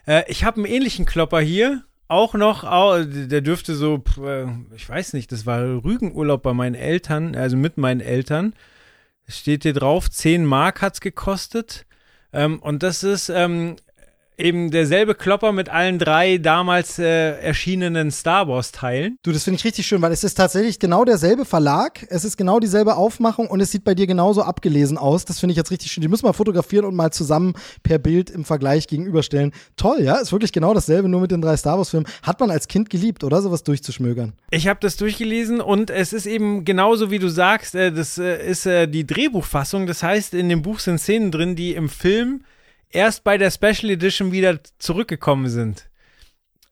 [0.06, 2.62] äh, ich habe einen ähnlichen Klopper hier auch noch,
[3.06, 7.78] der dürfte so, äh, ich weiß nicht, das war Rügenurlaub bei meinen Eltern, also mit
[7.78, 8.54] meinen Eltern.
[9.26, 11.86] Steht hier drauf, 10 Mark hat's gekostet.
[12.32, 13.76] Ähm, und das ist ähm,
[14.38, 19.18] eben derselbe Klopper mit allen drei damals äh, erschienenen Star Wars Teilen.
[19.22, 22.36] Du, das finde ich richtig schön, weil es ist tatsächlich genau derselbe Verlag, es ist
[22.36, 25.24] genau dieselbe Aufmachung und es sieht bei dir genauso abgelesen aus.
[25.24, 26.02] Das finde ich jetzt richtig schön.
[26.02, 29.52] Die müssen wir fotografieren und mal zusammen per Bild im Vergleich gegenüberstellen.
[29.76, 32.06] Toll, ja, ist wirklich genau dasselbe, nur mit den drei Star Wars Filmen.
[32.22, 34.34] Hat man als Kind geliebt, oder sowas durchzuschmögern?
[34.50, 38.46] Ich habe das durchgelesen und es ist eben genauso wie du sagst, äh, das äh,
[38.46, 39.86] ist äh, die Drehbuchfassung.
[39.86, 42.42] Das heißt, in dem Buch sind Szenen drin, die im Film
[42.94, 45.88] erst bei der Special Edition wieder zurückgekommen sind.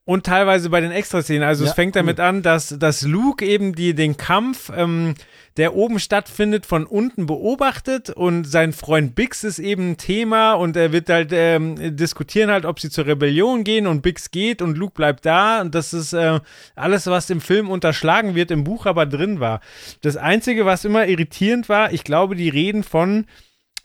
[0.05, 1.47] Und teilweise bei den Extraszenen.
[1.47, 5.15] Also ja, es fängt damit an, dass, dass Luke eben die, den Kampf, ähm,
[5.55, 10.75] der oben stattfindet, von unten beobachtet und sein Freund Bix ist eben ein Thema und
[10.75, 14.77] er wird halt ähm, diskutieren halt, ob sie zur Rebellion gehen und Bix geht und
[14.77, 16.41] Luke bleibt da und das ist äh,
[16.75, 19.61] alles, was im Film unterschlagen wird, im Buch aber drin war.
[20.01, 23.25] Das Einzige, was immer irritierend war, ich glaube, die reden von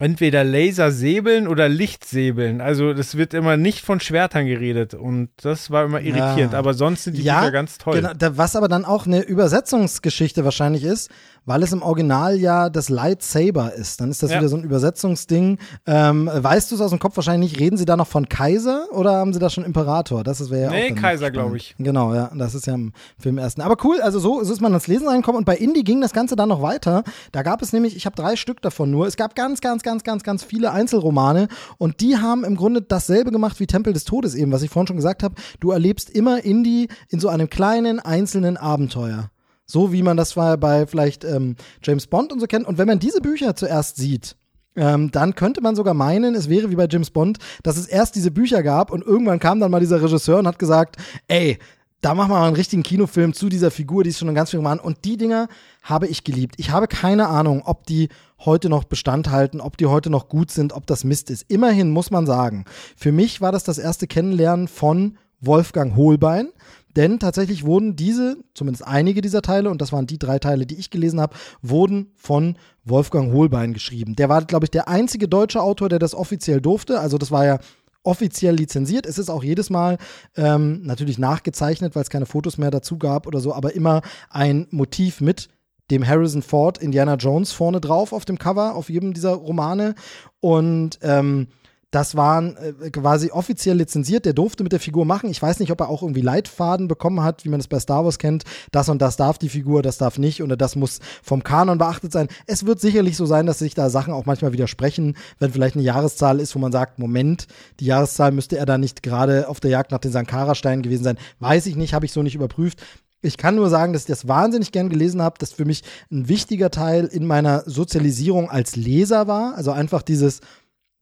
[0.01, 2.60] entweder Lasersäbeln oder Lichtsäbeln.
[2.60, 6.52] Also das wird immer nicht von Schwertern geredet und das war immer irritierend.
[6.52, 6.59] Ja.
[6.59, 8.01] Aber sonst sind die ja, Bücher ganz toll.
[8.01, 11.10] Genau, was aber dann auch eine Übersetzungsgeschichte wahrscheinlich ist,
[11.49, 14.01] weil es im Original ja das Lightsaber ist.
[14.01, 14.39] Dann ist das ja.
[14.39, 15.59] wieder so ein Übersetzungsding.
[15.86, 17.60] Ähm, weißt du es aus dem Kopf wahrscheinlich nicht?
[17.60, 20.23] Reden sie da noch von Kaiser oder haben sie da schon Imperator?
[20.25, 21.75] Das wäre ja nee, Kaiser, glaube ich.
[21.78, 22.31] Genau, ja.
[22.35, 23.62] Das ist ja im Film ersten.
[23.62, 25.39] Aber cool, also so, so ist man ans Lesen reinkommen.
[25.39, 27.02] Und bei Indie ging das Ganze dann noch weiter.
[27.33, 29.07] Da gab es nämlich, ich habe drei Stück davon nur.
[29.07, 33.31] Es gab ganz, ganz, ganz, ganz, ganz viele Einzelromane und die haben im Grunde dasselbe
[33.31, 35.35] gemacht wie Tempel des Todes eben, was ich vorhin schon gesagt habe.
[35.60, 39.31] Du erlebst immer Indie in so einem kleinen, einzelnen Abenteuer.
[39.71, 42.67] So wie man das bei vielleicht ähm, James Bond und so kennt.
[42.67, 44.35] Und wenn man diese Bücher zuerst sieht,
[44.77, 48.15] ähm, dann könnte man sogar meinen, es wäre wie bei James Bond, dass es erst
[48.15, 51.59] diese Bücher gab und irgendwann kam dann mal dieser Regisseur und hat gesagt, ey,
[52.01, 54.59] da machen wir mal einen richtigen Kinofilm zu dieser Figur, die ist schon ganz viel
[54.59, 54.79] Roman.
[54.79, 55.49] Und die Dinger
[55.83, 56.55] habe ich geliebt.
[56.59, 60.53] Ich habe keine Ahnung, ob die heute noch Bestand halten, ob die heute noch gut
[60.53, 61.45] sind, ob das Mist ist.
[61.49, 62.65] Immerhin muss man sagen,
[62.97, 66.51] für mich war das das erste Kennenlernen von Wolfgang Hohlbein.
[66.99, 70.75] Denn tatsächlich wurden diese, zumindest einige dieser Teile, und das waren die drei Teile, die
[70.75, 74.17] ich gelesen habe, wurden von Wolfgang Hohlbein geschrieben.
[74.17, 76.99] Der war, glaube ich, der einzige deutsche Autor, der das offiziell durfte.
[76.99, 77.60] Also das war ja
[78.02, 79.07] offiziell lizenziert.
[79.07, 79.97] Es ist auch jedes Mal
[80.36, 84.67] ähm, natürlich nachgezeichnet, weil es keine Fotos mehr dazu gab oder so, aber immer ein
[84.70, 85.51] Motiv mit
[85.93, 89.94] dem Harrison Ford Indiana Jones vorne drauf auf dem Cover, auf jedem dieser Romane.
[90.41, 91.47] Und ähm,
[91.91, 94.26] das waren äh, quasi offiziell lizenziert.
[94.26, 95.31] Der durfte mit der Figur machen.
[95.31, 98.05] Ich weiß nicht, ob er auch irgendwie Leitfaden bekommen hat, wie man es bei Star
[98.05, 98.44] Wars kennt.
[98.73, 102.12] Das und das darf die Figur, das darf nicht oder das muss vom Kanon beachtet
[102.12, 102.28] sein.
[102.47, 105.84] Es wird sicherlich so sein, dass sich da Sachen auch manchmal widersprechen, wenn vielleicht eine
[105.84, 107.47] Jahreszahl ist, wo man sagt, Moment,
[107.81, 111.18] die Jahreszahl müsste er da nicht gerade auf der Jagd nach den Sankara-Steinen gewesen sein.
[111.41, 112.83] Weiß ich nicht, habe ich so nicht überprüft.
[113.20, 116.28] Ich kann nur sagen, dass ich das wahnsinnig gern gelesen habe, das für mich ein
[116.28, 119.57] wichtiger Teil in meiner Sozialisierung als Leser war.
[119.57, 120.41] Also einfach dieses,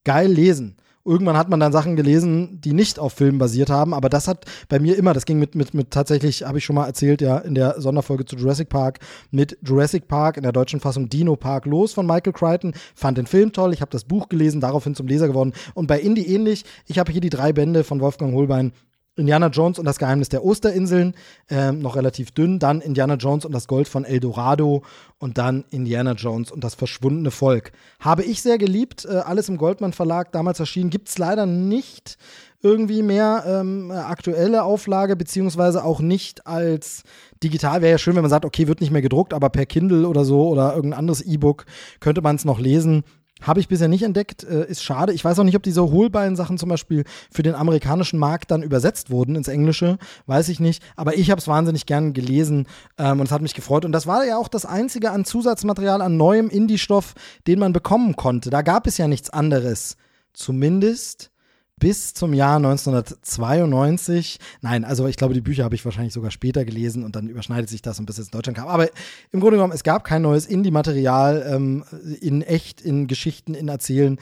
[0.06, 0.76] geil lesen.
[1.04, 4.44] Irgendwann hat man dann Sachen gelesen, die nicht auf Filmen basiert haben, aber das hat
[4.68, 7.38] bei mir immer, das ging mit, mit, mit tatsächlich, habe ich schon mal erzählt, ja,
[7.38, 8.98] in der Sonderfolge zu Jurassic Park,
[9.30, 13.26] mit Jurassic Park in der deutschen Fassung Dino Park los von Michael Crichton, fand den
[13.26, 16.64] Film toll, ich habe das Buch gelesen, daraufhin zum Leser geworden und bei Indie ähnlich,
[16.86, 18.72] ich habe hier die drei Bände von Wolfgang Holbein
[19.16, 21.14] Indiana Jones und das Geheimnis der Osterinseln,
[21.48, 22.58] ähm, noch relativ dünn.
[22.58, 24.82] Dann Indiana Jones und das Gold von El Dorado
[25.18, 27.72] und dann Indiana Jones und das verschwundene Volk.
[28.00, 29.06] Habe ich sehr geliebt.
[29.06, 30.90] Äh, alles im Goldmann Verlag damals erschienen.
[30.90, 32.18] Gibt es leider nicht
[32.62, 37.04] irgendwie mehr ähm, aktuelle Auflage, beziehungsweise auch nicht als
[37.42, 37.80] digital.
[37.80, 40.24] Wäre ja schön, wenn man sagt, okay, wird nicht mehr gedruckt, aber per Kindle oder
[40.24, 41.64] so oder irgendein anderes E-Book
[42.00, 43.04] könnte man es noch lesen.
[43.42, 45.12] Habe ich bisher nicht entdeckt, äh, ist schade.
[45.12, 49.10] Ich weiß auch nicht, ob diese Holbein-Sachen zum Beispiel für den amerikanischen Markt dann übersetzt
[49.10, 50.82] wurden ins Englische, weiß ich nicht.
[50.96, 52.66] Aber ich habe es wahnsinnig gern gelesen
[52.96, 53.84] ähm, und es hat mich gefreut.
[53.84, 57.14] Und das war ja auch das einzige an Zusatzmaterial, an neuem Indie-Stoff,
[57.46, 58.48] den man bekommen konnte.
[58.48, 59.98] Da gab es ja nichts anderes.
[60.32, 61.30] Zumindest
[61.78, 64.38] bis zum Jahr 1992.
[64.62, 67.68] Nein, also ich glaube, die Bücher habe ich wahrscheinlich sogar später gelesen und dann überschneidet
[67.68, 68.68] sich das und bis es in Deutschland kam.
[68.68, 68.88] Aber
[69.30, 71.84] im Grunde genommen, es gab kein neues Indie-Material ähm,
[72.20, 74.18] in echt, in Geschichten, in Erzählen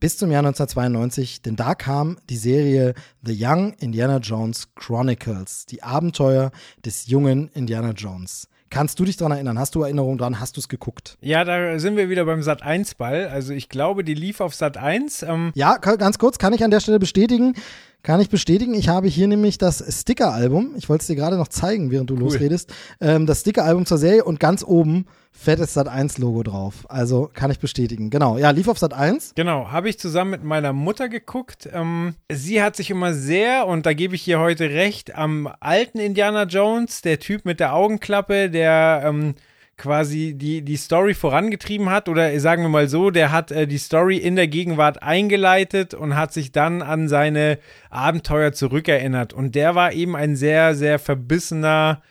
[0.00, 5.82] bis zum Jahr 1992, denn da kam die Serie The Young Indiana Jones Chronicles, die
[5.82, 6.50] Abenteuer
[6.84, 8.48] des jungen Indiana Jones.
[8.70, 9.58] Kannst du dich daran erinnern?
[9.58, 10.38] Hast du Erinnerungen dran?
[10.38, 11.18] Hast du es geguckt?
[11.20, 13.26] Ja, da sind wir wieder beim Sat 1 Ball.
[13.26, 15.24] Also ich glaube, die lief auf Sat 1.
[15.24, 17.56] Ähm ja, ganz kurz, kann ich an der Stelle bestätigen.
[18.02, 18.72] Kann ich bestätigen.
[18.74, 20.74] Ich habe hier nämlich das Sticker-Album.
[20.76, 22.20] Ich wollte es dir gerade noch zeigen, während du cool.
[22.20, 22.72] losredest.
[23.00, 26.86] Ähm, das Sticker-Album zur Serie und ganz oben fettes Sat 1 Logo drauf.
[26.88, 28.08] Also kann ich bestätigen.
[28.08, 28.38] Genau.
[28.38, 29.32] Ja, lief auf Sat 1.
[29.34, 31.68] Genau, habe ich zusammen mit meiner Mutter geguckt.
[31.72, 35.98] Ähm, sie hat sich immer sehr, und da gebe ich ihr heute recht, am alten
[35.98, 39.34] Indiana Jones, der Typ mit der Augenklappe, der ähm,
[39.80, 43.78] quasi die, die Story vorangetrieben hat oder sagen wir mal so, der hat äh, die
[43.78, 49.32] Story in der Gegenwart eingeleitet und hat sich dann an seine Abenteuer zurückerinnert.
[49.32, 52.02] Und der war eben ein sehr, sehr verbissener,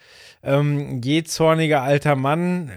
[0.44, 2.72] ähm, jähzorniger alter Mann,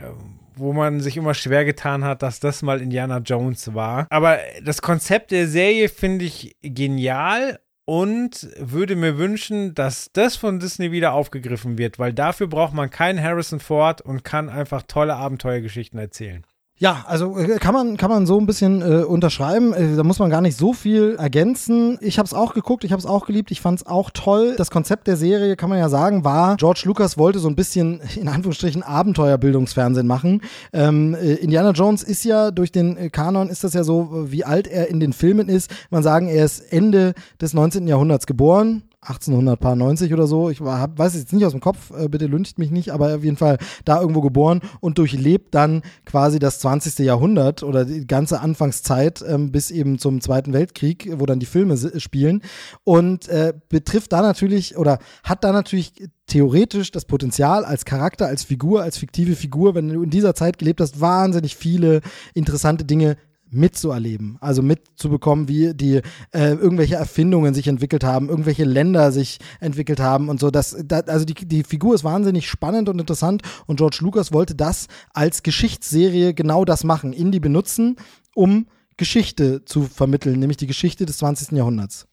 [0.56, 4.06] wo man sich immer schwer getan hat, dass das mal Indiana Jones war.
[4.10, 10.60] Aber das Konzept der Serie finde ich genial und würde mir wünschen, dass das von
[10.60, 15.16] Disney wieder aufgegriffen wird, weil dafür braucht man keinen Harrison Ford und kann einfach tolle
[15.16, 16.44] Abenteuergeschichten erzählen.
[16.82, 19.72] Ja, also äh, kann man, kann man so ein bisschen äh, unterschreiben.
[19.72, 21.96] Äh, da muss man gar nicht so viel ergänzen.
[22.00, 24.56] Ich habe es auch geguckt, ich habe es auch geliebt, ich fand es auch toll.
[24.58, 28.00] Das Konzept der Serie, kann man ja sagen, war, George Lucas wollte so ein bisschen,
[28.16, 30.42] in Anführungsstrichen, Abenteuerbildungsfernsehen machen.
[30.72, 34.44] Ähm, äh, Indiana Jones ist ja, durch den äh, Kanon ist das ja so, wie
[34.44, 35.70] alt er in den Filmen ist.
[35.90, 37.86] Man sagen, er ist Ende des 19.
[37.86, 40.48] Jahrhunderts geboren 1890 oder so.
[40.48, 42.90] Ich war, hab, weiß es jetzt nicht aus dem Kopf, äh, bitte lüncht mich nicht,
[42.90, 47.00] aber auf jeden Fall da irgendwo geboren und durchlebt dann quasi das 20.
[47.00, 51.76] Jahrhundert oder die ganze Anfangszeit ähm, bis eben zum Zweiten Weltkrieg, wo dann die Filme
[51.98, 52.42] spielen
[52.84, 58.44] und äh, betrifft da natürlich oder hat da natürlich theoretisch das Potenzial als Charakter, als
[58.44, 62.02] Figur, als fiktive Figur, wenn du in dieser Zeit gelebt hast, wahnsinnig viele
[62.34, 63.16] interessante Dinge
[63.52, 65.96] mitzuerleben, also mitzubekommen, wie die
[66.32, 70.50] äh, irgendwelche Erfindungen sich entwickelt haben, irgendwelche Länder sich entwickelt haben und so.
[70.50, 74.54] Das, das, also die, die Figur ist wahnsinnig spannend und interessant und George Lucas wollte
[74.54, 77.96] das als Geschichtsserie genau das machen, Indie benutzen,
[78.34, 78.66] um
[78.96, 81.52] Geschichte zu vermitteln, nämlich die Geschichte des 20.
[81.52, 82.06] Jahrhunderts.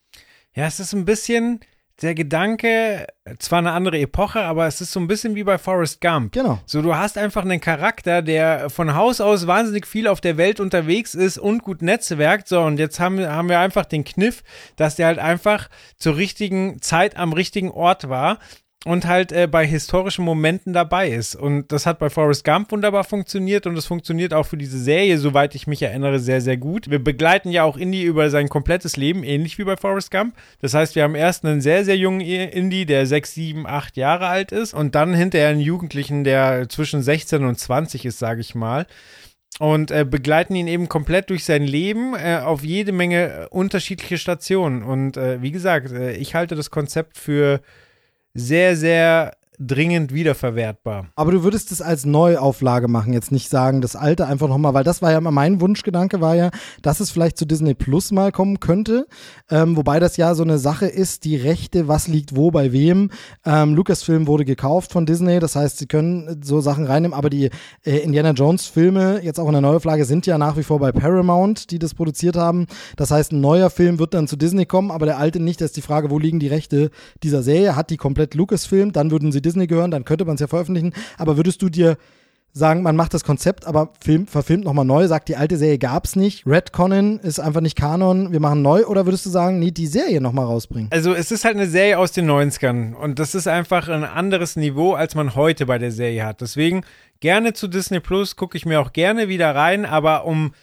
[0.55, 1.59] Ja, es ist ein bisschen
[2.01, 3.07] der Gedanke,
[3.39, 6.31] zwar eine andere Epoche, aber es ist so ein bisschen wie bei Forrest Gump.
[6.31, 6.59] Genau.
[6.65, 10.59] So, du hast einfach einen Charakter, der von Haus aus wahnsinnig viel auf der Welt
[10.59, 12.47] unterwegs ist und gut netzwerkt.
[12.47, 14.43] So, und jetzt haben, haben wir einfach den Kniff,
[14.75, 18.39] dass der halt einfach zur richtigen Zeit am richtigen Ort war
[18.85, 21.35] und halt äh, bei historischen Momenten dabei ist.
[21.35, 25.17] Und das hat bei Forrest Gump wunderbar funktioniert und es funktioniert auch für diese Serie,
[25.17, 26.89] soweit ich mich erinnere, sehr, sehr gut.
[26.89, 30.33] Wir begleiten ja auch Indy über sein komplettes Leben, ähnlich wie bei Forrest Gump.
[30.61, 34.27] Das heißt, wir haben erst einen sehr, sehr jungen Indy, der sechs, sieben, acht Jahre
[34.27, 38.55] alt ist und dann hinterher einen Jugendlichen, der zwischen 16 und 20 ist, sage ich
[38.55, 38.85] mal
[39.59, 44.17] und äh, begleiten ihn eben komplett durch sein Leben äh, auf jede Menge äh, unterschiedliche
[44.17, 44.83] Stationen.
[44.83, 47.59] Und äh, wie gesagt, äh, ich halte das Konzept für
[48.33, 51.07] sehr, sehr dringend wiederverwertbar.
[51.15, 54.85] Aber du würdest es als Neuauflage machen, jetzt nicht sagen, das alte einfach nochmal, weil
[54.85, 56.49] das war ja mein Wunschgedanke, war ja,
[56.81, 59.05] dass es vielleicht zu Disney Plus mal kommen könnte.
[59.49, 63.11] Ähm, wobei das ja so eine Sache ist, die Rechte, was liegt wo bei wem.
[63.45, 67.49] Ähm, Lucasfilm wurde gekauft von Disney, das heißt, sie können so Sachen reinnehmen, aber die
[67.85, 70.93] äh, Indiana Jones Filme, jetzt auch in der Neuauflage, sind ja nach wie vor bei
[70.93, 72.65] Paramount, die das produziert haben.
[72.95, 75.59] Das heißt, ein neuer Film wird dann zu Disney kommen, aber der alte nicht.
[75.59, 76.91] Das ist die Frage, wo liegen die Rechte
[77.23, 77.75] dieser Serie?
[77.75, 78.93] Hat die komplett Lucasfilm?
[78.93, 80.93] Dann würden sie Disney gehören, dann könnte man es ja veröffentlichen.
[81.17, 81.97] Aber würdest du dir
[82.51, 86.05] sagen, man macht das Konzept, aber film, verfilmt nochmal neu, sagt, die alte Serie gab
[86.05, 89.59] es nicht, Red Conan ist einfach nicht Kanon, wir machen neu, oder würdest du sagen,
[89.59, 90.89] nee, die Serie nochmal rausbringen?
[90.91, 94.55] Also es ist halt eine Serie aus den 90ern und das ist einfach ein anderes
[94.55, 96.41] Niveau, als man heute bei der Serie hat.
[96.41, 96.81] Deswegen
[97.19, 100.53] gerne zu Disney Plus, gucke ich mir auch gerne wieder rein, aber um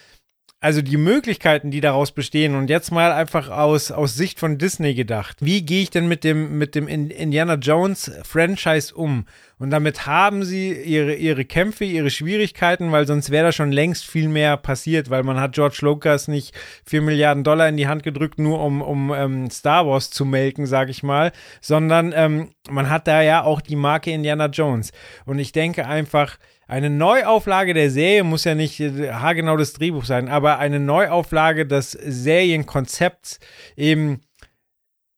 [0.67, 4.95] also die Möglichkeiten, die daraus bestehen und jetzt mal einfach aus, aus Sicht von Disney
[4.95, 5.37] gedacht.
[5.39, 9.27] Wie gehe ich denn mit dem, mit dem Indiana Jones Franchise um?
[9.61, 14.07] Und damit haben sie ihre, ihre Kämpfe, ihre Schwierigkeiten, weil sonst wäre da schon längst
[14.07, 16.53] viel mehr passiert, weil man hat George Lucas nicht
[16.85, 20.67] vier Milliarden Dollar in die Hand gedrückt, nur um, um ähm, Star Wars zu melken,
[20.67, 21.31] sag ich mal,
[21.61, 24.91] sondern ähm, man hat da ja auch die Marke Indiana Jones.
[25.27, 30.05] Und ich denke einfach, eine Neuauflage der Serie muss ja nicht äh, haargenau das Drehbuch
[30.05, 33.39] sein, aber eine Neuauflage des Serienkonzepts
[33.77, 34.21] eben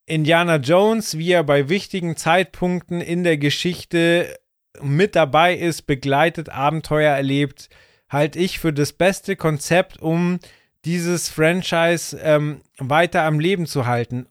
[0.06, 4.38] Indiana Jones, wie er bei wichtigen Zeitpunkten in der Geschichte
[4.80, 7.68] mit dabei ist, begleitet, Abenteuer erlebt,
[8.08, 10.38] halte ich für das beste Konzept, um
[10.84, 14.26] dieses Franchise ähm, weiter am Leben zu halten.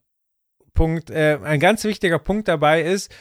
[0.74, 3.14] Punkt, äh, ein ganz wichtiger Punkt dabei ist,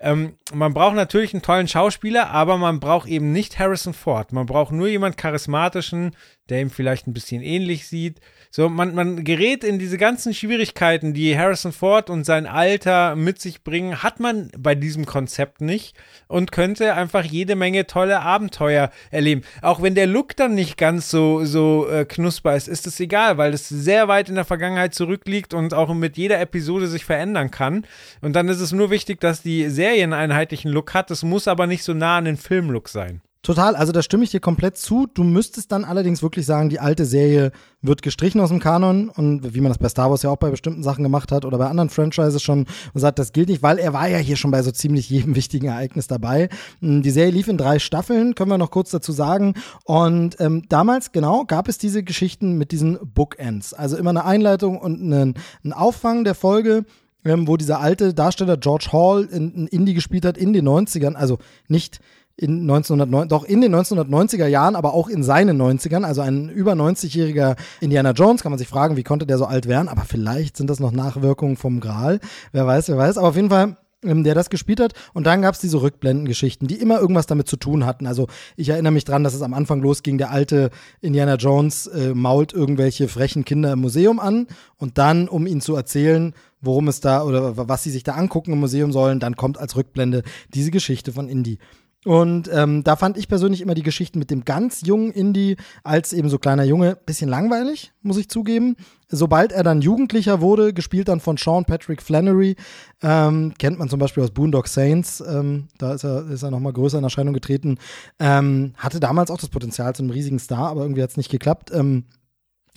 [0.00, 4.32] ähm, man braucht natürlich einen tollen Schauspieler, aber man braucht eben nicht Harrison Ford.
[4.32, 6.14] Man braucht nur jemand charismatischen,
[6.48, 8.20] der ihm vielleicht ein bisschen ähnlich sieht.
[8.50, 13.40] So, man, man gerät in diese ganzen Schwierigkeiten, die Harrison Ford und sein Alter mit
[13.40, 15.96] sich bringen, hat man bei diesem Konzept nicht
[16.28, 19.42] und könnte einfach jede Menge tolle Abenteuer erleben.
[19.60, 23.36] Auch wenn der Look dann nicht ganz so, so äh, knusper ist, ist es egal,
[23.36, 27.50] weil es sehr weit in der Vergangenheit zurückliegt und auch mit jeder Episode sich verändern
[27.50, 27.86] kann.
[28.22, 31.10] Und dann ist es nur wichtig, dass die Serie einen einheitlichen Look hat.
[31.10, 33.20] Das muss aber nicht so nah an den Filmlook sein.
[33.42, 35.06] Total, also da stimme ich dir komplett zu.
[35.06, 39.54] Du müsstest dann allerdings wirklich sagen, die alte Serie wird gestrichen aus dem Kanon und
[39.54, 41.68] wie man das bei Star Wars ja auch bei bestimmten Sachen gemacht hat oder bei
[41.68, 44.62] anderen Franchises schon und sagt, das gilt nicht, weil er war ja hier schon bei
[44.62, 46.48] so ziemlich jedem wichtigen Ereignis dabei.
[46.80, 49.54] Hm, die Serie lief in drei Staffeln, können wir noch kurz dazu sagen.
[49.84, 53.72] Und ähm, damals, genau, gab es diese Geschichten mit diesen Bookends.
[53.72, 56.84] Also immer eine Einleitung und einen, einen Auffang der Folge
[57.24, 61.14] ähm, wo dieser alte Darsteller George Hall in, in Indie gespielt hat in den 90ern,
[61.14, 62.00] also nicht
[62.38, 66.72] in 1909, doch in den 1990er Jahren, aber auch in seinen 90ern, also ein über
[66.72, 70.56] 90-jähriger Indiana Jones, kann man sich fragen, wie konnte der so alt werden, aber vielleicht
[70.56, 72.20] sind das noch Nachwirkungen vom Gral,
[72.52, 74.92] wer weiß, wer weiß, aber auf jeden Fall ähm, der das gespielt hat.
[75.12, 78.06] Und dann gab es diese Rückblendengeschichten, die immer irgendwas damit zu tun hatten.
[78.06, 82.14] Also ich erinnere mich dran, dass es am Anfang losging, der alte Indiana Jones äh,
[82.14, 87.00] mault irgendwelche frechen Kinder im Museum an und dann, um ihnen zu erzählen, worum es
[87.00, 90.22] da oder was sie sich da angucken im Museum sollen, dann kommt als Rückblende
[90.54, 91.58] diese Geschichte von Indy.
[92.04, 96.12] Und ähm, da fand ich persönlich immer die Geschichten mit dem ganz jungen Indy als
[96.12, 98.76] eben so kleiner Junge bisschen langweilig, muss ich zugeben.
[99.08, 102.54] Sobald er dann Jugendlicher wurde, gespielt dann von Sean Patrick Flannery,
[103.02, 106.72] ähm, kennt man zum Beispiel aus Boondock Saints, ähm, da ist er, ist er nochmal
[106.72, 107.78] größer in Erscheinung getreten,
[108.20, 111.30] ähm, hatte damals auch das Potenzial zu einem riesigen Star, aber irgendwie hat es nicht
[111.30, 111.72] geklappt.
[111.74, 112.04] Ähm,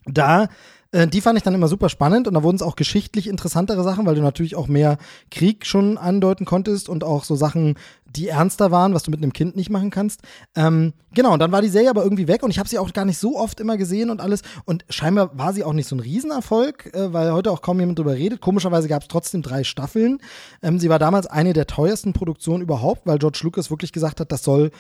[0.05, 0.47] da
[0.91, 3.83] äh, die fand ich dann immer super spannend und da wurden es auch geschichtlich interessantere
[3.83, 4.97] Sachen, weil du natürlich auch mehr
[5.29, 7.75] Krieg schon andeuten konntest und auch so Sachen,
[8.15, 10.21] die ernster waren, was du mit einem Kind nicht machen kannst.
[10.55, 12.91] Ähm, genau, und dann war die Serie aber irgendwie weg und ich habe sie auch
[12.91, 14.41] gar nicht so oft immer gesehen und alles.
[14.65, 17.99] Und scheinbar war sie auch nicht so ein Riesenerfolg, äh, weil heute auch kaum jemand
[17.99, 18.41] drüber redet.
[18.41, 20.19] Komischerweise gab es trotzdem drei Staffeln.
[20.61, 24.31] Ähm, sie war damals eine der teuersten Produktionen überhaupt, weil George Lucas wirklich gesagt hat,
[24.31, 24.71] das soll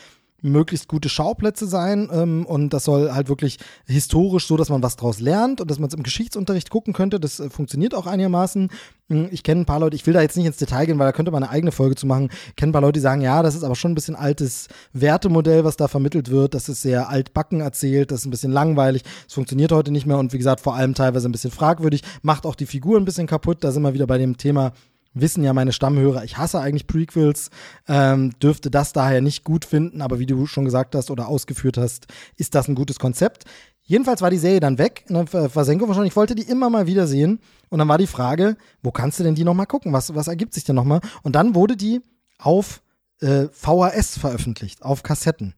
[0.41, 4.95] möglichst gute Schauplätze sein ähm, und das soll halt wirklich historisch so, dass man was
[4.95, 7.19] draus lernt und dass man es im Geschichtsunterricht gucken könnte.
[7.19, 8.69] Das äh, funktioniert auch einigermaßen.
[9.09, 11.07] Hm, ich kenne ein paar Leute, ich will da jetzt nicht ins Detail gehen, weil
[11.07, 12.29] da könnte man eine eigene Folge zu machen.
[12.47, 14.67] Ich kenne ein paar Leute, die sagen, ja, das ist aber schon ein bisschen altes
[14.93, 16.53] Wertemodell, was da vermittelt wird.
[16.53, 19.03] Das ist sehr altbacken erzählt, das ist ein bisschen langweilig.
[19.27, 22.45] Es funktioniert heute nicht mehr und wie gesagt, vor allem teilweise ein bisschen fragwürdig, macht
[22.45, 23.63] auch die Figur ein bisschen kaputt.
[23.63, 24.73] Da sind wir wieder bei dem Thema
[25.13, 27.49] wissen ja meine Stammhörer, ich hasse eigentlich Prequels,
[27.87, 31.77] ähm, dürfte das daher nicht gut finden, aber wie du schon gesagt hast oder ausgeführt
[31.77, 32.07] hast,
[32.37, 33.45] ist das ein gutes Konzept.
[33.83, 37.07] Jedenfalls war die Serie dann weg, ne, Versenkung wahrscheinlich, ich wollte die immer mal wieder
[37.07, 40.27] sehen und dann war die Frage, wo kannst du denn die nochmal gucken, was, was
[40.27, 41.01] ergibt sich denn nochmal?
[41.23, 42.01] Und dann wurde die
[42.37, 42.81] auf
[43.19, 45.55] äh, VHS veröffentlicht, auf Kassetten.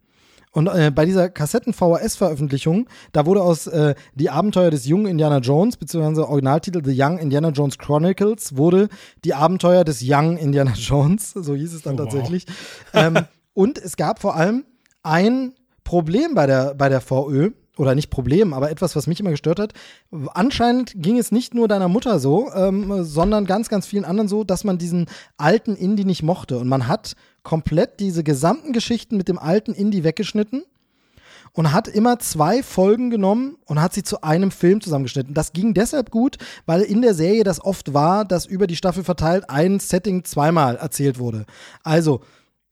[0.54, 5.78] Und äh, bei dieser Kassetten-VHS-Veröffentlichung, da wurde aus äh, Die Abenteuer des jungen Indiana Jones,
[5.78, 8.88] beziehungsweise Originaltitel The Young Indiana Jones Chronicles, wurde
[9.26, 12.46] Die Abenteuer des Young Indiana Jones, so hieß es dann oh, tatsächlich.
[12.94, 13.04] Wow.
[13.04, 13.20] ähm,
[13.56, 14.66] und es gab vor allem
[15.02, 19.32] ein Problem bei der, bei der VÖ, oder nicht Problem, aber etwas, was mich immer
[19.32, 19.74] gestört hat.
[20.34, 24.44] Anscheinend ging es nicht nur deiner Mutter so, ähm, sondern ganz, ganz vielen anderen so,
[24.44, 26.60] dass man diesen alten Indie nicht mochte.
[26.60, 30.64] Und man hat komplett diese gesamten Geschichten mit dem alten Indie weggeschnitten
[31.54, 35.34] und hat immer zwei Folgen genommen und hat sie zu einem Film zusammengeschnitten.
[35.34, 39.04] Das ging deshalb gut, weil in der Serie das oft war, dass über die Staffel
[39.04, 41.46] verteilt ein Setting zweimal erzählt wurde.
[41.84, 42.22] Also,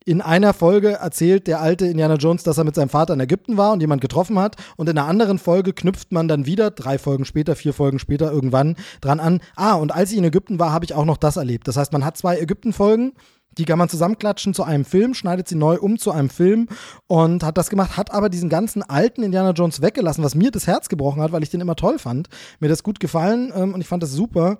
[0.05, 3.57] in einer Folge erzählt der alte Indiana Jones, dass er mit seinem Vater in Ägypten
[3.57, 4.55] war und jemand getroffen hat.
[4.77, 8.31] Und in einer anderen Folge knüpft man dann wieder, drei Folgen später, vier Folgen später
[8.31, 9.41] irgendwann dran an.
[9.55, 11.67] Ah, und als ich in Ägypten war, habe ich auch noch das erlebt.
[11.67, 13.13] Das heißt, man hat zwei Ägypten-Folgen
[13.57, 16.69] Die kann man zusammenklatschen zu einem Film, schneidet sie neu um zu einem Film
[17.07, 20.67] und hat das gemacht, hat aber diesen ganzen alten Indiana Jones weggelassen, was mir das
[20.67, 22.30] Herz gebrochen hat, weil ich den immer toll fand.
[22.61, 24.57] Mir das gut gefallen ähm, und ich fand das super.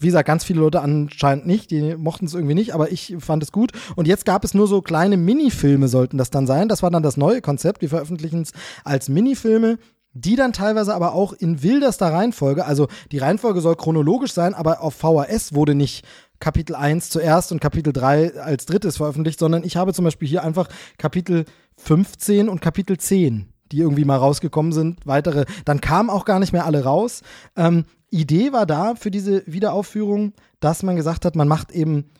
[0.00, 3.42] Wie gesagt, ganz viele Leute anscheinend nicht, die mochten es irgendwie nicht, aber ich fand
[3.42, 3.72] es gut.
[3.96, 6.68] Und jetzt gab es nur so kleine Minifilme, sollten das dann sein.
[6.68, 7.82] Das war dann das neue Konzept.
[7.82, 8.52] Wir veröffentlichen es
[8.84, 9.78] als Minifilme
[10.14, 14.80] die dann teilweise aber auch in wildester Reihenfolge, also die Reihenfolge soll chronologisch sein, aber
[14.80, 16.04] auf VHS wurde nicht
[16.40, 20.44] Kapitel 1 zuerst und Kapitel 3 als drittes veröffentlicht, sondern ich habe zum Beispiel hier
[20.44, 21.44] einfach Kapitel
[21.76, 25.00] 15 und Kapitel 10, die irgendwie mal rausgekommen sind.
[25.04, 27.22] Weitere, dann kamen auch gar nicht mehr alle raus.
[27.56, 32.10] Ähm, Idee war da für diese Wiederaufführung, dass man gesagt hat, man macht eben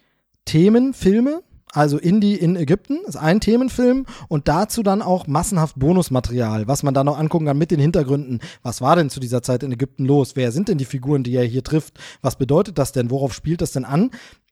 [0.45, 1.43] Themen, Filme,
[1.73, 6.95] also Indie in Ägypten ist ein Themenfilm und dazu dann auch massenhaft Bonusmaterial, was man
[6.95, 8.41] da noch angucken kann mit den Hintergründen.
[8.63, 10.35] Was war denn zu dieser Zeit in Ägypten los?
[10.35, 11.99] Wer sind denn die Figuren, die er hier trifft?
[12.23, 13.11] Was bedeutet das denn?
[13.11, 14.11] Worauf spielt das denn an?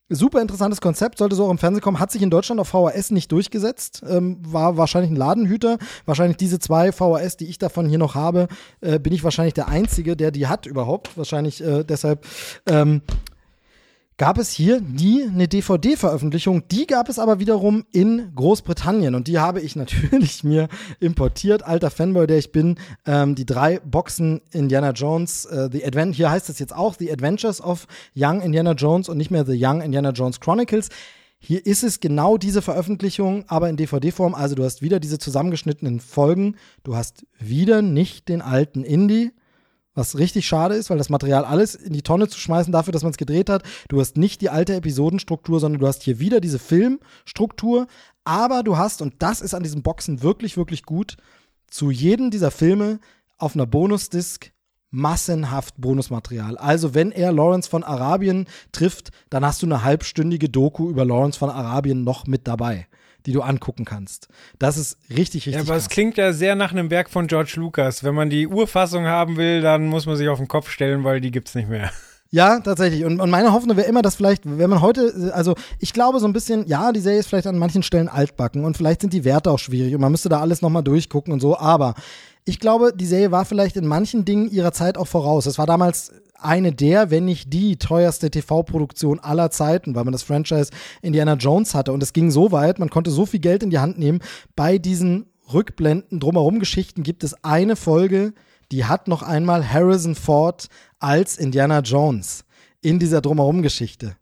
[0.09, 3.11] Super interessantes Konzept, sollte so auch im Fernsehen kommen, hat sich in Deutschland auf VHS
[3.11, 5.79] nicht durchgesetzt, ähm, war wahrscheinlich ein Ladenhüter.
[6.05, 8.47] Wahrscheinlich diese zwei VHS, die ich davon hier noch habe,
[8.81, 11.17] äh, bin ich wahrscheinlich der Einzige, der die hat überhaupt.
[11.17, 12.25] Wahrscheinlich äh, deshalb
[12.69, 13.03] ähm,
[14.19, 16.67] gab es hier nie eine DVD-Veröffentlichung.
[16.69, 20.69] Die gab es aber wiederum in Großbritannien und die habe ich natürlich mir
[21.01, 21.63] importiert.
[21.63, 22.77] Alter Fanboy, der ich bin.
[23.05, 27.13] Ähm, die drei Boxen Indiana Jones, äh, The Advent hier heißt es jetzt auch The
[27.13, 30.89] Adventures of Young Indiana Jones und nicht mehr The Young Indiana Jones Chronicles.
[31.39, 34.35] Hier ist es genau diese Veröffentlichung, aber in DVD-Form.
[34.35, 36.57] Also du hast wieder diese zusammengeschnittenen Folgen.
[36.83, 39.33] Du hast wieder nicht den alten Indie
[39.97, 43.03] was richtig schade ist, weil das Material alles in die Tonne zu schmeißen dafür, dass
[43.03, 43.65] man es gedreht hat.
[43.89, 47.89] Du hast nicht die alte Episodenstruktur, sondern du hast hier wieder diese Filmstruktur,
[48.25, 51.17] aber du hast, und das ist an diesen Boxen wirklich, wirklich gut,
[51.69, 53.01] zu jedem dieser Filme
[53.39, 54.53] auf einer Bonusdisk
[54.91, 56.57] massenhaft Bonusmaterial.
[56.59, 61.39] Also wenn er Lawrence von Arabien trifft, dann hast du eine halbstündige Doku über Lawrence
[61.39, 62.87] von Arabien noch mit dabei
[63.27, 64.29] die du angucken kannst.
[64.59, 65.55] Das ist richtig, richtig.
[65.55, 65.83] Ja, aber krass.
[65.83, 68.05] es klingt ja sehr nach einem Werk von George Lucas.
[68.05, 71.21] Wenn man die Urfassung haben will, dann muss man sich auf den Kopf stellen, weil
[71.21, 71.91] die gibt's nicht mehr.
[72.31, 73.05] Ja, tatsächlich.
[73.05, 76.27] Und, und meine Hoffnung wäre immer, dass vielleicht, wenn man heute, also ich glaube so
[76.27, 79.25] ein bisschen, ja, die Serie ist vielleicht an manchen Stellen altbacken und vielleicht sind die
[79.25, 81.95] Werte auch schwierig und man müsste da alles nochmal durchgucken und so, aber
[82.47, 85.47] ich glaube, die Serie war vielleicht in manchen Dingen ihrer Zeit auch voraus.
[85.47, 90.23] Es war damals eine der, wenn nicht die teuerste TV-Produktion aller Zeiten, weil man das
[90.23, 90.71] Franchise
[91.03, 91.93] Indiana Jones hatte.
[91.93, 94.21] Und es ging so weit, man konnte so viel Geld in die Hand nehmen.
[94.55, 98.33] Bei diesen Rückblenden, drumherum Geschichten gibt es eine Folge,
[98.71, 100.69] die hat noch einmal Harrison Ford
[101.01, 102.45] als Indiana Jones
[102.81, 104.17] in dieser drumherum Geschichte.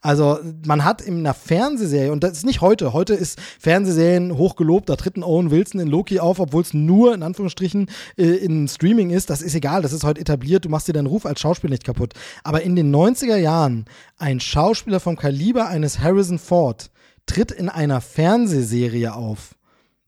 [0.00, 4.88] Also man hat in einer Fernsehserie, und das ist nicht heute, heute ist Fernsehserien hochgelobt,
[4.88, 8.68] da tritt ein Owen Wilson in Loki auf, obwohl es nur in Anführungsstrichen äh, in
[8.68, 11.40] Streaming ist, das ist egal, das ist heute etabliert, du machst dir deinen Ruf als
[11.40, 12.14] Schauspieler nicht kaputt.
[12.44, 13.86] Aber in den 90er Jahren
[14.18, 16.90] ein Schauspieler vom Kaliber eines Harrison Ford
[17.26, 19.56] tritt in einer Fernsehserie auf.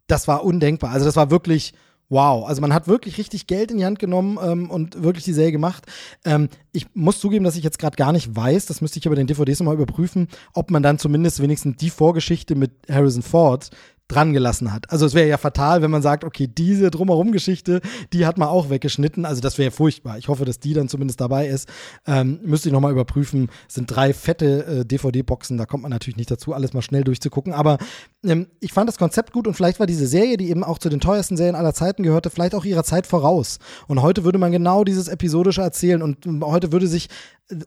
[0.07, 0.93] Das war undenkbar.
[0.93, 1.75] Also das war wirklich
[2.11, 2.47] wow.
[2.47, 5.53] Also man hat wirklich richtig Geld in die Hand genommen ähm, und wirklich die Serie
[5.53, 5.85] gemacht.
[6.25, 9.17] Ähm, ich muss zugeben, dass ich jetzt gerade gar nicht weiß, das müsste ich aber
[9.17, 13.71] den DVDs nochmal überprüfen, ob man dann zumindest wenigstens die Vorgeschichte mit Harrison Ford
[14.11, 14.91] dran gelassen hat.
[14.91, 17.81] Also es wäre ja fatal, wenn man sagt, okay, diese Drumherum-Geschichte,
[18.13, 19.25] die hat man auch weggeschnitten.
[19.25, 20.19] Also das wäre furchtbar.
[20.19, 21.69] Ich hoffe, dass die dann zumindest dabei ist.
[22.07, 23.49] Ähm, müsste ich nochmal überprüfen.
[23.69, 27.05] Es sind drei fette äh, DVD-Boxen, da kommt man natürlich nicht dazu, alles mal schnell
[27.05, 27.53] durchzugucken.
[27.53, 27.79] Aber
[28.25, 30.89] ähm, ich fand das Konzept gut und vielleicht war diese Serie, die eben auch zu
[30.89, 33.59] den teuersten Serien aller Zeiten gehörte, vielleicht auch ihrer Zeit voraus.
[33.89, 37.09] Und heute würde man genau dieses Episodische erzählen und heute würde sich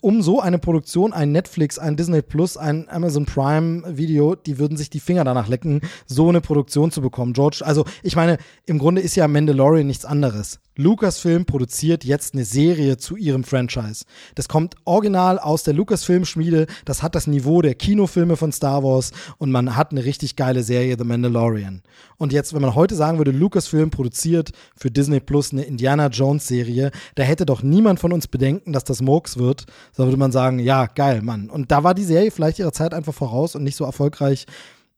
[0.01, 4.77] um so eine Produktion, ein Netflix, ein Disney Plus, ein Amazon Prime Video, die würden
[4.77, 7.33] sich die Finger danach lecken, so eine Produktion zu bekommen.
[7.33, 10.59] George, also ich meine, im Grunde ist ja Mandalorian nichts anderes.
[10.75, 14.05] Lucasfilm produziert jetzt eine Serie zu ihrem Franchise.
[14.33, 16.65] Das kommt original aus der Lucasfilm-Schmiede.
[16.85, 20.42] Das hat das Niveau der Kinofilme von Star Wars und man hat eine richtig geile
[20.63, 21.81] Serie, The Mandalorian.
[22.17, 26.91] Und jetzt, wenn man heute sagen würde, Lucasfilm produziert für Disney Plus eine Indiana Jones-Serie,
[27.15, 29.65] da hätte doch niemand von uns Bedenken, dass das Murks wird.
[29.95, 31.49] Da würde man sagen, ja, geil, Mann.
[31.49, 34.45] Und da war die Serie vielleicht ihrer Zeit einfach voraus und nicht so erfolgreich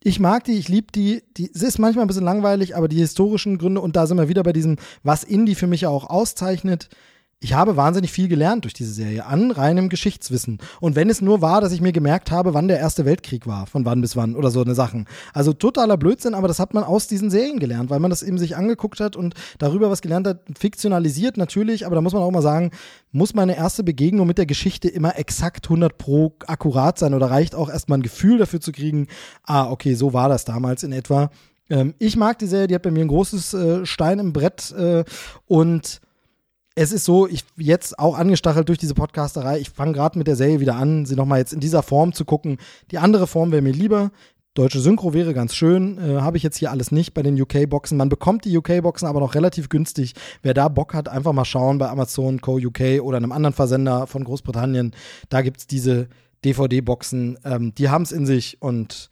[0.07, 1.49] ich mag die, ich liebe die, die.
[1.51, 4.43] Sie ist manchmal ein bisschen langweilig, aber die historischen Gründe, und da sind wir wieder
[4.43, 6.90] bei diesem, was Indie für mich auch auszeichnet,
[7.45, 10.57] ich habe wahnsinnig viel gelernt durch diese Serie an reinem Geschichtswissen.
[10.80, 13.67] Und wenn es nur war, dass ich mir gemerkt habe, wann der Erste Weltkrieg war,
[13.67, 15.06] von wann bis wann oder so eine Sachen.
[15.32, 18.40] Also totaler Blödsinn, aber das hat man aus diesen Serien gelernt, weil man das eben
[18.40, 20.40] sich angeguckt hat und darüber was gelernt hat.
[20.57, 22.72] Fiktionalisiert natürlich, aber da muss man auch mal sagen,
[23.11, 27.53] muss meine erste Begegnung mit der Geschichte immer exakt 100 pro akkurat sein oder reicht
[27.53, 29.06] auch erstmal ein Gefühl dafür zu kriegen,
[29.43, 31.30] ah, okay, so war das damals in etwa.
[31.69, 34.72] Ähm, ich mag die Serie, die hat bei mir ein großes äh, Stein im Brett
[34.72, 35.03] äh,
[35.45, 36.01] und
[36.76, 40.36] es ist so, ich jetzt auch angestachelt durch diese Podcasterei, ich fange gerade mit der
[40.36, 42.58] Serie wieder an, sie nochmal jetzt in dieser Form zu gucken.
[42.92, 44.12] Die andere Form wäre mir lieber.
[44.56, 47.98] Deutsche Synchro wäre ganz schön, äh, habe ich jetzt hier alles nicht bei den UK-Boxen.
[47.98, 50.14] Man bekommt die UK-Boxen aber noch relativ günstig.
[50.44, 52.58] Wer da Bock hat, einfach mal schauen bei Amazon Co.
[52.58, 54.94] UK oder einem anderen Versender von Großbritannien.
[55.28, 56.08] Da gibt es diese
[56.45, 57.38] DVD-Boxen.
[57.44, 59.10] Ähm, die haben es in sich und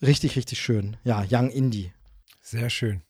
[0.00, 0.96] richtig, richtig schön.
[1.04, 1.92] Ja, Young Indie.
[2.40, 3.02] Sehr schön.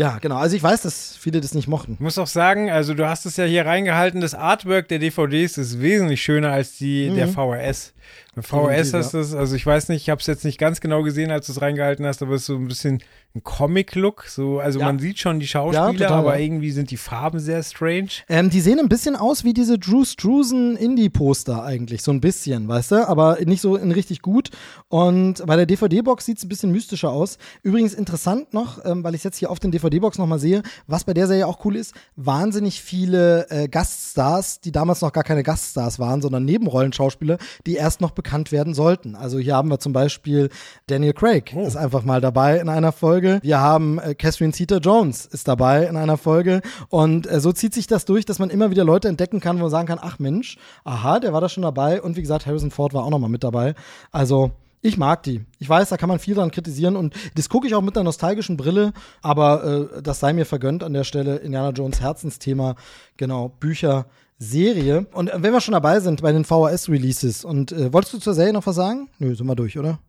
[0.00, 0.36] Ja, genau.
[0.38, 1.92] Also ich weiß, dass viele das nicht mochten.
[1.92, 5.58] Ich muss auch sagen, also du hast es ja hier reingehalten, das Artwork der DVDs
[5.58, 7.16] ist wesentlich schöner als die Mhm.
[7.16, 7.92] der VHS.
[8.36, 10.80] Definitiv, VHS hast du es, also ich weiß nicht, ich habe es jetzt nicht ganz
[10.80, 13.02] genau gesehen, als du es reingehalten hast, aber es ist so ein bisschen
[13.34, 14.24] ein Comic-Look.
[14.28, 14.86] So, also Ja.
[14.86, 16.44] man sieht schon die Schauspieler, total, aber ja.
[16.44, 18.08] irgendwie sind die Farben sehr strange.
[18.28, 22.68] Ähm, die sehen ein bisschen aus wie diese Drew Struzan Indie-Poster eigentlich, so ein bisschen,
[22.68, 24.50] weißt du, aber nicht so in richtig gut.
[24.88, 27.38] Und bei der DVD-Box sieht es ein bisschen mystischer aus.
[27.62, 31.14] Übrigens interessant noch, ähm, weil ich jetzt hier auf den DVD-Box nochmal sehe, was bei
[31.14, 35.98] der Serie auch cool ist, wahnsinnig viele äh, Gaststars, die damals noch gar keine Gaststars
[35.98, 39.14] waren, sondern Nebenrollenschauspieler, die erst noch bekannt werden sollten.
[39.14, 40.50] Also hier haben wir zum Beispiel
[40.88, 43.40] Daniel Craig, ist einfach mal dabei in einer Folge.
[43.42, 46.60] Wir haben äh, Catherine Zeta-Jones ist dabei in einer Folge.
[46.90, 49.62] Und äh, so zieht sich das durch, dass man immer wieder Leute entdecken kann, wo
[49.62, 52.02] man sagen kann, ach Mensch, aha, der war da schon dabei.
[52.02, 53.74] Und wie gesagt, Harrison Ford war auch noch mal mit dabei.
[54.12, 54.50] Also
[54.82, 55.46] ich mag die.
[55.58, 58.04] Ich weiß, da kann man viel dran kritisieren und das gucke ich auch mit einer
[58.04, 58.92] nostalgischen Brille,
[59.22, 61.36] aber äh, das sei mir vergönnt an der Stelle.
[61.36, 62.76] Indiana Jones Herzensthema,
[63.16, 64.06] genau, Bücher,
[64.40, 65.06] Serie.
[65.12, 68.34] Und äh, wenn wir schon dabei sind bei den VHS-Releases und äh, wolltest du zur
[68.34, 69.08] Serie noch was sagen?
[69.18, 70.00] Nö, sind wir durch, oder?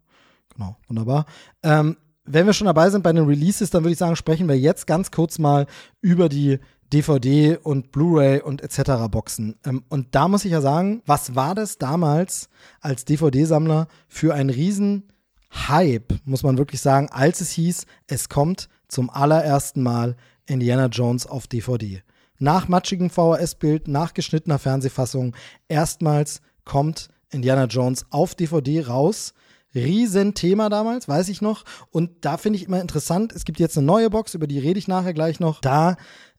[0.55, 1.25] Genau, wunderbar.
[1.61, 4.57] Ähm, wenn wir schon dabei sind bei den Releases, dann würde ich sagen, sprechen wir
[4.57, 5.67] jetzt ganz kurz mal
[6.01, 6.59] über die
[6.93, 9.09] DVD und Blu-ray und etc.
[9.09, 9.55] Boxen.
[9.65, 14.49] Ähm, und da muss ich ja sagen, was war das damals als DVD-Sammler für ein
[14.49, 15.11] riesen
[15.53, 21.27] Hype, muss man wirklich sagen, als es hieß, es kommt zum allerersten Mal Indiana Jones
[21.27, 22.01] auf DVD.
[22.41, 25.35] Nach matschigem VHS-Bild, nach geschnittener Fernsehfassung,
[25.67, 29.35] erstmals kommt Indiana Jones auf DVD raus.
[29.75, 31.63] Riesenthema damals, weiß ich noch.
[31.91, 34.79] Und da finde ich immer interessant, es gibt jetzt eine neue Box, über die rede
[34.79, 35.61] ich nachher gleich noch.
[35.61, 35.97] Da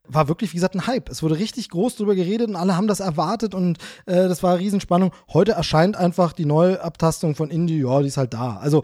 [0.09, 1.09] war wirklich, wie gesagt, ein Hype.
[1.09, 4.59] Es wurde richtig groß drüber geredet und alle haben das erwartet und äh, das war
[4.59, 5.13] Riesenspannung.
[5.33, 8.57] Heute erscheint einfach die Neuabtastung von Indie, ja, die ist halt da.
[8.57, 8.83] Also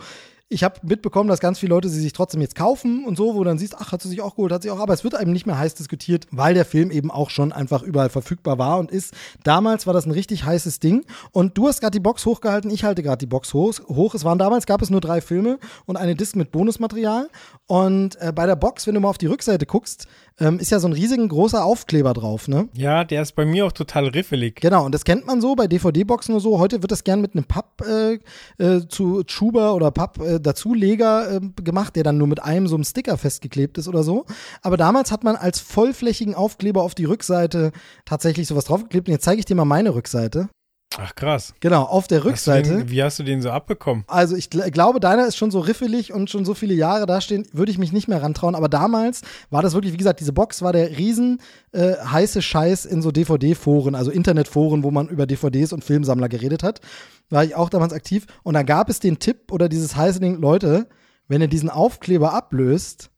[0.51, 3.44] ich habe mitbekommen, dass ganz viele Leute sie sich trotzdem jetzt kaufen und so, wo
[3.44, 5.33] dann siehst, ach, hat sie sich auch geholt, hat sie auch, aber es wird eben
[5.33, 8.91] nicht mehr heiß diskutiert, weil der Film eben auch schon einfach überall verfügbar war und
[8.91, 9.12] ist.
[9.44, 12.85] Damals war das ein richtig heißes Ding und du hast gerade die Box hochgehalten, ich
[12.85, 14.15] halte gerade die Box hoch, hoch.
[14.15, 17.28] Es waren damals, gab es nur drei Filme und eine Disc mit Bonusmaterial
[17.67, 20.07] und äh, bei der Box, wenn du mal auf die Rückseite guckst,
[20.41, 22.68] ähm, ist ja so ein riesigen großer Aufkleber drauf, ne?
[22.75, 24.60] Ja, der ist bei mir auch total riffelig.
[24.60, 26.59] Genau, und das kennt man so bei DVD-Boxen oder so.
[26.59, 28.18] Heute wird das gern mit einem Papp äh,
[28.62, 32.76] äh, zu Schuber oder Papp äh, Dazuleger äh, gemacht, der dann nur mit einem so
[32.76, 34.26] einem Sticker festgeklebt ist oder so.
[34.62, 37.73] Aber damals hat man als vollflächigen Aufkleber auf die Rückseite
[38.05, 39.08] tatsächlich sowas draufgeklebt.
[39.08, 40.49] Und jetzt zeige ich dir mal meine Rückseite.
[40.97, 41.55] Ach krass.
[41.60, 42.78] Genau, auf der Hast Rückseite.
[42.78, 44.05] Den, wie hast du den so abbekommen?
[44.07, 47.47] Also ich gl glaube, deiner ist schon so riffelig und schon so viele Jahre dastehen,
[47.52, 48.55] würde ich mich nicht mehr rantrauen.
[48.55, 51.41] Aber damals war das wirklich, wie gesagt, diese Box war der riesen
[51.73, 56.62] äh, heiße Scheiß in so DVD-Foren, also Internetforen, wo man über DVDs und Filmsammler geredet
[56.62, 56.81] hat.
[57.28, 58.26] War ich auch damals aktiv.
[58.42, 60.89] Und da gab es den Tipp oder dieses heiße Ding, Leute,
[61.28, 63.10] wenn ihr diesen Aufkleber ablöst,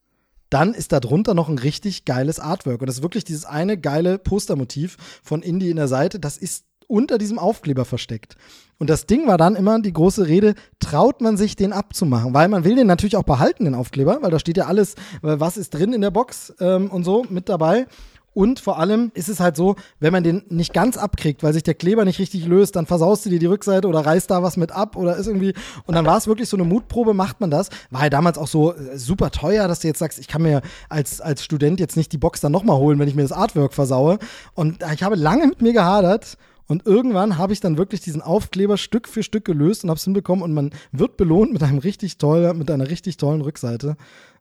[0.50, 2.80] dann ist da drunter noch ein richtig geiles Artwork.
[2.80, 6.18] Und das ist wirklich dieses eine geile Postermotiv von Indie in der Seite.
[6.18, 8.36] Das ist unter diesem Aufkleber versteckt.
[8.78, 12.32] Und das Ding war dann immer die große Rede, traut man sich den abzumachen?
[12.32, 15.38] Weil man will den natürlich auch behalten, den Aufkleber, weil da steht ja alles, äh,
[15.38, 17.86] was ist drin in der Box ähm, und so mit dabei.
[18.32, 21.64] Und vor allem ist es halt so, wenn man den nicht ganz abkriegt, weil sich
[21.64, 24.56] der Kleber nicht richtig löst, dann versaust du dir die Rückseite oder reißt da was
[24.56, 25.52] mit ab oder ist irgendwie.
[25.84, 27.70] Und dann war es wirklich so eine Mutprobe, macht man das.
[27.90, 30.62] War ja damals auch so äh, super teuer, dass du jetzt sagst, ich kann mir
[30.88, 33.74] als, als Student jetzt nicht die Box dann nochmal holen, wenn ich mir das Artwork
[33.74, 34.18] versaue.
[34.54, 36.38] Und ich habe lange mit mir gehadert.
[36.70, 40.04] Und irgendwann habe ich dann wirklich diesen Aufkleber Stück für Stück gelöst und habe es
[40.04, 43.96] hinbekommen und man wird belohnt mit einem richtig tollen, mit einer richtig tollen Rückseite.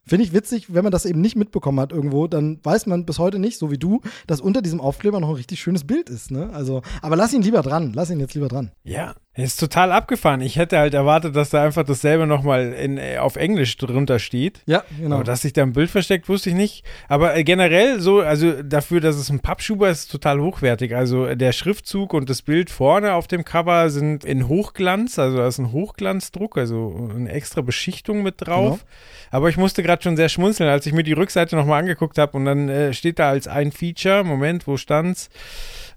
[0.05, 3.17] Finde ich witzig, wenn man das eben nicht mitbekommen hat irgendwo, dann weiß man bis
[3.17, 6.29] heute nicht, so wie du, dass unter diesem Aufkleber noch ein richtig schönes Bild ist.
[6.29, 6.51] Ne?
[6.53, 8.73] Also, aber lass ihn lieber dran, lass ihn jetzt lieber dran.
[8.83, 10.41] Ja, ist total abgefahren.
[10.41, 14.61] Ich hätte halt erwartet, dass da einfach dasselbe nochmal äh, auf Englisch drunter steht.
[14.65, 15.15] Ja, genau.
[15.15, 16.83] Aber dass sich da ein Bild versteckt, wusste ich nicht.
[17.07, 20.95] Aber äh, generell so, also dafür, dass es ein Pappschuber ist, total hochwertig.
[20.95, 25.37] Also äh, der Schriftzug und das Bild vorne auf dem Cover sind in Hochglanz, also
[25.37, 28.79] da ist ein Hochglanzdruck, also eine extra Beschichtung mit drauf.
[28.79, 28.89] Genau.
[29.31, 32.35] Aber ich musste gerade schon sehr schmunzeln, als ich mir die Rückseite nochmal angeguckt habe
[32.35, 35.29] und dann äh, steht da als ein Feature, Moment, wo stand's?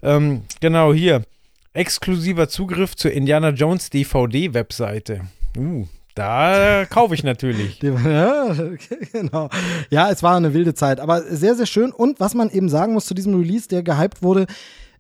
[0.03, 1.23] Ähm, genau hier.
[1.75, 5.23] Exklusiver Zugriff zur Indiana Jones DVD-Webseite.
[5.57, 7.81] Uh, Da kaufe ich natürlich.
[7.83, 8.55] Ja,
[9.13, 9.49] genau.
[9.89, 11.91] Ja, es war eine wilde Zeit, aber sehr, sehr schön.
[11.91, 14.47] Und was man eben sagen muss zu diesem Release, der gehypt wurde,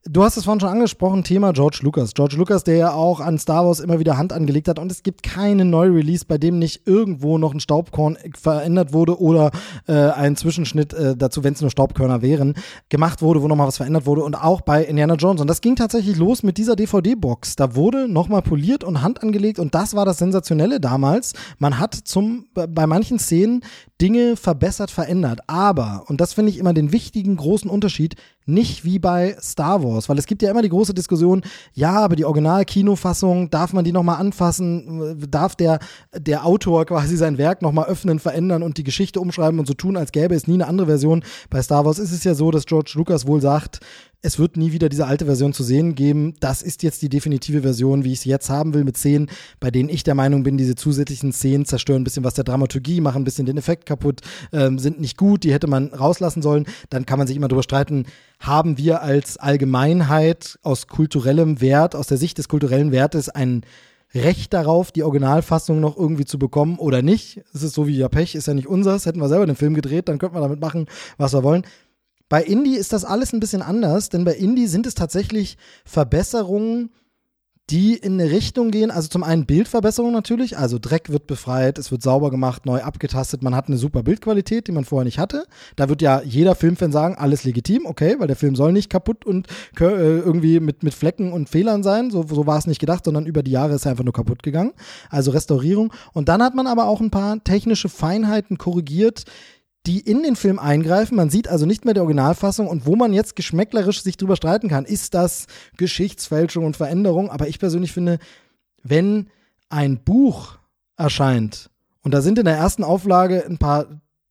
[0.04, 2.12] Du hast es vorhin schon angesprochen, Thema George Lucas.
[2.12, 5.04] George Lucas, der ja auch an Star Wars immer wieder Hand angelegt hat und es
[5.04, 9.52] gibt keinen Neu-Release, bei dem nicht irgendwo noch ein Staubkorn verändert wurde oder
[9.86, 12.54] äh, ein Zwischenschnitt äh, dazu, wenn es nur Staubkörner wären,
[12.88, 15.40] gemacht wurde, wo nochmal was verändert wurde und auch bei Indiana Jones.
[15.40, 17.54] Und das ging tatsächlich los mit dieser DVD-Box.
[17.54, 21.32] Da wurde nochmal poliert und Hand angelegt und das war das Sensationelle damals.
[21.60, 23.62] Man hat zum, bei manchen Szenen
[24.00, 25.42] Dinge verbessert, verändert.
[25.46, 28.16] Aber, und das finde ich immer den wichtigen großen Unterschied,
[28.46, 31.42] nicht wie bei Star Wars, weil es gibt ja immer die große Diskussion,
[31.74, 35.26] ja, aber die Original-Kinofassung, darf man die nochmal anfassen?
[35.30, 35.78] Darf der,
[36.16, 39.96] der Autor quasi sein Werk nochmal öffnen, verändern und die Geschichte umschreiben und so tun,
[39.96, 41.24] als gäbe es nie eine andere Version?
[41.50, 43.80] Bei Star Wars ist es ja so, dass George Lucas wohl sagt,
[44.22, 46.34] es wird nie wieder diese alte Version zu sehen geben.
[46.38, 49.28] Das ist jetzt die definitive Version, wie ich es jetzt haben will, mit Szenen,
[49.58, 53.00] bei denen ich der Meinung bin, diese zusätzlichen Szenen zerstören ein bisschen was der Dramaturgie,
[53.00, 54.20] machen ein bisschen den Effekt kaputt,
[54.52, 56.66] ähm, sind nicht gut, die hätte man rauslassen sollen.
[56.88, 58.06] Dann kann man sich immer darüber streiten,
[58.38, 63.62] haben wir als Allgemeinheit aus kulturellem Wert, aus der Sicht des kulturellen Wertes ein
[64.14, 67.40] Recht darauf, die Originalfassung noch irgendwie zu bekommen oder nicht.
[67.54, 69.06] Es ist so wie ja Pech, ist ja nicht unseres.
[69.06, 70.86] Hätten wir selber den Film gedreht, dann könnten wir damit machen,
[71.16, 71.64] was wir wollen.
[72.32, 76.88] Bei Indie ist das alles ein bisschen anders, denn bei Indie sind es tatsächlich Verbesserungen,
[77.68, 78.90] die in eine Richtung gehen.
[78.90, 83.42] Also zum einen Bildverbesserung natürlich, also Dreck wird befreit, es wird sauber gemacht, neu abgetastet,
[83.42, 85.44] man hat eine super Bildqualität, die man vorher nicht hatte.
[85.76, 89.26] Da wird ja jeder Filmfan sagen, alles legitim, okay, weil der Film soll nicht kaputt
[89.26, 92.10] und äh, irgendwie mit, mit Flecken und Fehlern sein.
[92.10, 94.42] So, so war es nicht gedacht, sondern über die Jahre ist er einfach nur kaputt
[94.42, 94.72] gegangen.
[95.10, 95.92] Also Restaurierung.
[96.14, 99.26] Und dann hat man aber auch ein paar technische Feinheiten korrigiert,
[99.86, 101.16] die in den Film eingreifen.
[101.16, 104.68] Man sieht also nicht mehr die Originalfassung und wo man jetzt geschmäcklerisch sich drüber streiten
[104.68, 105.46] kann, ist das
[105.76, 107.30] Geschichtsfälschung und Veränderung.
[107.30, 108.18] Aber ich persönlich finde,
[108.82, 109.28] wenn
[109.68, 110.58] ein Buch
[110.96, 111.70] erscheint
[112.02, 113.86] und da sind in der ersten Auflage ein paar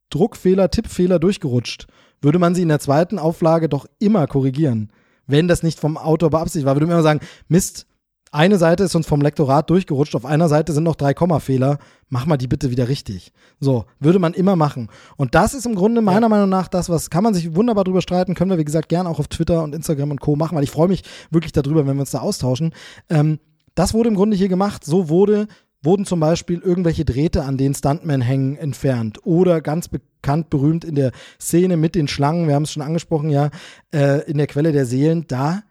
[0.09, 1.87] Druckfehler, Tippfehler durchgerutscht,
[2.21, 4.91] würde man sie in der zweiten Auflage doch immer korrigieren.
[5.25, 7.87] Wenn das nicht vom Autor beabsichtigt war, würde man immer sagen, Mist,
[8.31, 11.79] eine Seite ist uns vom Lektorat durchgerutscht, auf einer Seite sind noch drei Kommafehler,
[12.09, 13.33] mach mal die bitte wieder richtig.
[13.59, 14.89] So, würde man immer machen.
[15.17, 16.29] Und das ist im Grunde meiner ja.
[16.29, 19.09] Meinung nach das, was kann man sich wunderbar drüber streiten, können wir wie gesagt gerne
[19.09, 20.35] auch auf Twitter und Instagram und Co.
[20.35, 22.73] machen, weil ich freue mich wirklich darüber, wenn wir uns da austauschen.
[23.09, 23.39] Ähm,
[23.75, 25.47] das wurde im Grunde hier gemacht, so wurde
[25.83, 29.19] wurden zum Beispiel irgendwelche Drähte, an denen Stuntmen hängen, entfernt.
[29.25, 33.29] Oder ganz bekannt, berühmt in der Szene mit den Schlangen, wir haben es schon angesprochen,
[33.29, 33.49] ja,
[33.93, 35.63] äh, in der Quelle der Seelen, da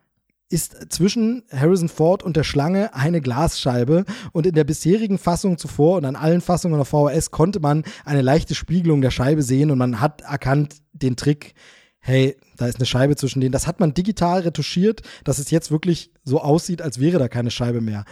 [0.51, 4.05] ist zwischen Harrison Ford und der Schlange eine Glasscheibe.
[4.33, 8.23] Und in der bisherigen Fassung zuvor und an allen Fassungen auf VHS konnte man eine
[8.23, 11.55] leichte Spiegelung der Scheibe sehen und man hat erkannt den Trick,
[12.01, 13.53] hey, da ist eine Scheibe zwischen denen.
[13.53, 17.51] Das hat man digital retuschiert, dass es jetzt wirklich so aussieht, als wäre da keine
[17.51, 18.05] Scheibe mehr.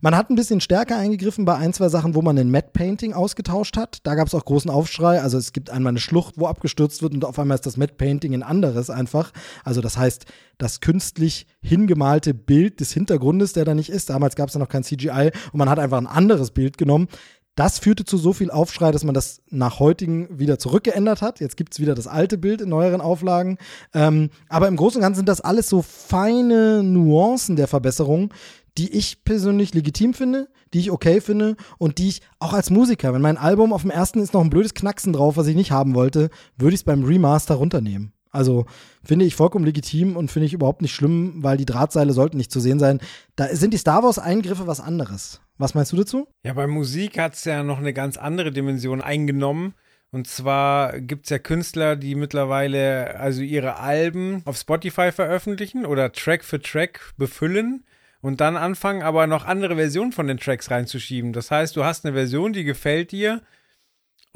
[0.00, 3.12] Man hat ein bisschen stärker eingegriffen bei ein, zwei Sachen, wo man ein Matte Painting
[3.12, 3.98] ausgetauscht hat.
[4.04, 5.20] Da gab es auch großen Aufschrei.
[5.20, 7.94] Also es gibt einmal eine Schlucht, wo abgestürzt wird und auf einmal ist das Matte
[7.94, 9.32] Painting ein anderes einfach.
[9.64, 10.26] Also das heißt,
[10.58, 14.10] das künstlich hingemalte Bild des Hintergrundes, der da nicht ist.
[14.10, 17.08] Damals gab es ja noch kein CGI und man hat einfach ein anderes Bild genommen.
[17.56, 21.40] Das führte zu so viel Aufschrei, dass man das nach heutigen wieder zurückgeändert hat.
[21.40, 23.56] Jetzt gibt es wieder das alte Bild in neueren Auflagen.
[23.94, 28.32] Ähm, aber im Großen und Ganzen sind das alles so feine Nuancen der Verbesserung,
[28.76, 33.14] die ich persönlich legitim finde, die ich okay finde und die ich auch als Musiker,
[33.14, 35.70] wenn mein Album auf dem ersten ist noch ein blödes Knacksen drauf, was ich nicht
[35.70, 36.28] haben wollte,
[36.58, 38.12] würde ich es beim Remaster runternehmen.
[38.36, 38.66] Also
[39.02, 42.52] finde ich vollkommen legitim und finde ich überhaupt nicht schlimm, weil die Drahtseile sollten nicht
[42.52, 43.00] zu sehen sein.
[43.34, 45.40] Da sind die Star Wars-Eingriffe was anderes.
[45.56, 46.28] Was meinst du dazu?
[46.44, 49.74] Ja, bei Musik hat es ja noch eine ganz andere Dimension eingenommen.
[50.12, 56.12] Und zwar gibt es ja Künstler, die mittlerweile also ihre Alben auf Spotify veröffentlichen oder
[56.12, 57.84] Track für Track befüllen
[58.20, 61.32] und dann anfangen, aber noch andere Versionen von den Tracks reinzuschieben.
[61.32, 63.40] Das heißt, du hast eine Version, die gefällt dir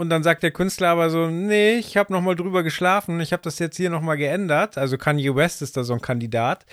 [0.01, 3.35] und dann sagt der Künstler aber so, nee, ich habe noch mal drüber geschlafen, ich
[3.35, 4.79] habe das jetzt hier noch mal geändert.
[4.79, 6.65] Also Kanye West ist da so ein Kandidat.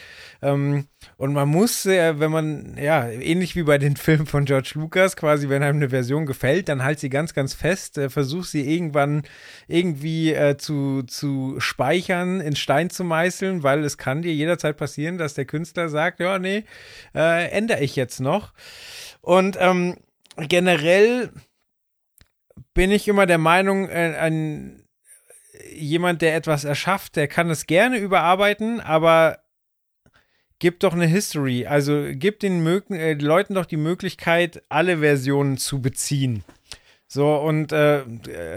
[0.41, 4.71] Ähm, und man muss, äh, wenn man, ja, ähnlich wie bei den Filmen von George
[4.75, 8.45] Lucas, quasi, wenn einem eine Version gefällt, dann halt sie ganz, ganz fest, äh, versuch
[8.45, 9.23] sie irgendwann
[9.67, 15.17] irgendwie äh, zu, zu speichern, in Stein zu meißeln, weil es kann dir jederzeit passieren,
[15.17, 16.63] dass der Künstler sagt, ja, nee,
[17.13, 18.53] äh, ändere ich jetzt noch.
[19.19, 19.97] Und ähm,
[20.37, 21.31] generell
[22.77, 24.83] bin ich immer der Meinung, äh, ein,
[25.73, 29.39] jemand, der etwas erschafft, der kann es gerne überarbeiten, aber
[30.59, 31.65] gibt doch eine History.
[31.65, 36.43] Also gibt den äh, Leuten doch die Möglichkeit, alle Versionen zu beziehen.
[37.09, 38.01] So, und äh,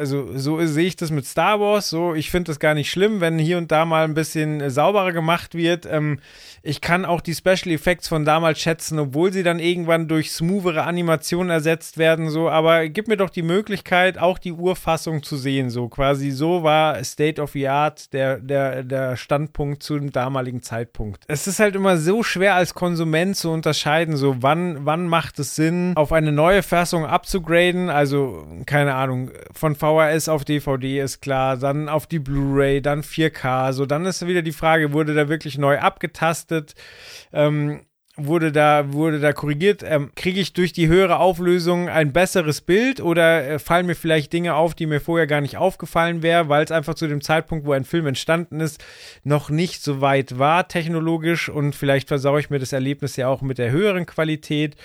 [0.01, 1.89] also so sehe ich das mit Star Wars.
[1.89, 4.71] So, ich finde das gar nicht schlimm, wenn hier und da mal ein bisschen äh,
[4.71, 5.87] sauberer gemacht wird.
[5.89, 6.19] Ähm,
[6.65, 10.83] ich kann auch die Special Effects von damals schätzen, obwohl sie dann irgendwann durch smoothere
[10.83, 12.29] Animationen ersetzt werden.
[12.29, 15.71] So, aber gib mir doch die Möglichkeit, auch die Urfassung zu sehen.
[15.71, 20.61] So, quasi so war State of the Art der, der, der Standpunkt zu dem damaligen
[20.61, 21.23] Zeitpunkt.
[21.29, 25.55] Es ist halt immer so schwer als Konsument zu unterscheiden, so wann, wann macht es
[25.55, 27.91] Sinn, auf eine neue Fassung abzugraden.
[27.91, 33.73] Also keine Ahnung, von VHS auf DVD ist klar, dann auf die Blu-ray, dann 4K,
[33.73, 36.75] so dann ist wieder die Frage, wurde da wirklich neu abgetastet?
[37.33, 37.81] Ähm,
[38.27, 39.83] wurde da, wurde da korrigiert?
[39.85, 44.33] Ähm, Kriege ich durch die höhere Auflösung ein besseres Bild oder äh, fallen mir vielleicht
[44.33, 47.67] Dinge auf, die mir vorher gar nicht aufgefallen wären, weil es einfach zu dem Zeitpunkt,
[47.67, 48.83] wo ein Film entstanden ist,
[49.23, 53.43] noch nicht so weit war technologisch und vielleicht versaue ich mir das Erlebnis ja auch
[53.43, 54.77] mit der höheren Qualität.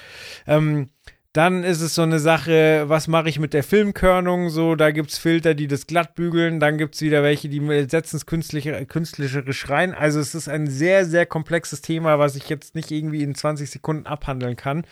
[0.48, 0.90] Ähm,
[1.36, 4.50] dann ist es so eine Sache, was mache ich mit der Filmkörnung?
[4.50, 6.62] So, da gibt es Filter, die das glatt bügeln.
[6.62, 9.94] Dann gibt es wieder welche, die setzen es künstliche, künstlerisch rein.
[9.94, 13.70] Also es ist ein sehr, sehr komplexes Thema, was ich jetzt nicht irgendwie in 20
[13.70, 14.86] Sekunden abhandeln kann.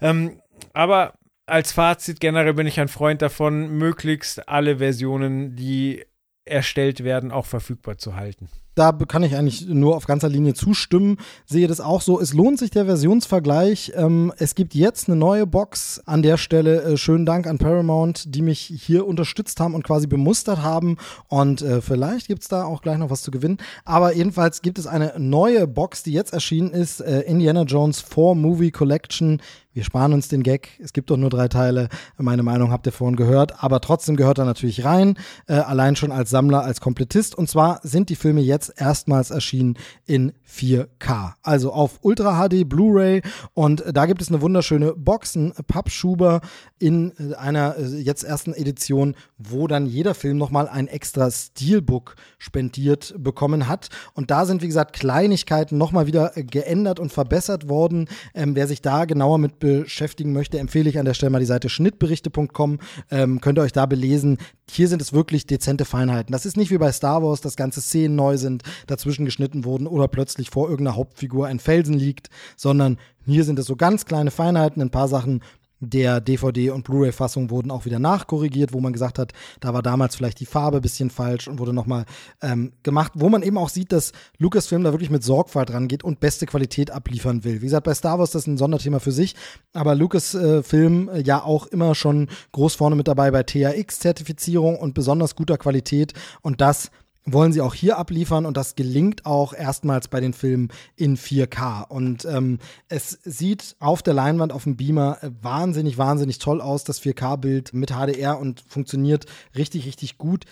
[0.00, 0.40] Ähm,
[0.72, 6.02] aber als Fazit generell bin ich ein Freund davon, möglichst alle Versionen, die
[6.46, 11.16] erstellt werden, auch verfügbar zu halten da kann ich eigentlich nur auf ganzer Linie zustimmen.
[11.46, 12.20] Sehe das auch so.
[12.20, 13.92] Es lohnt sich der Versionsvergleich.
[13.96, 16.00] Ähm, es gibt jetzt eine neue Box.
[16.06, 20.06] An der Stelle äh, schönen Dank an Paramount, die mich hier unterstützt haben und quasi
[20.06, 20.96] bemustert haben.
[21.26, 23.58] Und äh, vielleicht gibt es da auch gleich noch was zu gewinnen.
[23.84, 27.00] Aber jedenfalls gibt es eine neue Box, die jetzt erschienen ist.
[27.00, 29.40] Äh, Indiana Jones 4 Movie Collection
[29.78, 30.70] wir sparen uns den Gag.
[30.82, 31.88] Es gibt doch nur drei Teile.
[32.16, 33.62] Meine Meinung habt ihr vorhin gehört.
[33.62, 35.16] Aber trotzdem gehört er natürlich rein.
[35.46, 37.36] Äh, allein schon als Sammler, als Komplettist.
[37.36, 41.34] Und zwar sind die Filme jetzt erstmals erschienen in 4K.
[41.42, 43.22] Also auf Ultra HD Blu-ray.
[43.54, 46.40] Und da gibt es eine wunderschöne Box, ein Pappschuber
[46.78, 52.16] in äh, einer äh, jetzt ersten Edition, wo dann jeder Film nochmal ein extra Steelbook
[52.38, 53.88] spendiert bekommen hat.
[54.14, 58.08] Und da sind, wie gesagt, Kleinigkeiten nochmal wieder geändert und verbessert worden.
[58.34, 61.46] Ähm, wer sich da genauer mit beschäftigen möchte, empfehle ich an der Stelle mal die
[61.46, 62.78] Seite schnittberichte.com.
[63.10, 64.38] Ähm, könnt ihr euch da belesen.
[64.70, 66.32] Hier sind es wirklich dezente Feinheiten.
[66.32, 69.86] Das ist nicht wie bei Star Wars, dass ganze Szenen neu sind, dazwischen geschnitten wurden
[69.86, 74.30] oder plötzlich vor irgendeiner Hauptfigur ein Felsen liegt, sondern hier sind es so ganz kleine
[74.30, 75.42] Feinheiten, ein paar Sachen
[75.80, 80.16] der DVD- und Blu-ray-Fassung wurden auch wieder nachkorrigiert, wo man gesagt hat, da war damals
[80.16, 82.04] vielleicht die Farbe ein bisschen falsch und wurde nochmal
[82.42, 86.20] ähm, gemacht, wo man eben auch sieht, dass Lucasfilm da wirklich mit Sorgfalt rangeht und
[86.20, 87.60] beste Qualität abliefern will.
[87.60, 89.34] Wie gesagt, bei Star Wars ist das ein Sonderthema für sich,
[89.72, 95.36] aber Lucasfilm äh, ja auch immer schon groß vorne mit dabei bei THX-Zertifizierung und besonders
[95.36, 96.90] guter Qualität und das
[97.32, 101.88] wollen sie auch hier abliefern und das gelingt auch erstmals bei den Filmen in 4K.
[101.88, 102.58] Und ähm,
[102.88, 107.74] es sieht auf der Leinwand, auf dem Beamer äh, wahnsinnig, wahnsinnig toll aus, das 4K-Bild
[107.74, 109.26] mit HDR und funktioniert
[109.56, 110.44] richtig, richtig gut.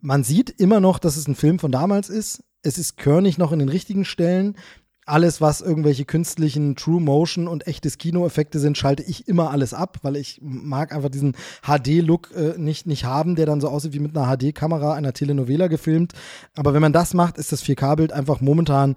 [0.00, 2.44] Man sieht immer noch, dass es ein Film von damals ist.
[2.62, 4.56] Es ist körnig noch in den richtigen Stellen
[5.08, 9.98] alles, was irgendwelche künstlichen True Motion und echtes Kinoeffekte sind, schalte ich immer alles ab,
[10.02, 14.00] weil ich mag einfach diesen HD-Look äh, nicht, nicht haben, der dann so aussieht wie
[14.00, 16.12] mit einer HD-Kamera einer Telenovela gefilmt.
[16.56, 18.96] Aber wenn man das macht, ist das 4K-Bild einfach momentan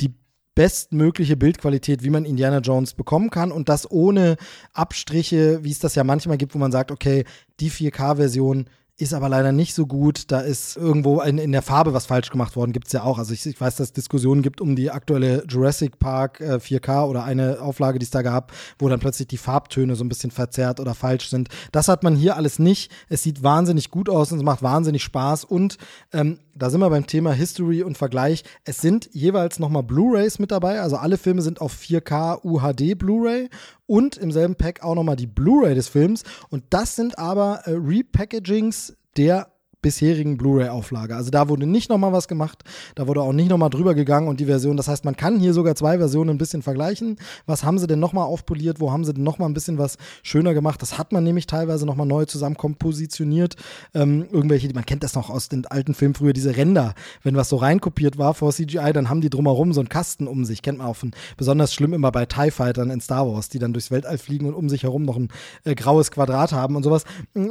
[0.00, 0.14] die
[0.54, 4.36] bestmögliche Bildqualität, wie man Indiana Jones bekommen kann und das ohne
[4.72, 7.24] Abstriche, wie es das ja manchmal gibt, wo man sagt, okay,
[7.60, 8.66] die 4K-Version
[8.98, 10.24] ist aber leider nicht so gut.
[10.32, 13.18] Da ist irgendwo in, in der Farbe was falsch gemacht worden, gibt es ja auch.
[13.18, 17.06] Also ich, ich, weiß, dass es Diskussionen gibt um die aktuelle Jurassic Park äh, 4K
[17.06, 20.32] oder eine Auflage, die es da gab, wo dann plötzlich die Farbtöne so ein bisschen
[20.32, 21.48] verzerrt oder falsch sind.
[21.70, 22.90] Das hat man hier alles nicht.
[23.08, 25.44] Es sieht wahnsinnig gut aus und es macht wahnsinnig Spaß.
[25.44, 25.78] Und
[26.12, 28.42] ähm, da sind wir beim Thema History und Vergleich.
[28.64, 30.80] Es sind jeweils nochmal Blu-rays mit dabei.
[30.80, 33.48] Also alle Filme sind auf 4K UHD Blu-ray
[33.88, 36.22] und im selben Pack auch nochmal die Blu-ray des Films.
[36.50, 39.50] Und das sind aber äh, Repackagings der
[39.80, 41.14] bisherigen Blu-ray-Auflage.
[41.14, 42.64] Also da wurde nicht nochmal was gemacht,
[42.96, 45.54] da wurde auch nicht nochmal drüber gegangen und die Version, das heißt, man kann hier
[45.54, 47.16] sogar zwei Versionen ein bisschen vergleichen.
[47.46, 50.52] Was haben sie denn nochmal aufpoliert, wo haben sie denn nochmal ein bisschen was schöner
[50.52, 50.82] gemacht?
[50.82, 53.54] Das hat man nämlich teilweise nochmal neu zusammen kompositioniert.
[53.94, 57.48] Ähm, irgendwelche, man kennt das noch aus den alten Filmen früher, diese Ränder, wenn was
[57.48, 60.78] so reinkopiert war vor CGI, dann haben die drumherum so einen Kasten um sich, kennt
[60.78, 63.92] man auch von, besonders schlimm immer bei TIE Fightern in Star Wars, die dann durchs
[63.92, 65.28] Weltall fliegen und um sich herum noch ein
[65.64, 67.04] äh, graues Quadrat haben und sowas.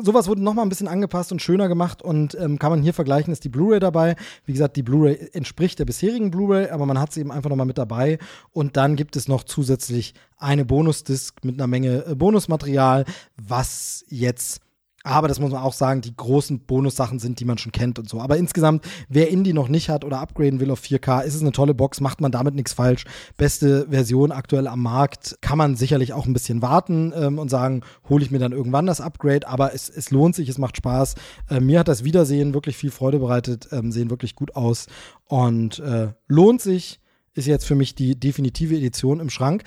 [0.04, 2.94] Sowas wurde nochmal ein bisschen angepasst und schöner gemacht und und ähm, kann man hier
[2.94, 4.16] vergleichen, ist die Blu-ray dabei.
[4.46, 7.66] Wie gesagt, die Blu-ray entspricht der bisherigen Blu-ray, aber man hat sie eben einfach nochmal
[7.66, 8.18] mit dabei.
[8.52, 13.06] Und dann gibt es noch zusätzlich eine Bonusdisk mit einer Menge äh, Bonusmaterial,
[13.38, 14.62] was jetzt
[15.08, 18.10] Aber das muss man auch sagen, die großen Bonussachen sind, die man schon kennt und
[18.10, 18.20] so.
[18.20, 21.54] Aber insgesamt, wer Indie noch nicht hat oder upgraden will auf 4K, ist es eine
[21.54, 23.06] tolle Box, macht man damit nichts falsch.
[23.38, 25.38] Beste Version aktuell am Markt.
[25.40, 28.86] Kann man sicherlich auch ein bisschen warten ähm, und sagen, hole ich mir dann irgendwann
[28.86, 29.48] das Upgrade.
[29.48, 31.16] Aber es, es lohnt sich, es macht Spaß.
[31.50, 34.88] Äh, mir hat das Wiedersehen wirklich viel Freude bereitet, ähm, sehen wirklich gut aus
[35.26, 37.00] und äh, lohnt sich.
[37.34, 39.64] Ist jetzt für mich die definitive Edition im Schrank.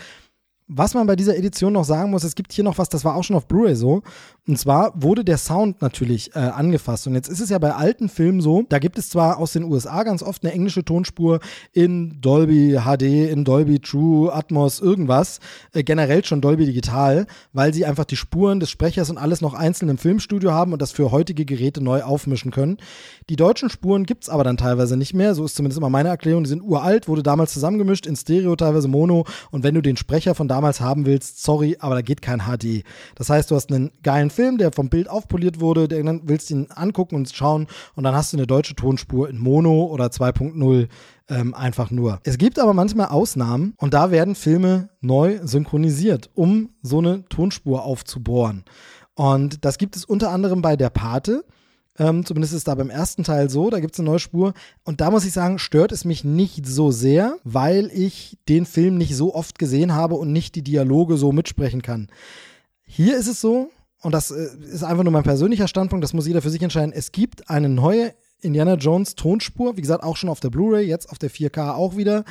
[0.72, 3.16] Was man bei dieser Edition noch sagen muss, es gibt hier noch was, das war
[3.16, 4.02] auch schon auf Blu-ray so.
[4.50, 7.06] Und zwar wurde der Sound natürlich äh, angefasst.
[7.06, 9.62] Und jetzt ist es ja bei alten Filmen so, da gibt es zwar aus den
[9.62, 11.38] USA ganz oft eine englische Tonspur
[11.72, 15.38] in Dolby HD, in Dolby True, Atmos, irgendwas,
[15.72, 19.54] äh, generell schon Dolby Digital, weil sie einfach die Spuren des Sprechers und alles noch
[19.54, 22.78] einzeln im Filmstudio haben und das für heutige Geräte neu aufmischen können.
[23.28, 26.08] Die deutschen Spuren gibt es aber dann teilweise nicht mehr, so ist zumindest immer meine
[26.08, 26.42] Erklärung.
[26.42, 29.26] Die sind uralt, wurde damals zusammengemischt in Stereo, teilweise Mono.
[29.52, 32.82] Und wenn du den Sprecher von damals haben willst, sorry, aber da geht kein HD.
[33.14, 36.50] Das heißt, du hast einen geilen Film, der vom Bild aufpoliert wurde, der, dann willst
[36.50, 40.06] du ihn angucken und schauen und dann hast du eine deutsche Tonspur in Mono oder
[40.06, 40.88] 2.0
[41.28, 42.20] ähm, einfach nur.
[42.24, 47.84] Es gibt aber manchmal Ausnahmen und da werden Filme neu synchronisiert, um so eine Tonspur
[47.84, 48.64] aufzubohren.
[49.14, 51.44] Und das gibt es unter anderem bei Der Pate.
[51.98, 54.54] Ähm, zumindest ist da beim ersten Teil so, da gibt es eine neue Spur.
[54.84, 58.96] Und da muss ich sagen, stört es mich nicht so sehr, weil ich den Film
[58.96, 62.08] nicht so oft gesehen habe und nicht die Dialoge so mitsprechen kann.
[62.82, 63.70] Hier ist es so,
[64.02, 66.92] und das äh, ist einfach nur mein persönlicher Standpunkt, das muss jeder für sich entscheiden.
[66.92, 71.10] Es gibt eine neue Indiana Jones Tonspur, wie gesagt, auch schon auf der Blu-ray, jetzt
[71.10, 72.24] auf der 4K auch wieder,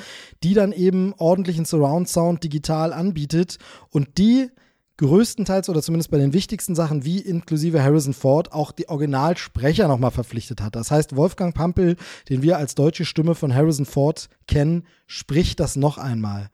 [0.43, 3.57] die dann eben ordentlichen Surround Sound digital anbietet
[3.89, 4.49] und die
[4.97, 10.11] größtenteils oder zumindest bei den wichtigsten Sachen wie inklusive Harrison Ford auch die Originalsprecher nochmal
[10.11, 10.75] verpflichtet hat.
[10.75, 11.95] Das heißt, Wolfgang Pampel,
[12.27, 16.49] den wir als deutsche Stimme von Harrison Ford kennen, spricht das noch einmal.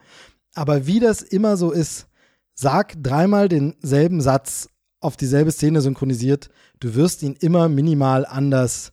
[0.54, 2.08] Aber wie das immer so ist,
[2.54, 4.70] sag dreimal denselben Satz
[5.06, 8.92] auf dieselbe Szene synchronisiert, du wirst ihn immer minimal anders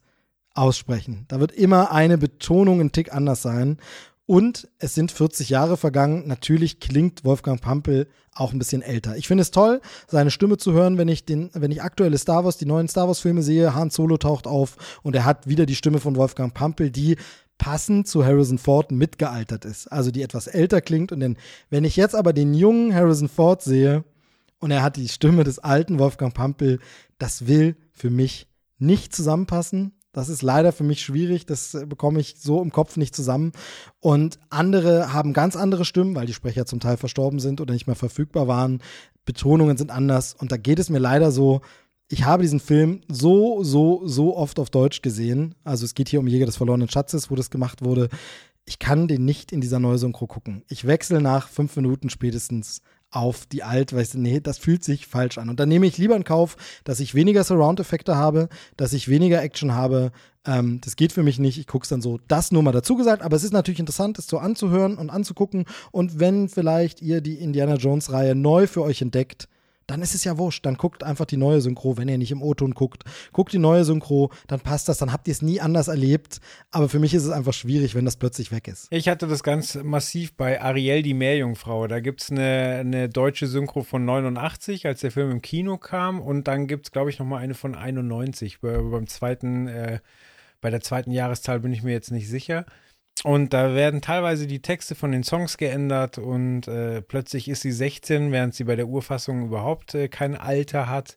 [0.55, 1.25] aussprechen.
[1.29, 3.79] Da wird immer eine Betonung ein Tick anders sein.
[4.27, 6.27] Und es sind 40 Jahre vergangen.
[6.27, 9.17] Natürlich klingt Wolfgang Pampel auch ein bisschen älter.
[9.17, 12.45] Ich finde es toll, seine Stimme zu hören, wenn ich den, wenn ich aktuelle Star
[12.45, 13.75] Wars, die neuen Star Wars Filme sehe.
[13.75, 17.17] Han Solo taucht auf und er hat wieder die Stimme von Wolfgang Pampel, die
[17.59, 19.89] passend zu Harrison Ford mitgealtert ist.
[19.89, 21.13] Also die etwas älter klingt.
[21.13, 21.37] Und denn,
[21.69, 24.05] wenn ich jetzt aber den jungen Harrison Ford sehe
[24.63, 26.79] und er hat die Stimme des alten Wolfgang Pampel,
[27.19, 28.47] das will für mich
[28.79, 29.93] nicht zusammenpassen.
[30.13, 33.51] Das ist leider für mich schwierig, das bekomme ich so im Kopf nicht zusammen.
[33.99, 37.89] Und andere haben ganz andere Stimmen, weil die Sprecher zum Teil verstorben sind oder nicht
[37.89, 38.83] mehr verfügbar waren.
[39.25, 41.61] Betonungen sind anders und da geht es mir leider so.
[42.09, 45.57] Ich habe diesen Film so, so, so oft auf Deutsch gesehen.
[45.65, 48.11] Also es geht hier um Jäger des verlorenen Schatzes, wo das gemacht wurde.
[48.65, 50.63] Ich kann den nicht in dieser Neusynchro gucken.
[50.69, 52.81] Ich wechsle nach fünf Minuten spätestens
[53.13, 55.49] auf die alt, weil ich, nee, das fühlt sich falsch an.
[55.49, 59.43] Und dann nehme ich lieber in Kauf, dass ich weniger Surround-Effekte habe, dass ich weniger
[59.43, 60.13] Action habe.
[60.47, 61.59] Ähm, das geht für mich nicht.
[61.59, 62.19] Ich gucke es dann so.
[62.27, 63.23] Das nur mal dazu gesagt.
[63.23, 65.67] Aber es ist natürlich interessant, es so anzuhören und anzugucken.
[65.91, 69.49] Und wenn vielleicht ihr die Indiana Jones-Reihe neu für euch entdeckt,
[69.87, 70.65] dann ist es ja wurscht.
[70.67, 73.05] Dann guckt einfach die neue Synchro, wenn ihr nicht im O-Ton guckt.
[73.33, 76.41] Guckt die neue Synchro, dann passt das, dann habt ihr es nie anders erlebt.
[76.71, 78.89] Aber für mich ist es einfach schwierig, wenn das plötzlich weg ist.
[78.91, 81.87] Ich hatte das ganz massiv bei Ariel, die Meerjungfrau.
[81.87, 86.21] Da gibt es eine, eine deutsche Synchro von 89, als der Film im Kino kam.
[86.21, 88.61] Und dann gibt es, glaube ich, nochmal eine von 91.
[88.61, 90.01] Bei, beim zweiten, äh,
[90.61, 92.65] bei der zweiten Jahreszahl bin ich mir jetzt nicht sicher.
[93.25, 97.71] Und da werden teilweise die Texte von den Songs geändert und äh, plötzlich ist sie
[97.71, 101.17] 16, während sie bei der Urfassung überhaupt äh, kein Alter hat.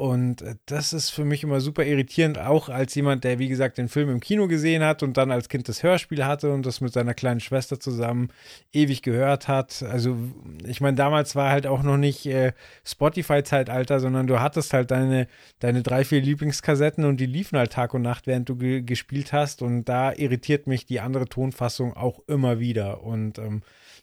[0.00, 3.76] Und äh, das ist für mich immer super irritierend, auch als jemand, der, wie gesagt,
[3.76, 6.80] den Film im Kino gesehen hat und dann als Kind das Hörspiel hatte und das
[6.80, 8.30] mit seiner kleinen Schwester zusammen
[8.72, 9.82] ewig gehört hat.
[9.82, 10.16] Also,
[10.66, 15.26] ich meine, damals war halt auch noch nicht äh, Spotify-Zeitalter, sondern du hattest halt deine,
[15.58, 19.34] deine drei, vier Lieblingskassetten und die liefen halt Tag und Nacht, während du ge gespielt
[19.34, 19.60] hast.
[19.60, 23.02] Und da irritiert mich die andere Tonfassung auch immer wieder.
[23.02, 23.60] Und ähm,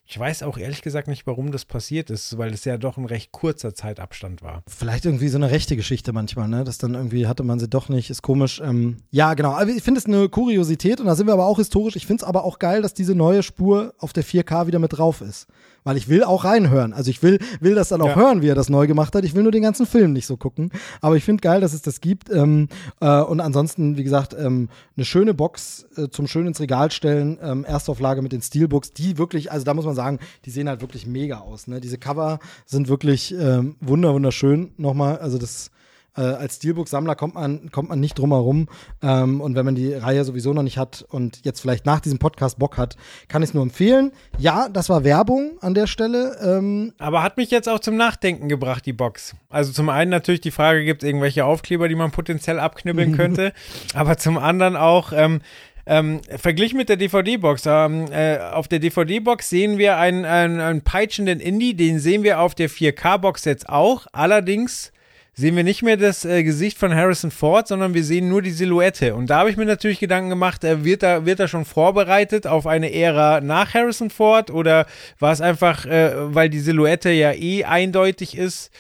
[0.10, 3.06] ich weiß auch ehrlich gesagt nicht, warum das passiert ist, weil es ja doch ein
[3.06, 4.64] recht kurzer Zeitabstand war.
[4.66, 6.64] Vielleicht irgendwie so eine rechte Geschichte manchmal, ne?
[6.64, 8.62] Dass dann irgendwie hatte man sie doch nicht, ist komisch.
[8.64, 9.52] Ähm, ja, genau.
[9.52, 11.98] Aber ich finde es eine Kuriosität und da sind wir aber auch historisch.
[11.98, 14.98] Ich finde es aber auch geil, dass diese neue Spur auf der 4K wieder mit
[14.98, 15.48] drauf ist
[15.88, 16.92] weil ich will auch reinhören.
[16.92, 18.16] Also ich will, will das dann auch ja.
[18.18, 19.24] hören, wie er das neu gemacht hat.
[19.24, 20.70] Ich will nur den ganzen Film nicht so gucken.
[21.00, 22.30] Aber ich finde geil, dass es das gibt.
[22.30, 22.68] Ähm,
[23.00, 24.68] äh, und ansonsten, wie gesagt, ähm,
[24.98, 27.40] eine schöne Box äh, zum schön ins Regal stellen.
[27.42, 30.82] Ähm, Erstauflage mit den Steelbooks, die wirklich, also da muss man sagen, die sehen halt
[30.82, 31.68] wirklich mega aus.
[31.68, 31.80] Ne?
[31.80, 35.20] Diese Cover sind wirklich ähm, wunder, wunderschön nochmal.
[35.20, 35.72] Also das
[36.18, 38.68] Äh, als Steelbook-Sammler kommt man, kommt man nicht drum herum.
[39.02, 42.20] Ähm, und wenn man die Reihe sowieso noch nicht hat und jetzt vielleicht nach diesem
[42.20, 42.98] Podcast Bock hat,
[43.28, 44.12] kann ich es nur empfehlen.
[44.38, 46.38] Ja, das war Werbung an der Stelle.
[46.44, 49.36] Ähm, Aber hat mich jetzt auch zum Nachdenken gebracht, die Box.
[49.50, 53.54] Also zum einen natürlich die Frage, gibt es irgendwelche Aufkleber, die man potenziell abknibbeln könnte.
[53.94, 55.42] Aber zum anderen auch, ähm,
[55.88, 57.64] ähm, verglichen mit der DVD-Box.
[57.66, 62.42] Ähm, äh, auf der DVD-Box sehen wir einen, einen, einen peitschenden Indie, den sehen wir
[62.42, 64.06] auf der 4K-Box jetzt auch.
[64.12, 64.92] Allerdings
[65.38, 68.52] sehen wir nicht mehr das äh, Gesicht von Harrison Ford, sondern wir sehen nur die
[68.52, 69.14] Silhouette.
[69.14, 72.48] Und da habe ich mir natürlich Gedanken gemacht, äh, wird, er, wird er schon vorbereitet
[72.48, 74.88] auf eine Ära nach Harrison Ford oder
[75.20, 78.72] war es einfach, äh, weil die Silhouette ja eh eindeutig ist?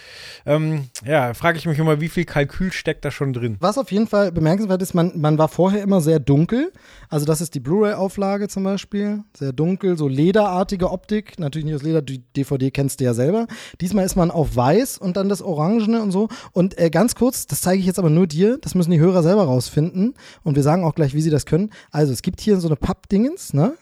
[0.47, 3.57] Ähm, ja, frage ich mich immer, wie viel Kalkül steckt da schon drin?
[3.59, 6.71] Was auf jeden Fall bemerkenswert ist, man, man war vorher immer sehr dunkel.
[7.09, 9.23] Also das ist die Blu-ray-Auflage zum Beispiel.
[9.37, 11.39] Sehr dunkel, so lederartige Optik.
[11.39, 13.45] Natürlich nicht aus Leder, die DVD kennst du ja selber.
[13.79, 16.29] Diesmal ist man auf weiß und dann das Orangene und so.
[16.53, 19.24] Und äh, ganz kurz, das zeige ich jetzt aber nur dir, das müssen die Hörer
[19.24, 20.14] selber rausfinden.
[20.43, 21.69] Und wir sagen auch gleich, wie sie das können.
[21.92, 23.74] Also es gibt hier so eine Pappdingens, ne?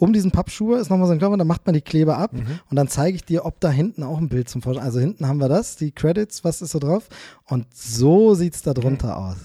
[0.00, 2.58] Um diesen Pappschuhe ist nochmal so ein Körper, dann macht man die Kleber ab Mhm.
[2.68, 4.82] und dann zeige ich dir, ob da hinten auch ein Bild zum Vorschein.
[4.82, 7.08] Also hinten haben wir das, die Credits, was ist da drauf?
[7.48, 9.36] Und so sieht's da drunter aus.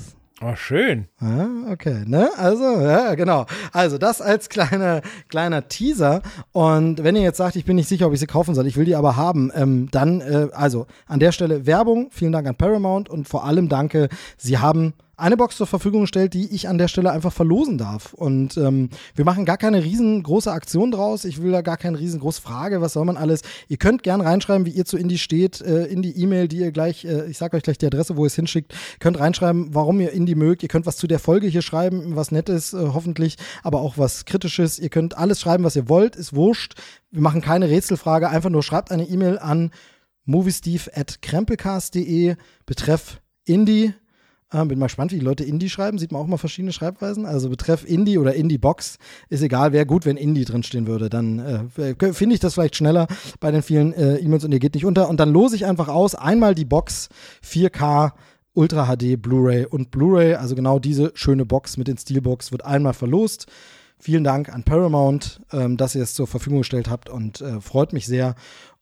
[0.42, 1.10] Oh, schön.
[1.20, 2.30] Ja, okay, ne?
[2.38, 3.46] Also, ja, genau.
[3.74, 6.22] Also, das als kleiner, kleiner Teaser.
[6.54, 8.78] Und wenn ihr jetzt sagt, ich bin nicht sicher, ob ich sie kaufen soll, ich
[8.78, 12.08] will die aber haben, ähm, dann, äh, also, an der Stelle Werbung.
[12.12, 16.34] Vielen Dank an Paramount und vor allem danke, sie haben eine Box zur Verfügung gestellt,
[16.34, 18.14] die ich an der Stelle einfach verlosen darf.
[18.14, 21.26] Und ähm, wir machen gar keine riesengroße Aktion draus.
[21.26, 23.42] Ich will da gar keine riesengroße Frage, was soll man alles.
[23.68, 26.72] Ihr könnt gern reinschreiben, wie ihr zu Indie steht, äh, in die E-Mail, die ihr
[26.72, 28.74] gleich, äh, ich sag euch gleich die Adresse, wo ihr es hinschickt.
[29.00, 30.64] Könnt reinschreiben, warum ihr Indie mögt.
[30.64, 34.26] Ihr könnt was zu der Folge hier schreiben, was Nettes, äh, hoffentlich, aber auch was
[34.26, 34.80] Kritisches.
[34.80, 36.76] Ihr könnt alles schreiben, was ihr wollt, ist wurscht.
[37.12, 39.72] Wir machen keine Rätselfrage, einfach nur schreibt eine E-Mail an
[40.26, 43.94] moviesteve.krempelcast.de betreff Indie.
[44.52, 46.00] Ähm, bin mal gespannt, wie die Leute Indie schreiben.
[46.00, 47.26] Sieht man auch mal verschiedene Schreibweisen.
[47.26, 48.98] Also betreff Indie oder Indie-Box
[49.30, 49.74] ist egal.
[49.74, 51.10] Wäre gut, wenn Indie drinstehen würde.
[51.10, 53.08] Dann äh, finde ich das vielleicht schneller
[53.40, 55.08] bei den vielen äh, E-Mails und ihr geht nicht unter.
[55.08, 56.16] Und dann lose ich einfach aus.
[56.16, 57.10] Einmal die Box
[57.46, 58.14] 4K
[58.54, 60.34] Ultra HD Blu-ray und Blu-ray.
[60.34, 63.46] Also genau diese schöne Box mit den Steelbox wird einmal verlost.
[64.00, 67.94] Vielen Dank an Paramount, ähm, dass ihr es zur Verfügung gestellt habt und äh, freut
[67.94, 68.36] mich sehr.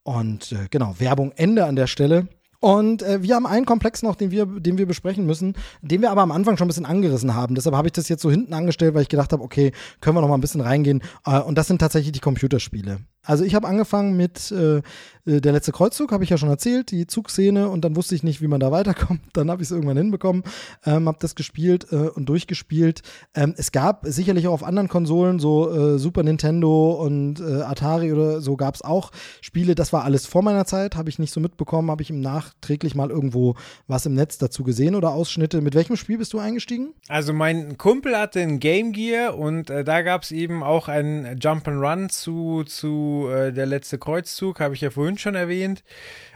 [0.04, 2.28] Und äh, genau, Werbung Ende an der Stelle.
[2.60, 6.12] Und äh, wir haben einen Komplex noch, den wir, den wir besprechen müssen, den wir
[6.12, 7.56] aber am Anfang schon ein bisschen angerissen haben.
[7.56, 9.72] Deshalb habe ich das jetzt so hinten angestellt, weil ich gedacht habe, okay,
[10.02, 11.02] können wir noch mal ein bisschen reingehen.
[11.26, 13.00] Äh, und das sind tatsächlich die Computerspiele.
[13.28, 16.92] Also ich habe angefangen mit äh, äh, der letzte Kreuzzug, habe ich ja schon erzählt,
[16.92, 19.20] die Zugszene und dann wusste ich nicht, wie man da weiterkommt.
[19.34, 20.44] Dann habe ich es irgendwann hinbekommen,
[20.86, 23.02] ähm, habe das gespielt äh, und durchgespielt.
[23.36, 28.14] Ähm, es gab sicherlich auch auf anderen Konsolen, so äh, Super Nintendo und äh, Atari
[28.14, 29.12] oder so gab es auch
[29.42, 29.76] Spiele.
[29.76, 32.96] Das war alles vor meiner Zeit, habe ich nicht so mitbekommen, habe ich im nachträglich
[32.96, 33.56] mal irgendwo
[33.88, 35.62] was im Netz dazu gesehen oder Ausschnitte.
[35.62, 36.94] Mit welchem Spiel bist du eingestiegen?
[37.08, 41.40] Also mein Kumpel hatte ein Game Gear und äh, da gab es eben auch ein
[41.40, 45.84] Jump'n'Run zu, zu äh, der letzte Kreuzzug, habe ich ja vorhin schon erwähnt.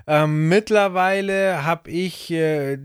[0.08, 2.78] Ähm, mittlerweile habe ich äh,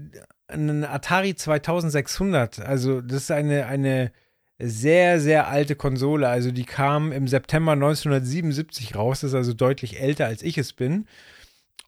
[0.48, 2.60] einen Atari 2600.
[2.60, 4.12] Also das ist eine, eine
[4.58, 6.28] sehr, sehr alte Konsole.
[6.28, 9.20] Also die kam im September 1977 raus.
[9.20, 11.06] Das ist also deutlich älter, als ich es bin.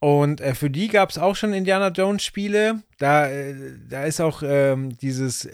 [0.01, 2.83] Und äh, für die gab es auch schon Indiana Jones Spiele.
[2.99, 3.55] Da, äh,
[3.89, 5.49] da ist auch ähm, dieses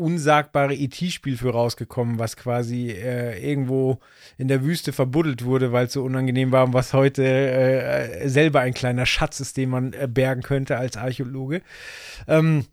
[0.00, 3.98] unsagbare ET-Spiel für rausgekommen, was quasi äh, irgendwo
[4.38, 8.60] in der Wüste verbuddelt wurde, weil es so unangenehm war und was heute äh, selber
[8.60, 11.60] ein kleiner Schatz ist, den man äh, bergen könnte als Archäologe.
[12.26, 12.64] Ähm,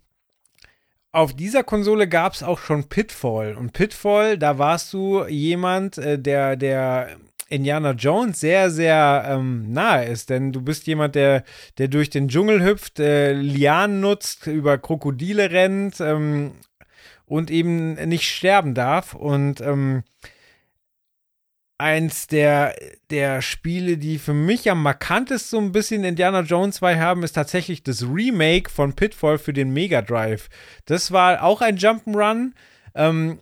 [1.12, 3.56] auf dieser Konsole gab es auch schon Pitfall.
[3.56, 7.18] Und Pitfall, da warst du jemand, äh, der, der
[7.50, 11.44] Indiana Jones sehr, sehr ähm, nahe ist, denn du bist jemand, der,
[11.78, 16.54] der durch den Dschungel hüpft, äh, Lianen nutzt, über Krokodile rennt ähm,
[17.26, 19.14] und eben nicht sterben darf.
[19.14, 20.04] Und ähm,
[21.78, 22.76] eins der,
[23.10, 27.34] der Spiele, die für mich am markantesten so ein bisschen Indiana Jones 2 haben, ist
[27.34, 30.50] tatsächlich das Remake von Pitfall für den Mega Drive.
[30.86, 32.52] Das war auch ein Jump'n'Run.
[32.96, 33.40] Ähm,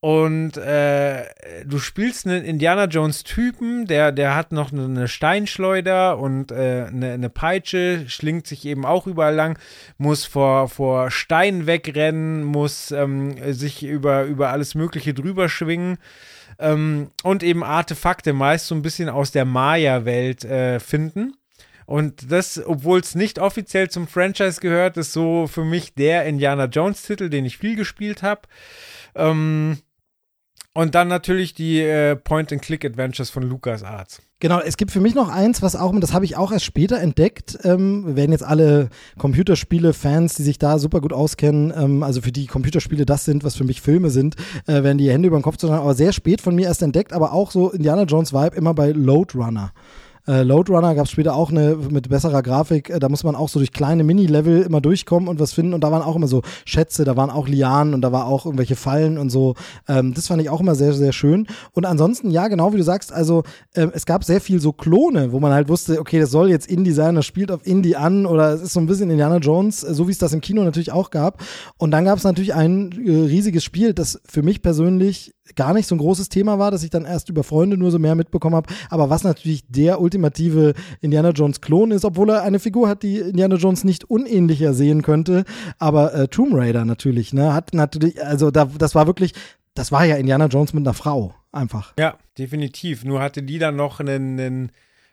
[0.00, 1.26] und äh,
[1.66, 7.12] du spielst einen Indiana Jones Typen, der, der hat noch eine Steinschleuder und äh, eine,
[7.12, 9.58] eine Peitsche, schlingt sich eben auch überall lang,
[9.98, 15.98] muss vor, vor Steinen wegrennen, muss ähm, sich über, über alles Mögliche drüber schwingen
[16.58, 21.34] ähm, und eben Artefakte meist so ein bisschen aus der Maya-Welt äh, finden.
[21.84, 26.66] Und das, obwohl es nicht offiziell zum Franchise gehört, ist so für mich der Indiana
[26.66, 28.42] Jones-Titel, den ich viel gespielt habe.
[29.16, 29.78] Ähm,
[30.72, 34.22] Und dann natürlich die äh, Point-and-Click-Adventures von Lucas Arts.
[34.38, 36.98] Genau, es gibt für mich noch eins, was auch, das habe ich auch erst später
[36.98, 42.32] entdeckt, ähm, werden jetzt alle Computerspiele-Fans, die sich da super gut auskennen, ähm, also für
[42.32, 45.42] die Computerspiele das sind, was für mich Filme sind, äh, werden die Hände über den
[45.42, 48.56] Kopf zusammen, aber sehr spät von mir erst entdeckt, aber auch so Indiana Jones Vibe
[48.56, 49.72] immer bei Load Runner.
[50.26, 52.90] Äh, Load Runner gab es später auch eine mit besserer Grafik.
[52.90, 55.74] Äh, da muss man auch so durch kleine Mini-Level immer durchkommen und was finden.
[55.74, 58.46] Und da waren auch immer so Schätze, da waren auch Lianen und da war auch
[58.46, 59.54] irgendwelche Fallen und so.
[59.88, 61.46] Ähm, das fand ich auch immer sehr, sehr schön.
[61.72, 63.42] Und ansonsten, ja, genau wie du sagst, also
[63.74, 66.66] äh, es gab sehr viel so Klone, wo man halt wusste, okay, das soll jetzt
[66.68, 69.82] Indie sein, das spielt auf Indie an oder es ist so ein bisschen Indiana Jones,
[69.82, 71.42] äh, so wie es das im Kino natürlich auch gab.
[71.78, 75.86] Und dann gab es natürlich ein äh, riesiges Spiel, das für mich persönlich gar nicht
[75.86, 78.56] so ein großes Thema war, dass ich dann erst über Freunde nur so mehr mitbekommen
[78.56, 83.02] habe, aber was natürlich der ultimative Indiana Jones Klon ist, obwohl er eine Figur hat,
[83.02, 85.44] die Indiana Jones nicht unähnlicher sehen könnte,
[85.78, 89.34] aber äh, Tomb Raider natürlich, ne, hat natürlich, also da, das war wirklich,
[89.74, 91.94] das war ja Indiana Jones mit einer Frau, einfach.
[91.98, 93.04] Ja, definitiv.
[93.04, 94.72] Nur hatte die dann noch einen, einen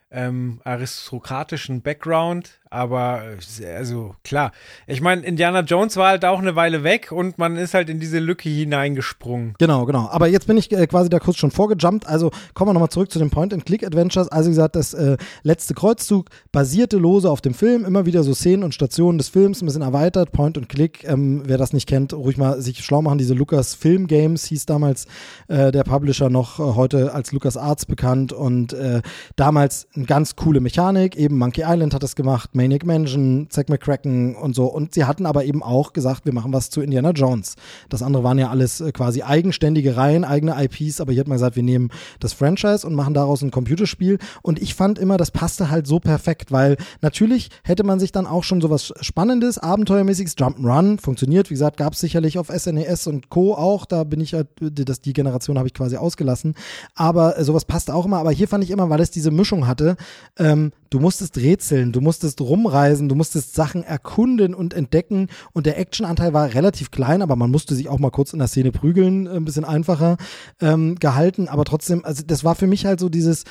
[0.09, 3.21] ähm, aristokratischen Background, aber
[3.59, 4.51] äh, also klar.
[4.85, 7.99] Ich meine, Indiana Jones war halt auch eine Weile weg und man ist halt in
[7.99, 9.55] diese Lücke hineingesprungen.
[9.59, 10.07] Genau, genau.
[10.09, 12.07] Aber jetzt bin ich äh, quasi da kurz schon vorgejumpt.
[12.07, 14.29] Also kommen wir nochmal zurück zu den Point-and-Click-Adventures.
[14.29, 17.85] Also wie gesagt, das äh, letzte Kreuzzug basierte lose auf dem Film.
[17.85, 20.31] Immer wieder so Szenen und Stationen des Films, ein bisschen erweitert.
[20.31, 23.17] Point-and-Click, ähm, wer das nicht kennt, ruhig mal sich schlau machen.
[23.17, 25.05] Diese Lucas Film Games hieß damals
[25.47, 29.01] äh, der Publisher noch, äh, heute als Lucas Arts bekannt und äh,
[29.35, 31.15] damals eine ganz coole Mechanik.
[31.15, 34.65] Eben Monkey Island hat das gemacht, Maniac Mansion, Zack McCracken und so.
[34.65, 37.55] Und sie hatten aber eben auch gesagt, wir machen was zu Indiana Jones.
[37.87, 41.37] Das andere waren ja alles äh, quasi eigenständige Reihen, eigene IPs, aber hier hat man
[41.37, 44.17] gesagt, wir nehmen das Franchise und machen daraus ein Computerspiel.
[44.41, 48.27] Und ich fand immer, das passte halt so perfekt, weil natürlich hätte man sich dann
[48.27, 51.49] auch schon sowas Spannendes, Abenteuermäßiges, Jump'n'Run, funktioniert.
[51.49, 53.53] Wie gesagt, gab es sicherlich auf SNES e und Co.
[53.53, 53.85] auch.
[53.85, 56.55] Da bin ich halt, das, die Generation habe ich quasi ausgelassen.
[56.95, 58.17] Aber äh, sowas passte auch immer.
[58.17, 59.95] Aber hier fand ich immer, weil es diese Mischung hatte,
[60.37, 65.27] ähm, du musstest rätseln, du musstest rumreisen, du musstest Sachen erkunden und entdecken.
[65.53, 68.47] Und der Actionanteil war relativ klein, aber man musste sich auch mal kurz in der
[68.47, 70.17] Szene prügeln, ein bisschen einfacher
[70.61, 73.43] ähm, gehalten, aber trotzdem, also das war für mich halt so dieses,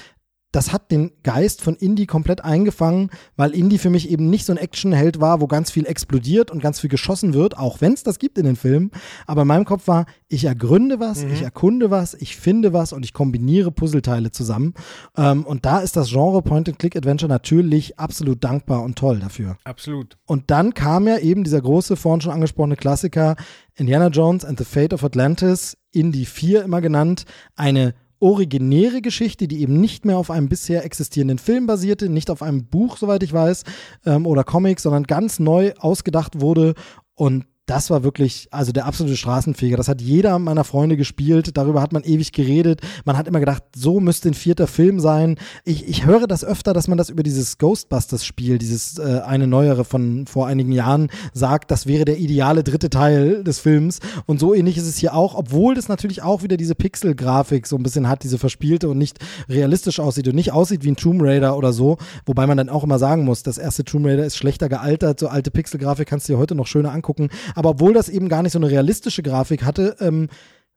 [0.57, 4.55] das hat den Geist von Indie komplett eingefangen, weil Indie für mich eben nicht so
[4.55, 8.05] ein Actionheld war, wo ganz viel explodiert und ganz viel geschossen wird, auch wenn es
[8.05, 8.91] das gibt in den Filmen.
[9.27, 11.35] Aber in meinem Kopf war, ich ergründe was, mhm.
[11.35, 14.73] ich erkunde was, ich finde was und ich kombiniere Puzzleteile zusammen.
[15.15, 19.59] Ähm, und da ist das Genre Point-and-Click-Adventure natürlich absolut dankbar und toll dafür.
[19.65, 20.17] Absolut.
[20.25, 23.37] Und dann kam ja eben dieser große, vorhin schon angesprochene Klassiker
[23.75, 27.27] Indiana Jones and the Fate of Atlantis, Indie 4 immer genannt,
[27.57, 32.43] eine originäre Geschichte, die eben nicht mehr auf einem bisher existierenden Film basierte, nicht auf
[32.43, 33.65] einem Buch, soweit ich weiß,
[34.07, 36.75] ähm, oder Comic, sondern ganz neu ausgedacht wurde
[37.15, 39.77] und das war wirklich, also der absolute Straßenfeger.
[39.77, 41.57] Das hat jeder meiner Freunde gespielt.
[41.57, 42.81] Darüber hat man ewig geredet.
[43.05, 45.37] Man hat immer gedacht, so müsste ein vierter Film sein.
[45.65, 49.85] Ich, ich höre das öfter, dass man das über dieses Ghostbusters-Spiel, dieses äh, eine neuere
[49.85, 53.99] von vor einigen Jahren, sagt, das wäre der ideale dritte Teil des Films.
[54.27, 57.75] Und so ähnlich ist es hier auch, obwohl das natürlich auch wieder diese Pixel-Grafik so
[57.77, 61.21] ein bisschen hat, diese verspielte und nicht realistisch aussieht und nicht aussieht wie ein Tomb
[61.21, 61.99] Raider oder so.
[62.27, 65.19] Wobei man dann auch immer sagen muss, das erste Tomb Raider ist schlechter gealtert.
[65.19, 67.29] So alte Pixel-Grafik kannst du dir heute noch schöner angucken.
[67.57, 70.29] Aber obwohl das eben gar nicht so eine realistische Grafik hatte, ähm,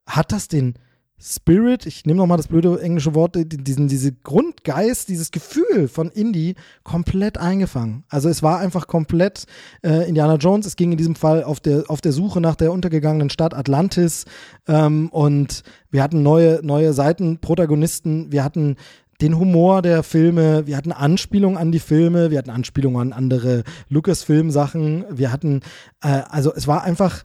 [0.08, 0.76] hat das den
[1.22, 6.56] Spirit, ich nehme nochmal das blöde englische Wort, diesen, diese Grundgeist, dieses Gefühl von Indie
[6.84, 8.06] komplett eingefangen.
[8.08, 9.44] Also es war einfach komplett
[9.84, 10.66] äh, Indiana Jones.
[10.66, 14.24] Es ging in diesem Fall auf der, auf der Suche nach der untergegangenen Stadt Atlantis
[14.70, 18.78] ähm, und wir hatten neue, neue Seitenprotagonisten, wir hatten
[19.22, 23.64] den Humor der Filme, wir hatten Anspielungen an die Filme, wir hatten Anspielungen an andere
[23.90, 25.62] Lucasfilm-Sachen, wir hatten,
[26.02, 27.24] äh, also es war einfach,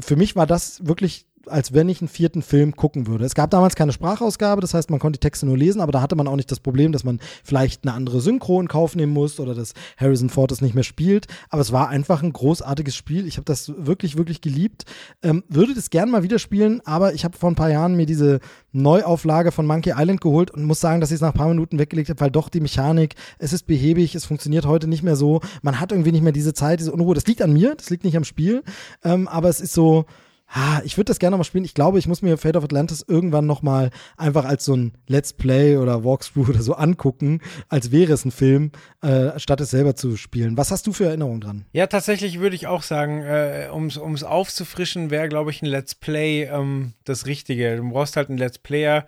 [0.00, 3.24] für mich war das wirklich als wenn ich einen vierten Film gucken würde.
[3.24, 6.00] Es gab damals keine Sprachausgabe, das heißt, man konnte die Texte nur lesen, aber da
[6.00, 9.12] hatte man auch nicht das Problem, dass man vielleicht eine andere Synchro in Kauf nehmen
[9.12, 11.26] muss oder dass Harrison Ford es nicht mehr spielt.
[11.48, 13.26] Aber es war einfach ein großartiges Spiel.
[13.26, 14.84] Ich habe das wirklich, wirklich geliebt.
[15.22, 18.06] Ähm, würde das gern mal wieder spielen, aber ich habe vor ein paar Jahren mir
[18.06, 18.40] diese
[18.72, 21.78] Neuauflage von Monkey Island geholt und muss sagen, dass ich es nach ein paar Minuten
[21.78, 25.40] weggelegt habe, weil doch die Mechanik, es ist behäbig, es funktioniert heute nicht mehr so.
[25.62, 27.14] Man hat irgendwie nicht mehr diese Zeit, diese Unruhe.
[27.14, 28.62] Das liegt an mir, das liegt nicht am Spiel,
[29.02, 30.04] ähm, aber es ist so,
[30.52, 31.64] Ah, ich würde das gerne mal spielen.
[31.64, 34.92] Ich glaube, ich muss mir Fate of Atlantis irgendwann noch mal einfach als so ein
[35.06, 39.70] Let's Play oder Walkthrough oder so angucken, als wäre es ein Film, äh, statt es
[39.70, 40.56] selber zu spielen.
[40.56, 41.66] Was hast du für Erinnerungen dran?
[41.72, 45.94] Ja, tatsächlich würde ich auch sagen, äh, um es aufzufrischen, wäre, glaube ich, ein Let's
[45.94, 47.76] Play ähm, das Richtige.
[47.76, 49.06] Du brauchst halt einen Let's Player,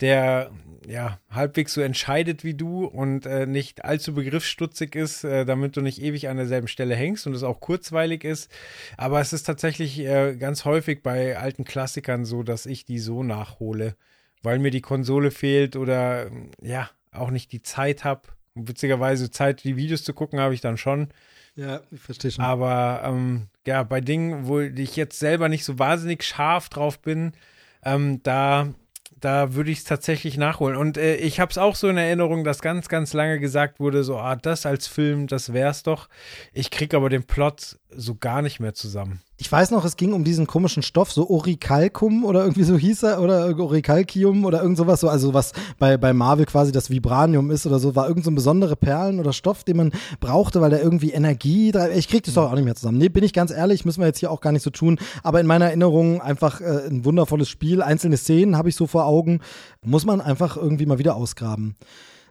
[0.00, 0.50] der
[0.86, 5.82] ja halbwegs so entscheidet wie du und äh, nicht allzu begriffsstutzig ist, äh, damit du
[5.82, 8.50] nicht ewig an derselben Stelle hängst und es auch kurzweilig ist.
[8.96, 13.22] Aber es ist tatsächlich äh, ganz häufig bei alten Klassikern so, dass ich die so
[13.22, 13.94] nachhole,
[14.42, 16.30] weil mir die Konsole fehlt oder
[16.62, 18.22] ja auch nicht die Zeit habe.
[18.54, 21.08] Witzigerweise Zeit, die Videos zu gucken, habe ich dann schon.
[21.54, 22.44] Ja, ich verstehe schon.
[22.44, 27.32] Aber ähm, ja, bei Dingen, wo ich jetzt selber nicht so wahnsinnig scharf drauf bin,
[27.84, 28.74] ähm, da
[29.20, 30.76] da würde ich es tatsächlich nachholen.
[30.76, 34.04] Und äh, ich habe es auch so in Erinnerung, dass ganz, ganz lange gesagt wurde,
[34.04, 36.08] so, ah, das als Film, das wär's doch.
[36.52, 39.20] Ich kriege aber den Plot so gar nicht mehr zusammen.
[39.42, 43.04] Ich weiß noch, es ging um diesen komischen Stoff, so Orichalcum oder irgendwie so hieß
[43.04, 47.50] er, oder Orichalcium oder irgend sowas, so, also was bei, bei Marvel quasi das Vibranium
[47.50, 50.68] ist oder so, war irgend so ein besondere Perlen oder Stoff, den man brauchte, weil
[50.68, 52.98] der irgendwie Energie, ich krieg das doch auch nicht mehr zusammen.
[52.98, 55.40] Nee, bin ich ganz ehrlich, müssen wir jetzt hier auch gar nicht so tun, aber
[55.40, 59.40] in meiner Erinnerung einfach äh, ein wundervolles Spiel, einzelne Szenen habe ich so vor Augen,
[59.82, 61.76] muss man einfach irgendwie mal wieder ausgraben.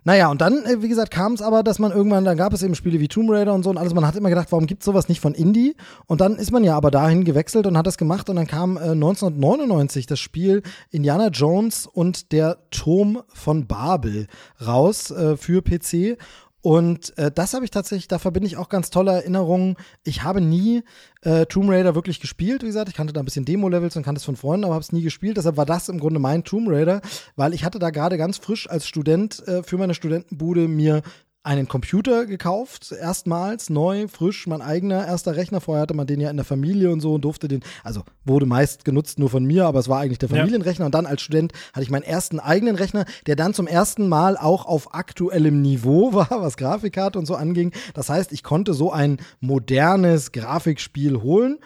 [0.03, 2.63] Naja, und dann, äh, wie gesagt, kam es aber, dass man irgendwann, dann gab es
[2.63, 3.93] eben Spiele wie Tomb Raider und so und alles.
[3.93, 5.75] Man hat immer gedacht, warum gibt es sowas nicht von Indie?
[6.07, 8.29] Und dann ist man ja aber dahin gewechselt und hat das gemacht.
[8.29, 14.27] Und dann kam äh, 1999 das Spiel Indiana Jones und der Turm von Babel
[14.65, 16.17] raus äh, für PC.
[16.61, 19.75] Und äh, das habe ich tatsächlich, da verbinde ich auch ganz tolle Erinnerungen.
[20.03, 20.83] Ich habe nie
[21.21, 22.89] äh, Tomb Raider wirklich gespielt, wie gesagt.
[22.89, 25.01] Ich kannte da ein bisschen Demo-Levels und kannte es von Freunden, aber habe es nie
[25.01, 25.37] gespielt.
[25.37, 27.01] Deshalb war das im Grunde mein Tomb Raider,
[27.35, 31.01] weil ich hatte da gerade ganz frisch als Student äh, für meine Studentenbude mir
[31.41, 35.61] einen Computer gekauft, erstmals neu, frisch, mein eigener erster Rechner.
[35.61, 38.45] Vorher hatte man den ja in der Familie und so und durfte den, also wurde
[38.45, 40.83] meist genutzt nur von mir, aber es war eigentlich der Familienrechner.
[40.83, 40.85] Ja.
[40.87, 44.37] Und dann als Student hatte ich meinen ersten eigenen Rechner, der dann zum ersten Mal
[44.37, 47.71] auch auf aktuellem Niveau war, was Grafikkarte und so anging.
[47.93, 51.59] Das heißt, ich konnte so ein modernes Grafikspiel holen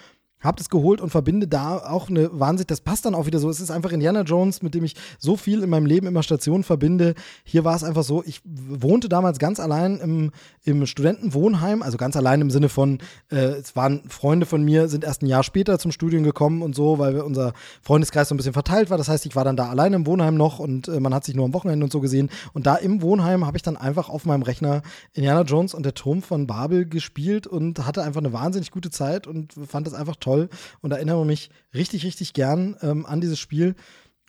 [0.44, 3.50] hab das geholt und verbinde da auch eine Wahnsinn, das passt dann auch wieder so.
[3.50, 6.64] Es ist einfach Indiana Jones, mit dem ich so viel in meinem Leben immer Stationen
[6.64, 7.16] verbinde.
[7.44, 10.32] Hier war es einfach so, ich wohnte damals ganz allein im,
[10.64, 13.00] im Studentenwohnheim, also ganz allein im Sinne von,
[13.32, 16.76] äh, es waren Freunde von mir, sind erst ein Jahr später zum Studium gekommen und
[16.76, 18.98] so, weil unser Freundeskreis so ein bisschen verteilt war.
[18.98, 21.36] Das heißt, ich war dann da allein im Wohnheim noch und äh, man hat sich
[21.36, 22.30] nur am Wochenende und so gesehen.
[22.54, 24.82] Und da im Wohnheim habe ich dann einfach auf meinem Rechner
[25.14, 29.28] Indiana Jones und der Turm von Babel gespielt und hatte einfach eine wahnsinnig gute Zeit
[29.28, 30.50] und fand das einfach toll toll
[30.82, 33.76] und erinnere mich richtig, richtig gern ähm, an dieses Spiel.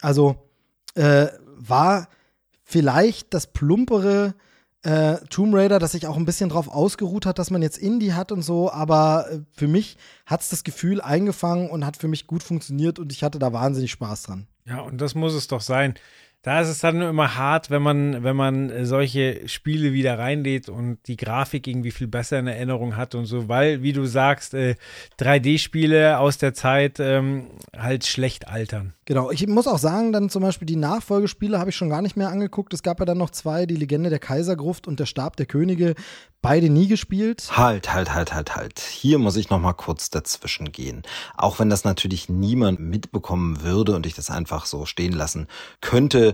[0.01, 0.37] Also
[0.95, 2.09] äh, war
[2.63, 4.35] vielleicht das plumpere
[4.83, 8.13] äh, Tomb Raider, das sich auch ein bisschen drauf ausgeruht hat, dass man jetzt Indie
[8.13, 12.09] hat und so, aber äh, für mich hat es das Gefühl eingefangen und hat für
[12.09, 14.47] mich gut funktioniert und ich hatte da wahnsinnig Spaß dran.
[14.67, 15.95] Ja, und das muss es doch sein
[16.45, 20.99] da ist es dann immer hart, wenn man, wenn man solche Spiele wieder reinlädt und
[21.07, 24.77] die Grafik irgendwie viel besser in Erinnerung hat und so, weil, wie du sagst, äh,
[25.19, 28.93] 3D-Spiele aus der Zeit ähm, halt schlecht altern.
[29.07, 32.17] Genau, ich muss auch sagen, dann zum Beispiel die Nachfolgespiele habe ich schon gar nicht
[32.17, 32.75] mehr angeguckt.
[32.75, 35.95] Es gab ja dann noch zwei, die Legende der Kaisergruft und der Stab der Könige,
[36.45, 37.49] beide nie gespielt.
[37.53, 38.79] Halt, halt, halt, halt, halt.
[38.79, 41.03] Hier muss ich noch mal kurz dazwischen gehen.
[41.39, 45.49] Auch wenn das natürlich niemand mitbekommen würde und ich das einfach so stehen lassen
[45.81, 46.34] könnte,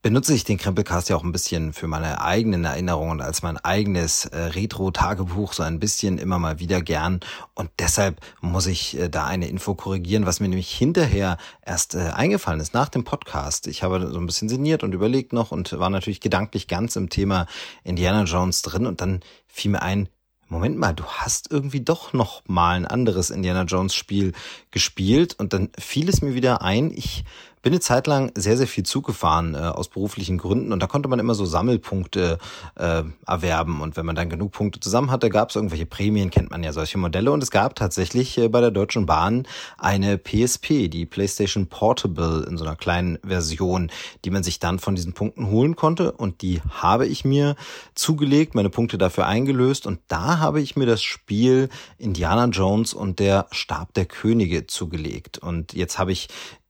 [0.00, 4.26] benutze ich den Krempelcast ja auch ein bisschen für meine eigenen Erinnerungen als mein eigenes
[4.26, 7.18] äh, Retro-Tagebuch so ein bisschen immer mal wieder gern.
[7.54, 11.36] Und deshalb muss ich äh, da eine Info korrigieren, was mir nämlich hinterher
[11.66, 13.66] erst äh, eingefallen ist, nach dem Podcast.
[13.66, 17.10] Ich habe so ein bisschen sinniert und überlegt noch und war natürlich gedanklich ganz im
[17.10, 17.46] Thema
[17.82, 20.08] Indiana Jones drin und dann fiel mir ein,
[20.50, 24.32] Moment mal, du hast irgendwie doch noch mal ein anderes Indiana Jones Spiel
[24.70, 27.24] gespielt und dann fiel es mir wieder ein, ich
[27.62, 30.72] bin eine Zeit lang sehr, sehr viel Zug gefahren äh, aus beruflichen Gründen.
[30.72, 32.38] Und da konnte man immer so Sammelpunkte
[32.76, 33.80] äh, erwerben.
[33.80, 36.72] Und wenn man dann genug Punkte zusammen hatte, gab es irgendwelche Prämien, kennt man ja
[36.72, 37.32] solche Modelle.
[37.32, 39.46] Und es gab tatsächlich äh, bei der Deutschen Bahn
[39.76, 43.90] eine PSP, die PlayStation Portable in so einer kleinen Version,
[44.24, 46.12] die man sich dann von diesen Punkten holen konnte.
[46.12, 47.56] Und die habe ich mir
[47.94, 49.86] zugelegt, meine Punkte dafür eingelöst.
[49.86, 55.38] Und da habe ich mir das Spiel Indiana Jones und der Stab der Könige zugelegt.
[55.38, 56.28] Und jetzt habe ich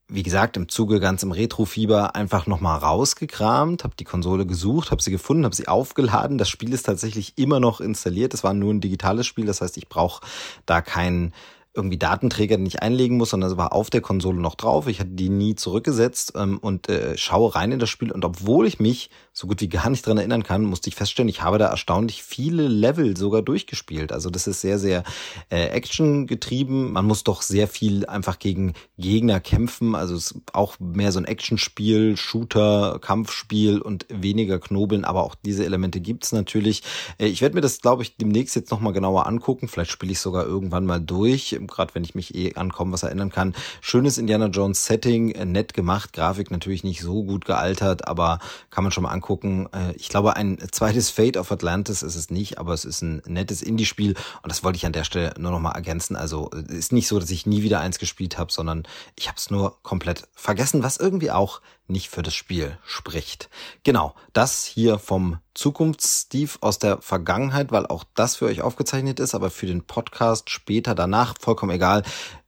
[0.09, 5.03] wie gesagt, im Zuge ganz im Retro-Fieber einfach nochmal rausgekramt, habe die Konsole gesucht, habe
[5.03, 6.39] sie gefunden, habe sie aufgeladen.
[6.39, 8.33] Das Spiel ist tatsächlich immer noch installiert.
[8.33, 10.25] Es war nur ein digitales Spiel, das heißt, ich brauche
[10.65, 11.35] da keinen
[11.75, 14.89] irgendwie Datenträger, den ich einlegen muss, sondern es war auf der Konsole noch drauf.
[14.89, 18.11] Ich hatte die nie zurückgesetzt ähm, und äh, schaue rein in das Spiel.
[18.11, 21.29] Und obwohl ich mich so gut wie gar nicht dran erinnern kann, musste ich feststellen,
[21.29, 24.11] ich habe da erstaunlich viele Level sogar durchgespielt.
[24.11, 25.05] Also das ist sehr, sehr
[25.49, 26.91] äh, Action getrieben.
[26.91, 29.95] Man muss doch sehr viel einfach gegen Gegner kämpfen.
[29.95, 35.05] Also es ist auch mehr so ein Actionspiel, Shooter, Kampfspiel und weniger Knobeln.
[35.05, 36.83] Aber auch diese Elemente gibt's natürlich.
[37.19, 39.69] Äh, ich werde mir das, glaube ich, demnächst jetzt nochmal genauer angucken.
[39.69, 43.05] Vielleicht spiele ich sogar irgendwann mal durch gerade wenn ich mich eh an kaum was
[43.05, 43.55] erinnern kann.
[43.81, 48.83] Schönes Indiana Jones Setting, äh, nett gemacht, Grafik natürlich nicht so gut gealtert, aber kann
[48.83, 49.28] man schon mal angucken.
[49.29, 53.23] Äh, ich glaube, ein zweites Fate of Atlantis ist es nicht, aber es ist ein
[53.27, 56.17] nettes Indie-Spiel und das wollte ich an der Stelle nur noch mal ergänzen.
[56.17, 58.85] Also äh, ist nicht so, dass ich nie wieder eins gespielt habe, sondern
[59.17, 63.51] ich habe es nur komplett vergessen, was irgendwie auch nicht für das Spiel spricht.
[63.83, 69.35] Genau, das hier vom Zukunfts-Steve aus der Vergangenheit, weil auch das für euch aufgezeichnet ist,
[69.35, 72.03] aber für den Podcast später danach, vollkommen egal,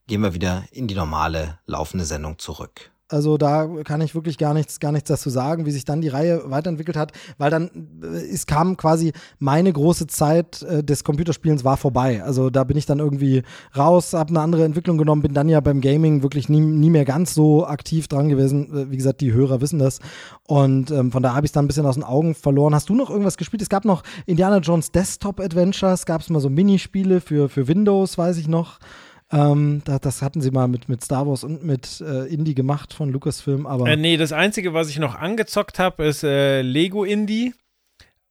[0.06, 2.90] gehen wir wieder in die normale laufende Sendung zurück.
[3.10, 6.08] Also da kann ich wirklich gar nichts, gar nichts dazu sagen, wie sich dann die
[6.08, 7.70] Reihe weiterentwickelt hat, weil dann
[8.02, 12.22] äh, es kam quasi meine große Zeit äh, des Computerspielens war vorbei.
[12.22, 13.42] Also da bin ich dann irgendwie
[13.76, 17.04] raus, habe eine andere Entwicklung genommen, bin dann ja beim Gaming wirklich nie, nie mehr
[17.04, 18.72] ganz so aktiv dran gewesen.
[18.72, 19.98] Äh, wie gesagt, die Hörer wissen das.
[20.46, 22.74] Und ähm, von da habe ich dann ein bisschen aus den Augen verloren.
[22.74, 23.62] Hast du noch irgendwas gespielt?
[23.62, 28.16] Es gab noch Indiana Jones Desktop Adventures, gab es mal so Minispiele für, für Windows,
[28.16, 28.78] weiß ich noch.
[29.32, 32.92] Ähm, da, das hatten sie mal mit, mit Star Wars und mit äh, Indie gemacht
[32.92, 33.88] von Lucasfilm, aber.
[33.88, 37.54] Äh, nee, das Einzige, was ich noch angezockt habe, ist äh, Lego Indie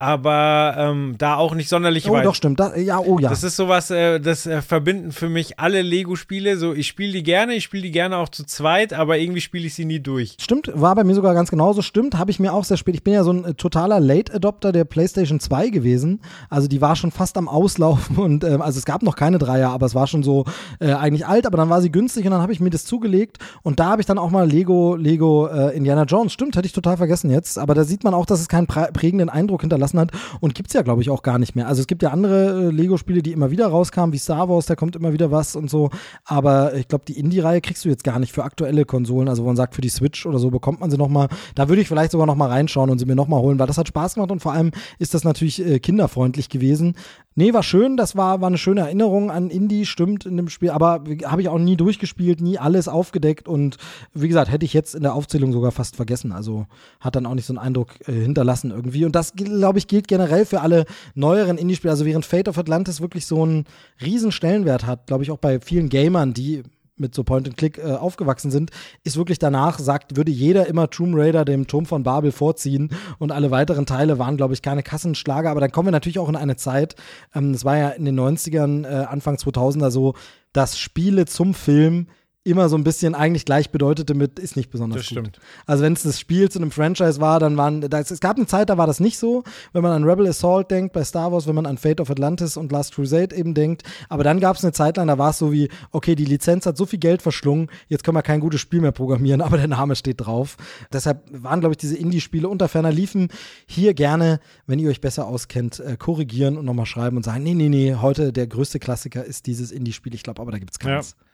[0.01, 2.25] aber ähm, da auch nicht sonderlich oh, weit.
[2.25, 2.61] doch, stimmt.
[2.61, 3.29] Da, ja, oh ja.
[3.29, 6.55] Das ist sowas, äh, das äh, verbinden für mich alle Lego-Spiele.
[6.55, 9.67] So, ich spiele die gerne, ich spiele die gerne auch zu zweit, aber irgendwie spiele
[9.67, 10.37] ich sie nie durch.
[10.39, 11.81] Stimmt, war bei mir sogar ganz genauso.
[11.81, 12.95] Stimmt, habe ich mir auch sehr spät.
[12.95, 16.21] Ich bin ja so ein äh, totaler Late-Adopter der PlayStation 2 gewesen.
[16.49, 19.71] Also die war schon fast am Auslaufen und ähm, also es gab noch keine Dreier,
[19.71, 20.45] aber es war schon so
[20.79, 23.39] äh, eigentlich alt, aber dann war sie günstig und dann habe ich mir das zugelegt
[23.63, 26.31] und da habe ich dann auch mal Lego, Lego äh, Indiana Jones.
[26.31, 27.59] Stimmt, hätte ich total vergessen jetzt.
[27.59, 30.69] Aber da sieht man auch, dass es keinen prägenden Eindruck hinterlassen gelassen hat und gibt
[30.69, 31.67] es ja, glaube ich, auch gar nicht mehr.
[31.67, 34.75] Also es gibt ja andere äh, Lego-Spiele, die immer wieder rauskamen, wie Star Wars, da
[34.75, 35.89] kommt immer wieder was und so.
[36.25, 39.27] Aber ich glaube, die Indie-Reihe kriegst du jetzt gar nicht für aktuelle Konsolen.
[39.27, 41.29] Also wo man sagt, für die Switch oder so bekommt man sie nochmal.
[41.55, 43.87] Da würde ich vielleicht sogar nochmal reinschauen und sie mir nochmal holen, weil das hat
[43.87, 46.95] Spaß gemacht und vor allem ist das natürlich äh, kinderfreundlich gewesen.
[47.39, 50.71] Nee, war schön, das war, war eine schöne Erinnerung an Indie, stimmt in dem Spiel,
[50.71, 53.77] aber habe ich auch nie durchgespielt, nie alles aufgedeckt und
[54.13, 56.33] wie gesagt, hätte ich jetzt in der Aufzählung sogar fast vergessen.
[56.33, 56.65] Also
[56.99, 59.05] hat dann auch nicht so einen Eindruck äh, hinterlassen irgendwie.
[59.05, 60.83] Und das, glaube ich, gilt generell für alle
[61.15, 61.91] neueren Indie-Spiele.
[61.91, 63.63] Also während Fate of Atlantis wirklich so einen
[64.01, 66.63] riesen Stellenwert hat, glaube ich, auch bei vielen Gamern, die
[66.99, 68.71] mit so Point-and-Click äh, aufgewachsen sind,
[69.03, 73.31] ist wirklich danach, sagt, würde jeder immer Tomb Raider dem Turm von Babel vorziehen und
[73.31, 75.49] alle weiteren Teile waren, glaube ich, keine Kassenschlager.
[75.49, 76.95] Aber dann kommen wir natürlich auch in eine Zeit,
[77.33, 80.15] ähm, das war ja in den 90ern, äh, Anfang 2000er so,
[80.53, 82.07] dass Spiele zum Film
[82.49, 85.17] immer so ein bisschen eigentlich gleich bedeutete mit ist nicht besonders das gut.
[85.17, 85.39] Stimmt.
[85.65, 88.47] Also wenn es das Spiel zu einem Franchise war, dann waren das, es gab eine
[88.47, 91.47] Zeit, da war das nicht so, wenn man an Rebel Assault denkt bei Star Wars,
[91.47, 94.63] wenn man an Fate of Atlantis und Last Crusade eben denkt, aber dann gab es
[94.63, 97.21] eine Zeit lang, da war es so wie okay, die Lizenz hat so viel Geld
[97.21, 100.57] verschlungen, jetzt können wir kein gutes Spiel mehr programmieren, aber der Name steht drauf.
[100.91, 103.29] Deshalb waren glaube ich diese Indie Spiele unter ferner liefen
[103.65, 107.53] hier gerne, wenn ihr euch besser auskennt, äh, korrigieren und nochmal schreiben und sagen, nee,
[107.53, 110.71] nee, nee, heute der größte Klassiker ist dieses Indie Spiel, ich glaube, aber da gibt
[110.71, 111.15] es keins.
[111.19, 111.28] Ja.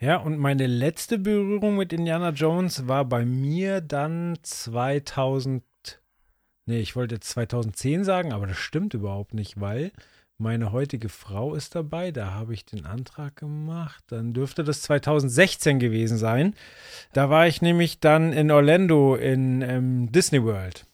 [0.00, 5.62] Ja, und meine letzte Berührung mit Indiana Jones war bei mir dann 2000.
[6.66, 9.92] Nee, ich wollte jetzt 2010 sagen, aber das stimmt überhaupt nicht, weil
[10.36, 12.10] meine heutige Frau ist dabei.
[12.10, 14.02] Da habe ich den Antrag gemacht.
[14.08, 16.54] Dann dürfte das 2016 gewesen sein.
[17.12, 20.86] Da war ich nämlich dann in Orlando in ähm, Disney World.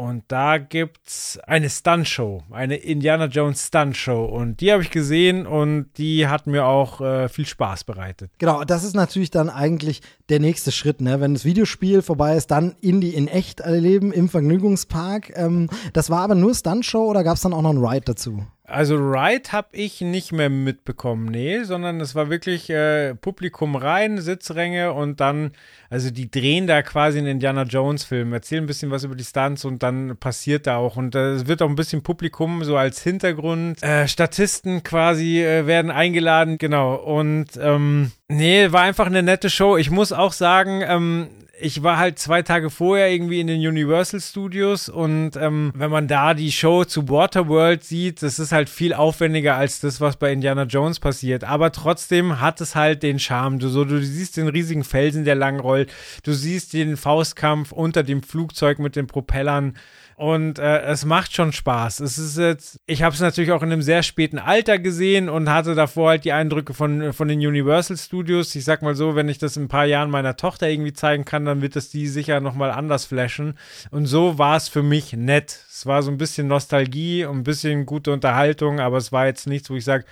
[0.00, 4.24] Und da gibt's eine Stunt-Show, eine Indiana Jones Stunt-Show.
[4.24, 8.30] Und die habe ich gesehen und die hat mir auch äh, viel Spaß bereitet.
[8.38, 11.20] Genau, das ist natürlich dann eigentlich der nächste Schritt, ne?
[11.20, 15.36] Wenn das Videospiel vorbei ist, dann Indie in echt erleben im Vergnügungspark.
[15.36, 18.46] Ähm, das war aber nur Stunt-Show oder gab es dann auch noch ein Ride dazu?
[18.70, 24.18] Also Ride habe ich nicht mehr mitbekommen, nee, sondern es war wirklich äh, Publikum rein,
[24.18, 25.52] Sitzränge und dann,
[25.90, 29.24] also die drehen da quasi einen Indiana Jones Film, erzählen ein bisschen was über die
[29.24, 33.02] Stunts und dann passiert da auch und es wird auch ein bisschen Publikum so als
[33.02, 39.50] Hintergrund, äh, Statisten quasi äh, werden eingeladen, genau und ähm, nee, war einfach eine nette
[39.50, 39.76] Show.
[39.76, 41.28] Ich muss auch sagen, ähm,
[41.60, 46.08] ich war halt zwei Tage vorher irgendwie in den Universal Studios und ähm, wenn man
[46.08, 50.32] da die Show zu Waterworld sieht, das ist halt viel aufwendiger als das, was bei
[50.32, 51.44] Indiana Jones passiert.
[51.44, 53.58] Aber trotzdem hat es halt den Charme.
[53.58, 55.79] Du, so, du siehst den riesigen Felsen, der lang rollt.
[56.22, 59.74] Du siehst den Faustkampf unter dem Flugzeug mit den Propellern.
[60.20, 62.00] Und äh, es macht schon Spaß.
[62.00, 65.48] Es ist jetzt, ich habe es natürlich auch in einem sehr späten Alter gesehen und
[65.48, 68.54] hatte davor halt die Eindrücke von, von den Universal Studios.
[68.54, 71.24] Ich sag mal so, wenn ich das in ein paar Jahren meiner Tochter irgendwie zeigen
[71.24, 73.54] kann, dann wird das die sicher nochmal anders flashen.
[73.90, 75.64] Und so war es für mich nett.
[75.70, 79.46] Es war so ein bisschen Nostalgie und ein bisschen gute Unterhaltung, aber es war jetzt
[79.46, 80.04] nichts, wo ich sage,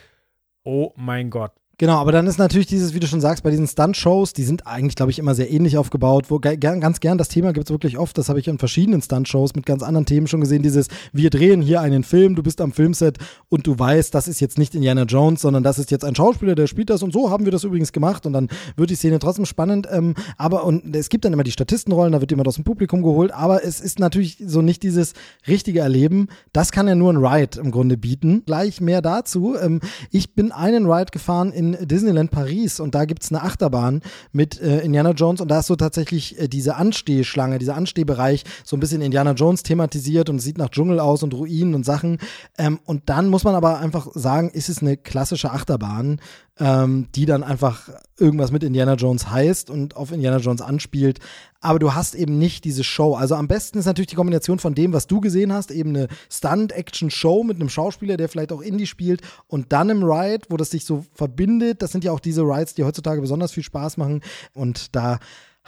[0.64, 3.68] oh mein Gott, Genau, aber dann ist natürlich dieses, wie du schon sagst, bei diesen
[3.68, 6.24] Stunt-Shows, die sind eigentlich, glaube ich, immer sehr ähnlich aufgebaut.
[6.28, 9.00] Wo gern, ganz gern das Thema gibt es wirklich oft, das habe ich in verschiedenen
[9.00, 12.60] Stunt-Shows mit ganz anderen Themen schon gesehen, dieses, wir drehen hier einen Film, du bist
[12.60, 16.04] am Filmset und du weißt, das ist jetzt nicht Indiana Jones, sondern das ist jetzt
[16.04, 18.90] ein Schauspieler, der spielt das und so haben wir das übrigens gemacht und dann wird
[18.90, 19.86] die Szene trotzdem spannend.
[19.88, 23.04] Ähm, aber und es gibt dann immer die Statistenrollen, da wird jemand aus dem Publikum
[23.04, 25.12] geholt, aber es ist natürlich so nicht dieses
[25.46, 26.26] richtige Erleben.
[26.52, 28.42] Das kann ja nur ein Ride im Grunde bieten.
[28.46, 29.54] Gleich mehr dazu.
[29.56, 34.02] Ähm, ich bin einen Ride gefahren in Disneyland Paris und da gibt es eine Achterbahn
[34.32, 38.76] mit äh, Indiana Jones und da ist so tatsächlich äh, diese Anstehschlange, dieser Anstehbereich so
[38.76, 42.18] ein bisschen Indiana Jones thematisiert und es sieht nach Dschungel aus und Ruinen und Sachen.
[42.56, 46.20] Ähm, und dann muss man aber einfach sagen, ist es eine klassische Achterbahn
[46.60, 47.88] ähm, die dann einfach
[48.18, 51.20] irgendwas mit Indiana Jones heißt und auf Indiana Jones anspielt.
[51.60, 53.14] Aber du hast eben nicht diese Show.
[53.14, 56.08] Also am besten ist natürlich die Kombination von dem, was du gesehen hast, eben eine
[56.30, 60.70] Stunt-Action-Show mit einem Schauspieler, der vielleicht auch Indie spielt und dann im Ride, wo das
[60.70, 61.82] sich so verbindet.
[61.82, 64.22] Das sind ja auch diese Rides, die heutzutage besonders viel Spaß machen.
[64.52, 65.18] Und da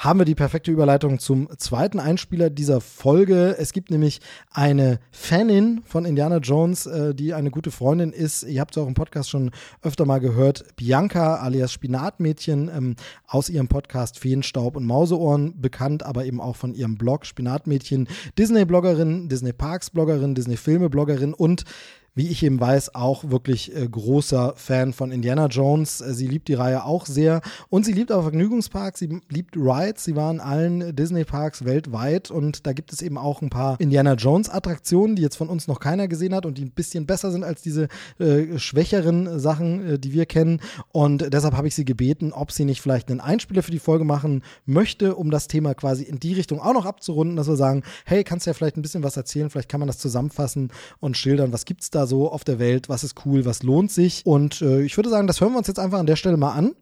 [0.00, 3.56] haben wir die perfekte Überleitung zum zweiten Einspieler dieser Folge.
[3.58, 8.44] Es gibt nämlich eine Fanin von Indiana Jones, äh, die eine gute Freundin ist.
[8.44, 9.50] Ihr habt es auch im Podcast schon
[9.82, 10.64] öfter mal gehört.
[10.76, 12.96] Bianca alias Spinatmädchen ähm,
[13.26, 18.08] aus ihrem Podcast Feenstaub und Mauseohren bekannt, aber eben auch von ihrem Blog Spinatmädchen.
[18.38, 21.66] Disney-Bloggerin, Disney-Parks-Bloggerin, Disney-Filme-Bloggerin und
[22.14, 26.00] wie ich eben weiß, auch wirklich äh, großer Fan von Indiana Jones.
[26.00, 30.04] Äh, sie liebt die Reihe auch sehr und sie liebt auch Vergnügungsparks, sie liebt Rides.
[30.04, 34.14] Sie war in allen Disney-Parks weltweit und da gibt es eben auch ein paar Indiana
[34.14, 37.44] Jones-Attraktionen, die jetzt von uns noch keiner gesehen hat und die ein bisschen besser sind
[37.44, 40.60] als diese äh, schwächeren Sachen, äh, die wir kennen.
[40.92, 44.04] Und deshalb habe ich sie gebeten, ob sie nicht vielleicht einen Einspieler für die Folge
[44.04, 47.82] machen möchte, um das Thema quasi in die Richtung auch noch abzurunden, dass wir sagen,
[48.04, 51.16] hey, kannst du ja vielleicht ein bisschen was erzählen, vielleicht kann man das zusammenfassen und
[51.16, 53.92] schildern, was gibt es da da so auf der Welt, was ist cool, was lohnt
[53.92, 54.24] sich.
[54.24, 56.52] Und äh, ich würde sagen, das hören wir uns jetzt einfach an der Stelle mal
[56.52, 56.74] an.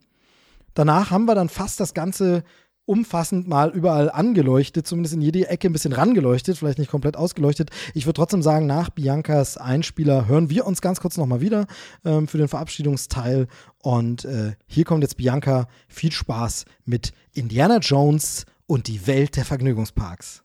[0.75, 2.45] Danach haben wir dann fast das Ganze
[2.87, 7.71] umfassend mal überall angeleuchtet, zumindest in jede Ecke ein bisschen rangeleuchtet, vielleicht nicht komplett ausgeleuchtet.
[7.93, 11.67] Ich würde trotzdem sagen, nach Biancas Einspieler hören wir uns ganz kurz nochmal wieder
[12.05, 13.47] ähm, für den Verabschiedungsteil.
[13.83, 15.69] Und äh, hier kommt jetzt Bianca.
[15.89, 20.45] Viel Spaß mit Indiana Jones und die Welt der Vergnügungsparks.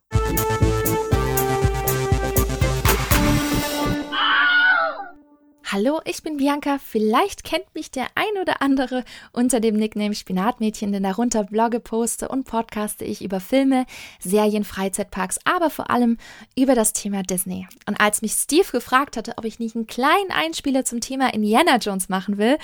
[5.73, 6.77] Hallo, ich bin Bianca.
[6.77, 12.27] Vielleicht kennt mich der ein oder andere unter dem Nickname Spinatmädchen, denn darunter blogge, poste
[12.27, 13.87] und podcaste ich über Filme,
[14.19, 16.19] Serien, Freizeitparks, aber vor allem
[16.55, 17.67] über das Thema Disney.
[17.87, 21.77] Und als mich Steve gefragt hatte, ob ich nicht einen kleinen Einspieler zum Thema Indiana
[21.77, 22.59] Jones machen will,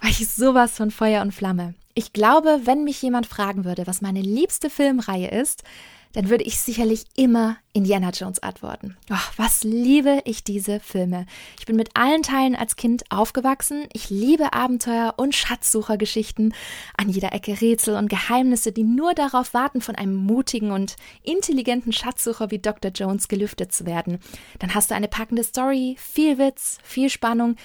[0.00, 1.74] war ich sowas von Feuer und Flamme.
[1.94, 5.62] Ich glaube, wenn mich jemand fragen würde, was meine liebste Filmreihe ist,
[6.14, 8.96] dann würde ich sicherlich immer Indiana Jones antworten.
[9.10, 11.26] Oh, was liebe ich diese Filme.
[11.58, 13.86] Ich bin mit allen Teilen als Kind aufgewachsen.
[13.92, 16.52] Ich liebe Abenteuer und Schatzsuchergeschichten.
[16.96, 21.92] An jeder Ecke Rätsel und Geheimnisse, die nur darauf warten, von einem mutigen und intelligenten
[21.92, 22.90] Schatzsucher wie Dr.
[22.90, 24.18] Jones gelüftet zu werden.
[24.58, 27.56] Dann hast du eine packende Story, viel Witz, viel Spannung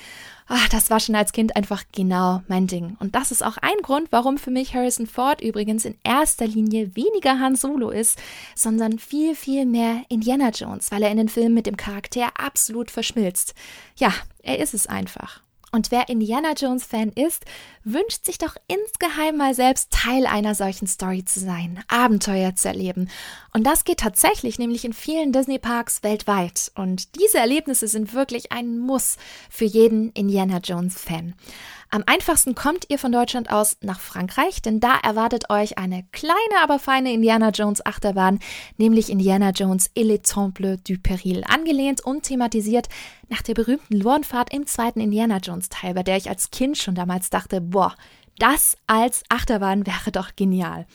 [0.48, 2.98] Ach, das war schon als Kind einfach genau mein Ding.
[3.00, 6.96] Und das ist auch ein Grund, warum für mich Harrison Ford übrigens in erster Linie
[6.96, 8.22] weniger Han Solo ist,
[8.54, 12.92] sondern viel, viel mehr Indiana Jones, weil er in den Filmen mit dem Charakter absolut
[12.92, 13.54] verschmilzt.
[13.98, 15.42] Ja, er ist es einfach.
[15.76, 17.44] Und wer Indiana Jones Fan ist,
[17.84, 23.10] wünscht sich doch insgeheim mal selbst Teil einer solchen Story zu sein, Abenteuer zu erleben.
[23.54, 26.72] Und das geht tatsächlich nämlich in vielen Disney Parks weltweit.
[26.76, 29.18] Und diese Erlebnisse sind wirklich ein Muss
[29.50, 31.34] für jeden Indiana Jones Fan.
[31.96, 36.62] Am einfachsten kommt ihr von Deutschland aus nach Frankreich, denn da erwartet euch eine kleine,
[36.62, 38.40] aber feine Indiana Jones Achterbahn,
[38.76, 42.90] nämlich Indiana Jones et les Temples du Péril, angelehnt und thematisiert
[43.30, 46.96] nach der berühmten Lornfahrt im zweiten Indiana Jones Teil, bei der ich als Kind schon
[46.96, 47.96] damals dachte, boah,
[48.40, 50.88] das als Achterbahn wäre doch genial.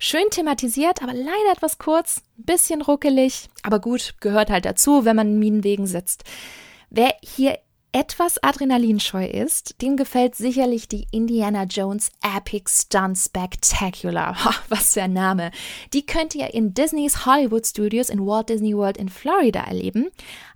[0.00, 5.28] Schön thematisiert, aber leider etwas kurz, bisschen ruckelig, aber gut, gehört halt dazu, wenn man
[5.28, 6.24] in Minenwegen sitzt.
[6.90, 7.60] Wer hier
[7.92, 14.36] etwas adrenalinscheu ist, dem gefällt sicherlich die Indiana Jones Epic Stunt Spectacular.
[14.48, 15.50] Oh, was für ein Name.
[15.92, 20.10] Die könnt ihr in Disneys Hollywood Studios in Walt Disney World in Florida erleben.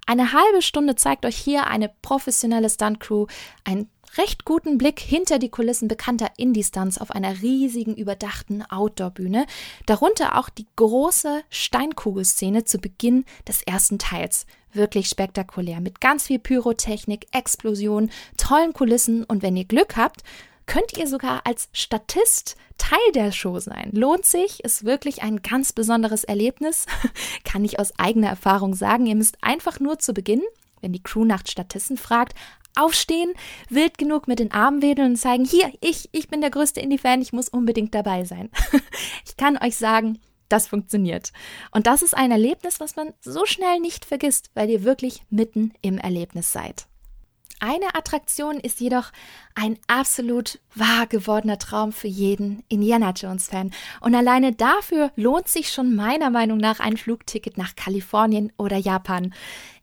[0.06, 3.26] Eine halbe Stunde zeigt euch hier eine professionelle Stunt-Crew
[3.64, 3.88] einen
[4.18, 9.46] recht guten Blick hinter die Kulissen bekannter Indie-Stunts auf einer riesigen überdachten Outdoor-Bühne,
[9.86, 16.38] darunter auch die große Steinkugelszene zu Beginn des ersten Teils wirklich spektakulär mit ganz viel
[16.38, 20.22] Pyrotechnik, Explosion, tollen Kulissen und wenn ihr Glück habt,
[20.66, 23.90] könnt ihr sogar als Statist Teil der Show sein.
[23.92, 26.86] Lohnt sich, ist wirklich ein ganz besonderes Erlebnis,
[27.44, 29.06] kann ich aus eigener Erfahrung sagen.
[29.06, 30.42] Ihr müsst einfach nur zu Beginn
[30.82, 32.34] wenn die Crew nach Statisten fragt,
[32.76, 33.32] aufstehen,
[33.68, 37.22] wild genug mit den Armen wedeln und zeigen, hier, ich, ich bin der größte Indie-Fan,
[37.22, 38.50] ich muss unbedingt dabei sein.
[39.24, 40.18] ich kann euch sagen,
[40.52, 41.32] das funktioniert.
[41.70, 45.72] Und das ist ein Erlebnis, was man so schnell nicht vergisst, weil ihr wirklich mitten
[45.82, 46.86] im Erlebnis seid.
[47.64, 49.12] Eine Attraktion ist jedoch
[49.54, 53.70] ein absolut wahr gewordener Traum für jeden Indiana Jones-Fan.
[54.00, 59.32] Und alleine dafür lohnt sich schon meiner Meinung nach ein Flugticket nach Kalifornien oder Japan.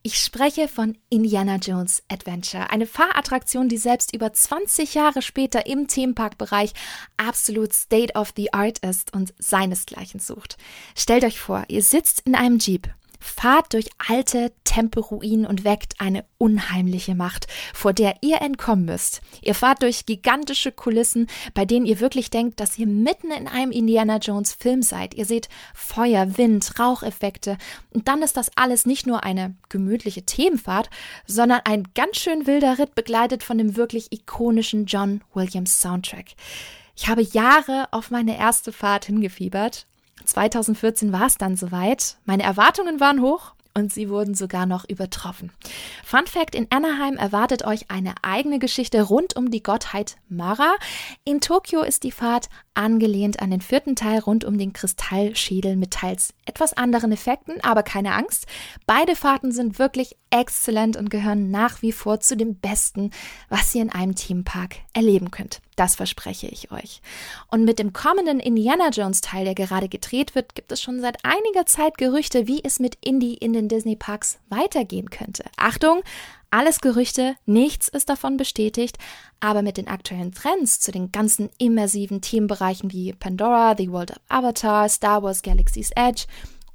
[0.03, 5.87] Ich spreche von Indiana Jones Adventure, eine Fahrattraktion, die selbst über 20 Jahre später im
[5.87, 6.73] Themenparkbereich
[7.15, 10.57] absolut State of the Art ist und seinesgleichen sucht.
[10.97, 16.25] Stellt euch vor, ihr sitzt in einem Jeep fahrt durch alte Tempelruinen und weckt eine
[16.37, 19.21] unheimliche Macht, vor der ihr entkommen müsst.
[19.41, 23.71] Ihr fahrt durch gigantische Kulissen, bei denen ihr wirklich denkt, dass ihr mitten in einem
[23.71, 25.13] Indiana Jones Film seid.
[25.13, 27.57] Ihr seht Feuer, Wind, Raucheffekte
[27.91, 30.89] und dann ist das alles nicht nur eine gemütliche Themenfahrt,
[31.25, 36.27] sondern ein ganz schön wilder Ritt begleitet von dem wirklich ikonischen John Williams Soundtrack.
[36.95, 39.87] Ich habe Jahre auf meine erste Fahrt hingefiebert
[40.25, 42.17] 2014 war es dann soweit.
[42.25, 45.51] Meine Erwartungen waren hoch und sie wurden sogar noch übertroffen.
[46.03, 50.75] Fun Fact: In Anaheim erwartet euch eine eigene Geschichte rund um die Gottheit Mara.
[51.23, 55.91] In Tokio ist die Fahrt angelehnt an den vierten Teil rund um den Kristallschädel mit
[55.91, 58.47] teils etwas anderen Effekten, aber keine Angst.
[58.85, 63.11] Beide Fahrten sind wirklich exzellent und gehören nach wie vor zu dem Besten,
[63.49, 65.61] was ihr in einem Themenpark erleben könnt.
[65.79, 67.01] Das verspreche ich euch.
[67.49, 71.23] Und mit dem kommenden Indiana Jones Teil, der gerade gedreht wird, gibt es schon seit
[71.23, 75.45] einiger Zeit Gerüchte, wie es mit Indy in den Disney Parks weitergehen könnte.
[75.55, 76.01] Achtung,
[76.51, 78.97] alles Gerüchte, nichts ist davon bestätigt,
[79.39, 84.17] aber mit den aktuellen Trends zu den ganzen immersiven Themenbereichen wie Pandora, The World of
[84.27, 86.25] Avatar, Star Wars Galaxy's Edge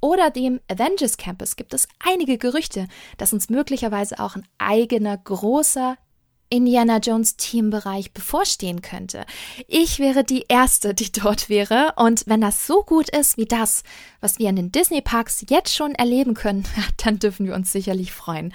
[0.01, 5.95] oder dem Avengers Campus gibt es einige Gerüchte, dass uns möglicherweise auch ein eigener großer
[6.49, 9.25] Indiana Jones Teambereich bevorstehen könnte.
[9.67, 11.93] Ich wäre die Erste, die dort wäre.
[11.95, 13.83] Und wenn das so gut ist wie das,
[14.21, 16.65] was wir in den Disney Parks jetzt schon erleben können,
[17.03, 18.53] dann dürfen wir uns sicherlich freuen.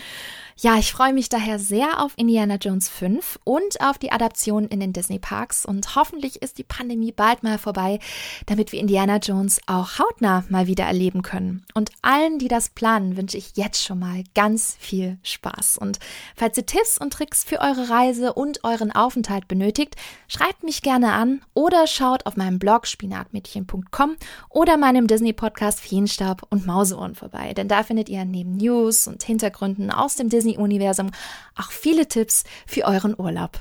[0.62, 4.78] Ja, ich freue mich daher sehr auf Indiana Jones 5 und auf die Adaption in
[4.78, 7.98] den Disney Parks und hoffentlich ist die Pandemie bald mal vorbei,
[8.44, 11.64] damit wir Indiana Jones auch hautnah mal wieder erleben können.
[11.72, 15.78] Und allen, die das planen, wünsche ich jetzt schon mal ganz viel Spaß.
[15.78, 15.98] Und
[16.36, 19.96] falls ihr Tipps und Tricks für eure Reise und euren Aufenthalt benötigt,
[20.28, 24.16] schreibt mich gerne an oder schaut auf meinem Blog spinatmädchen.com
[24.50, 29.22] oder meinem Disney Podcast Feenstaub und Mauseohren vorbei, denn da findet ihr neben News und
[29.22, 31.10] Hintergründen aus dem Disney Disney-Universum
[31.56, 33.60] auch viele Tipps für euren Urlaub.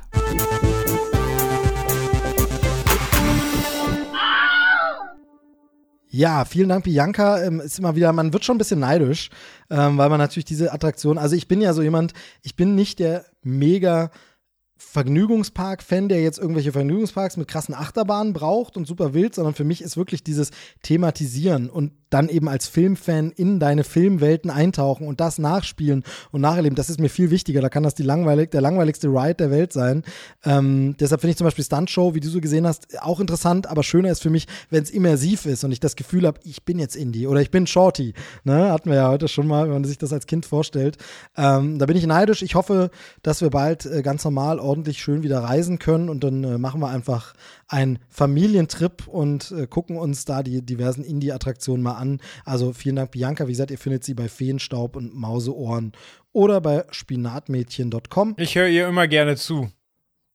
[6.12, 7.44] Ja, vielen Dank, Bianca.
[7.44, 9.30] Ähm, ist immer wieder, man wird schon ein bisschen neidisch,
[9.70, 12.98] ähm, weil man natürlich diese Attraktion, also ich bin ja so jemand, ich bin nicht
[12.98, 14.10] der mega
[14.78, 19.84] Vergnügungspark-Fan, der jetzt irgendwelche Vergnügungsparks mit krassen Achterbahnen braucht und super wild, sondern für mich
[19.84, 20.50] ist wirklich dieses
[20.82, 26.76] Thematisieren und dann eben als Filmfan in deine Filmwelten eintauchen und das nachspielen und nacherleben,
[26.76, 27.62] das ist mir viel wichtiger.
[27.62, 30.04] Da kann das die langweilig, der langweiligste Ride der Welt sein.
[30.44, 33.84] Ähm, deshalb finde ich zum Beispiel Stuntshow, wie du so gesehen hast, auch interessant, aber
[33.84, 36.80] schöner ist für mich, wenn es immersiv ist und ich das Gefühl habe, ich bin
[36.80, 38.14] jetzt Indie oder ich bin Shorty.
[38.44, 38.72] Ne?
[38.72, 40.98] Hatten wir ja heute schon mal, wenn man sich das als Kind vorstellt.
[41.38, 42.42] Ähm, da bin ich neidisch.
[42.42, 42.90] Ich hoffe,
[43.22, 46.82] dass wir bald äh, ganz normal ordentlich schön wieder reisen können und dann äh, machen
[46.82, 47.34] wir einfach
[47.68, 52.20] einen Familientrip und äh, gucken uns da die diversen Indie-Attraktionen mal an.
[52.46, 53.48] Also vielen Dank, Bianca.
[53.48, 55.92] Wie gesagt, ihr findet sie bei Feenstaub und Mauseohren
[56.32, 58.36] oder bei spinatmädchen.com.
[58.38, 59.70] Ich höre ihr immer gerne zu.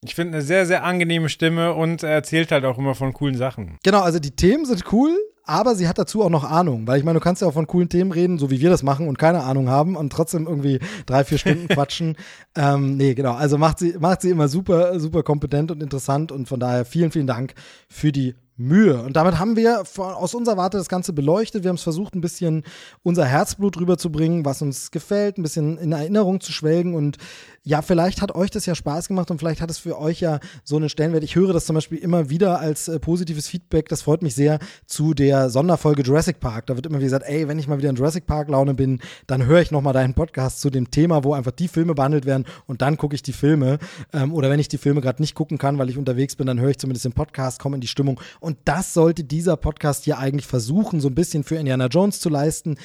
[0.05, 3.78] Ich finde eine sehr, sehr angenehme Stimme und erzählt halt auch immer von coolen Sachen.
[3.83, 7.05] Genau, also die Themen sind cool, aber sie hat dazu auch noch Ahnung, weil ich
[7.05, 9.18] meine, du kannst ja auch von coolen Themen reden, so wie wir das machen und
[9.18, 12.17] keine Ahnung haben und trotzdem irgendwie drei, vier Stunden quatschen.
[12.55, 13.33] ähm, nee, genau.
[13.33, 17.10] Also macht sie, macht sie immer super, super kompetent und interessant und von daher vielen,
[17.10, 17.55] vielen Dank
[17.89, 19.02] für die Mühe.
[19.02, 21.65] Und damit haben wir aus unserer Warte das Ganze beleuchtet.
[21.65, 22.62] Wir haben es versucht, ein bisschen
[23.02, 26.94] unser Herzblut rüberzubringen, was uns gefällt, ein bisschen in Erinnerung zu schwelgen.
[26.94, 27.18] Und
[27.67, 30.39] ja, vielleicht hat euch das ja Spaß gemacht und vielleicht hat es für euch ja
[30.65, 31.25] so einen Stellenwert.
[31.25, 33.89] Ich höre das zum Beispiel immer wieder als äh, positives Feedback.
[33.89, 36.67] Das freut mich sehr zu der Sonderfolge Jurassic Park.
[36.67, 39.01] Da wird immer wieder gesagt, ey, wenn ich mal wieder in Jurassic Park Laune bin,
[39.26, 42.44] dann höre ich nochmal deinen Podcast zu dem Thema, wo einfach die Filme behandelt werden
[42.67, 43.78] und dann gucke ich die Filme.
[44.12, 46.60] Ähm, oder wenn ich die Filme gerade nicht gucken kann, weil ich unterwegs bin, dann
[46.60, 50.18] höre ich zumindest den Podcast, komme in die Stimmung und das sollte dieser Podcast hier
[50.18, 52.76] eigentlich versuchen, so ein bisschen für Indiana Jones zu leisten.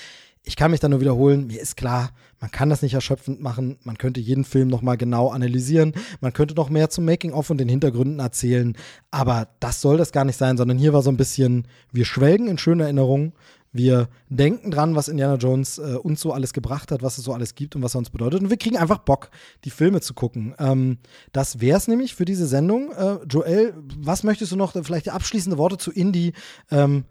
[0.44, 3.78] Ich kann mich da nur wiederholen, mir ist klar, man kann das nicht erschöpfend machen,
[3.84, 7.68] man könnte jeden Film nochmal genau analysieren, man könnte noch mehr zum Making-of und den
[7.68, 8.76] Hintergründen erzählen,
[9.12, 12.48] aber das soll das gar nicht sein, sondern hier war so ein bisschen, wir schwelgen
[12.48, 13.34] in schönen Erinnerungen,
[13.72, 17.34] wir denken dran, was Indiana Jones äh, uns so alles gebracht hat, was es so
[17.34, 18.42] alles gibt und was er uns bedeutet.
[18.42, 19.30] Und wir kriegen einfach Bock,
[19.64, 20.56] die Filme zu gucken.
[20.58, 20.98] Ähm,
[21.34, 22.92] das wäre es nämlich für diese Sendung.
[22.92, 26.34] Äh, Joel, was möchtest du noch, vielleicht abschließende Worte zu Indie?
[26.72, 27.06] Ähm,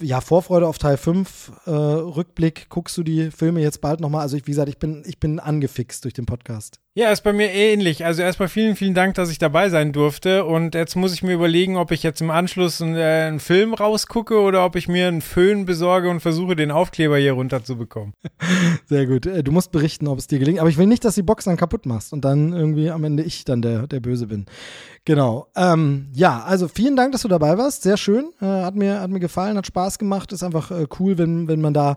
[0.00, 4.22] ja, Vorfreude auf Teil 5, äh, Rückblick, guckst du die Filme jetzt bald nochmal?
[4.22, 6.80] Also ich, wie gesagt, ich bin, ich bin angefixt durch den Podcast.
[6.92, 8.04] Ja, ist bei mir ähnlich.
[8.04, 10.44] Also erstmal vielen, vielen Dank, dass ich dabei sein durfte.
[10.44, 13.74] Und jetzt muss ich mir überlegen, ob ich jetzt im Anschluss einen, äh, einen Film
[13.74, 18.14] rausgucke oder ob ich mir einen Föhn besorge und versuche, den Aufkleber hier runterzubekommen.
[18.86, 19.26] Sehr gut.
[19.26, 20.58] Äh, du musst berichten, ob es dir gelingt.
[20.58, 23.22] Aber ich will nicht, dass die Box dann kaputt machst und dann irgendwie am Ende
[23.22, 24.46] ich dann der, der Böse bin.
[25.04, 25.46] Genau.
[25.54, 27.84] Ähm, ja, also vielen Dank, dass du dabei warst.
[27.84, 28.30] Sehr schön.
[28.40, 30.32] Äh, hat, mir, hat mir gefallen, hat Spaß gemacht.
[30.32, 31.94] Ist einfach äh, cool, wenn, wenn man da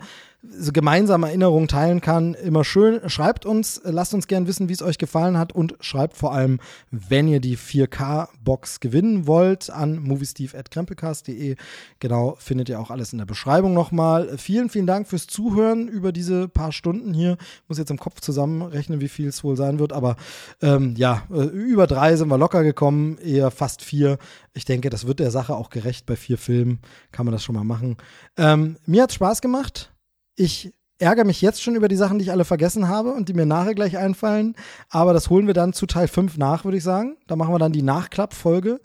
[0.74, 2.34] gemeinsame Erinnerungen teilen kann.
[2.34, 3.10] Immer schön.
[3.10, 6.60] Schreibt uns, lasst uns gern wissen, wie es euch gefallen hat und schreibt vor allem,
[6.92, 11.56] wenn ihr die 4K-Box gewinnen wollt, an moviesteve.krempelcast.de.
[12.00, 14.38] Genau, findet ihr auch alles in der Beschreibung nochmal.
[14.38, 17.38] Vielen, vielen Dank fürs Zuhören über diese paar Stunden hier.
[17.70, 20.18] Muss jetzt im Kopf zusammenrechnen, wie viel es wohl sein wird, aber
[20.62, 24.18] ähm, ja, äh, über drei sind wir locker gekommen, eher fast vier.
[24.54, 26.06] Ich denke, das wird der Sache auch gerecht.
[26.06, 26.80] Bei vier Filmen
[27.14, 27.96] kann man das schon mal machen.
[28.36, 29.93] Ähm, mir hat Spaß gemacht
[30.36, 33.34] ich ärgere mich jetzt schon über die Sachen, die ich alle vergessen habe und die
[33.34, 34.56] mir nachher gleich einfallen.
[34.90, 37.18] Aber das holen wir dann zu Teil 5 nach, würde ich sagen.
[37.28, 38.80] Da machen wir dann die Nachklappfolge.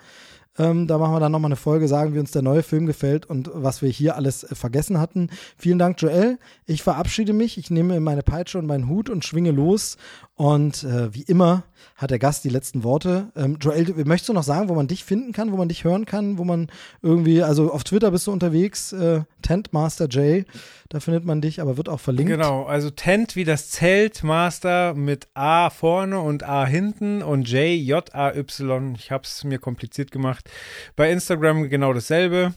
[0.58, 3.26] Ähm, da machen wir dann nochmal eine Folge, sagen, wie uns der neue Film gefällt
[3.26, 5.30] und was wir hier alles äh, vergessen hatten.
[5.56, 6.38] Vielen Dank, Joel.
[6.66, 7.58] Ich verabschiede mich.
[7.58, 9.96] Ich nehme meine Peitsche und meinen Hut und schwinge los
[10.34, 11.62] und äh, wie immer
[11.96, 13.30] hat der Gast die letzten Worte.
[13.36, 16.06] Ähm, Joel, möchtest du noch sagen, wo man dich finden kann, wo man dich hören
[16.06, 16.68] kann, wo man
[17.02, 20.46] irgendwie, also auf Twitter bist du unterwegs, äh, Tentmaster J,
[20.88, 22.30] da findet man dich, aber wird auch verlinkt.
[22.30, 27.76] Genau, also Tent wie das Zelt, Master mit A vorne und A hinten und J,
[27.78, 28.94] J-A-Y.
[28.96, 30.48] Ich habe es mir kompliziert gemacht.
[30.96, 32.54] Bei Instagram genau dasselbe.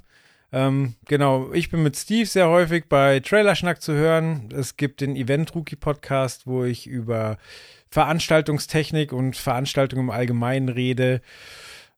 [0.54, 4.50] Ähm, genau, ich bin mit Steve sehr häufig bei Trailerschnack zu hören.
[4.54, 7.38] Es gibt den Event Rookie Podcast, wo ich über
[7.92, 11.22] Veranstaltungstechnik und Veranstaltungen im Allgemeinen rede.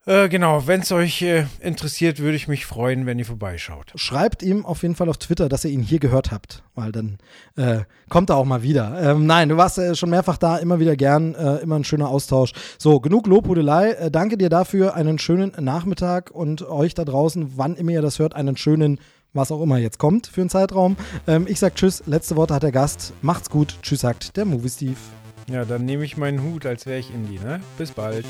[0.05, 3.93] Äh, genau, wenn es euch äh, interessiert, würde ich mich freuen, wenn ihr vorbeischaut.
[3.95, 7.19] Schreibt ihm auf jeden Fall auf Twitter, dass ihr ihn hier gehört habt, weil dann
[7.55, 8.99] äh, kommt er auch mal wieder.
[9.01, 12.51] Ähm, nein, du warst äh, schon mehrfach da, immer wieder gern, immer ein schöner Austausch.
[12.77, 14.09] So, genug Lobhudelei.
[14.11, 18.35] Danke dir dafür, einen schönen Nachmittag und euch da draußen, wann immer ihr das hört,
[18.35, 18.99] einen schönen
[19.35, 20.95] was auch immer jetzt kommt für einen Zeitraum.
[21.25, 23.13] Ähm, ich sag Tschüss, letzte Worte hat der Gast.
[23.23, 23.77] Macht's gut.
[23.81, 24.97] Tschüss, sagt der Movie Steve.
[25.47, 27.61] Ja, dann nehme ich meinen Hut, als wäre ich Indie, ne?
[27.77, 28.25] Bis bald.